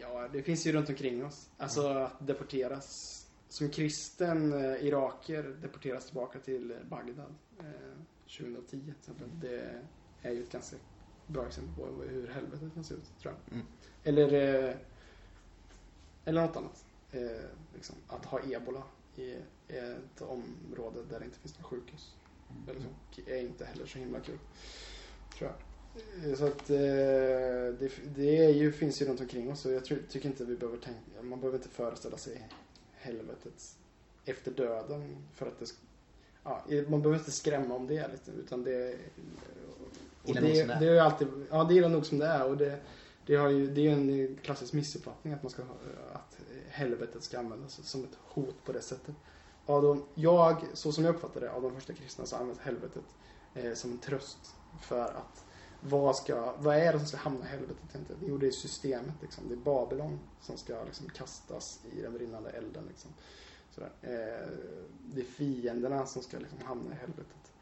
Ja, 0.00 0.28
det 0.32 0.42
finns 0.42 0.66
ju 0.66 0.72
runt 0.72 0.88
omkring 0.88 1.24
oss. 1.24 1.48
Alltså 1.56 1.88
att 1.88 2.26
deporteras. 2.26 3.17
Som 3.48 3.70
kristen 3.70 4.52
eh, 4.52 4.84
iraker 4.86 5.42
deporteras 5.62 6.06
tillbaka 6.06 6.38
till 6.38 6.74
Bagdad 6.88 7.34
eh, 7.58 7.64
2010 8.38 8.66
till 8.70 8.90
exempel. 8.98 9.28
Det 9.40 9.82
är 10.22 10.32
ju 10.32 10.42
ett 10.42 10.52
ganska 10.52 10.76
bra 11.26 11.46
exempel 11.46 11.74
på 11.74 12.02
hur 12.02 12.28
helvetet 12.28 12.74
kan 12.74 12.84
se 12.84 12.94
ut, 12.94 13.20
tror 13.22 13.34
jag. 13.34 13.54
Mm. 13.54 13.66
Eller, 14.04 14.64
eh, 14.68 14.74
eller 16.24 16.42
något 16.42 16.56
annat. 16.56 16.84
Eh, 17.12 17.44
liksom, 17.74 17.96
att 18.08 18.24
ha 18.24 18.40
ebola 18.40 18.82
i 19.16 19.34
ett 19.68 20.20
område 20.22 21.00
där 21.10 21.18
det 21.18 21.24
inte 21.24 21.38
finns 21.38 21.54
några 21.58 21.68
sjukhus. 21.68 22.14
Eller 22.68 22.80
så, 22.80 23.30
är 23.30 23.40
inte 23.40 23.64
heller 23.64 23.86
så 23.86 23.98
himla 23.98 24.20
kul. 24.20 24.38
Tror 25.38 25.50
jag. 25.50 26.30
Eh, 26.30 26.36
Så 26.36 26.46
att 26.46 26.70
eh, 26.70 26.76
det, 27.78 27.90
det 28.16 28.44
är 28.44 28.54
ju, 28.54 28.72
finns 28.72 29.02
ju 29.02 29.06
runt 29.06 29.20
omkring 29.20 29.52
oss 29.52 29.66
och 29.66 29.72
jag 29.72 29.84
tror, 29.84 29.98
tycker 30.08 30.28
inte 30.28 30.44
vi 30.44 30.56
behöver 30.56 30.78
tänka, 30.78 31.22
man 31.22 31.40
behöver 31.40 31.58
inte 31.58 31.68
föreställa 31.68 32.16
sig 32.16 32.48
helvetet 33.00 33.76
efter 34.24 34.50
döden 34.50 35.26
för 35.34 35.46
att 35.46 35.58
det 35.58 35.66
Ja, 36.44 36.64
man 36.88 37.02
behöver 37.02 37.18
inte 37.18 37.30
skrämma 37.30 37.74
om 37.74 37.86
det 37.86 38.08
lite 38.12 38.30
utan 38.30 38.64
det 38.64 38.98
och 40.22 40.34
det, 40.34 40.40
det 40.40 40.86
är. 40.86 40.92
ju 40.92 40.98
alltid, 40.98 41.28
ja 41.50 41.64
det 41.64 41.78
är 41.78 41.88
nog 41.88 42.06
som 42.06 42.18
det 42.18 42.26
är 42.26 42.44
och 42.44 42.56
det, 42.56 42.80
det, 43.26 43.34
har 43.34 43.48
ju, 43.48 43.66
det 43.66 43.80
är 43.80 43.82
ju 43.82 43.90
en 43.90 44.36
klassisk 44.42 44.72
missuppfattning 44.72 45.32
att 45.32 45.42
man 45.42 45.50
ska 45.50 45.62
att 46.12 46.38
helvetet 46.68 47.22
ska 47.22 47.38
användas 47.38 47.80
som 47.88 48.04
ett 48.04 48.18
hot 48.22 48.64
på 48.64 48.72
det 48.72 48.80
sättet. 48.80 49.14
Av 49.66 49.82
de, 49.82 50.04
jag, 50.14 50.64
så 50.74 50.92
som 50.92 51.04
jag 51.04 51.14
uppfattar 51.14 51.40
det, 51.40 51.52
av 51.52 51.62
de 51.62 51.74
första 51.74 51.92
kristna 51.92 52.26
så 52.26 52.36
används 52.36 52.60
helvetet 52.60 53.04
eh, 53.54 53.74
som 53.74 53.90
en 53.90 53.98
tröst 53.98 54.54
för 54.80 55.04
att 55.04 55.44
vad, 55.80 56.16
ska, 56.16 56.54
vad 56.58 56.76
är 56.76 56.92
det 56.92 56.98
som 56.98 57.08
ska 57.08 57.16
hamna 57.16 57.44
i 57.44 57.48
helvetet 57.48 57.84
egentligen? 57.94 58.22
Jo, 58.26 58.38
det 58.38 58.46
är 58.46 58.50
systemet 58.50 59.14
liksom. 59.22 59.48
Det 59.48 59.54
är 59.54 59.58
Babylon 59.58 60.18
som 60.40 60.56
ska 60.56 60.84
liksom 60.84 61.08
kastas 61.08 61.80
i 61.92 62.02
den 62.02 62.12
brinnande 62.12 62.50
elden 62.50 62.84
liksom. 62.88 63.10
Sådär. 63.74 63.90
Eh, 64.02 64.48
det 65.14 65.20
är 65.20 65.24
fienderna 65.24 66.06
som 66.06 66.22
ska 66.22 66.38
liksom 66.38 66.58
hamna 66.64 66.92
i 66.92 66.94
helvetet. 66.94 67.52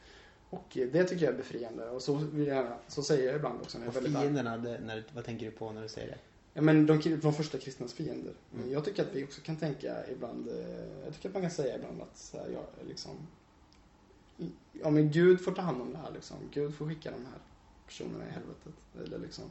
Och 0.51 0.79
eh, 0.79 0.89
det 0.89 1.05
tycker 1.05 1.25
jag 1.25 1.35
är 1.35 1.39
befriande. 1.39 1.91
Och 1.91 2.03
så, 2.03 2.15
vill 2.15 2.47
jag, 2.47 2.67
så 2.89 3.03
säger 3.03 3.27
jag 3.27 3.37
ibland 3.37 3.61
också 3.61 3.79
när 3.79 3.87
jag 3.87 3.97
Och 3.97 3.97
är 3.97 4.03
väldigt 4.03 4.23
fienderna, 4.23 4.57
det, 4.57 4.81
när, 4.81 5.05
vad 5.15 5.25
tänker 5.25 5.47
du 5.47 5.53
på 5.53 5.73
när 5.73 5.83
du 5.83 5.89
säger 5.89 6.09
det? 6.09 6.19
Ja, 6.55 6.63
men 6.63 6.87
de, 6.87 7.21
de 7.23 7.33
första 7.33 7.59
kristnas 7.59 7.93
fiender. 7.93 8.35
Mm. 8.55 8.73
jag 8.73 8.85
tycker 8.85 9.03
att 9.03 9.15
vi 9.15 9.25
också 9.25 9.41
kan 9.41 9.57
tänka 9.57 10.07
ibland, 10.11 10.49
eh, 10.49 11.05
jag 11.05 11.15
tycker 11.15 11.29
att 11.29 11.35
man 11.35 11.43
kan 11.43 11.51
säga 11.51 11.77
ibland 11.77 12.03
att 12.03 12.17
så 12.19 12.37
här, 12.39 12.49
ja, 12.53 12.67
liksom, 12.89 13.13
ja 14.73 14.91
men 14.91 15.11
Gud 15.11 15.41
får 15.41 15.53
ta 15.53 15.63
hand 15.63 15.83
om 15.83 15.93
det 15.93 15.99
här 15.99 16.11
liksom. 16.15 16.37
Gud 16.53 16.75
får 16.75 16.89
skicka 16.89 17.11
de 17.11 17.27
här 17.27 17.39
personerna 17.87 18.25
i 18.29 18.31
helvetet. 18.31 18.75
Eller 19.05 19.19
liksom, 19.19 19.45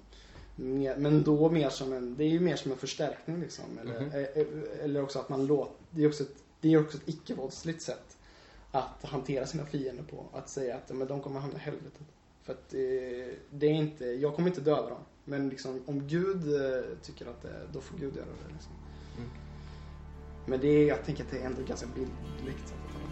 mer, 0.55 0.97
men 0.97 1.23
då 1.23 1.49
mer 1.49 1.69
som 1.69 1.93
en, 1.93 2.15
det 2.15 2.23
är 2.23 2.29
ju 2.29 2.39
mer 2.39 2.55
som 2.55 2.71
en 2.71 2.77
förstärkning 2.77 3.39
liksom. 3.39 3.79
Eller, 3.81 4.01
eh, 4.01 4.41
eh, 4.41 4.83
eller 4.83 5.03
också 5.03 5.19
att 5.19 5.29
man 5.29 5.45
låter, 5.45 5.75
det 5.89 6.03
är 6.03 6.07
också 6.07 6.23
ett, 6.23 6.35
det 6.61 6.73
är 6.73 6.81
också 6.81 6.97
ett 6.97 7.09
icke-våldsligt 7.09 7.81
sätt 7.81 8.17
att 8.71 9.03
hantera 9.03 9.45
sina 9.45 9.65
fiender 9.65 10.03
på. 10.03 10.25
Att 10.33 10.49
säga 10.49 10.75
att 10.75 10.95
men 10.95 11.07
de 11.07 11.21
kommer 11.21 11.39
hamna 11.39 11.57
i 11.57 11.61
helvetet. 11.61 12.07
För 12.43 12.53
att 12.53 12.69
det, 13.49 13.67
är 13.67 13.73
inte, 13.73 14.05
jag 14.05 14.35
kommer 14.35 14.49
inte 14.49 14.61
döda 14.61 14.89
dem. 14.89 15.03
Men 15.23 15.49
liksom, 15.49 15.83
om 15.85 16.07
Gud 16.07 16.53
eh, 16.53 16.81
tycker 17.01 17.25
att 17.25 17.41
det, 17.41 17.67
då 17.73 17.81
får 17.81 17.97
Gud 17.97 18.15
göra 18.15 18.25
det. 18.25 18.53
Liksom. 18.53 18.71
Men 20.45 20.59
det 20.59 20.67
är, 20.67 20.87
jag 20.87 21.05
tänker 21.05 21.23
att 21.23 21.31
det 21.31 21.37
är 21.37 21.45
ändå 21.45 21.61
ganska 21.61 21.87
bildligt. 21.87 22.67
Så 22.67 22.73
att 22.73 23.04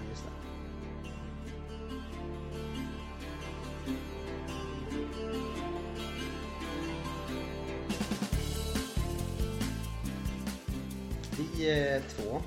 två 12.09 12.41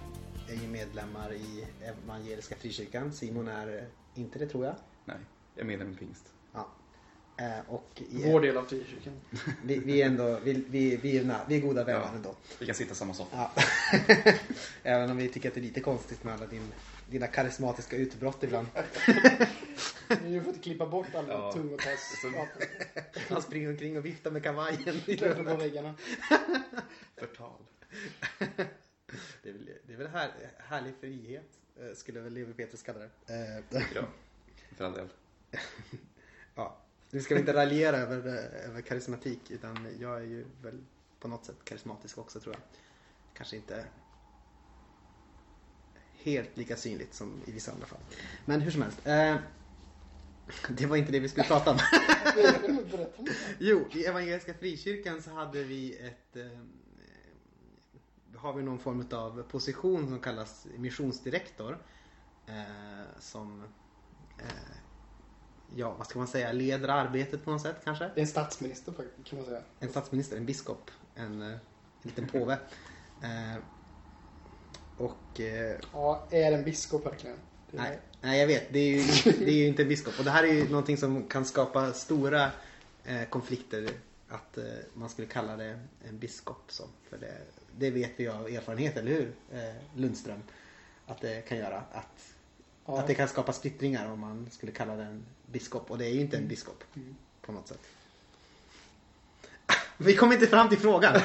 är 0.49 0.55
ju 0.63 0.69
medlemmar 0.69 1.33
i 1.33 1.67
Evangeliska 1.85 2.57
Frikyrkan. 2.57 3.13
Simon 3.13 3.49
är 3.49 3.79
eh, 3.79 4.21
inte 4.21 4.39
det 4.39 4.47
tror 4.47 4.65
jag. 4.65 4.75
Nej, 5.05 5.17
jag 5.55 5.63
är 5.63 5.67
medlem 5.67 5.93
i 5.93 5.97
pingst. 5.97 6.33
Ja. 6.55 6.69
Eh, 7.39 7.73
och 7.75 7.91
i, 8.11 8.31
Vår 8.33 8.41
del 8.41 8.57
av 8.57 8.65
frikyrkan. 8.65 9.21
vi, 9.65 9.79
vi 9.79 10.03
är 10.03 10.07
ändå 10.07 10.39
vi, 10.45 10.53
vi, 10.69 10.97
vi, 10.97 11.19
är, 11.19 11.25
na- 11.25 11.41
vi 11.49 11.57
är 11.57 11.61
goda 11.61 11.85
vänner 11.85 12.01
Ja. 12.01 12.15
ändå. 12.15 12.35
Vi 12.59 12.67
kan 12.67 12.75
sitta 12.75 12.93
i 12.93 12.95
samma 12.95 13.15
soffa. 13.15 13.51
Ja. 13.57 13.63
Även 14.83 15.11
om 15.11 15.17
vi 15.17 15.29
tycker 15.29 15.49
att 15.49 15.55
det 15.55 15.61
är 15.61 15.63
lite 15.63 15.81
konstigt 15.81 16.25
med 16.25 16.35
alla 16.35 16.47
din, 16.47 16.73
dina 17.11 17.27
karismatiska 17.27 17.97
utbrott 17.97 18.43
ibland. 18.43 18.67
Vi 20.23 20.37
har 20.39 20.45
fått 20.45 20.63
klippa 20.63 20.87
bort 20.87 21.15
alla 21.15 21.33
Ja. 21.33 21.53
tungotalsskap 21.53 22.49
Han 23.29 23.43
springer 23.43 23.69
omkring 23.71 23.99
och 23.99 24.05
viftar 24.05 24.31
med 24.31 24.43
kavajen. 24.43 24.97
i 25.07 25.17
på 25.17 25.57
väggarna. 25.57 25.95
Förtal. 27.17 27.61
Det 29.43 29.49
är 29.49 29.53
väl, 29.53 29.71
det 29.87 29.93
är 29.93 29.97
väl 29.97 30.07
här, 30.07 30.31
härlig 30.59 30.95
frihet, 31.01 31.59
eh, 31.81 31.95
skulle 31.95 32.21
väl 32.21 32.33
Levi 32.33 32.55
Petrus 32.55 32.83
kalla 32.83 32.99
det. 32.99 33.35
Eh, 33.35 33.85
Ja, 33.95 34.03
för 34.77 34.85
all 34.85 34.93
del. 34.93 35.09
Ja, 36.55 36.77
nu 37.11 37.21
ska 37.21 37.35
vi 37.35 37.41
inte 37.41 37.55
raljera 37.55 37.97
över, 37.97 38.29
eh, 38.29 38.71
över 38.71 38.81
karismatik 38.81 39.51
utan 39.51 39.89
jag 40.01 40.17
är 40.17 40.25
ju 40.27 40.45
väl 40.63 40.85
på 41.21 41.29
något 41.29 41.45
sätt 41.45 41.57
karismatisk 41.65 42.19
också 42.19 42.41
tror 42.41 42.55
jag. 42.55 42.63
Kanske 43.35 43.57
inte 43.57 43.85
helt 46.27 46.57
lika 46.57 46.77
synligt 46.77 47.15
som 47.15 47.43
i 47.47 47.53
vissa 47.53 47.73
andra 47.73 47.87
fall. 47.87 47.99
Men 48.45 48.61
hur 48.61 48.71
som 48.71 48.83
helst. 48.83 49.07
Eh, 49.07 49.37
det 50.69 50.87
var 50.87 50.97
inte 50.97 51.13
det 51.13 51.21
vi 51.21 51.29
skulle 51.29 51.47
prata 51.47 51.71
om. 51.71 51.79
Jo, 53.59 53.89
i 53.93 54.05
Evangeliska 54.05 54.55
Frikyrkan 54.55 55.23
så 55.23 55.31
hade 55.31 55.63
vi 55.65 55.99
ett 55.99 56.37
eh, 56.37 56.47
har 58.39 58.53
vi 58.53 58.63
någon 58.63 58.79
form 58.79 59.07
av 59.13 59.43
position 59.43 60.09
som 60.09 60.21
kallas 60.21 60.67
missionsdirektor. 60.77 61.79
Eh, 62.47 63.21
som 63.21 63.63
eh, 64.39 64.77
ja, 65.77 65.95
vad 65.99 66.07
ska 66.07 66.19
man 66.19 66.29
säga, 66.29 66.53
leder 66.53 66.89
arbetet 66.89 67.45
på 67.45 67.51
något 67.51 67.63
sätt 67.63 67.77
kanske. 67.85 68.05
Det 68.05 68.21
är 68.21 68.23
en 68.23 68.27
statsminister 68.27 68.93
kan 69.25 69.39
man 69.39 69.47
säga. 69.47 69.63
En 69.81 69.89
statsminister, 69.89 70.37
en 70.37 70.47
biskop, 70.47 70.91
en, 71.15 71.43
eh, 71.43 71.49
en 71.49 71.59
liten 72.03 72.27
påve. 72.29 72.59
Eh, 73.23 73.63
och 74.99 75.41
eh, 75.41 75.81
Ja, 75.93 76.27
är 76.31 76.53
en 76.53 76.65
biskop 76.65 77.07
verkligen? 77.07 77.37
Är- 77.37 77.41
Nej, 77.79 78.01
nej 78.21 78.41
jag 78.41 78.47
vet. 78.47 78.73
Det 78.73 78.79
är, 78.79 78.93
ju, 78.97 79.33
det 79.45 79.51
är 79.51 79.55
ju 79.57 79.67
inte 79.67 79.83
en 79.83 79.89
biskop. 79.89 80.15
Och 80.19 80.25
det 80.25 80.31
här 80.31 80.45
är 80.45 80.53
ju 80.53 80.69
någonting 80.69 80.97
som 80.97 81.29
kan 81.29 81.45
skapa 81.45 81.93
stora 81.93 82.51
eh, 83.05 83.25
konflikter. 83.31 83.91
Att 84.29 84.59
man 84.95 85.09
skulle 85.09 85.29
kalla 85.29 85.57
det 85.57 85.81
en 86.09 86.19
biskop. 86.19 86.63
Så. 86.69 86.85
För 87.11 87.19
det, 87.19 87.39
det 87.79 87.91
vet 87.91 88.13
vi 88.17 88.29
av 88.29 88.47
erfarenhet, 88.49 88.97
eller 88.97 89.11
hur? 89.13 89.33
Eh, 89.53 89.75
Lundström. 89.95 90.43
Att 91.07 91.21
det 91.21 91.49
kan 91.49 91.59
göra. 91.59 91.83
Att, 91.93 92.33
Ja. 92.89 92.99
att 93.01 93.07
det 93.07 93.15
kan 93.15 93.29
skapa 93.29 93.53
splittringar 93.53 94.11
om 94.13 94.21
man 94.21 94.51
skulle 94.51 94.73
kalla 94.73 94.97
det 94.97 95.03
en 95.05 95.25
biskop. 95.47 95.91
Och 95.91 95.99
det 95.99 96.05
är 96.07 96.11
ju 96.15 96.21
inte 96.21 96.37
en 96.37 96.49
biskop. 96.49 96.85
Mm. 96.97 97.17
På 97.43 97.53
något 97.53 97.69
sätt. 97.69 97.81
Vi 99.99 100.17
kom 100.17 100.33
inte 100.33 100.47
fram 100.47 100.69
till 100.69 100.79
frågan. 100.79 101.21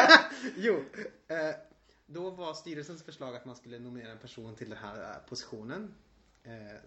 jo. 0.56 0.84
Eh, 1.28 1.36
då 2.06 2.30
var 2.30 2.54
styrelsens 2.54 3.02
förslag 3.02 3.36
att 3.36 3.44
man 3.44 3.56
skulle 3.56 3.78
nominera 3.78 4.12
en 4.12 4.18
person 4.18 4.54
till 4.54 4.68
den 4.70 4.78
här 4.78 5.02
eh, 5.02 5.28
positionen. 5.28 5.94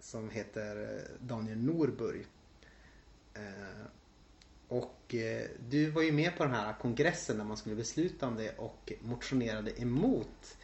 Som 0.00 0.30
heter 0.30 1.00
Daniel 1.20 1.58
Norburg. 1.58 2.26
Och 4.68 5.14
eh, 5.14 5.46
du 5.68 5.90
var 5.90 6.02
ju 6.02 6.12
med 6.12 6.36
på 6.36 6.44
den 6.44 6.52
här 6.54 6.74
kongressen 6.80 7.36
när 7.36 7.44
man 7.44 7.56
skulle 7.56 7.74
besluta 7.76 8.26
om 8.26 8.36
det 8.36 8.58
och 8.58 8.92
motionerade 9.00 9.82
emot 9.82 10.56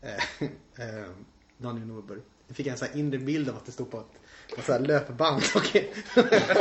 eh, 0.00 0.14
eh, 0.78 1.06
Daniel 1.58 1.86
Norburg. 1.86 2.22
Jag 2.46 2.56
fick 2.56 2.66
en 2.66 2.76
sån 2.76 2.88
här 2.88 2.96
inre 2.96 3.18
bild 3.18 3.48
av 3.48 3.56
att 3.56 3.66
det 3.66 3.72
stod 3.72 3.90
på 3.90 3.98
ett, 4.00 4.56
på 4.56 4.62
så 4.62 4.72
här 4.72 4.80
löpband 4.80 5.42
och, 5.54 5.76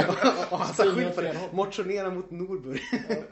och, 0.10 0.52
och 0.52 0.60
han 0.60 0.74
sa 0.74 0.84
skylt 0.96 1.16
på 1.16 1.22
det. 1.22 1.50
Motionera 1.54 2.12
mot 2.12 2.32
Norburg. 2.32 2.82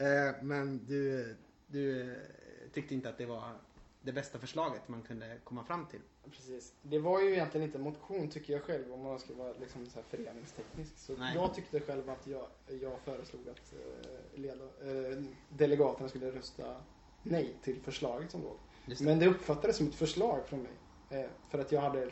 Eh, 0.00 0.34
Men 0.42 0.86
du, 0.86 1.36
du 1.66 2.00
eh, 2.00 2.16
tyckte 2.74 2.94
inte 2.94 3.08
att 3.08 3.18
det 3.18 3.26
var 3.26 3.52
det 4.02 4.12
bästa 4.12 4.38
förslaget 4.38 4.88
man 4.88 5.02
kunde 5.02 5.38
komma 5.44 5.64
fram 5.64 5.86
till. 5.86 6.00
Precis. 6.30 6.74
Det 6.82 6.98
var 6.98 7.20
ju 7.20 7.32
egentligen 7.32 7.64
inte 7.66 7.78
en 7.78 7.84
motion 7.84 8.28
tycker 8.28 8.52
jag 8.52 8.62
själv 8.62 8.92
om 8.92 9.02
man 9.02 9.18
ska 9.18 9.34
vara 9.34 9.52
liksom 9.60 9.86
så 9.86 9.94
här 9.94 10.04
föreningsteknisk. 10.08 10.98
Så 10.98 11.16
Nej. 11.16 11.34
jag 11.34 11.54
tyckte 11.54 11.80
själv 11.80 12.10
att 12.10 12.26
jag, 12.26 12.46
jag 12.80 13.00
föreslog 13.00 13.48
att 13.48 13.72
eh, 13.72 14.40
leda, 14.40 14.64
eh, 14.64 15.22
delegaterna 15.48 16.08
skulle 16.08 16.30
rösta 16.30 16.76
nej 17.22 17.54
till 17.62 17.80
förslaget 17.80 18.30
som 18.30 18.42
låg. 18.42 18.56
Det. 18.86 19.00
Men 19.00 19.18
det 19.18 19.26
uppfattades 19.26 19.76
som 19.76 19.86
ett 19.88 19.94
förslag 19.94 20.46
från 20.46 20.62
mig. 20.62 20.72
Eh, 21.10 21.30
för 21.48 21.58
att 21.58 21.72
jag 21.72 21.80
hade 21.80 22.10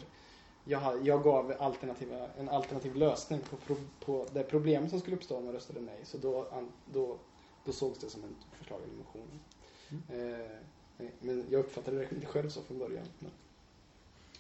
jag, 0.65 1.07
jag 1.07 1.23
gav 1.23 1.55
alternativa, 1.59 2.29
en 2.39 2.49
alternativ 2.49 2.97
lösning 2.97 3.41
på, 3.41 3.57
pro, 3.57 3.77
på 4.01 4.27
det 4.33 4.43
problem 4.43 4.89
som 4.89 5.01
skulle 5.01 5.17
uppstå 5.17 5.37
om 5.37 5.45
man 5.45 5.55
röstade 5.55 5.81
nej. 5.81 6.01
Så 6.05 6.19
då, 6.19 6.49
an- 6.53 6.73
då, 6.93 7.19
då 7.65 7.73
sågs 7.73 7.99
det 7.99 8.11
som 8.11 8.25
ett 8.25 8.59
förslag 8.59 8.81
i 8.93 8.97
motionen. 8.99 9.41
Eh, 10.09 10.57
nej, 10.99 11.11
men 11.21 11.45
jag 11.51 11.59
uppfattade 11.59 11.97
det 11.99 12.09
inte 12.15 12.27
själv 12.33 12.49
så 12.51 12.63
från 12.63 12.79
början. 12.79 13.07
Men, 13.19 13.31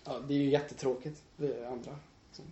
ja, 0.05 0.19
det 0.29 0.35
är 0.35 0.39
ju 0.39 0.49
jättetråkigt, 0.51 1.23
det 1.37 1.69
andra. 1.69 1.97
Som, 2.33 2.45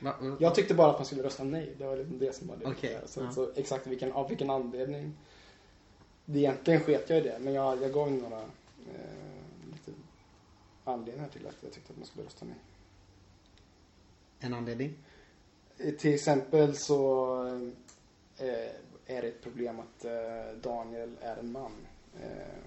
va- 0.00 0.36
jag 0.40 0.54
tyckte 0.54 0.74
bara 0.74 0.90
att 0.90 0.98
man 0.98 1.06
skulle 1.06 1.22
rösta 1.22 1.44
nej. 1.44 1.74
Det 1.78 1.84
var 1.86 1.96
liksom 1.96 2.18
det 2.18 2.32
som 2.32 2.48
var 2.48 2.56
det 2.56 2.68
viktiga. 2.70 3.06
så, 3.06 3.20
ja. 3.20 3.32
så 3.32 3.50
exakt 3.56 3.86
vilken, 3.86 4.12
av 4.12 4.28
vilken 4.28 4.50
anledning. 4.50 5.14
Det 6.24 6.38
egentligen 6.38 6.80
sket 6.80 7.10
jag 7.10 7.18
i 7.18 7.22
det, 7.22 7.38
men 7.40 7.52
jag, 7.54 7.82
jag 7.82 7.92
gav 7.92 8.12
några 8.12 8.40
eh, 8.40 9.70
lite 9.72 9.92
anledningar 10.84 11.28
till 11.28 11.46
att 11.46 11.56
jag 11.60 11.72
tyckte 11.72 11.92
att 11.92 11.98
man 11.98 12.06
skulle 12.06 12.26
rösta 12.26 12.44
nej. 12.46 12.56
En 14.40 14.54
anledning? 14.54 14.94
Eh, 15.78 15.94
Till 15.94 16.14
exempel 16.14 16.76
så 16.76 17.34
eh, 18.38 18.68
är 19.06 19.22
det 19.22 19.28
ett 19.28 19.42
problem 19.42 19.80
att 19.80 20.04
eh, 20.04 20.52
Daniel 20.62 21.10
är 21.20 21.36
en 21.36 21.52
man. 21.52 21.72
Eh, 22.22 22.58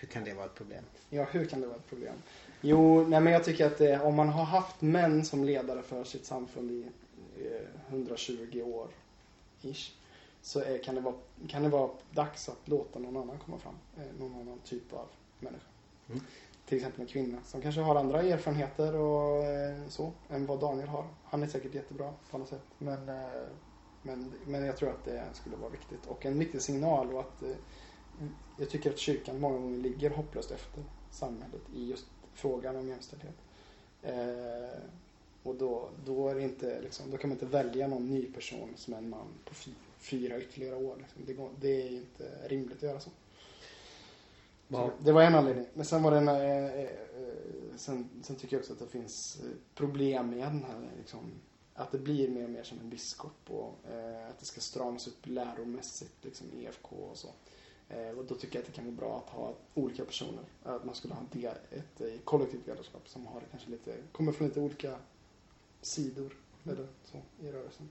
Hur 0.00 0.08
kan 0.08 0.24
det 0.24 0.34
vara 0.34 0.46
ett 0.46 0.54
problem? 0.54 0.84
Ja, 1.10 1.24
hur 1.30 1.44
kan 1.44 1.60
det 1.60 1.66
vara 1.66 1.76
ett 1.76 1.88
problem? 1.88 2.14
Jo, 2.60 3.06
nej 3.08 3.20
men 3.20 3.32
jag 3.32 3.44
tycker 3.44 3.66
att 3.66 3.78
det, 3.78 4.00
om 4.00 4.14
man 4.14 4.28
har 4.28 4.44
haft 4.44 4.80
män 4.80 5.24
som 5.24 5.44
ledare 5.44 5.82
för 5.82 6.04
sitt 6.04 6.26
samfund 6.26 6.70
i 6.70 6.86
eh, 7.36 7.94
120 7.94 8.62
år, 8.62 8.88
ish, 9.62 9.92
så 10.42 10.60
är, 10.60 10.78
kan, 10.78 10.94
det 10.94 11.00
vara, 11.00 11.14
kan 11.48 11.62
det 11.62 11.68
vara 11.68 11.90
dags 12.10 12.48
att 12.48 12.68
låta 12.68 12.98
någon 12.98 13.16
annan 13.16 13.38
komma 13.38 13.58
fram. 13.58 13.74
Eh, 13.96 14.20
någon 14.20 14.34
annan 14.40 14.58
typ 14.64 14.92
av 14.92 15.06
människa. 15.40 15.66
Mm. 16.08 16.20
Till 16.66 16.76
exempel 16.76 17.00
en 17.00 17.06
kvinna 17.06 17.38
som 17.44 17.62
kanske 17.62 17.80
har 17.80 17.96
andra 17.96 18.22
erfarenheter 18.22 18.94
och 18.96 19.44
eh, 19.44 19.88
så, 19.88 20.12
än 20.30 20.46
vad 20.46 20.60
Daniel 20.60 20.88
har. 20.88 21.04
Han 21.24 21.42
är 21.42 21.46
säkert 21.46 21.74
jättebra 21.74 22.12
på 22.30 22.38
något 22.38 22.48
sätt. 22.48 22.64
Men, 22.78 23.08
eh, 23.08 23.24
men, 24.02 24.32
men 24.46 24.64
jag 24.64 24.76
tror 24.76 24.90
att 24.90 25.04
det 25.04 25.24
skulle 25.32 25.56
vara 25.56 25.70
viktigt. 25.70 26.06
Och 26.06 26.26
en 26.26 26.38
viktig 26.38 26.62
signal 26.62 27.14
och 27.14 27.20
att 27.20 27.42
eh, 27.42 27.56
jag 28.58 28.70
tycker 28.70 28.90
att 28.90 28.98
kyrkan 28.98 29.40
många 29.40 29.58
gånger 29.58 29.78
ligger 29.78 30.10
hopplöst 30.10 30.50
efter 30.50 30.84
samhället 31.10 31.62
i 31.74 31.90
just 31.90 32.06
frågan 32.34 32.76
om 32.76 32.88
jämställdhet. 32.88 33.36
Eh, 34.02 34.80
och 35.42 35.54
då, 35.54 35.88
då, 36.04 36.28
är 36.28 36.34
det 36.34 36.42
inte, 36.42 36.80
liksom, 36.82 37.10
då 37.10 37.16
kan 37.16 37.30
man 37.30 37.36
inte 37.36 37.46
välja 37.46 37.86
någon 37.88 38.10
ny 38.10 38.32
person 38.32 38.68
som 38.76 38.94
är 38.94 38.98
en 38.98 39.08
man 39.08 39.26
på 39.44 39.54
fy, 39.54 39.70
fyra 39.98 40.38
ytterligare 40.38 40.76
år. 40.76 40.96
Liksom. 40.98 41.22
Det, 41.26 41.32
går, 41.32 41.50
det 41.60 41.82
är 41.82 41.90
inte 41.90 42.48
rimligt 42.48 42.76
att 42.76 42.82
göra 42.82 43.00
så. 43.00 43.10
Så. 44.70 44.90
Det 44.98 45.12
var 45.12 45.22
en 45.22 45.34
anledning. 45.34 45.66
Men 45.74 45.84
sen 45.84 46.02
var 46.02 46.10
det 46.10 46.16
en, 46.16 46.28
eh, 46.28 46.80
eh, 46.80 46.88
sen, 47.76 48.08
sen 48.22 48.36
tycker 48.36 48.56
jag 48.56 48.60
också 48.60 48.72
att 48.72 48.78
det 48.78 48.86
finns 48.86 49.40
eh, 49.44 49.50
problem 49.74 50.30
med 50.30 50.38
den 50.38 50.64
här 50.64 50.90
liksom, 50.98 51.20
att 51.74 51.92
det 51.92 51.98
blir 51.98 52.28
mer 52.28 52.44
och 52.44 52.50
mer 52.50 52.62
som 52.62 52.80
en 52.80 52.90
biskop 52.90 53.50
och 53.50 53.90
eh, 53.90 54.28
att 54.28 54.38
det 54.38 54.46
ska 54.46 54.60
stramas 54.60 55.06
upp 55.06 55.26
läromässigt 55.26 56.24
liksom 56.24 56.46
EFK 56.54 56.96
och 56.96 57.16
så. 57.16 57.28
Eh, 57.88 58.18
och 58.18 58.24
då 58.24 58.34
tycker 58.34 58.58
jag 58.58 58.62
att 58.62 58.66
det 58.66 58.72
kan 58.72 58.84
vara 58.84 58.96
bra 58.96 59.18
att 59.18 59.30
ha 59.30 59.54
olika 59.74 60.04
personer. 60.04 60.44
Att 60.62 60.84
man 60.84 60.94
skulle 60.94 61.14
ha 61.14 61.20
en 61.20 61.40
del, 61.40 61.54
ett 61.70 62.00
eh, 62.00 62.20
kollektivt 62.24 62.66
ledarskap 62.66 63.08
som 63.08 63.26
har 63.26 63.42
kanske 63.50 63.70
lite, 63.70 63.96
kommer 64.12 64.32
från 64.32 64.48
lite 64.48 64.60
olika 64.60 64.98
sidor 65.82 66.36
eller 66.64 66.86
så 67.04 67.22
i 67.40 67.52
rörelsen. 67.52 67.88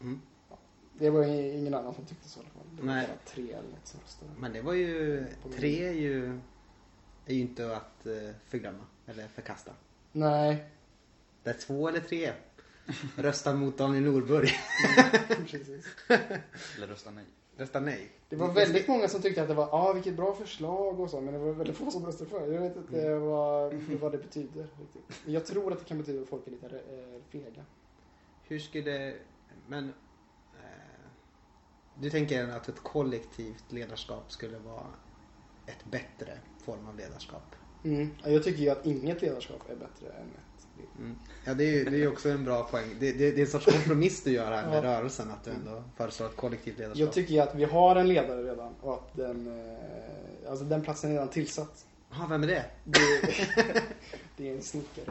Mm. 0.00 0.20
Det 0.98 1.10
var 1.10 1.26
ju 1.26 1.52
ingen 1.52 1.74
annan 1.74 1.94
som 1.94 2.04
tyckte 2.06 2.28
så 2.28 2.40
i 2.40 2.42
alla 2.42 2.50
fall. 2.50 2.76
Det 2.76 2.82
var 2.82 2.94
Nej. 2.94 3.08
tre 3.26 3.52
eller 3.52 3.68
något 3.68 3.86
som 3.86 4.00
röstade. 4.00 4.30
Men 4.38 4.52
det 4.52 4.62
var 4.62 4.72
ju... 4.72 5.26
Tre 5.56 5.88
är 5.88 5.92
ju, 5.92 6.40
är 7.26 7.34
ju 7.34 7.40
inte 7.40 7.76
att 7.76 8.06
eh, 8.06 8.12
förglömma 8.48 8.84
eller 9.06 9.28
förkasta. 9.28 9.72
Nej, 10.12 10.64
Det 11.42 11.50
är 11.50 11.54
två 11.54 11.88
eller 11.88 12.00
tre. 12.00 12.32
Rösta 13.16 13.54
mot 13.54 13.78
Daniel 13.78 14.02
Norburg. 14.02 14.50
Precis. 15.28 15.86
Eller 16.76 16.86
rösta 16.86 17.10
nej. 17.10 17.24
Rösta 17.56 17.80
nej. 17.80 18.10
Det 18.28 18.36
var 18.36 18.52
väldigt 18.52 18.88
många 18.88 19.08
som 19.08 19.22
tyckte 19.22 19.42
att 19.42 19.48
det 19.48 19.54
var, 19.54 19.68
ah, 19.72 19.92
vilket 19.92 20.16
bra 20.16 20.34
förslag 20.34 21.00
och 21.00 21.10
så, 21.10 21.20
men 21.20 21.34
det 21.34 21.40
var 21.40 21.52
väldigt 21.52 21.76
få 21.76 21.90
som 21.90 22.06
röstade 22.06 22.30
för. 22.30 22.52
Jag 22.52 22.60
vet 22.60 22.76
inte 22.76 23.18
vad, 23.18 23.74
vad 23.74 24.12
det 24.12 24.18
betyder 24.18 24.66
riktigt. 24.80 25.22
Jag 25.26 25.46
tror 25.46 25.72
att 25.72 25.78
det 25.78 25.84
kan 25.84 25.98
betyda 25.98 26.22
att 26.22 26.28
folk 26.28 26.46
är 26.46 26.50
lite 26.50 26.66
eh, 26.66 27.22
fega. 27.30 27.64
Hur 28.42 28.58
skulle... 28.58 29.14
Men... 29.68 29.88
Eh, 30.54 31.04
du 32.00 32.10
tänker 32.10 32.48
att 32.48 32.68
ett 32.68 32.80
kollektivt 32.80 33.72
ledarskap 33.72 34.32
skulle 34.32 34.58
vara 34.58 34.86
ett 35.66 35.84
bättre 35.90 36.38
form 36.64 36.86
av 36.88 36.96
ledarskap? 36.96 37.56
Mm. 37.84 38.10
Ja, 38.22 38.30
Jag 38.30 38.42
tycker 38.42 38.62
ju 38.62 38.70
att 38.70 38.86
inget 38.86 39.22
ledarskap 39.22 39.70
är 39.70 39.76
bättre 39.76 40.06
än 40.08 40.28
ett. 40.28 40.53
Mm. 40.98 41.16
Ja, 41.44 41.54
det 41.54 41.64
är 41.64 41.72
ju 41.72 41.84
det 41.84 42.02
är 42.02 42.08
också 42.12 42.28
en 42.28 42.44
bra 42.44 42.62
poäng. 42.64 42.96
Det, 43.00 43.12
det, 43.12 43.30
det 43.30 43.36
är 43.40 43.44
en 43.44 43.50
sorts 43.50 43.64
kompromiss 43.64 44.22
du 44.24 44.30
gör 44.32 44.52
här 44.52 44.68
med 44.68 44.76
Ja. 44.78 44.82
rörelsen, 44.82 45.30
att 45.30 45.44
du 45.44 45.50
ändå 45.50 45.84
föreslår 45.96 46.26
ett 46.26 46.36
kollektivt 46.36 46.78
ledarskap. 46.78 46.98
Jag 47.00 47.12
tycker 47.12 47.34
ju 47.34 47.40
att 47.40 47.54
vi 47.54 47.64
har 47.64 47.96
en 47.96 48.08
ledare 48.08 48.42
redan 48.42 48.74
och 48.80 48.94
att 48.94 49.16
den, 49.16 49.46
eh, 49.46 50.50
alltså 50.50 50.64
den 50.64 50.82
platsen 50.82 51.10
är 51.10 51.14
redan 51.14 51.28
tillsatt. 51.28 51.84
Jaha, 52.10 52.26
vem 52.30 52.42
är 52.42 52.46
det? 52.46 52.64
Det, 52.84 53.00
det 54.36 54.48
är 54.50 54.54
en 54.54 54.62
snickare 54.62 55.06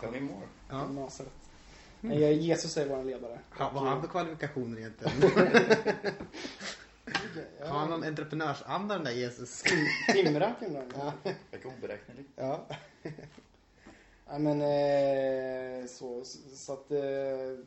Tell 0.00 0.10
me 0.10 0.20
more. 0.20 0.46
Ja. 0.70 0.86
Nasaret. 0.86 1.32
Nej, 2.00 2.20
jag- 2.22 2.32
Jesus 2.32 2.76
är 2.76 2.86
vår 2.88 3.04
ledare. 3.04 3.38
Ha, 3.58 3.70
vad 3.74 3.82
har 3.82 3.90
han 3.90 4.00
för 4.00 4.08
kvalifikationer 4.08 4.78
egentligen? 4.78 5.12
Ja, 7.60 7.66
Har 7.66 7.78
han 7.78 7.90
någon 7.90 8.04
entreprenörsanda 8.04 8.94
den 8.94 9.04
där 9.04 9.10
Jesus? 9.12 9.62
Timra 10.12 10.52
kan. 10.60 10.74
Ja. 10.96 11.12
Verkar 11.50 11.68
oberäknelig. 11.78 12.24
ja. 12.36 12.66
Ja, 14.26 14.38
men 14.38 14.60
eh, 14.60 15.86
så, 15.86 16.24
så 16.54 16.72
att... 16.72 16.90
Eh, 16.90 17.58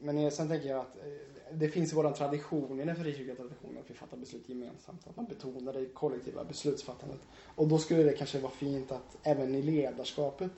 men 0.00 0.30
sen 0.30 0.48
tänker 0.48 0.68
jag 0.68 0.80
att 0.80 0.96
eh, 0.96 1.56
det 1.58 1.68
finns 1.68 1.92
i 1.92 1.96
våran 1.96 2.14
tradition, 2.14 2.80
i 2.80 2.84
den 2.84 2.96
frikyrkliga 2.96 3.36
traditionen, 3.36 3.78
att 3.78 3.90
vi 3.90 3.94
fattar 3.94 4.16
beslut 4.16 4.48
gemensamt. 4.48 5.06
Att 5.06 5.16
man 5.16 5.26
betonar 5.26 5.72
det 5.72 5.86
kollektiva 5.86 6.44
beslutsfattandet. 6.44 7.20
Och 7.54 7.68
då 7.68 7.78
skulle 7.78 8.02
det 8.02 8.12
kanske 8.12 8.38
vara 8.38 8.52
fint 8.52 8.92
att 8.92 9.16
även 9.22 9.54
i 9.54 9.62
ledarskapet 9.62 10.52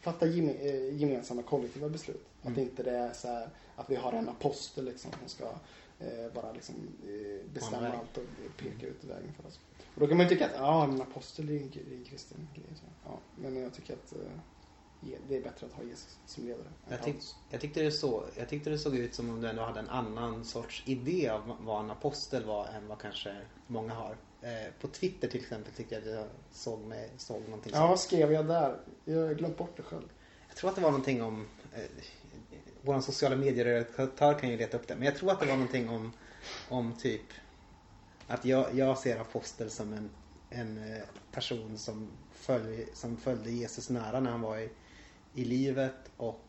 fatta 0.00 0.26
geme, 0.26 0.52
eh, 0.52 0.96
gemensamma 0.96 1.42
kollektiva 1.42 1.88
beslut. 1.88 2.26
Att 2.42 2.58
inte 2.58 2.82
det 2.82 2.90
är 2.90 3.12
så 3.12 3.28
här 3.28 3.48
att 3.76 3.90
vi 3.90 3.96
har 3.96 4.12
en 4.12 4.28
apostel 4.28 4.84
liksom 4.84 5.10
som 5.20 5.28
ska 5.28 5.44
bara 6.34 6.52
liksom 6.52 6.74
eh, 7.04 7.52
bestämma 7.52 7.88
allt 7.88 8.16
och 8.16 8.56
peka 8.56 8.86
ut 8.86 9.04
vägen 9.04 9.32
för 9.32 9.46
oss. 9.46 9.60
Och 9.94 10.00
då 10.00 10.06
kan 10.06 10.16
man 10.16 10.26
ju 10.26 10.30
tycka 10.30 10.46
att 10.46 10.54
ja, 10.56 10.84
en 10.84 11.02
apostel 11.02 11.48
är 11.48 11.52
ju 11.52 11.62
en, 11.62 12.04
kristen 12.04 12.48
grej. 12.54 12.64
Ja, 13.04 13.18
men 13.36 13.56
jag 13.56 13.74
tycker 13.74 13.94
att 13.94 14.12
eh, 14.12 14.18
det 15.28 15.36
är 15.36 15.42
bättre 15.42 15.66
att 15.66 15.72
ha 15.72 15.82
Jesus 15.82 16.18
som 16.26 16.44
ledare. 16.44 16.68
Jag, 16.88 17.02
tyck, 17.02 17.16
jag, 17.50 17.60
tyckte 17.60 17.82
det 17.82 17.92
så, 17.92 18.24
jag 18.36 18.48
tyckte 18.48 18.70
det 18.70 18.78
såg 18.78 18.96
ut 18.96 19.14
som 19.14 19.30
om 19.30 19.40
du 19.40 19.48
ändå 19.48 19.62
hade 19.62 19.80
en 19.80 19.88
annan 19.88 20.44
sorts 20.44 20.82
idé 20.86 21.28
av 21.28 21.56
vad 21.60 21.84
en 21.84 21.90
apostel 21.90 22.44
var 22.44 22.66
än 22.66 22.88
vad 22.88 22.98
kanske 22.98 23.36
många 23.66 23.94
har. 23.94 24.16
Eh, 24.42 24.72
på 24.80 24.88
Twitter 24.88 25.28
till 25.28 25.40
exempel 25.40 25.72
tyckte 25.72 25.94
jag 25.94 26.02
att 26.02 26.10
jag 26.10 26.26
såg, 26.52 26.80
med, 26.80 27.10
såg 27.16 27.42
någonting 27.42 27.72
Ja, 27.74 27.86
vad 27.86 28.00
skrev 28.00 28.32
jag 28.32 28.46
där? 28.46 28.80
Jag 29.04 29.26
har 29.26 29.34
glömt 29.34 29.56
bort 29.56 29.76
det 29.76 29.82
själv. 29.82 30.08
Jag 30.48 30.56
tror 30.56 30.70
att 30.70 30.76
det 30.76 30.82
var 30.82 30.90
någonting 30.90 31.22
om 31.22 31.46
eh, 31.72 31.82
Vår 32.82 33.00
sociala 33.00 33.36
medieredaktör 33.36 34.38
kan 34.38 34.50
ju 34.50 34.56
leta 34.56 34.76
upp 34.76 34.88
det. 34.88 34.94
Men 34.94 35.04
jag 35.04 35.16
tror 35.16 35.30
att 35.30 35.40
det 35.40 35.46
var 35.46 35.54
någonting 35.54 35.88
om, 35.88 36.12
om 36.68 36.94
typ 37.00 37.22
att 38.26 38.44
jag, 38.44 38.66
jag 38.74 38.98
ser 38.98 39.20
apostel 39.20 39.70
som 39.70 39.92
en, 39.92 40.10
en 40.50 40.78
eh, 40.78 41.02
person 41.32 41.78
som, 41.78 42.08
följ, 42.32 42.86
som 42.94 43.16
följde 43.16 43.50
Jesus 43.50 43.90
nära 43.90 44.20
när 44.20 44.30
han 44.30 44.40
var 44.40 44.58
i, 44.58 44.68
i 45.34 45.44
livet 45.44 46.10
och 46.16 46.44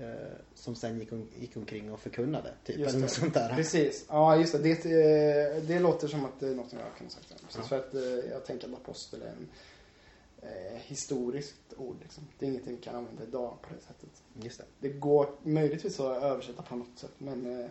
eh, 0.00 0.32
som 0.54 0.74
sen 0.74 0.98
gick, 0.98 1.12
om, 1.12 1.28
gick 1.38 1.56
omkring 1.56 1.92
och 1.92 2.00
förkunnade. 2.00 2.54
Typ, 2.64 2.76
Just 2.76 2.90
eller 2.90 3.00
något 3.00 3.10
sånt 3.10 3.34
där. 3.34 3.54
Precis. 3.54 4.04
Ja, 4.08 4.36
just 4.36 4.52
det. 4.52 4.58
Det, 4.58 4.70
eh, 4.70 5.62
det 5.62 5.78
låter 5.78 6.08
som 6.08 6.24
att 6.24 6.40
det 6.40 6.48
är 6.48 6.54
något 6.54 6.70
som 6.70 6.78
jag 6.78 6.96
kan 6.98 7.06
ha 7.06 7.10
sagt. 7.10 7.28
Precis, 7.28 7.56
Ja. 7.56 7.62
För 7.62 7.78
att 7.78 7.94
eh, 7.94 8.30
jag 8.32 8.46
tänker 8.46 8.68
att 8.68 8.74
apostel 8.74 9.22
är 9.22 9.26
en 9.26 9.48
eh, 10.42 10.78
historiskt 10.78 11.74
ord. 11.76 11.96
Liksom. 12.02 12.24
Det 12.38 12.46
är 12.46 12.50
ingenting 12.50 12.76
vi 12.76 12.82
kan 12.82 12.94
använda 12.94 13.22
idag 13.22 13.56
på 13.62 13.74
det 13.74 13.80
sättet. 13.80 14.22
Just 14.42 14.58
det. 14.58 14.64
Det 14.80 14.88
går 14.88 15.30
möjligtvis 15.42 16.00
att 16.00 16.22
översätta 16.22 16.62
på 16.62 16.76
något 16.76 16.98
sätt 16.98 17.12
men, 17.18 17.60
eh, 17.60 17.70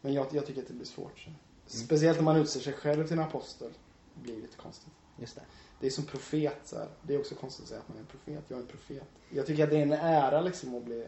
men 0.00 0.12
jag, 0.12 0.26
jag 0.32 0.46
tycker 0.46 0.62
att 0.62 0.68
det 0.68 0.74
blir 0.74 0.86
svårt. 0.86 1.18
Så. 1.66 1.76
Speciellt 1.78 2.18
om 2.18 2.24
man 2.24 2.36
utser 2.36 2.60
sig 2.60 2.72
själv 2.72 3.06
till 3.06 3.18
en 3.18 3.24
apostel. 3.24 3.70
Det 4.14 4.22
blir 4.22 4.36
lite 4.36 4.56
konstigt. 4.56 4.92
Just 5.18 5.34
det. 5.34 5.42
Det 5.80 5.86
är 5.86 5.90
som 5.90 6.04
profet. 6.04 6.58
Så 6.64 6.76
här. 6.78 6.88
Det 7.02 7.14
är 7.14 7.20
också 7.20 7.34
konstigt 7.34 7.62
att 7.62 7.68
säga 7.68 7.80
att 7.80 7.88
man 7.88 7.96
är 7.96 8.00
en 8.00 8.06
profet. 8.06 8.44
Jag 8.48 8.56
är 8.56 8.62
en 8.62 8.68
profet. 8.68 9.08
Jag 9.30 9.46
tycker 9.46 9.64
att 9.64 9.70
det 9.70 9.76
är 9.78 9.82
en 9.82 9.92
ära 9.92 10.40
liksom 10.40 10.74
att 10.74 10.84
bli... 10.84 11.06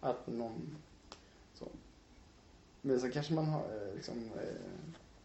Att 0.00 0.26
någon... 0.26 0.76
Så. 1.54 1.68
Men 2.80 3.00
så 3.00 3.10
kanske 3.10 3.32
man 3.34 3.44
har 3.46 3.60
eh, 3.60 3.94
liksom... 3.94 4.30
eh, 4.36 4.60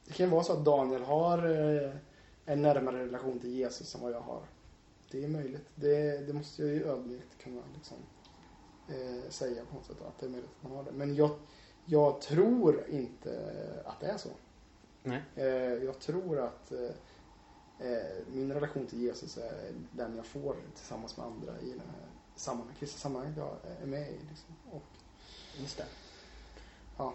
Det 0.06 0.14
kan 0.14 0.30
vara 0.30 0.44
så 0.44 0.54
att 0.54 0.66
Daniel 0.66 1.02
har 1.02 1.38
eh, 1.38 1.92
en 2.46 2.62
närmare 2.62 3.06
relation 3.06 3.40
till 3.40 3.54
Jesus 3.54 3.96
än 3.96 4.02
vad 4.02 4.12
jag 4.12 4.22
har. 4.22 4.42
Det 5.14 5.24
är 5.24 5.28
möjligt. 5.28 5.70
Det, 5.76 6.28
det 6.28 6.34
måste 6.34 6.62
jag 6.62 6.72
ju 6.72 6.84
ödmjukt 6.84 7.44
kunna 7.44 7.62
liksom, 7.74 7.98
eh, 8.88 9.30
säga 9.30 9.66
på 9.66 9.76
något 9.76 9.86
sätt. 9.86 10.02
Att 10.08 10.20
det 10.20 10.26
är 10.26 10.30
möjligt 10.30 10.50
att 10.58 10.64
man 10.64 10.78
har 10.78 10.84
det. 10.84 10.92
Men 10.92 11.16
jag, 11.16 11.30
jag 11.86 12.22
tror 12.22 12.90
inte 12.90 13.54
att 13.86 14.00
det 14.00 14.08
är 14.08 14.18
så. 14.18 14.30
Nej. 15.04 15.22
Eh, 15.36 15.46
jag 15.84 16.00
tror 16.00 16.40
att 16.40 16.72
eh, 16.72 16.90
eh, 17.90 18.26
min 18.28 18.54
relation 18.54 18.88
till 18.88 19.02
Jesus 19.02 19.38
är 19.38 19.74
den 19.92 20.16
jag 20.16 20.26
får 20.26 20.56
tillsammans 20.76 21.18
med 21.18 21.26
andra 21.26 21.60
i 21.62 21.70
den 21.70 21.80
här 21.80 22.08
sammanhang, 22.36 22.76
kristna 22.80 23.00
sammanhanget 23.00 23.38
jag 23.38 23.58
är 23.82 23.86
med 23.86 24.10
i. 24.10 24.18
Liksom. 24.30 24.56
Och, 24.72 24.84
Just 25.58 25.78
det. 25.78 25.86
ja, 26.98 27.14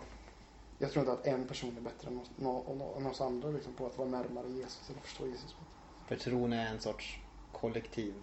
jag 0.78 0.90
tror 0.90 1.00
inte 1.00 1.12
att 1.12 1.26
en 1.26 1.48
person 1.48 1.76
är 1.76 1.80
bättre 1.80 2.08
än 2.08 2.20
oss, 2.20 2.30
nå, 2.36 2.74
nå, 2.74 2.94
än 2.96 3.06
oss 3.06 3.20
andra 3.20 3.50
liksom, 3.50 3.72
på 3.72 3.86
att 3.86 3.98
vara 3.98 4.08
närmare 4.08 4.48
Jesus 4.48 4.90
eller 4.90 5.00
förstå 5.00 5.26
Jesus 5.26 5.56
bättre. 5.56 5.64
För 6.08 6.16
tron 6.16 6.52
är 6.52 6.66
en 6.66 6.80
sorts 6.80 7.20
kollektiv 7.52 8.14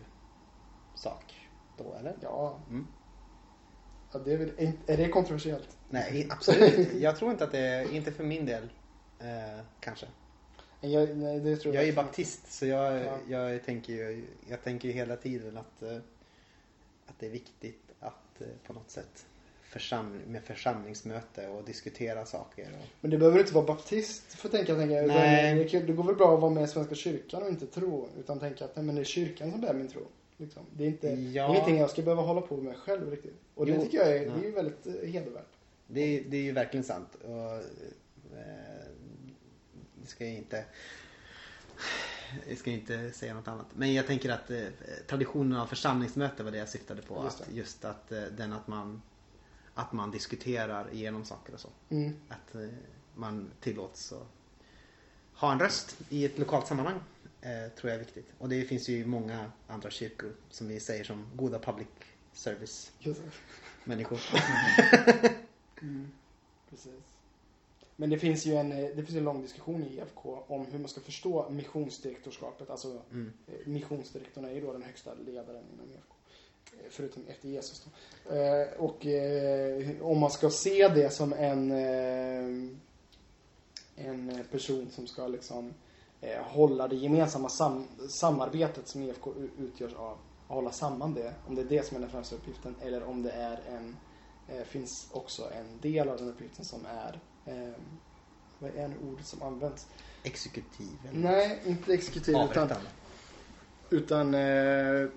sak 0.96 1.50
då, 1.78 1.94
eller? 2.00 2.16
Ja, 2.22 2.60
Mm. 2.70 2.88
ja 4.12 4.20
det 4.20 4.34
är, 4.34 4.38
väl, 4.38 4.52
är, 4.58 4.74
är 4.88 4.98
det 4.98 5.10
kontroversiellt? 5.10 5.78
Nej, 5.90 6.28
absolut. 6.30 6.94
Jag 6.94 7.18
tror 7.18 7.32
inte 7.32 7.44
att 7.44 7.52
det 7.52 7.60
är, 7.60 7.94
inte 7.96 8.12
för 8.12 8.24
min 8.24 8.46
del, 8.46 8.64
eh, 9.20 9.64
kanske. 9.80 10.06
Jag, 10.82 11.18
nej, 11.18 11.40
det 11.40 11.58
tror 11.58 11.74
Jag 11.76 11.82
är 11.82 11.86
ju 11.86 11.92
inte. 11.92 12.04
baptist 12.04 12.52
så 12.54 12.66
jag, 12.66 13.06
Ja. 13.06 13.18
jag, 13.28 13.64
tänker 13.66 13.94
ju, 13.94 14.26
jag 14.50 14.64
tänker 14.64 14.88
ju 14.88 14.94
hela 14.94 15.16
tiden 15.16 15.58
att, 15.58 15.82
eh, 15.82 15.98
att 17.06 17.20
det 17.20 17.26
är 17.26 17.32
viktigt 17.32 17.92
att 18.00 18.42
eh, 18.42 18.48
på 18.68 18.74
något 18.74 18.90
sätt 18.90 19.26
försam, 19.80 20.22
med 20.28 20.44
församlingsmöte 20.44 21.48
och 21.48 21.64
diskutera 21.66 22.26
saker. 22.26 22.70
Och, 22.82 22.88
Men 23.02 23.12
det 23.12 23.18
behöver 23.18 23.40
inte 23.40 23.54
vara 23.54 23.66
baptist 23.66 24.34
för 24.34 24.48
att 24.48 24.52
tänka, 24.52 24.76
tänka 24.76 25.02
utan 25.02 25.18
Nej. 25.18 25.70
det, 25.88 25.94
går 25.94 26.04
väl 26.04 26.16
bra 26.16 26.36
att 26.36 26.42
vara 26.42 26.52
med 26.52 26.64
i 26.64 26.68
Svenska 26.68 26.96
kyrkan 26.96 27.44
och 27.44 27.50
inte 27.50 27.68
tro. 27.68 28.10
Utan 28.20 28.40
tänka 28.40 28.66
att 28.66 28.76
nej, 28.76 28.86
men 28.86 28.96
det 28.96 29.02
är 29.02 29.06
kyrkan 29.06 29.52
som 29.52 29.62
bär 29.62 29.74
min 29.74 29.88
tro. 29.88 30.02
Liksom. 30.38 30.64
Det 30.74 30.84
är 30.84 30.88
inte, 30.88 31.08
Ja. 31.08 31.50
ingenting 31.50 31.78
jag 31.78 31.90
ska 31.90 32.02
behöva 32.02 32.22
hålla 32.22 32.42
på 32.42 32.58
med 32.58 32.78
själv 32.78 33.12
riktigt. 33.12 33.36
Och 33.56 33.66
det 33.66 33.72
Jo. 33.72 33.82
tycker 33.82 33.98
jag 33.98 34.08
är, 34.08 34.26
Ja. 34.26 34.32
det 34.36 34.40
är 34.42 34.46
ju 34.46 34.52
väldigt 34.52 34.88
eh, 34.88 34.94
hedervärt. 35.10 35.52
det, 35.88 36.02
är- 36.02 36.24
det 36.28 36.38
är 36.38 36.42
ju 36.42 36.52
verkligen 36.52 36.84
sant. 36.84 37.10
Och, 37.24 37.54
eh, 37.54 37.60
det 40.02 40.08
ska 40.08 40.26
jag 40.26 40.34
inte 40.34 40.66
jag 42.50 42.58
ska 42.58 42.72
inte 42.72 43.12
säga 43.12 43.34
något 43.34 43.48
annat. 43.48 43.66
Men 43.74 43.94
jag 43.94 44.08
tänker 44.08 44.30
att 44.30 44.50
eh, 44.52 44.58
traditionen 45.08 45.60
av 45.60 45.66
församlingsmöte 45.68 46.44
var 46.44 46.52
det 46.52 46.58
jag 46.58 46.70
syftade 46.70 47.02
på. 47.02 47.22
Just 47.24 47.42
att 47.42 47.52
just 47.54 47.86
att 47.86 48.12
eh, 48.12 48.22
den 48.38 48.54
att 48.54 48.68
man, 48.68 49.02
att 49.76 49.92
man 49.94 50.12
diskuterar 50.12 50.94
igenom 50.94 51.26
saker 51.26 51.54
och 51.54 51.60
så. 51.60 51.70
Mm. 51.90 52.14
Att 52.30 52.56
eh, 52.56 52.70
man 53.16 53.52
tillåts 53.60 54.14
att 54.14 54.28
ha 55.34 55.52
en 55.52 55.60
röst 55.60 55.98
i 56.10 56.26
ett 56.26 56.40
lokalt 56.40 56.68
sammanhang. 56.68 57.00
Eh, 57.42 57.72
tror 57.76 57.92
jag 57.92 58.00
är 58.00 58.00
viktigt. 58.06 58.28
Och 58.38 58.50
det 58.50 58.64
finns 58.66 58.90
ju 58.90 59.06
många 59.06 59.52
andra 59.68 59.90
kyrkor 59.90 60.32
som 60.50 60.68
vi 60.68 60.80
säger 60.80 61.04
som 61.04 61.26
goda 61.36 61.60
public 61.60 61.88
service 62.34 62.92
människor. 63.84 64.20
Mm. 65.82 66.12
Precis. 66.70 66.94
Men 67.96 68.10
det 68.10 68.20
finns 68.20 68.46
ju 68.46 68.56
en, 68.56 68.72
eh, 68.72 68.96
det 68.96 69.04
finns 69.04 69.18
en 69.18 69.24
lång 69.24 69.42
diskussion 69.42 69.84
i 69.84 69.96
IFK 69.96 70.44
om 70.48 70.66
hur 70.66 70.80
man 70.80 70.88
ska 70.90 71.02
förstå 71.02 71.50
missionsdirektorskapet. 71.50 72.70
Alltså 72.70 73.02
Mm. 73.12 73.34
Missionsdirektorn 73.66 74.46
är 74.46 74.52
ju 74.52 74.62
då 74.62 74.74
den 74.74 74.84
högsta 74.84 75.14
ledaren 75.14 75.64
inom 75.74 75.92
IFK. 75.92 76.15
Förutom 76.90 77.24
efter 77.28 77.48
Jesus 77.50 77.86
då. 77.86 78.36
Eh, 78.36 78.68
Och 78.78 79.06
eh, 79.06 80.02
om 80.02 80.20
man 80.20 80.32
ska 80.32 80.50
se 80.50 80.88
det 80.88 81.10
som 81.14 81.34
en, 81.34 81.72
eh, 81.72 82.46
en 83.96 84.44
person 84.52 84.90
som 84.92 85.08
ska 85.08 85.28
liksom 85.28 85.74
hålla 86.44 86.88
det 86.88 86.96
gemensamma 86.96 87.50
sam 87.50 87.88
samarbetet 88.20 88.88
som 88.88 89.02
IFK 89.04 89.34
u- 89.38 89.50
utgörs 89.60 89.94
av. 89.94 90.18
Hålla 90.48 90.72
samman 90.72 91.14
det. 91.14 91.34
Om 91.48 91.56
det 91.56 91.62
är 91.62 91.66
det 91.66 91.86
som 91.86 91.98
är 91.98 92.02
den 92.02 92.10
främsta 92.10 92.36
uppgiften. 92.36 92.76
Eller 92.82 93.04
om 93.04 93.24
det 93.24 93.32
är 93.32 93.60
en, 93.70 93.96
eh, 94.48 94.64
finns 94.64 95.08
också 95.12 95.52
en 95.52 95.80
del 95.82 96.10
av 96.10 96.18
den 96.18 96.30
uppgiften 96.30 96.66
som 96.66 96.86
är 96.86 97.20
eh, 97.46 97.74
vad 98.60 98.76
är 98.76 98.88
nu 98.88 98.96
ordet 99.12 99.26
som 99.28 99.42
används? 99.44 99.88
Exekutiv 100.24 100.88
eller 101.10 101.20
Nej, 101.20 101.60
inte 101.66 101.94
exekutiv 101.94 102.36
utan 102.52 102.68
utan 103.90 104.34
eh, 104.34 105.08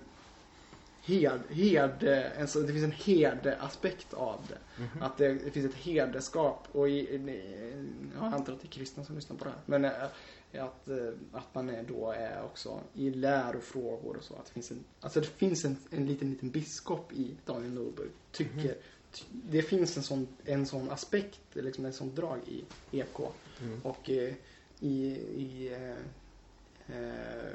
herd, 1.09 1.41
herde, 1.49 2.31
alltså 2.39 2.59
det 2.59 2.73
finns 2.73 2.83
en 2.83 2.91
herdeaspekt 2.91 4.13
av 4.13 4.39
det. 4.47 4.83
Mhm. 4.83 5.03
Att 5.03 5.17
det, 5.17 5.33
det 5.33 5.51
finns 5.51 5.65
ett 5.65 5.79
herdeskap 5.79 6.67
och 6.71 6.89
i, 6.89 6.93
i, 6.93 7.89
jag 8.15 8.33
antar 8.33 8.53
att 8.53 8.61
det 8.61 8.67
är 8.67 8.71
kristna 8.71 9.03
som 9.03 9.15
lyssnar 9.15 9.37
på 9.37 9.43
det 9.43 9.49
här. 9.49 9.59
Men 9.65 9.85
eh, 9.85 10.63
att, 10.63 10.87
eh, 10.87 11.13
att 11.31 11.55
man 11.55 11.69
är 11.69 11.83
då 11.83 12.11
är 12.11 12.43
också 12.43 12.79
i 12.93 13.09
lärofrågor 13.09 14.17
och 14.17 14.23
så. 14.23 14.35
Att 14.35 14.45
det 14.45 14.51
finns 14.51 14.71
en, 14.71 14.83
alltså 14.99 15.19
det 15.19 15.27
finns 15.27 15.65
en, 15.65 15.77
en 15.91 16.05
liten, 16.05 16.29
liten 16.29 16.49
biskop 16.49 17.13
i 17.13 17.35
Daniel 17.45 17.73
Norberg. 17.73 18.07
Tycker, 18.31 18.75
ty, 19.11 19.23
det 19.31 19.61
finns 19.61 19.97
en 19.97 20.03
sån, 20.03 20.27
en 20.45 20.65
sån 20.65 20.89
aspekt, 20.89 21.41
liksom 21.53 21.85
en 21.85 21.93
sån 21.93 22.15
drag 22.15 22.39
i 22.47 22.63
EK. 22.99 23.19
Mm. 23.61 23.81
Och 23.83 24.09
eh, 24.09 24.33
i, 24.79 25.05
i 25.35 25.73
eh, 25.73 26.97
eh, 26.97 27.53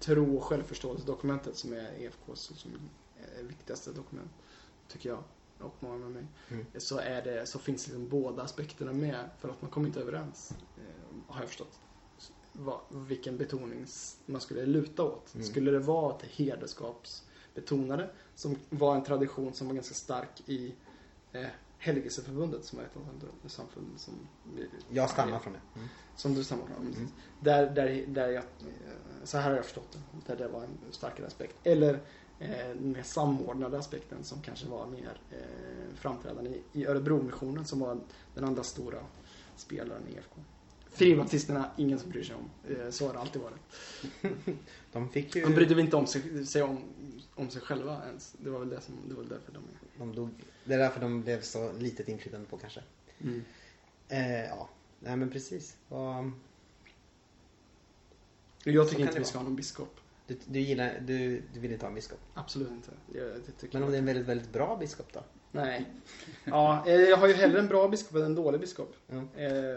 tro 0.00 0.36
och 0.36 0.44
självförståelsedokumentet 0.44 1.56
som 1.56 1.72
är 1.72 1.92
EFKs 1.98 2.40
som 2.56 2.72
är 3.38 3.42
viktigaste 3.42 3.92
dokument, 3.92 4.30
tycker 4.88 5.08
jag 5.08 5.22
och 5.60 5.74
många 5.80 5.96
med 5.96 6.10
mig, 6.10 6.26
Mm. 6.48 6.66
så, 6.78 6.98
är 6.98 7.22
det, 7.22 7.46
så 7.46 7.58
finns 7.58 7.86
liksom 7.86 8.08
båda 8.08 8.42
aspekterna 8.42 8.92
med 8.92 9.30
för 9.38 9.48
att 9.48 9.62
man 9.62 9.70
kommer 9.70 9.86
inte 9.86 10.00
överens, 10.00 10.52
eh, 10.76 11.32
har 11.34 11.40
jag 11.40 11.48
förstått. 11.48 11.80
Va, 12.52 12.80
vilken 12.90 13.36
betoning 13.36 13.86
man 14.26 14.40
skulle 14.40 14.66
luta 14.66 15.02
åt. 15.02 15.34
Mm. 15.34 15.46
Skulle 15.46 15.70
det 15.70 15.78
vara 15.78 16.14
att 16.14 16.22
hederskapsbetonade, 16.22 18.10
som 18.34 18.56
var 18.70 18.94
en 18.94 19.04
tradition 19.04 19.52
som 19.54 19.66
var 19.66 19.74
ganska 19.74 19.94
stark 19.94 20.42
i 20.46 20.74
eh, 21.32 21.46
Helgelseförbundet 21.78 22.64
som 22.64 22.78
är 22.78 22.82
ett 22.82 22.96
av 22.96 23.30
de 23.42 23.48
samfund 23.48 23.86
som 23.96 24.14
Jag 24.88 25.10
stammar 25.10 25.38
från 25.38 25.52
det. 25.52 25.60
Mm. 25.78 25.88
som 26.16 26.34
du 26.34 26.44
stammar 26.44 26.66
från. 26.66 26.86
Mm. 26.86 27.08
Där, 27.40 27.70
där, 27.70 28.04
där 28.08 28.28
jag, 28.28 28.44
eh, 28.44 28.44
så 29.24 29.38
här 29.38 29.50
har 29.50 29.56
jag 29.56 29.64
förstått 29.64 29.92
det. 29.92 30.32
Där 30.32 30.36
det 30.44 30.48
var 30.48 30.62
en 30.62 30.78
starkare 30.90 31.26
aspekt. 31.26 31.56
Eller 31.64 31.94
eh, 32.38 32.50
den 32.68 32.92
mer 32.92 33.02
samordnade 33.02 33.78
aspekten 33.78 34.24
som 34.24 34.42
kanske 34.42 34.68
var 34.68 34.86
mer 34.86 35.20
eh, 35.30 35.94
framträdande 35.94 36.50
i, 36.50 36.62
i 36.72 36.86
Örebromissionen 36.86 37.64
som 37.64 37.80
var 37.80 38.00
den 38.34 38.44
andra 38.44 38.62
stora 38.62 38.98
spelaren 39.56 40.02
i 40.08 40.12
IFK. 40.12 40.40
Fribaptisterna, 40.96 41.70
ingen 41.76 41.98
som 41.98 42.10
bryr 42.10 42.22
sig 42.22 42.36
om. 42.36 42.74
Eh, 42.74 42.90
så 42.90 43.06
har 43.06 43.12
det 43.12 43.18
alltid 43.18 43.42
varit. 43.42 43.60
De 44.92 45.08
fick 45.08 45.36
ju... 45.36 45.42
De 45.42 45.54
brydde 45.54 45.74
väl 45.74 45.84
inte 45.84 45.96
om 45.96 46.06
sig, 46.06 46.46
sig 46.46 46.62
om, 46.62 46.78
om 47.34 47.50
sig 47.50 47.62
själva 47.62 48.02
ens. 48.06 48.32
Det 48.38 48.50
var 48.50 48.58
väl 48.58 48.68
det 48.68 48.80
som, 48.80 48.94
det 49.08 49.14
var 49.14 49.22
väl 49.22 49.28
därför 49.28 49.52
de. 49.52 49.62
De 49.98 50.14
dog. 50.14 50.30
Det 50.66 50.74
är 50.74 50.78
därför 50.78 51.00
de 51.00 51.22
blev 51.22 51.40
så 51.40 51.72
litet 51.72 52.08
inflytande 52.08 52.46
på 52.46 52.56
kanske. 52.58 52.82
Eh, 54.08 54.44
ja, 54.44 54.68
nej 55.00 55.16
men 55.16 55.30
precis. 55.30 55.76
Och, 55.88 56.24
Jag 58.64 58.88
tycker 58.88 59.02
inte 59.02 59.18
vi 59.18 59.24
ska 59.24 59.38
ha 59.38 59.44
någon 59.44 59.56
biskop. 59.56 60.00
du, 60.26 60.38
du 60.46 60.60
gillar, 60.60 61.00
du, 61.00 61.42
du 61.54 61.60
vill 61.60 61.72
inte 61.72 61.84
ha 61.84 61.88
en 61.88 61.94
biskop. 61.94 62.18
Absolut 62.34 62.70
inte. 62.70 62.90
Jag, 63.14 63.26
det 63.26 63.52
tycker 63.60 63.74
Men 63.78 63.82
om 63.82 63.82
jag. 63.82 63.92
det 63.92 63.96
är 63.96 63.98
en 63.98 64.06
väldigt, 64.06 64.26
väldigt 64.26 64.52
bra 64.52 64.76
biskop 64.76 65.12
då? 65.12 65.24
Nej. 65.52 65.84
Ja, 66.44 66.84
eh, 66.86 66.94
jag 66.94 67.16
har 67.16 67.28
ju 67.28 67.34
hellre 67.34 67.58
en 67.58 67.68
bra 67.68 67.88
biskop 67.88 68.16
än 68.16 68.22
en 68.22 68.34
dålig 68.34 68.60
biskop. 68.60 68.96
Eh, 69.08 69.16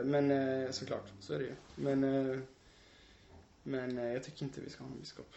Men 0.06 0.32
eh, 0.32 0.72
såklart, 0.72 1.08
så 1.20 1.34
är 1.34 1.40
det 1.40 1.46
ju. 1.46 1.56
Men, 1.76 2.02
men 3.64 3.98
jag 3.98 4.24
tycker 4.24 4.44
inte 4.46 4.62
vi 4.62 4.70
ska 4.70 4.84
ha 4.84 4.92
en 4.92 5.00
biskop. 5.00 5.34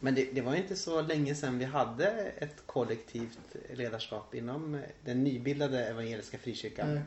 Men 0.00 0.14
det, 0.14 0.28
det 0.32 0.40
var 0.40 0.54
inte 0.54 0.76
så 0.76 1.02
länge 1.02 1.34
sedan 1.34 1.58
vi 1.58 1.64
hade 1.64 2.06
ett 2.38 2.62
kollektivt 2.66 3.38
ledarskap 3.74 4.34
inom 4.34 4.80
den 5.04 5.24
nybildade 5.24 5.86
evangeliska 5.86 6.38
frikyrkan. 6.38 6.94
Nej. 6.94 7.02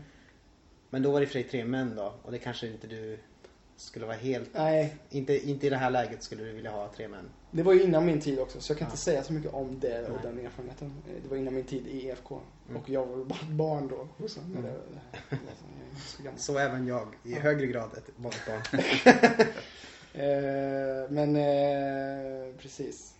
Men 0.89 1.01
då 1.03 1.11
var 1.11 1.19
det 1.19 1.27
för 1.27 1.33
dig 1.33 1.43
tre 1.43 1.65
män 1.65 1.95
då 1.95 2.13
och 2.23 2.31
det 2.31 2.39
kanske 2.39 2.67
inte 2.67 2.87
du 2.87 3.17
skulle 3.75 4.05
vara 4.05 4.15
helt... 4.17 4.49
Nej, 4.53 4.95
Inte, 5.09 5.49
inte 5.49 5.67
i 5.67 5.69
det 5.69 5.77
här 5.77 5.89
läget 5.89 6.23
skulle 6.23 6.43
du 6.43 6.51
vilja 6.51 6.71
ha 6.71 6.91
tre 6.95 7.07
män. 7.07 7.29
det 7.51 7.63
var 7.63 7.73
ju 7.73 7.83
innan 7.83 8.05
min 8.05 8.21
tid 8.21 8.39
också 8.39 8.61
så 8.61 8.71
jag 8.71 8.77
kan 8.77 8.85
Ja. 8.85 8.89
inte 8.91 9.01
säga 9.01 9.23
så 9.23 9.33
mycket 9.33 9.53
om 9.53 9.79
det 9.79 10.03
och 10.03 10.09
Nej. 10.09 10.19
den 10.35 10.45
erfarenheten. 10.45 10.93
Eh, 11.07 11.23
Det 11.23 11.29
var 11.29 11.37
innan 11.37 11.53
min 11.53 11.63
tid 11.65 11.87
i 11.87 12.07
EFK. 12.07 12.39
Mm. 12.69 12.81
Och 12.81 12.89
jag 12.89 13.05
var 13.05 13.25
bara 13.25 13.39
ett 13.39 13.47
barn 13.47 13.87
då. 13.87 14.27
Sen, 14.27 14.43
Mm. 14.57 14.73
så. 16.05 16.23
Så 16.37 16.57
även 16.57 16.87
jag, 16.87 17.07
i 17.23 17.31
Ja. 17.33 17.39
högre 17.39 17.67
grad 17.67 17.89
ett 17.97 18.17
barnbarn. 18.17 19.47
Eh, 20.15 21.09
men 21.09 21.35
eh, 21.35 22.22
precis. 22.63 23.13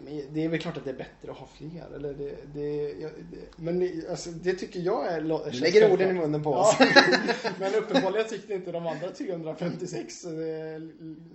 Men 0.00 0.22
det 0.34 0.44
är 0.44 0.48
väl 0.48 0.60
klart 0.60 0.76
att 0.76 0.84
det 0.84 0.90
är 0.90 0.94
bättre 0.94 1.30
att 1.30 1.36
ha 1.36 1.46
fler. 1.46 1.94
Eller 1.94 2.14
det, 2.14 2.36
det, 2.54 2.92
jag, 3.00 3.10
det, 3.30 3.38
men 3.56 3.78
det, 3.78 4.10
alltså, 4.10 4.30
det 4.30 4.54
tycker 4.54 4.80
jag 4.80 5.06
är... 5.06 5.20
Du 5.50 5.60
lägger 5.60 5.92
orden 5.92 6.10
i 6.10 6.20
munnen 6.20 6.42
på 6.42 6.50
oss. 6.52 6.76
Ja, 6.80 6.86
men 7.58 7.74
uppenbarligen 7.74 8.28
tyckte 8.28 8.54
inte 8.54 8.72
de 8.72 8.86
andra 8.86 9.10
356 9.10 10.24
eh, 10.24 10.30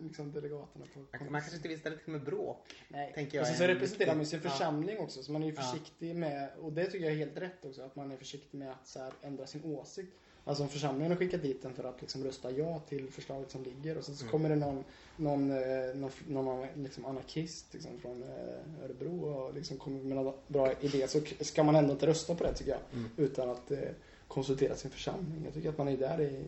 liksom 0.04 0.32
delegaterna 0.32 0.86
på 0.94 1.00
Man 1.00 1.42
kanske 1.42 1.56
inte 1.56 1.68
vill 1.68 1.80
ställa 1.80 1.96
till 1.98 2.12
med 2.12 2.24
bråk. 2.24 2.66
Nej. 2.88 3.12
tänker 3.16 3.38
jag 3.38 3.50
och 3.50 3.56
så 3.56 3.64
en 3.64 3.70
representerar 3.70 4.14
man 4.14 4.20
ju 4.20 4.26
sin 4.26 4.42
Ja. 4.44 4.50
församling 4.50 4.98
också. 4.98 5.24
Så 5.24 5.32
man 5.32 5.44
är 5.44 5.48
ju 5.48 5.54
försiktig 5.56 6.16
med, 6.16 6.50
och 6.62 6.74
det 6.74 6.86
tycker 6.86 7.06
jag 7.06 7.14
är 7.14 7.18
helt 7.18 7.38
rätt 7.38 7.66
också, 7.66 7.82
att 7.82 7.96
man 7.96 8.12
är 8.12 8.18
försiktig 8.18 8.58
med 8.58 8.72
att 8.72 8.88
så 8.88 9.00
här, 9.00 9.14
ändra 9.22 9.48
sin 9.48 9.64
åsikt. 9.64 10.14
Alltså 10.50 10.64
om 10.64 10.70
församlingen 10.70 11.12
har 11.12 11.18
skickat 11.20 11.42
dit 11.42 11.62
den 11.62 11.74
för 11.74 11.84
att 11.84 12.02
liksom 12.02 12.24
rösta 12.24 12.52
ja 12.52 12.80
till 12.90 13.10
förslaget 13.12 13.52
som 13.52 13.64
ligger 13.64 13.98
och 13.98 14.04
sen 14.04 14.16
så 14.16 14.24
Mm. 14.24 14.32
kommer 14.32 14.50
det 14.50 14.56
någon, 14.56 14.84
någon, 15.18 15.52
eh, 15.52 15.96
någon, 15.96 16.12
någon 16.28 16.68
liksom 16.84 17.06
anarkist 17.06 17.74
liksom, 17.74 18.00
från 18.00 18.24
eh, 18.24 18.84
Örebro 18.84 19.22
och 19.26 19.54
liksom 19.54 19.78
kommer 19.78 20.04
med 20.04 20.18
några 20.18 20.34
bra 20.48 20.74
idé 20.82 21.08
så 21.08 21.22
ska 21.42 21.64
man 21.64 21.76
ändå 21.76 21.92
inte 21.94 22.08
rösta 22.08 22.36
på 22.36 22.44
det 22.44 22.54
tycker 22.54 22.72
jag. 22.72 22.80
Mm. 22.94 23.10
Utan 23.18 23.50
att 23.50 23.72
eh, 23.72 23.80
konsultera 24.28 24.76
sin 24.76 24.92
församling. 24.92 25.42
Jag 25.46 25.54
tycker 25.54 25.70
att 25.70 25.78
man 25.78 25.88
är 25.88 25.98
där 25.98 26.22
i, 26.22 26.44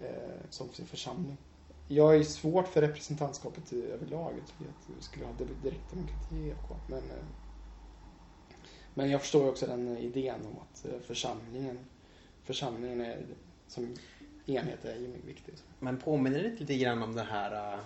eh, 0.00 0.10
som 0.50 0.68
sin 0.72 0.86
församling. 0.86 1.36
Jag 1.88 2.16
är 2.16 2.22
svårt 2.22 2.68
för 2.68 2.80
representantskapet 2.80 3.72
i- 3.72 3.82
överlag. 3.86 4.32
Jag 4.38 4.46
tycker 4.46 4.70
att 4.70 4.96
vi 4.96 5.02
skulle 5.02 5.24
ha 5.26 5.32
di- 5.32 5.54
direktdemokrati 5.62 6.36
i 6.36 6.48
EFK. 6.48 6.76
Men, 6.86 6.98
eh, 6.98 7.24
men 8.94 9.10
jag 9.10 9.20
förstår 9.20 9.42
ju 9.44 9.48
också 9.48 9.66
den 9.66 9.98
idén 9.98 10.40
om 10.46 10.58
att 10.58 10.86
församlingen, 11.04 11.78
församlingen 12.50 13.00
är, 13.00 13.26
som 13.68 13.94
enhet 14.46 14.84
är 14.84 14.98
viktig. 15.26 15.54
Men 15.78 15.96
påminner 15.96 16.42
det 16.42 16.48
inte 16.48 16.60
lite 16.60 16.76
grann 16.76 17.02
om 17.02 17.14
det 17.14 17.22
här 17.22 17.74
uh, 17.74 17.80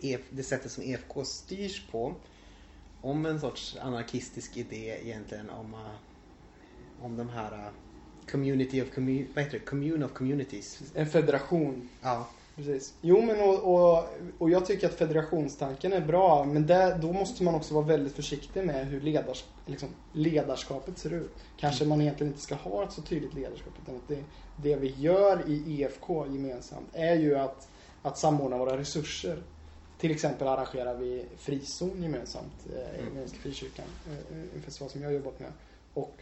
EF, 0.00 0.20
det 0.30 0.42
sättet 0.42 0.72
som 0.72 0.84
EFK 0.84 1.24
styrs 1.24 1.86
på? 1.90 2.14
Om 3.00 3.26
en 3.26 3.40
sorts 3.40 3.76
anarkistisk 3.76 4.56
idé 4.56 4.98
egentligen 5.02 5.50
om, 5.50 5.74
uh, 5.74 5.94
om 7.00 7.16
de 7.16 7.28
här 7.28 7.52
uh, 7.52 7.72
community 8.30 8.82
of 8.82 8.88
commu- 8.88 9.26
vad 9.34 9.44
heter 9.44 9.58
det? 9.58 9.64
Commune 9.64 10.04
of 10.04 10.12
communities. 10.12 10.92
En 10.94 11.06
federation 11.06 11.88
Ja. 12.02 12.28
Precis. 12.56 12.94
Jo, 13.00 13.22
men 13.22 13.40
och, 13.40 13.74
och, 13.74 14.08
och 14.38 14.50
jag 14.50 14.66
tycker 14.66 14.86
att 14.86 14.94
federationstanken 14.94 15.92
är 15.92 16.00
bra, 16.00 16.44
men 16.44 16.66
där, 16.66 16.98
då 16.98 17.12
måste 17.12 17.44
man 17.44 17.54
också 17.54 17.74
vara 17.74 17.84
väldigt 17.84 18.12
försiktig 18.12 18.64
med 18.64 18.86
hur 18.86 19.00
ledars, 19.00 19.44
liksom, 19.66 19.88
ledarskapet 20.12 20.98
ser 20.98 21.12
ut. 21.12 21.34
Kanske 21.56 21.84
man 21.84 22.00
egentligen 22.00 22.32
inte 22.32 22.42
ska 22.42 22.54
ha 22.54 22.84
ett 22.84 22.92
så 22.92 23.02
tydligt 23.02 23.34
ledarskap, 23.34 23.72
utan 23.82 23.96
att 23.96 24.08
det, 24.08 24.24
det 24.56 24.76
vi 24.76 24.94
gör 24.98 25.48
i 25.48 25.64
IFK 25.66 26.26
gemensamt 26.26 26.88
är 26.92 27.14
ju 27.14 27.38
att, 27.38 27.68
att 28.02 28.18
samordna 28.18 28.58
våra 28.58 28.78
resurser. 28.78 29.42
Till 29.98 30.10
exempel 30.10 30.48
arrangerar 30.48 30.94
vi 30.94 31.24
frizon 31.38 32.02
gemensamt 32.02 32.66
eh, 32.66 32.76
i 32.76 32.98
Mm. 32.98 33.06
Evangeliska 33.06 33.38
Frikyrkan, 33.38 33.84
eh, 34.06 34.36
en 34.56 34.62
festival 34.62 34.90
som 34.90 35.02
jag 35.02 35.08
har 35.08 35.14
jobbat 35.14 35.40
med. 35.40 35.52
Och 35.94 36.14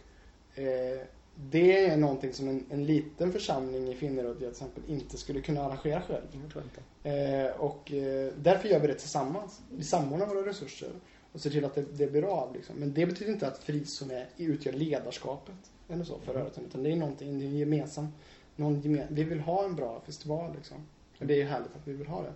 eh, 0.55 1.01
det 1.49 1.85
är 1.85 1.97
någonting 1.97 2.33
som 2.33 2.47
en, 2.47 2.65
en 2.69 2.85
liten 2.85 3.31
församling 3.31 3.87
i 3.87 3.95
Finneröd 3.95 4.39
till 4.39 4.49
exempel 4.49 4.83
inte 4.87 5.17
skulle 5.17 5.41
kunna 5.41 5.61
arrangera 5.61 6.01
själv. 6.01 6.23
Jag 6.43 6.51
tror 6.51 6.63
inte. 6.63 7.09
Eh, 7.09 7.61
och 7.61 7.91
eh, 7.91 8.33
därför 8.37 8.69
gör 8.69 8.79
vi 8.79 8.87
det 8.87 8.95
tillsammans. 8.95 9.61
Vi 9.71 9.83
samordnar 9.83 10.27
våra 10.27 10.45
resurser 10.45 10.89
och 11.31 11.41
ser 11.41 11.49
till 11.49 11.65
att 11.65 11.75
det, 11.75 11.81
det 11.81 12.07
blir 12.07 12.23
av. 12.23 12.53
Liksom. 12.53 12.75
Men 12.75 12.93
det 12.93 13.05
betyder 13.05 13.31
inte 13.31 13.47
att 13.47 13.63
frizon 13.63 14.11
är, 14.11 14.29
utgör 14.37 14.73
ledarskapet 14.73 15.71
eller 15.89 16.03
så 16.03 16.19
för 16.19 16.33
rörelsen. 16.33 16.65
Utan 16.65 16.83
det 16.83 16.91
är 16.91 16.95
någonting, 16.95 17.39
det 17.39 17.45
är 17.45 17.47
en 17.47 17.57
gemensam, 17.57 18.07
någon 18.55 18.81
gemen, 18.81 19.07
vi 19.09 19.23
vill 19.23 19.39
ha 19.39 19.65
en 19.65 19.75
bra 19.75 20.01
festival 20.05 20.55
liksom. 20.55 20.77
Och 21.19 21.25
det 21.25 21.41
är 21.41 21.45
härligt 21.45 21.75
att 21.75 21.87
vi 21.87 21.93
vill 21.93 22.07
ha 22.07 22.21
det. 22.21 22.33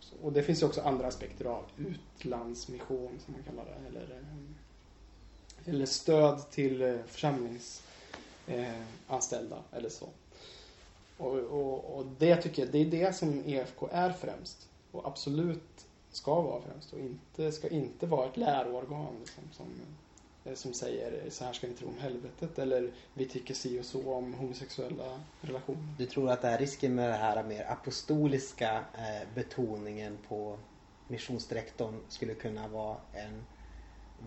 Så, 0.00 0.14
och 0.22 0.32
det 0.32 0.42
finns 0.42 0.62
ju 0.62 0.66
också 0.66 0.80
andra 0.80 1.06
aspekter 1.06 1.44
av 1.44 1.64
utlandsmission 1.76 3.18
som 3.24 3.34
man 3.34 3.42
kallar 3.42 3.64
det. 3.64 3.88
Eller, 3.88 4.16
eh, 4.16 5.74
eller 5.74 5.86
stöd 5.86 6.50
till 6.50 6.98
eh, 8.46 8.82
anställda 9.06 9.56
eller 9.72 9.88
så. 9.88 10.08
Och, 11.16 11.38
och, 11.38 11.98
och 11.98 12.06
det 12.18 12.36
tycker 12.36 12.62
jag, 12.62 12.72
det 12.72 12.78
är 12.78 12.84
det 12.84 13.12
som 13.12 13.42
EFK 13.46 13.88
är 13.92 14.10
främst. 14.10 14.68
Och 14.92 15.06
absolut 15.06 15.86
ska 16.10 16.40
vara 16.40 16.62
främst. 16.62 16.92
Och 16.92 16.98
inte, 16.98 17.52
ska 17.52 17.68
inte 17.68 18.06
vara 18.06 18.26
ett 18.26 18.36
läroorgan 18.36 19.14
liksom, 19.20 19.44
som, 19.52 19.66
eh, 20.44 20.54
som 20.54 20.72
säger 20.72 21.30
så 21.30 21.44
här 21.44 21.52
ska 21.52 21.66
ni 21.66 21.74
tro 21.74 21.88
om 21.88 21.98
helvetet. 21.98 22.58
Eller 22.58 22.90
vi 23.14 23.26
tycker 23.26 23.54
si 23.54 23.80
och 23.80 23.84
så 23.84 24.14
om 24.14 24.34
homosexuella 24.34 25.20
relationer. 25.40 25.94
Du 25.98 26.06
tror 26.06 26.30
att 26.30 26.42
det 26.42 26.48
är 26.48 26.58
risken 26.58 26.94
med 26.94 27.08
den 27.08 27.20
här 27.20 27.44
mer 27.44 27.70
apostoliska 27.70 28.84
eh, 28.94 29.28
betoningen 29.34 30.18
på 30.28 30.58
missionsdirektorn 31.08 32.00
skulle 32.08 32.34
kunna 32.34 32.68
vara 32.68 32.96
en 33.12 33.44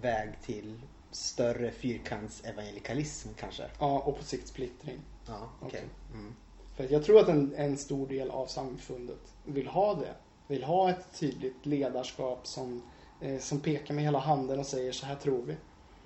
väg 0.02 0.30
till 0.42 0.80
större 1.12 1.72
fyrkantsevangelikalism 1.72 3.30
kanske? 3.40 3.64
Ja, 3.80 4.00
och 4.00 4.18
på 4.18 4.24
sikt 4.24 4.48
splittring. 4.48 5.00
Ja. 5.28 5.50
Okej. 5.62 5.84
Mm. 6.14 6.36
För 6.76 6.88
jag 6.94 7.04
tror 7.04 7.20
att 7.20 7.28
en, 7.28 7.54
en 7.56 7.78
stor 7.78 8.08
del 8.08 8.30
av 8.30 8.46
samfundet 8.46 9.34
vill 9.46 9.68
ha 9.68 9.96
det. 9.96 10.14
vill 10.48 10.64
ha 10.64 10.90
ett 10.90 11.20
tydligt 11.20 11.66
ledarskap 11.66 12.48
som, 12.48 12.82
eh, 13.22 13.40
som 13.40 13.60
pekar 13.60 13.94
med 13.94 14.04
hela 14.04 14.20
handen 14.20 14.60
och 14.60 14.66
säger 14.66 14.92
så 14.92 15.06
här 15.06 15.16
tror 15.16 15.42
vi. 15.42 15.56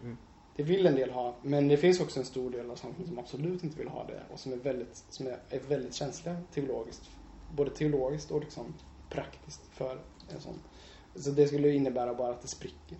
Mm. 0.01 0.17
Det 0.55 0.63
vill 0.63 0.87
en 0.87 0.95
del 0.95 1.11
ha, 1.11 1.35
men 1.41 1.67
det 1.67 1.77
finns 1.77 1.99
också 1.99 2.19
en 2.19 2.25
stor 2.25 2.49
del 2.49 2.71
av 2.71 2.75
samhället 2.75 3.07
som 3.07 3.19
absolut 3.19 3.63
inte 3.63 3.77
vill 3.77 3.87
ha 3.87 4.03
det 4.03 4.21
och 4.33 4.39
som 4.39 4.53
är 4.53 4.57
väldigt, 4.57 5.03
som 5.09 5.27
är, 5.27 5.39
är 5.49 5.59
väldigt 5.59 5.93
känsliga 5.93 6.37
teologiskt. 6.53 7.09
Både 7.55 7.71
teologiskt 7.71 8.31
och 8.31 8.39
liksom 8.39 8.73
praktiskt 9.09 9.61
för 9.71 9.99
en 10.29 10.41
sån. 10.41 10.59
Så 11.15 11.31
det 11.31 11.47
skulle 11.47 11.71
innebära 11.71 12.13
bara 12.13 12.31
att 12.31 12.41
det 12.41 12.47
spricker. 12.47 12.97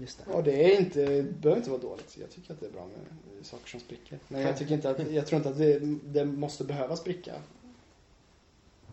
Just 0.00 0.24
det. 0.24 0.32
Och 0.32 0.44
det 0.44 0.74
är 0.74 0.80
inte, 0.80 1.06
det 1.06 1.22
behöver 1.22 1.56
inte 1.56 1.70
vara 1.70 1.80
dåligt. 1.80 2.16
Jag 2.20 2.30
tycker 2.30 2.52
att 2.52 2.60
det 2.60 2.66
är 2.66 2.70
bra 2.70 2.86
med 2.86 3.46
saker 3.46 3.68
som 3.68 3.80
spricker. 3.80 4.18
Men 4.28 4.40
jag 4.40 4.56
tycker 4.56 4.74
inte 4.74 4.90
att, 4.90 5.12
jag 5.12 5.26
tror 5.26 5.36
inte 5.36 5.48
att 5.48 5.58
det, 5.58 5.78
det 6.04 6.24
måste 6.24 6.64
behöva 6.64 6.96
spricka. 6.96 7.34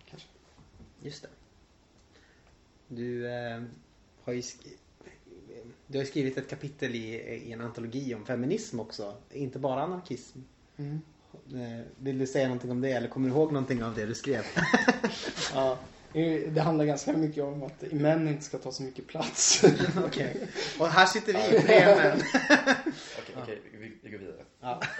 Kanske. 0.09 0.27
Just 1.01 1.21
det. 1.21 1.29
Du 2.87 3.27
eh, 3.31 3.63
har 4.23 4.33
ju 4.33 4.41
du 5.87 5.97
har 5.97 6.05
skrivit 6.05 6.37
ett 6.37 6.49
kapitel 6.49 6.95
i, 6.95 7.13
i 7.47 7.51
en 7.51 7.61
antologi 7.61 8.15
om 8.15 8.25
feminism 8.25 8.79
också. 8.79 9.13
Inte 9.31 9.59
bara 9.59 9.81
anarkism. 9.81 10.39
Mm. 10.77 11.01
Eh, 11.53 11.85
Vill 11.97 12.17
du 12.17 12.27
säga 12.27 12.47
någonting 12.47 12.71
om 12.71 12.81
det 12.81 12.91
eller 12.91 13.07
kommer 13.07 13.29
du 13.29 13.35
ihåg 13.35 13.51
någonting 13.51 13.83
av 13.83 13.95
det 13.95 14.05
du 14.05 14.15
skrev? 14.15 14.43
Ja, 15.53 15.79
det 16.53 16.61
handlar 16.61 16.85
ganska 16.85 17.13
mycket 17.13 17.43
om 17.43 17.63
att 17.63 17.91
män 17.91 18.27
inte 18.27 18.43
ska 18.43 18.57
ta 18.57 18.71
så 18.71 18.83
mycket 18.83 19.07
plats. 19.07 19.63
Okej. 20.05 20.47
Och 20.79 20.87
här 20.87 21.05
sitter 21.05 21.33
vi, 21.33 21.61
tre 21.61 21.95
män. 21.95 22.17
Okej, 23.19 23.35
okej, 23.41 23.61
vi, 23.71 23.97
vi 24.01 24.09
går 24.09 24.17
vidare. 24.17 24.45
Ja. 24.59 24.81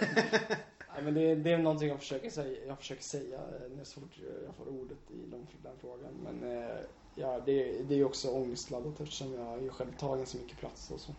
Nej, 0.94 1.04
men 1.04 1.14
det, 1.14 1.34
det 1.34 1.52
är 1.52 1.58
någonting 1.58 1.88
jag 1.88 1.98
försöker 1.98 2.30
säga, 2.30 2.66
jag 2.66 2.78
försöker 2.78 3.02
säga 3.02 3.36
eh, 3.36 3.76
när 3.76 3.84
så 3.84 4.00
fort 4.00 4.18
jag 4.46 4.54
får 4.54 4.68
ordet 4.68 5.10
i 5.10 5.26
de, 5.30 5.46
den 5.62 5.76
frågan. 5.80 6.12
Men 6.24 6.58
eh, 6.58 6.76
ja, 7.14 7.40
det, 7.46 7.82
det 7.88 7.94
är 7.94 7.98
ju 7.98 8.04
också 8.04 8.30
ångestladdat 8.30 9.00
eftersom 9.00 9.34
jag 9.34 9.62
ju 9.62 9.70
själv 9.70 9.96
tar 9.98 10.16
ganska 10.16 10.38
mycket 10.38 10.58
plats 10.58 10.90
och 10.90 11.00
så. 11.00 11.12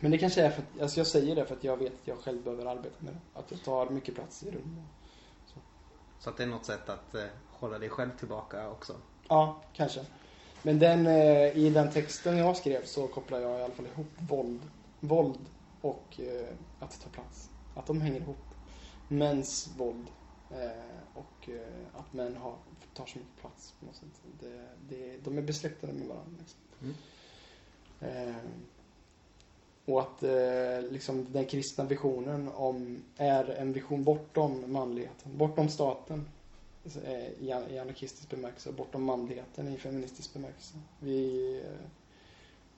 Men 0.00 0.10
det 0.10 0.18
kanske 0.18 0.42
är 0.42 0.50
för 0.50 0.62
att, 0.62 0.80
alltså 0.80 1.00
jag 1.00 1.06
säger 1.06 1.36
det 1.36 1.46
för 1.46 1.54
att 1.56 1.64
jag 1.64 1.76
vet 1.76 1.92
att 1.92 2.08
jag 2.08 2.18
själv 2.18 2.42
behöver 2.42 2.66
arbeta 2.66 2.96
med 2.98 3.14
det. 3.14 3.38
Att 3.38 3.50
jag 3.50 3.62
tar 3.62 3.90
mycket 3.90 4.14
plats 4.14 4.42
i 4.42 4.50
rum. 4.50 4.82
Så 6.20 6.30
att 6.30 6.36
det 6.36 6.42
är 6.42 6.46
något 6.46 6.64
sätt 6.64 6.88
att 6.88 7.14
eh, 7.14 7.24
hålla 7.60 7.78
dig 7.78 7.88
själv 7.88 8.10
tillbaka 8.18 8.70
också. 8.70 8.96
Ja, 9.28 9.62
kanske. 9.72 10.00
Men 10.62 10.78
den, 10.78 11.06
eh, 11.06 11.56
i 11.56 11.70
den 11.70 11.90
texten 11.90 12.36
jag 12.36 12.56
skrev 12.56 12.84
så 12.84 13.06
kopplar 13.06 13.38
jag 13.38 13.60
i 13.60 13.62
alla 13.62 13.74
fall 13.74 13.86
ihop 13.86 14.06
våld, 14.18 14.60
våld 15.00 15.38
och 15.80 16.20
eh, 16.20 16.48
att 16.80 17.00
ta 17.00 17.10
plats. 17.10 17.50
Att 17.74 17.86
de 17.86 18.00
hänger 18.00 18.20
ihop. 18.20 18.36
Mäns 19.08 19.70
våld 19.76 20.06
eh, 20.50 21.14
och 21.14 21.48
eh, 21.48 21.98
att 22.00 22.12
män 22.12 22.36
har, 22.36 22.54
tar 22.94 23.06
så 23.06 23.18
mycket 23.18 23.40
plats 23.40 23.74
på 23.80 23.86
något 23.86 23.96
sätt. 23.96 24.22
Det, 24.40 24.68
det, 24.88 25.24
de 25.24 25.38
är 25.38 25.42
besläktade 25.42 25.92
med 25.92 26.08
varandra. 26.08 26.38
Liksom. 26.38 26.60
Mm. 26.82 26.94
Och 29.84 30.00
att 30.00 30.22
liksom 30.92 31.32
den 31.32 31.46
kristna 31.46 31.84
visionen 31.84 32.48
om, 32.48 33.02
är 33.16 33.44
en 33.44 33.72
vision 33.72 34.04
bortom 34.04 34.72
manligheten, 34.72 35.38
bortom 35.38 35.68
staten 35.68 36.28
i 36.84 37.46
i 37.70 37.78
anarkistisk 37.78 38.30
bemärkelse, 38.30 38.72
bortom 38.72 39.02
manligheten 39.02 39.68
i 39.68 39.76
feministisk 39.76 40.32
bemärkelse. 40.32 40.74
Vi, 41.00 41.56
eh, 41.64 41.86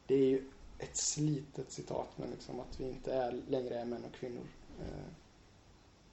det 0.06 0.14
är 0.14 0.26
ju 0.26 0.44
ett 0.78 0.96
slitet 0.96 1.70
citat, 1.70 2.08
men 2.16 2.30
liksom 2.30 2.60
att 2.60 2.80
vi 2.80 2.84
inte 2.84 3.14
är, 3.14 3.40
längre 3.48 3.80
är 3.80 3.84
män 3.84 4.04
och 4.04 4.14
kvinnor. 4.14 4.46
Eh, 4.80 5.12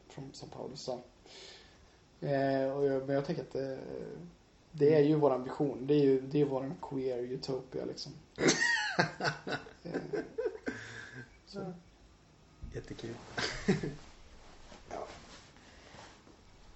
från, 0.09 0.29
som 0.33 0.49
Paulus 0.49 0.81
sa. 0.81 1.01
Eh, 2.21 2.71
och 2.71 2.85
jag, 2.85 3.05
men 3.05 3.15
jag 3.15 3.25
tänker 3.25 3.43
att 3.43 3.51
det, 3.51 3.79
det 4.71 4.95
är 4.95 5.03
ju 5.03 5.15
våran 5.15 5.43
vision. 5.43 5.87
Det 5.87 5.93
är 5.93 6.03
ju 6.03 6.21
det 6.21 6.41
är 6.41 6.45
våran 6.45 6.75
queer 6.81 7.17
utopia 7.17 7.85
liksom. 7.85 8.11
eh, 9.83 10.01
så. 11.45 11.73
Jättekul. 12.73 13.15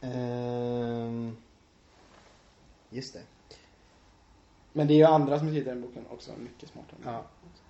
Ehm, 0.03 1.37
just 2.89 3.13
det. 3.13 3.21
Men 4.73 4.87
det 4.87 4.93
är 4.93 4.97
ju 4.97 5.03
andra 5.03 5.39
som 5.39 5.47
skriver 5.47 5.71
den 5.71 5.81
boken 5.81 6.05
också 6.09 6.31
mycket 6.37 6.69
smartare. 6.69 6.99
Ja. 7.05 7.25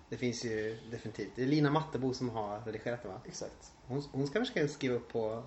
Det 0.10 0.18
finns 0.18 0.46
ju 0.46 0.78
definitivt. 0.92 1.32
Det 1.36 1.44
är 1.44 1.48
Lina 1.48 1.72
Mattebo 1.72 2.14
som 2.14 2.30
har 2.30 2.62
redigerat 2.66 3.02
det 3.02 3.08
va? 3.08 3.22
Exakt. 3.26 3.72
Hon, 3.88 4.04
hon 4.12 4.28
ska 4.28 4.34
kanske 4.44 4.68
skriva 4.68 4.96
upp 4.96 5.10
på... 5.12 5.44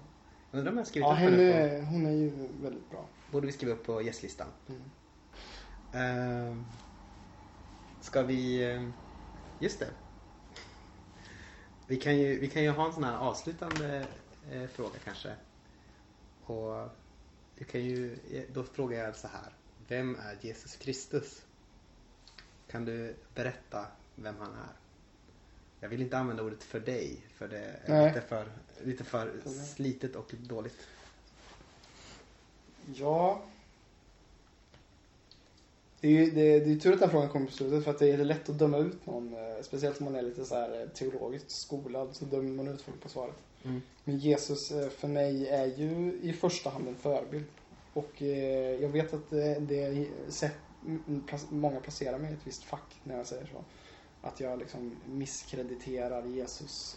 Jag 0.51 0.59
undrar 0.59 0.73
om 0.73 0.79
jag 0.79 0.87
skrivit 0.87 1.07
Ja, 1.07 1.13
upp 1.13 1.19
henne 1.19 1.43
henne, 1.53 1.87
hon 1.91 2.07
är 2.07 2.11
ju 2.11 2.31
väldigt 2.63 2.91
bra. 2.91 3.01
på... 3.01 3.33
Borde 3.33 3.47
vi 3.47 3.53
skriva 3.53 3.73
upp 3.73 3.87
på 3.87 4.03
gästlistan? 4.03 4.47
Mm. 4.69 4.83
Ehm, 5.93 6.67
ska 8.01 8.23
vi... 8.23 8.73
eh, 8.75 8.89
Just 9.59 9.79
det. 9.81 9.91
Vi 11.87 11.97
kan 11.97 12.17
ju, 12.19 12.41
vi 12.41 12.49
kan 12.49 12.63
ju 12.63 12.71
ha 12.71 12.87
en 12.87 12.93
sån 12.93 13.05
här 13.05 13.19
avslutande 13.19 14.07
eh, 14.53 14.67
fråga 14.67 14.99
kanske. 15.05 15.33
Och 16.47 16.89
vi 17.55 17.65
kan 17.65 17.81
ju, 17.85 18.19
då 18.53 18.65
frågar 18.65 19.05
jag 19.05 19.17
så 19.17 19.29
här. 19.29 19.53
Vem 19.89 20.17
är 20.17 20.39
Jesus 20.41 20.77
Kristus? 20.77 21.43
Kan 22.69 22.85
du 22.85 23.17
berätta 23.35 23.87
vem 24.15 24.37
han 24.39 24.51
är? 24.51 24.77
Jag 25.81 25.89
vill 25.89 26.03
inte 26.03 26.19
använda 26.19 26.43
ordet 26.43 26.63
för 26.63 26.81
dig, 26.81 27.27
för 27.35 27.49
det 27.49 27.59
är 27.59 27.89
Nej. 27.89 28.09
lite 28.09 28.21
för, 28.27 28.47
lite 28.85 29.05
för 29.05 29.41
slitet 29.75 30.17
och 30.17 30.35
dåligt. 30.39 30.87
Ja. 32.95 33.43
Det 36.07 36.11
är 36.19 36.25
ju 36.25 36.31
det, 36.31 36.61
det 36.61 36.73
är 36.73 36.77
tur 36.77 36.93
att 36.93 37.01
den 37.01 37.11
frågan 37.11 37.29
kommer 37.29 37.47
på 37.47 37.53
slutet 37.53 37.85
för 37.85 37.91
att 37.91 37.99
det 37.99 38.11
är 38.11 38.25
lätt 38.25 38.49
att 38.49 38.59
döma 38.59 38.79
ut 38.79 39.07
någon. 39.07 39.35
eh, 39.35 39.63
Speciellt 39.63 39.99
om 39.99 40.05
man 40.05 40.15
är 40.15 40.23
lite 40.23 40.45
så 40.45 40.55
här 40.55 40.81
eh, 40.81 40.89
teologiskt 40.89 41.51
skolad 41.51 42.17
så 42.17 42.25
dömer 42.25 42.51
man 42.51 42.69
ut 42.69 42.83
folk 42.83 43.01
på 43.01 43.09
svaret. 43.09 43.35
Mm. 43.65 43.83
Men 44.05 44.19
Jesus 44.19 44.71
eh, 44.71 44.89
för 44.89 45.09
mig 45.09 45.49
är 45.49 45.67
ju 45.67 46.19
i 46.23 46.33
första 46.33 46.71
hand 46.71 46.89
en 46.89 46.95
förebild. 46.95 47.45
Och 47.93 48.23
jag 48.81 48.89
vet 48.89 49.15
att 49.15 49.31
det, 49.31 50.07
sätt, 50.29 50.57
många 51.49 51.81
placerar 51.81 52.19
mig 52.19 52.31
i 52.31 52.35
ett 52.35 52.47
visst 52.47 52.65
fack 52.65 53.01
när 53.05 53.17
jag 53.17 53.27
säger 53.27 53.47
så. 53.47 53.65
Att 54.29 54.41
jag 54.41 54.59
liksom 54.59 54.97
misskrediterar 55.07 56.27
Jesus 56.27 56.97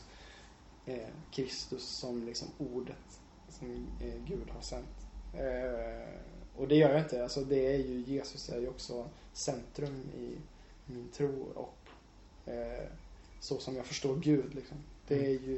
Kristus 1.31 1.83
som 1.83 2.25
liksom 2.25 2.47
ordet 2.57 3.21
som 3.49 3.87
Gud 4.25 4.49
har 4.49 4.61
sänt. 4.61 5.08
Eh, 5.33 6.09
och 6.55 6.67
det 6.67 6.75
gör 6.75 6.89
jag 6.89 6.99
inte. 7.01 7.23
Alltså 7.23 7.41
det 7.43 7.73
är 7.73 7.77
ju, 7.77 8.03
Jesus 8.07 8.49
är 8.49 8.59
ju 8.59 8.67
också 8.67 9.05
centrum 9.33 10.03
i 10.17 10.35
min 10.85 11.09
tro 11.11 11.45
och 11.55 11.89
eh, 12.51 12.87
så 13.39 13.59
som 13.59 13.75
jag 13.75 13.85
förstår 13.85 14.15
Gud. 14.15 14.55
Liksom. 14.55 14.77
Det 15.07 15.25
är 15.25 15.29
ju 15.29 15.57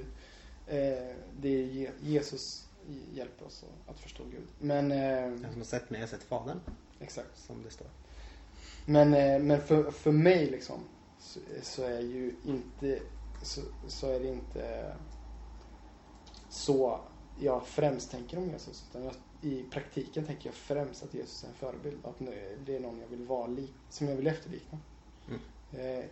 eh, 0.67 1.15
det 1.39 1.49
är 1.49 1.63
Je- 1.65 1.91
Jesus 2.01 2.67
hjälper 3.13 3.45
oss 3.45 3.63
att 3.87 3.99
förstå 3.99 4.23
Gud. 4.31 4.47
Men 4.59 4.89
Den 4.89 5.51
som 5.51 5.57
har 5.61 5.65
sett 5.65 5.89
mig 5.89 5.99
har 6.01 6.07
sett 6.07 6.23
Fadern, 6.23 6.59
exakt. 6.99 7.37
som 7.39 7.63
det 7.63 7.69
står. 7.71 7.87
Men, 8.85 9.09
men 9.47 9.61
för, 9.61 9.91
för 9.91 10.11
mig 10.11 10.49
liksom 10.49 10.79
så, 11.19 11.39
så 11.61 11.83
är 11.83 11.99
ju 11.99 12.35
inte 12.45 12.99
så, 13.43 13.61
så 13.87 14.09
är 14.11 14.19
det 14.19 14.27
inte 14.27 14.95
så 16.49 16.99
jag 17.39 17.67
främst 17.67 18.11
tänker 18.11 18.37
om 18.37 18.49
Jesus. 18.49 18.83
Utan 18.89 19.03
jag, 19.03 19.13
I 19.41 19.63
praktiken 19.63 20.25
tänker 20.25 20.47
jag 20.47 20.55
främst 20.55 21.03
att 21.03 21.13
Jesus 21.13 21.43
är 21.43 21.47
en 21.47 21.53
förebild. 21.53 22.05
Att 22.05 22.19
det 22.65 22.75
är 22.75 22.79
någon 22.79 22.99
jag 22.99 23.07
vill 23.07 23.25
vara 23.25 23.47
lik, 23.47 23.73
som 23.89 24.07
jag 24.07 24.15
vill 24.15 24.27
efterlikna. 24.27 24.77
Mm. 25.27 25.39
Eh, 25.71 26.05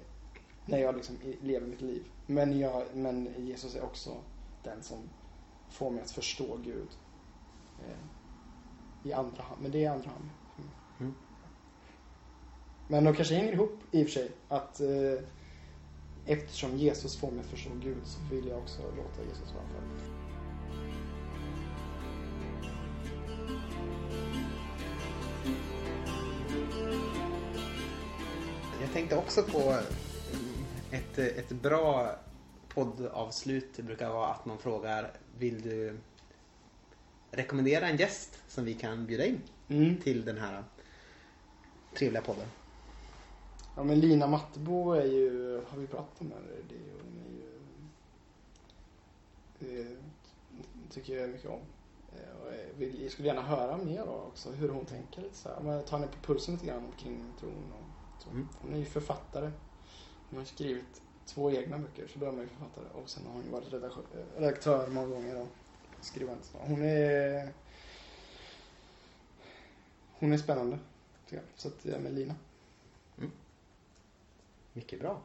när 0.65 0.77
jag 0.77 0.95
liksom 0.95 1.17
lever 1.41 1.67
mitt 1.67 1.81
liv. 1.81 2.03
Men, 2.25 2.59
jag, 2.59 2.83
men 2.93 3.29
Jesus 3.37 3.75
är 3.75 3.83
också 3.83 4.17
den 4.63 4.83
som 4.83 4.97
får 5.69 5.91
mig 5.91 6.01
att 6.01 6.11
förstå 6.11 6.57
Gud. 6.57 6.87
Eh, 7.79 7.97
I 9.09 9.13
andra 9.13 9.43
hand. 9.43 9.61
Men 9.61 9.71
det 9.71 9.77
är 9.77 9.81
i 9.81 9.87
andra 9.87 10.09
hand. 10.09 10.23
mig. 10.23 10.65
Mm. 10.99 11.13
Men 12.87 13.03
de 13.03 13.15
kanske 13.15 13.35
hänger 13.35 13.53
ihop 13.53 13.79
i 13.91 14.03
och 14.03 14.07
för 14.07 14.13
sig. 14.13 14.31
Att 14.47 14.79
eh, 14.79 15.23
eftersom 16.25 16.77
Jesus 16.77 17.17
får 17.17 17.31
mig 17.31 17.39
att 17.39 17.45
förstå 17.45 17.69
Gud 17.83 18.05
så 18.05 18.35
vill 18.35 18.47
jag 18.47 18.57
också 18.57 18.81
låta 18.81 19.23
Jesus 19.23 19.53
vara 19.53 19.65
förebild. 19.65 20.18
Jag 28.89 28.93
tänkte 28.93 29.15
också 29.17 29.43
på 29.43 29.59
mm, 29.59 30.65
ett, 30.91 31.17
ett 31.17 31.49
bra 31.49 32.15
poddavslut 32.67 33.67
det 33.75 33.83
brukar 33.83 34.09
vara 34.09 34.27
att 34.27 34.45
man 34.45 34.57
frågar 34.57 35.11
Vill 35.37 35.61
du 35.61 35.97
rekommendera 37.31 37.87
en 37.89 37.97
gäst 37.97 38.39
som 38.47 38.65
vi 38.65 38.73
kan 38.73 39.05
bjuda 39.05 39.25
in 39.25 39.41
Mm. 39.67 39.97
till 39.97 40.25
den 40.25 40.37
här 40.37 40.63
trevliga 41.97 42.21
podden? 42.21 42.45
Ja 43.75 43.83
men 43.83 43.99
Lina 43.99 44.27
Mattebo 44.27 44.91
är 44.93 45.05
ju, 45.05 45.55
har 45.69 45.77
vi 45.77 45.87
pratat 45.87 46.21
om 46.21 46.31
henne? 46.31 46.45
Det 46.69 46.75
är 46.75 46.93
hon 47.03 47.23
är 49.65 49.73
ju, 49.73 49.81
eh, 49.81 49.97
tycker 50.89 51.19
jag 51.19 51.29
mycket 51.29 51.49
om. 51.49 51.59
Eh, 52.15 52.41
Och 52.47 52.81
vill, 52.81 53.11
skulle 53.11 53.27
gärna 53.27 53.41
höra 53.41 53.77
mer 53.77 54.09
också 54.09 54.51
hur 54.51 54.69
hon 54.69 54.85
tänker 54.85 55.21
lite 55.21 55.35
så 55.37 55.49
här. 55.49 55.59
Men 55.61 55.83
tar 55.83 55.99
ni 55.99 56.07
på 56.07 56.33
pulsen 56.33 56.53
lite 56.53 56.65
grann 56.65 56.91
kring 56.97 57.23
tron 57.39 57.73
och. 57.73 57.88
Mm. 58.31 58.47
Hon 58.61 58.73
är 58.73 58.77
ju 58.77 58.85
författare. 58.85 59.51
Hon 60.29 60.39
har 60.39 60.45
skrivit 60.45 61.01
två 61.25 61.51
egna 61.51 61.79
böcker, 61.79 62.07
så 62.07 62.19
då 62.19 62.25
är 62.25 62.31
man 62.31 62.41
ju 62.41 62.47
författare. 62.47 62.85
Och 62.93 63.09
sen 63.09 63.25
har 63.25 63.33
hon 63.33 63.43
ju 63.43 63.49
varit 63.49 63.73
redaktör, 63.73 64.03
redaktör 64.37 64.87
många 64.87 65.07
gånger 65.07 65.41
och 65.41 65.47
skribent. 66.01 66.51
Hon 66.53 66.81
är... 66.81 67.53
Hon 70.11 70.33
är 70.33 70.37
spännande, 70.37 70.79
tycker 71.25 71.35
jag. 71.35 71.45
Så 71.55 71.67
att 71.67 71.85
jag 71.85 71.95
är 71.95 71.99
med 71.99 72.13
Lina. 72.13 72.35
Mycket 74.73 74.99
bra. 74.99 75.21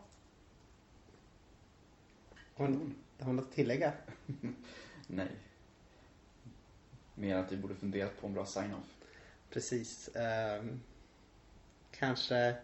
Har 2.55 2.67
hon, 2.67 2.95
har 3.19 3.27
hon 3.27 3.37
något 3.37 3.45
att 3.45 3.53
tillägga? 3.53 3.93
Nej. 5.07 5.31
Mer 7.15 7.37
att 7.37 7.53
vi 7.53 7.57
borde 7.57 7.75
funderat 7.75 8.21
på 8.21 8.27
en 8.27 8.35
bra 8.35 8.47
sign-off. 8.47 8.99
Precis. 9.51 10.09
Ehm, 10.17 10.81
kanske 11.91 12.57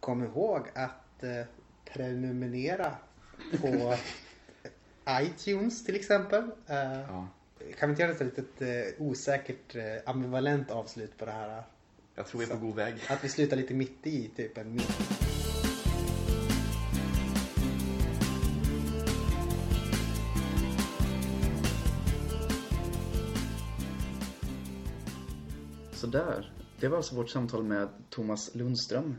kom 0.00 0.24
ihåg 0.24 0.68
att 0.74 1.22
eh, 1.22 1.46
prenumerera 1.84 2.94
på 3.60 3.96
iTunes 5.22 5.84
till 5.84 5.94
exempel. 5.96 6.42
Eh, 6.66 7.00
Ja. 7.08 7.28
Kan 7.78 7.88
vi 7.88 7.92
inte 7.92 8.02
göra 8.02 8.12
ett 8.12 8.20
litet 8.20 8.62
eh, 8.62 9.06
osäkert 9.06 9.76
eh, 9.76 9.82
ambivalent 10.06 10.70
avslut 10.70 11.18
på 11.18 11.24
det 11.24 11.32
här? 11.32 11.62
Jag 12.14 12.26
tror 12.26 12.40
vi 12.40 12.46
är 12.46 12.50
på 12.50 12.66
god 12.66 12.74
väg. 12.76 12.94
Att 13.08 13.24
vi 13.24 13.28
slutar 13.28 13.56
lite 13.56 13.74
mitt 13.74 14.06
i, 14.06 14.28
typ 14.36 14.58
en 14.58 14.72
mitt. 14.72 15.20
Sådär. 25.92 26.52
Det 26.80 26.88
var 26.88 26.96
alltså 26.96 27.14
vårt 27.14 27.30
samtal 27.30 27.64
med 27.64 27.88
Thomas 28.10 28.54
Lundström. 28.54 29.16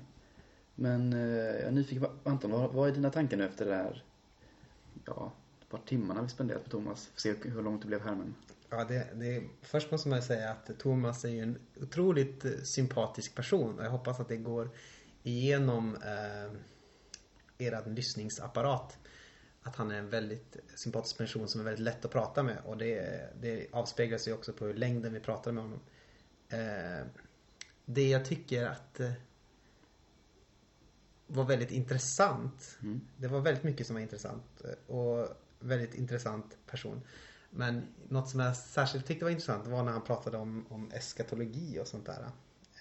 Men 0.81 1.13
eh, 1.13 1.19
jag 1.19 1.61
är 1.61 1.71
nyfiken 1.71 2.01
på, 2.01 2.29
Anton, 2.29 2.51
vad, 2.51 2.73
vad 2.73 2.89
är 2.89 2.93
dina 2.93 3.09
tankar 3.09 3.37
nu 3.37 3.45
efter 3.45 3.65
det 3.65 3.75
här, 3.75 4.03
ja, 5.05 5.31
ett 5.61 5.69
par 5.69 5.77
timmarna 5.77 6.21
vi 6.21 6.29
spenderat 6.29 6.61
med 6.61 6.71
Thomas? 6.71 7.09
Får 7.13 7.19
se 7.19 7.33
hur 7.43 7.61
långt 7.61 7.81
det 7.81 7.87
blev 7.87 8.01
här 8.01 8.15
men. 8.15 8.35
Ja, 8.69 8.83
det, 8.83 9.07
det, 9.13 9.43
först 9.61 9.91
måste 9.91 10.09
man 10.09 10.19
ju 10.19 10.23
säga 10.23 10.51
att 10.51 10.79
Thomas 10.79 11.25
är 11.25 11.29
ju 11.29 11.39
en 11.39 11.57
otroligt 11.81 12.45
eh, 12.45 12.51
sympatisk 12.63 13.35
person 13.35 13.79
och 13.79 13.85
jag 13.85 13.89
hoppas 13.89 14.19
att 14.19 14.27
det 14.27 14.37
går 14.37 14.69
igenom 15.23 15.95
eh, 15.95 16.51
er 17.67 17.89
lyssningsapparat. 17.89 18.97
Att 19.63 19.75
han 19.75 19.91
är 19.91 19.95
en 19.95 20.09
väldigt 20.09 20.57
sympatisk 20.75 21.17
person 21.17 21.47
som 21.47 21.61
är 21.61 21.65
väldigt 21.65 21.83
lätt 21.83 22.05
att 22.05 22.11
prata 22.11 22.43
med 22.43 22.57
och 22.65 22.77
det, 22.77 23.29
det 23.41 23.67
avspeglar 23.71 24.17
sig 24.17 24.33
också 24.33 24.53
på 24.53 24.65
hur 24.65 24.73
längden 24.73 25.13
vi 25.13 25.19
pratar 25.19 25.51
med 25.51 25.63
honom. 25.63 25.79
Eh, 26.49 27.07
det 27.85 28.09
jag 28.09 28.25
tycker 28.25 28.65
att 28.65 28.99
eh, 28.99 29.11
var 31.33 31.43
väldigt 31.43 31.71
intressant. 31.71 32.77
Mm. 32.81 33.01
Det 33.17 33.27
var 33.27 33.39
väldigt 33.39 33.63
mycket 33.63 33.87
som 33.87 33.93
var 33.93 34.01
intressant 34.01 34.61
eh, 34.63 34.95
och 34.95 35.27
väldigt 35.59 35.95
intressant 35.95 36.57
person. 36.67 37.01
Men 37.49 37.87
något 38.09 38.29
som 38.29 38.39
jag 38.39 38.55
särskilt 38.55 39.05
tyckte 39.05 39.25
var 39.25 39.31
intressant 39.31 39.67
var 39.67 39.83
när 39.83 39.91
han 39.91 40.01
pratade 40.03 40.37
om, 40.37 40.65
om 40.69 40.91
eskatologi 40.91 41.79
och 41.79 41.87
sånt 41.87 42.05
där. 42.05 42.21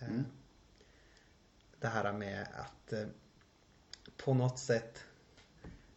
Eh, 0.00 0.08
Mm. 0.08 0.24
Det 1.80 1.88
här 1.88 2.12
med 2.12 2.46
att 2.54 2.92
eh, 2.92 3.06
på 4.24 4.34
något 4.34 4.58
sätt 4.58 5.04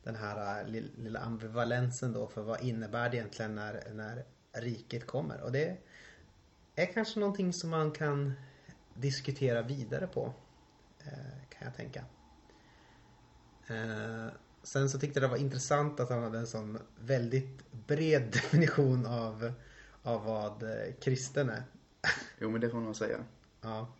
den 0.03 0.15
här 0.15 0.65
lill- 0.65 0.91
lilla 0.97 1.19
ambivalensen 1.19 2.13
då 2.13 2.27
för 2.27 2.41
vad 2.41 2.61
innebär 2.61 3.09
det 3.09 3.17
egentligen 3.17 3.55
när, 3.55 3.93
när 3.93 4.25
riket 4.51 5.07
kommer. 5.07 5.41
Och 5.41 5.51
det 5.51 5.77
är 6.75 6.85
kanske 6.93 7.19
någonting 7.19 7.53
som 7.53 7.69
man 7.69 7.91
kan 7.91 8.33
diskutera 8.93 9.61
vidare 9.61 10.07
på. 10.07 10.33
Kan 11.49 11.65
jag 11.67 11.75
tänka. 11.75 12.05
Eh, 13.67 14.27
Sen 14.63 14.89
så 14.89 14.99
tyckte 14.99 15.19
jag 15.19 15.29
det 15.29 15.31
var 15.31 15.41
intressant 15.41 15.99
att 15.99 16.09
han 16.09 16.23
hade 16.23 16.37
en 16.39 16.47
sån 16.47 16.79
väldigt 16.99 17.71
bred 17.87 18.23
definition 18.31 19.05
av, 19.05 19.53
av 20.03 20.25
vad 20.25 20.63
eh, 20.63 20.93
kristen 21.01 21.49
är. 21.49 21.63
Jo 22.39 22.49
men 22.49 22.61
det 22.61 22.69
får 22.69 22.77
man 22.77 22.85
nog 22.85 22.95
säga. 22.95 23.23
Ja. 23.61 23.93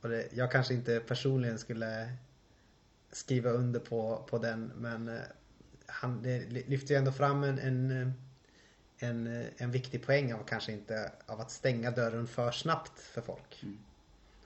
Och 0.00 0.08
det, 0.08 0.28
jag 0.32 0.52
kanske 0.52 0.74
inte 0.74 1.00
personligen 1.00 1.58
skulle 1.58 2.12
skriva 3.12 3.50
under 3.50 3.80
på, 3.80 4.26
på 4.30 4.38
den 4.38 4.72
men 4.76 5.08
eh, 5.08 5.20
han 5.86 6.22
det 6.22 6.50
lyfter 6.50 6.94
ju 6.94 6.98
ändå 6.98 7.12
fram 7.12 7.44
en, 7.44 7.58
en, 7.58 8.12
en, 8.98 9.46
en 9.56 9.70
viktig 9.70 10.06
poäng 10.06 10.32
av 10.34 10.44
kanske 10.44 10.72
inte 10.72 11.12
av 11.26 11.40
att 11.40 11.50
stänga 11.50 11.90
dörren 11.90 12.26
för 12.26 12.50
snabbt 12.50 13.00
för 13.00 13.20
folk. 13.20 13.60
Mm. 13.62 13.78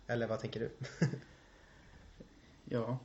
Eller 0.07 0.27
vad 0.27 0.41
tänker 0.41 0.61
du? 0.61 0.71
Ja. 2.65 2.99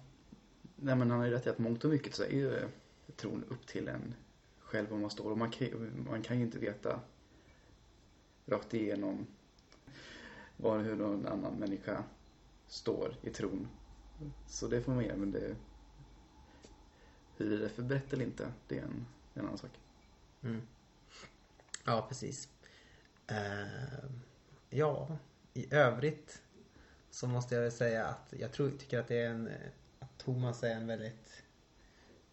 Nej 0.76 0.96
men 0.96 1.12
han 1.12 1.20
har 1.20 1.28
ju 1.28 1.34
rätt 1.34 1.48
i 1.48 1.50
att 1.50 1.60
mångt 1.60 1.84
och 1.84 1.90
mycket 1.90 2.16
så 2.16 2.24
är 2.24 2.30
ju 2.30 2.56
eh, 2.56 2.68
tron 3.16 3.44
upp 3.50 3.68
till 3.68 3.88
en 3.88 4.16
själv 4.60 4.90
var 4.90 4.98
man 4.98 5.10
står. 5.10 5.32
Och 5.32 5.38
man 5.38 5.52
kan, 5.52 6.06
man 6.10 6.22
kan 6.22 6.38
ju 6.38 6.46
inte 6.46 6.60
veta 6.60 7.00
rakt 8.46 8.74
igenom 8.74 9.28
var 10.58 10.80
hur 10.80 10.96
någon 10.96 11.26
annan 11.26 11.54
människa 11.54 12.04
står 12.68 13.16
i 13.22 13.30
tron. 13.30 13.68
Så 14.48 14.68
det 14.68 14.82
får 14.82 14.92
man 14.92 15.04
göra 15.04 15.18
men 15.18 15.32
det 15.32 15.56
hur 17.38 17.60
det 17.60 17.66
är 17.66 17.70
för 17.70 17.84
brett 17.84 18.14
eller 18.14 18.26
inte, 18.26 18.52
det 18.68 18.78
är 18.78 18.84
en, 18.84 19.06
en 19.34 19.46
annan 19.46 19.58
sak. 19.58 19.72
Mm. 20.44 20.62
Ja, 21.86 22.06
precis. 22.10 22.50
Uh, 23.32 24.10
ja, 24.70 25.18
i 25.54 25.74
övrigt 25.74 26.42
så 27.10 27.28
måste 27.28 27.56
jag 27.56 27.62
väl 27.62 27.72
säga 27.72 28.06
att 28.06 28.34
jag 28.40 28.52
tror, 28.52 28.70
tycker 28.70 29.00
att 29.00 29.08
det 29.08 29.18
är 29.18 29.30
en 29.30 29.50
Thomas 30.18 30.64
är 30.64 30.76
en 30.76 30.88
väldigt 30.88 31.44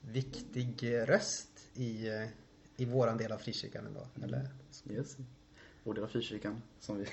viktig 0.01 0.99
röst 1.09 1.69
i, 1.75 2.09
eh, 2.09 2.29
i 2.77 2.85
våran 2.85 3.19
del 3.19 3.33
av 3.33 3.39
frikyrkan 3.39 3.87
ändå. 3.87 4.07
Mm. 4.17 4.29
Eller? 4.29 4.49
Yes. 4.91 5.17
Vår 5.85 5.95
del 5.95 6.05
av 6.05 6.09
frikyrkan 6.09 6.63
som 6.81 6.99
vi 6.99 7.07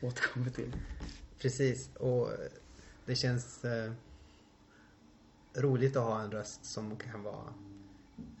återkommer 0.06 0.50
till. 0.50 0.72
Precis, 1.38 1.96
och 1.96 2.30
det 3.06 3.14
känns 3.14 3.64
eh, 3.64 3.92
roligt 5.54 5.96
att 5.96 6.04
ha 6.04 6.22
en 6.22 6.30
röst 6.30 6.64
som 6.64 6.96
kan 6.96 7.22
vara 7.22 7.54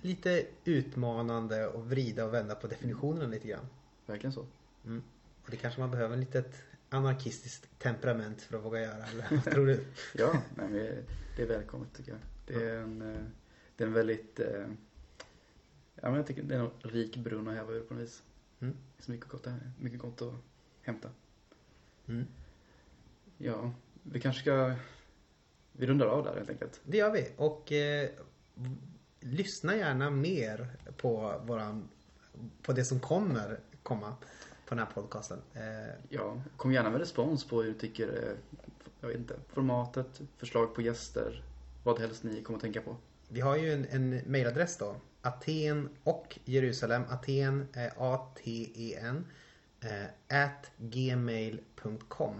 lite 0.02 0.46
utmanande 0.64 1.66
och 1.66 1.90
vrida 1.90 2.24
och 2.24 2.34
vända 2.34 2.54
på 2.54 2.66
definitionerna 2.66 3.26
lite 3.26 3.48
grann. 3.48 3.66
Verkligen 4.06 4.32
så. 4.32 4.46
Mm. 4.84 5.02
Och 5.44 5.50
det 5.50 5.56
kanske 5.56 5.80
man 5.80 5.90
behöver 5.90 6.14
en 6.14 6.20
litet 6.20 6.54
anarkistiskt 6.88 7.78
temperament 7.78 8.42
för 8.42 8.58
att 8.58 8.64
våga 8.64 8.80
göra, 8.80 9.06
eller 9.06 9.26
vad 9.30 9.44
tror 9.44 9.66
du? 9.66 9.84
Ja, 10.14 10.32
nej, 10.32 10.68
men 10.68 10.72
det 11.36 11.42
är 11.42 11.46
välkommet 11.46 11.88
tycker 11.96 12.12
jag. 12.12 12.20
Det 12.46 12.64
är 12.70 12.76
en, 12.76 13.02
eh, 13.02 13.22
det 13.76 13.84
är 13.84 13.88
en 13.88 13.94
väldigt, 13.94 14.40
eh, 14.40 14.66
ja 15.94 16.02
men 16.08 16.14
jag 16.14 16.26
tycker 16.26 16.42
det 16.42 16.54
är 16.54 16.60
en 16.60 16.70
rik 16.80 17.16
brunn 17.16 17.48
att 17.48 17.54
häva 17.54 17.72
ur 17.72 17.80
på 17.80 17.94
något 17.94 18.02
vis. 18.02 18.22
Mm. 18.60 18.74
Det 18.96 19.02
är 19.02 19.04
så 19.04 19.10
mycket 19.10 19.28
gott, 19.28 19.46
här, 19.46 19.72
mycket 19.78 19.98
gott 19.98 20.22
att 20.22 20.34
hämta. 20.82 21.10
Mm. 22.06 22.26
Ja, 23.38 23.72
vi 24.02 24.20
kanske 24.20 24.42
ska, 24.42 24.74
vi 25.72 25.86
rundar 25.86 26.06
av 26.06 26.24
där 26.24 26.36
helt 26.36 26.50
enkelt. 26.50 26.80
Det 26.84 26.96
gör 26.96 27.12
vi. 27.12 27.32
Och 27.36 27.72
eh, 27.72 28.10
lyssna 29.20 29.76
gärna 29.76 30.10
mer 30.10 30.68
på 30.96 31.40
våran, 31.46 31.88
på 32.62 32.72
det 32.72 32.84
som 32.84 33.00
kommer 33.00 33.60
komma 33.82 34.16
på 34.66 34.74
den 34.74 34.78
här 34.86 34.92
podcasten. 34.94 35.38
Eh, 35.54 35.94
Ja, 36.08 36.40
kom 36.56 36.72
gärna 36.72 36.90
med 36.90 37.00
respons 37.00 37.44
på 37.44 37.62
hur 37.62 37.72
du 37.72 37.78
tycker, 37.78 38.08
eh, 38.08 38.36
jag 39.00 39.08
vet 39.08 39.16
inte, 39.16 39.34
formatet, 39.48 40.20
förslag 40.36 40.74
på 40.74 40.82
gäster, 40.82 41.42
vad 41.84 41.98
helst 42.00 42.22
ni 42.22 42.42
kommer 42.42 42.56
att 42.56 42.62
tänka 42.62 42.80
på. 42.82 42.96
vi 43.28 43.40
har 43.40 43.56
ju 43.56 43.72
en, 43.72 43.86
en 43.90 44.20
mailadress 44.32 44.76
då. 44.76 44.96
Aten 45.22 45.88
och 46.04 46.38
Jerusalem. 46.44 47.02
Aten, 47.10 47.68
eh, 47.76 47.92
A-T-E-N. 47.96 49.24
At 50.28 50.70
gmail.com. 50.78 52.34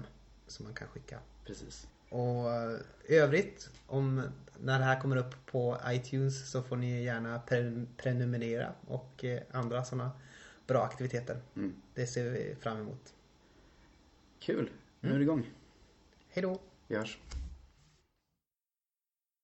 Som 0.47 0.65
man 0.65 0.74
kan 0.74 0.89
skicka. 0.89 1.19
Precis. 1.44 1.89
Och 2.11 2.44
övrigt, 3.09 3.70
om 3.86 4.23
när 4.61 4.78
det 4.78 4.85
här 4.85 5.01
kommer 5.01 5.16
upp 5.16 5.47
på 5.47 5.78
iTunes 5.86 6.51
så 6.51 6.62
får 6.62 6.77
ni 6.77 7.05
gärna 7.05 7.39
pre- 7.47 7.86
prenumerera 7.97 8.73
och 8.86 9.24
andra 9.53 9.85
sådana 9.85 10.11
bra 10.66 10.82
aktiviteter. 10.82 11.40
Mm. 11.56 11.74
Det 11.94 12.06
ser 12.06 12.30
vi 12.30 12.56
fram 12.60 12.80
emot. 12.80 13.14
Kul, 14.38 14.70
nu 15.01 15.10
är 15.10 15.18
det 15.18 15.22
igång. 15.22 15.51
Hej 16.28 16.43
då! 16.43 16.60
Vi 16.86 16.97
hörs. 16.97 17.18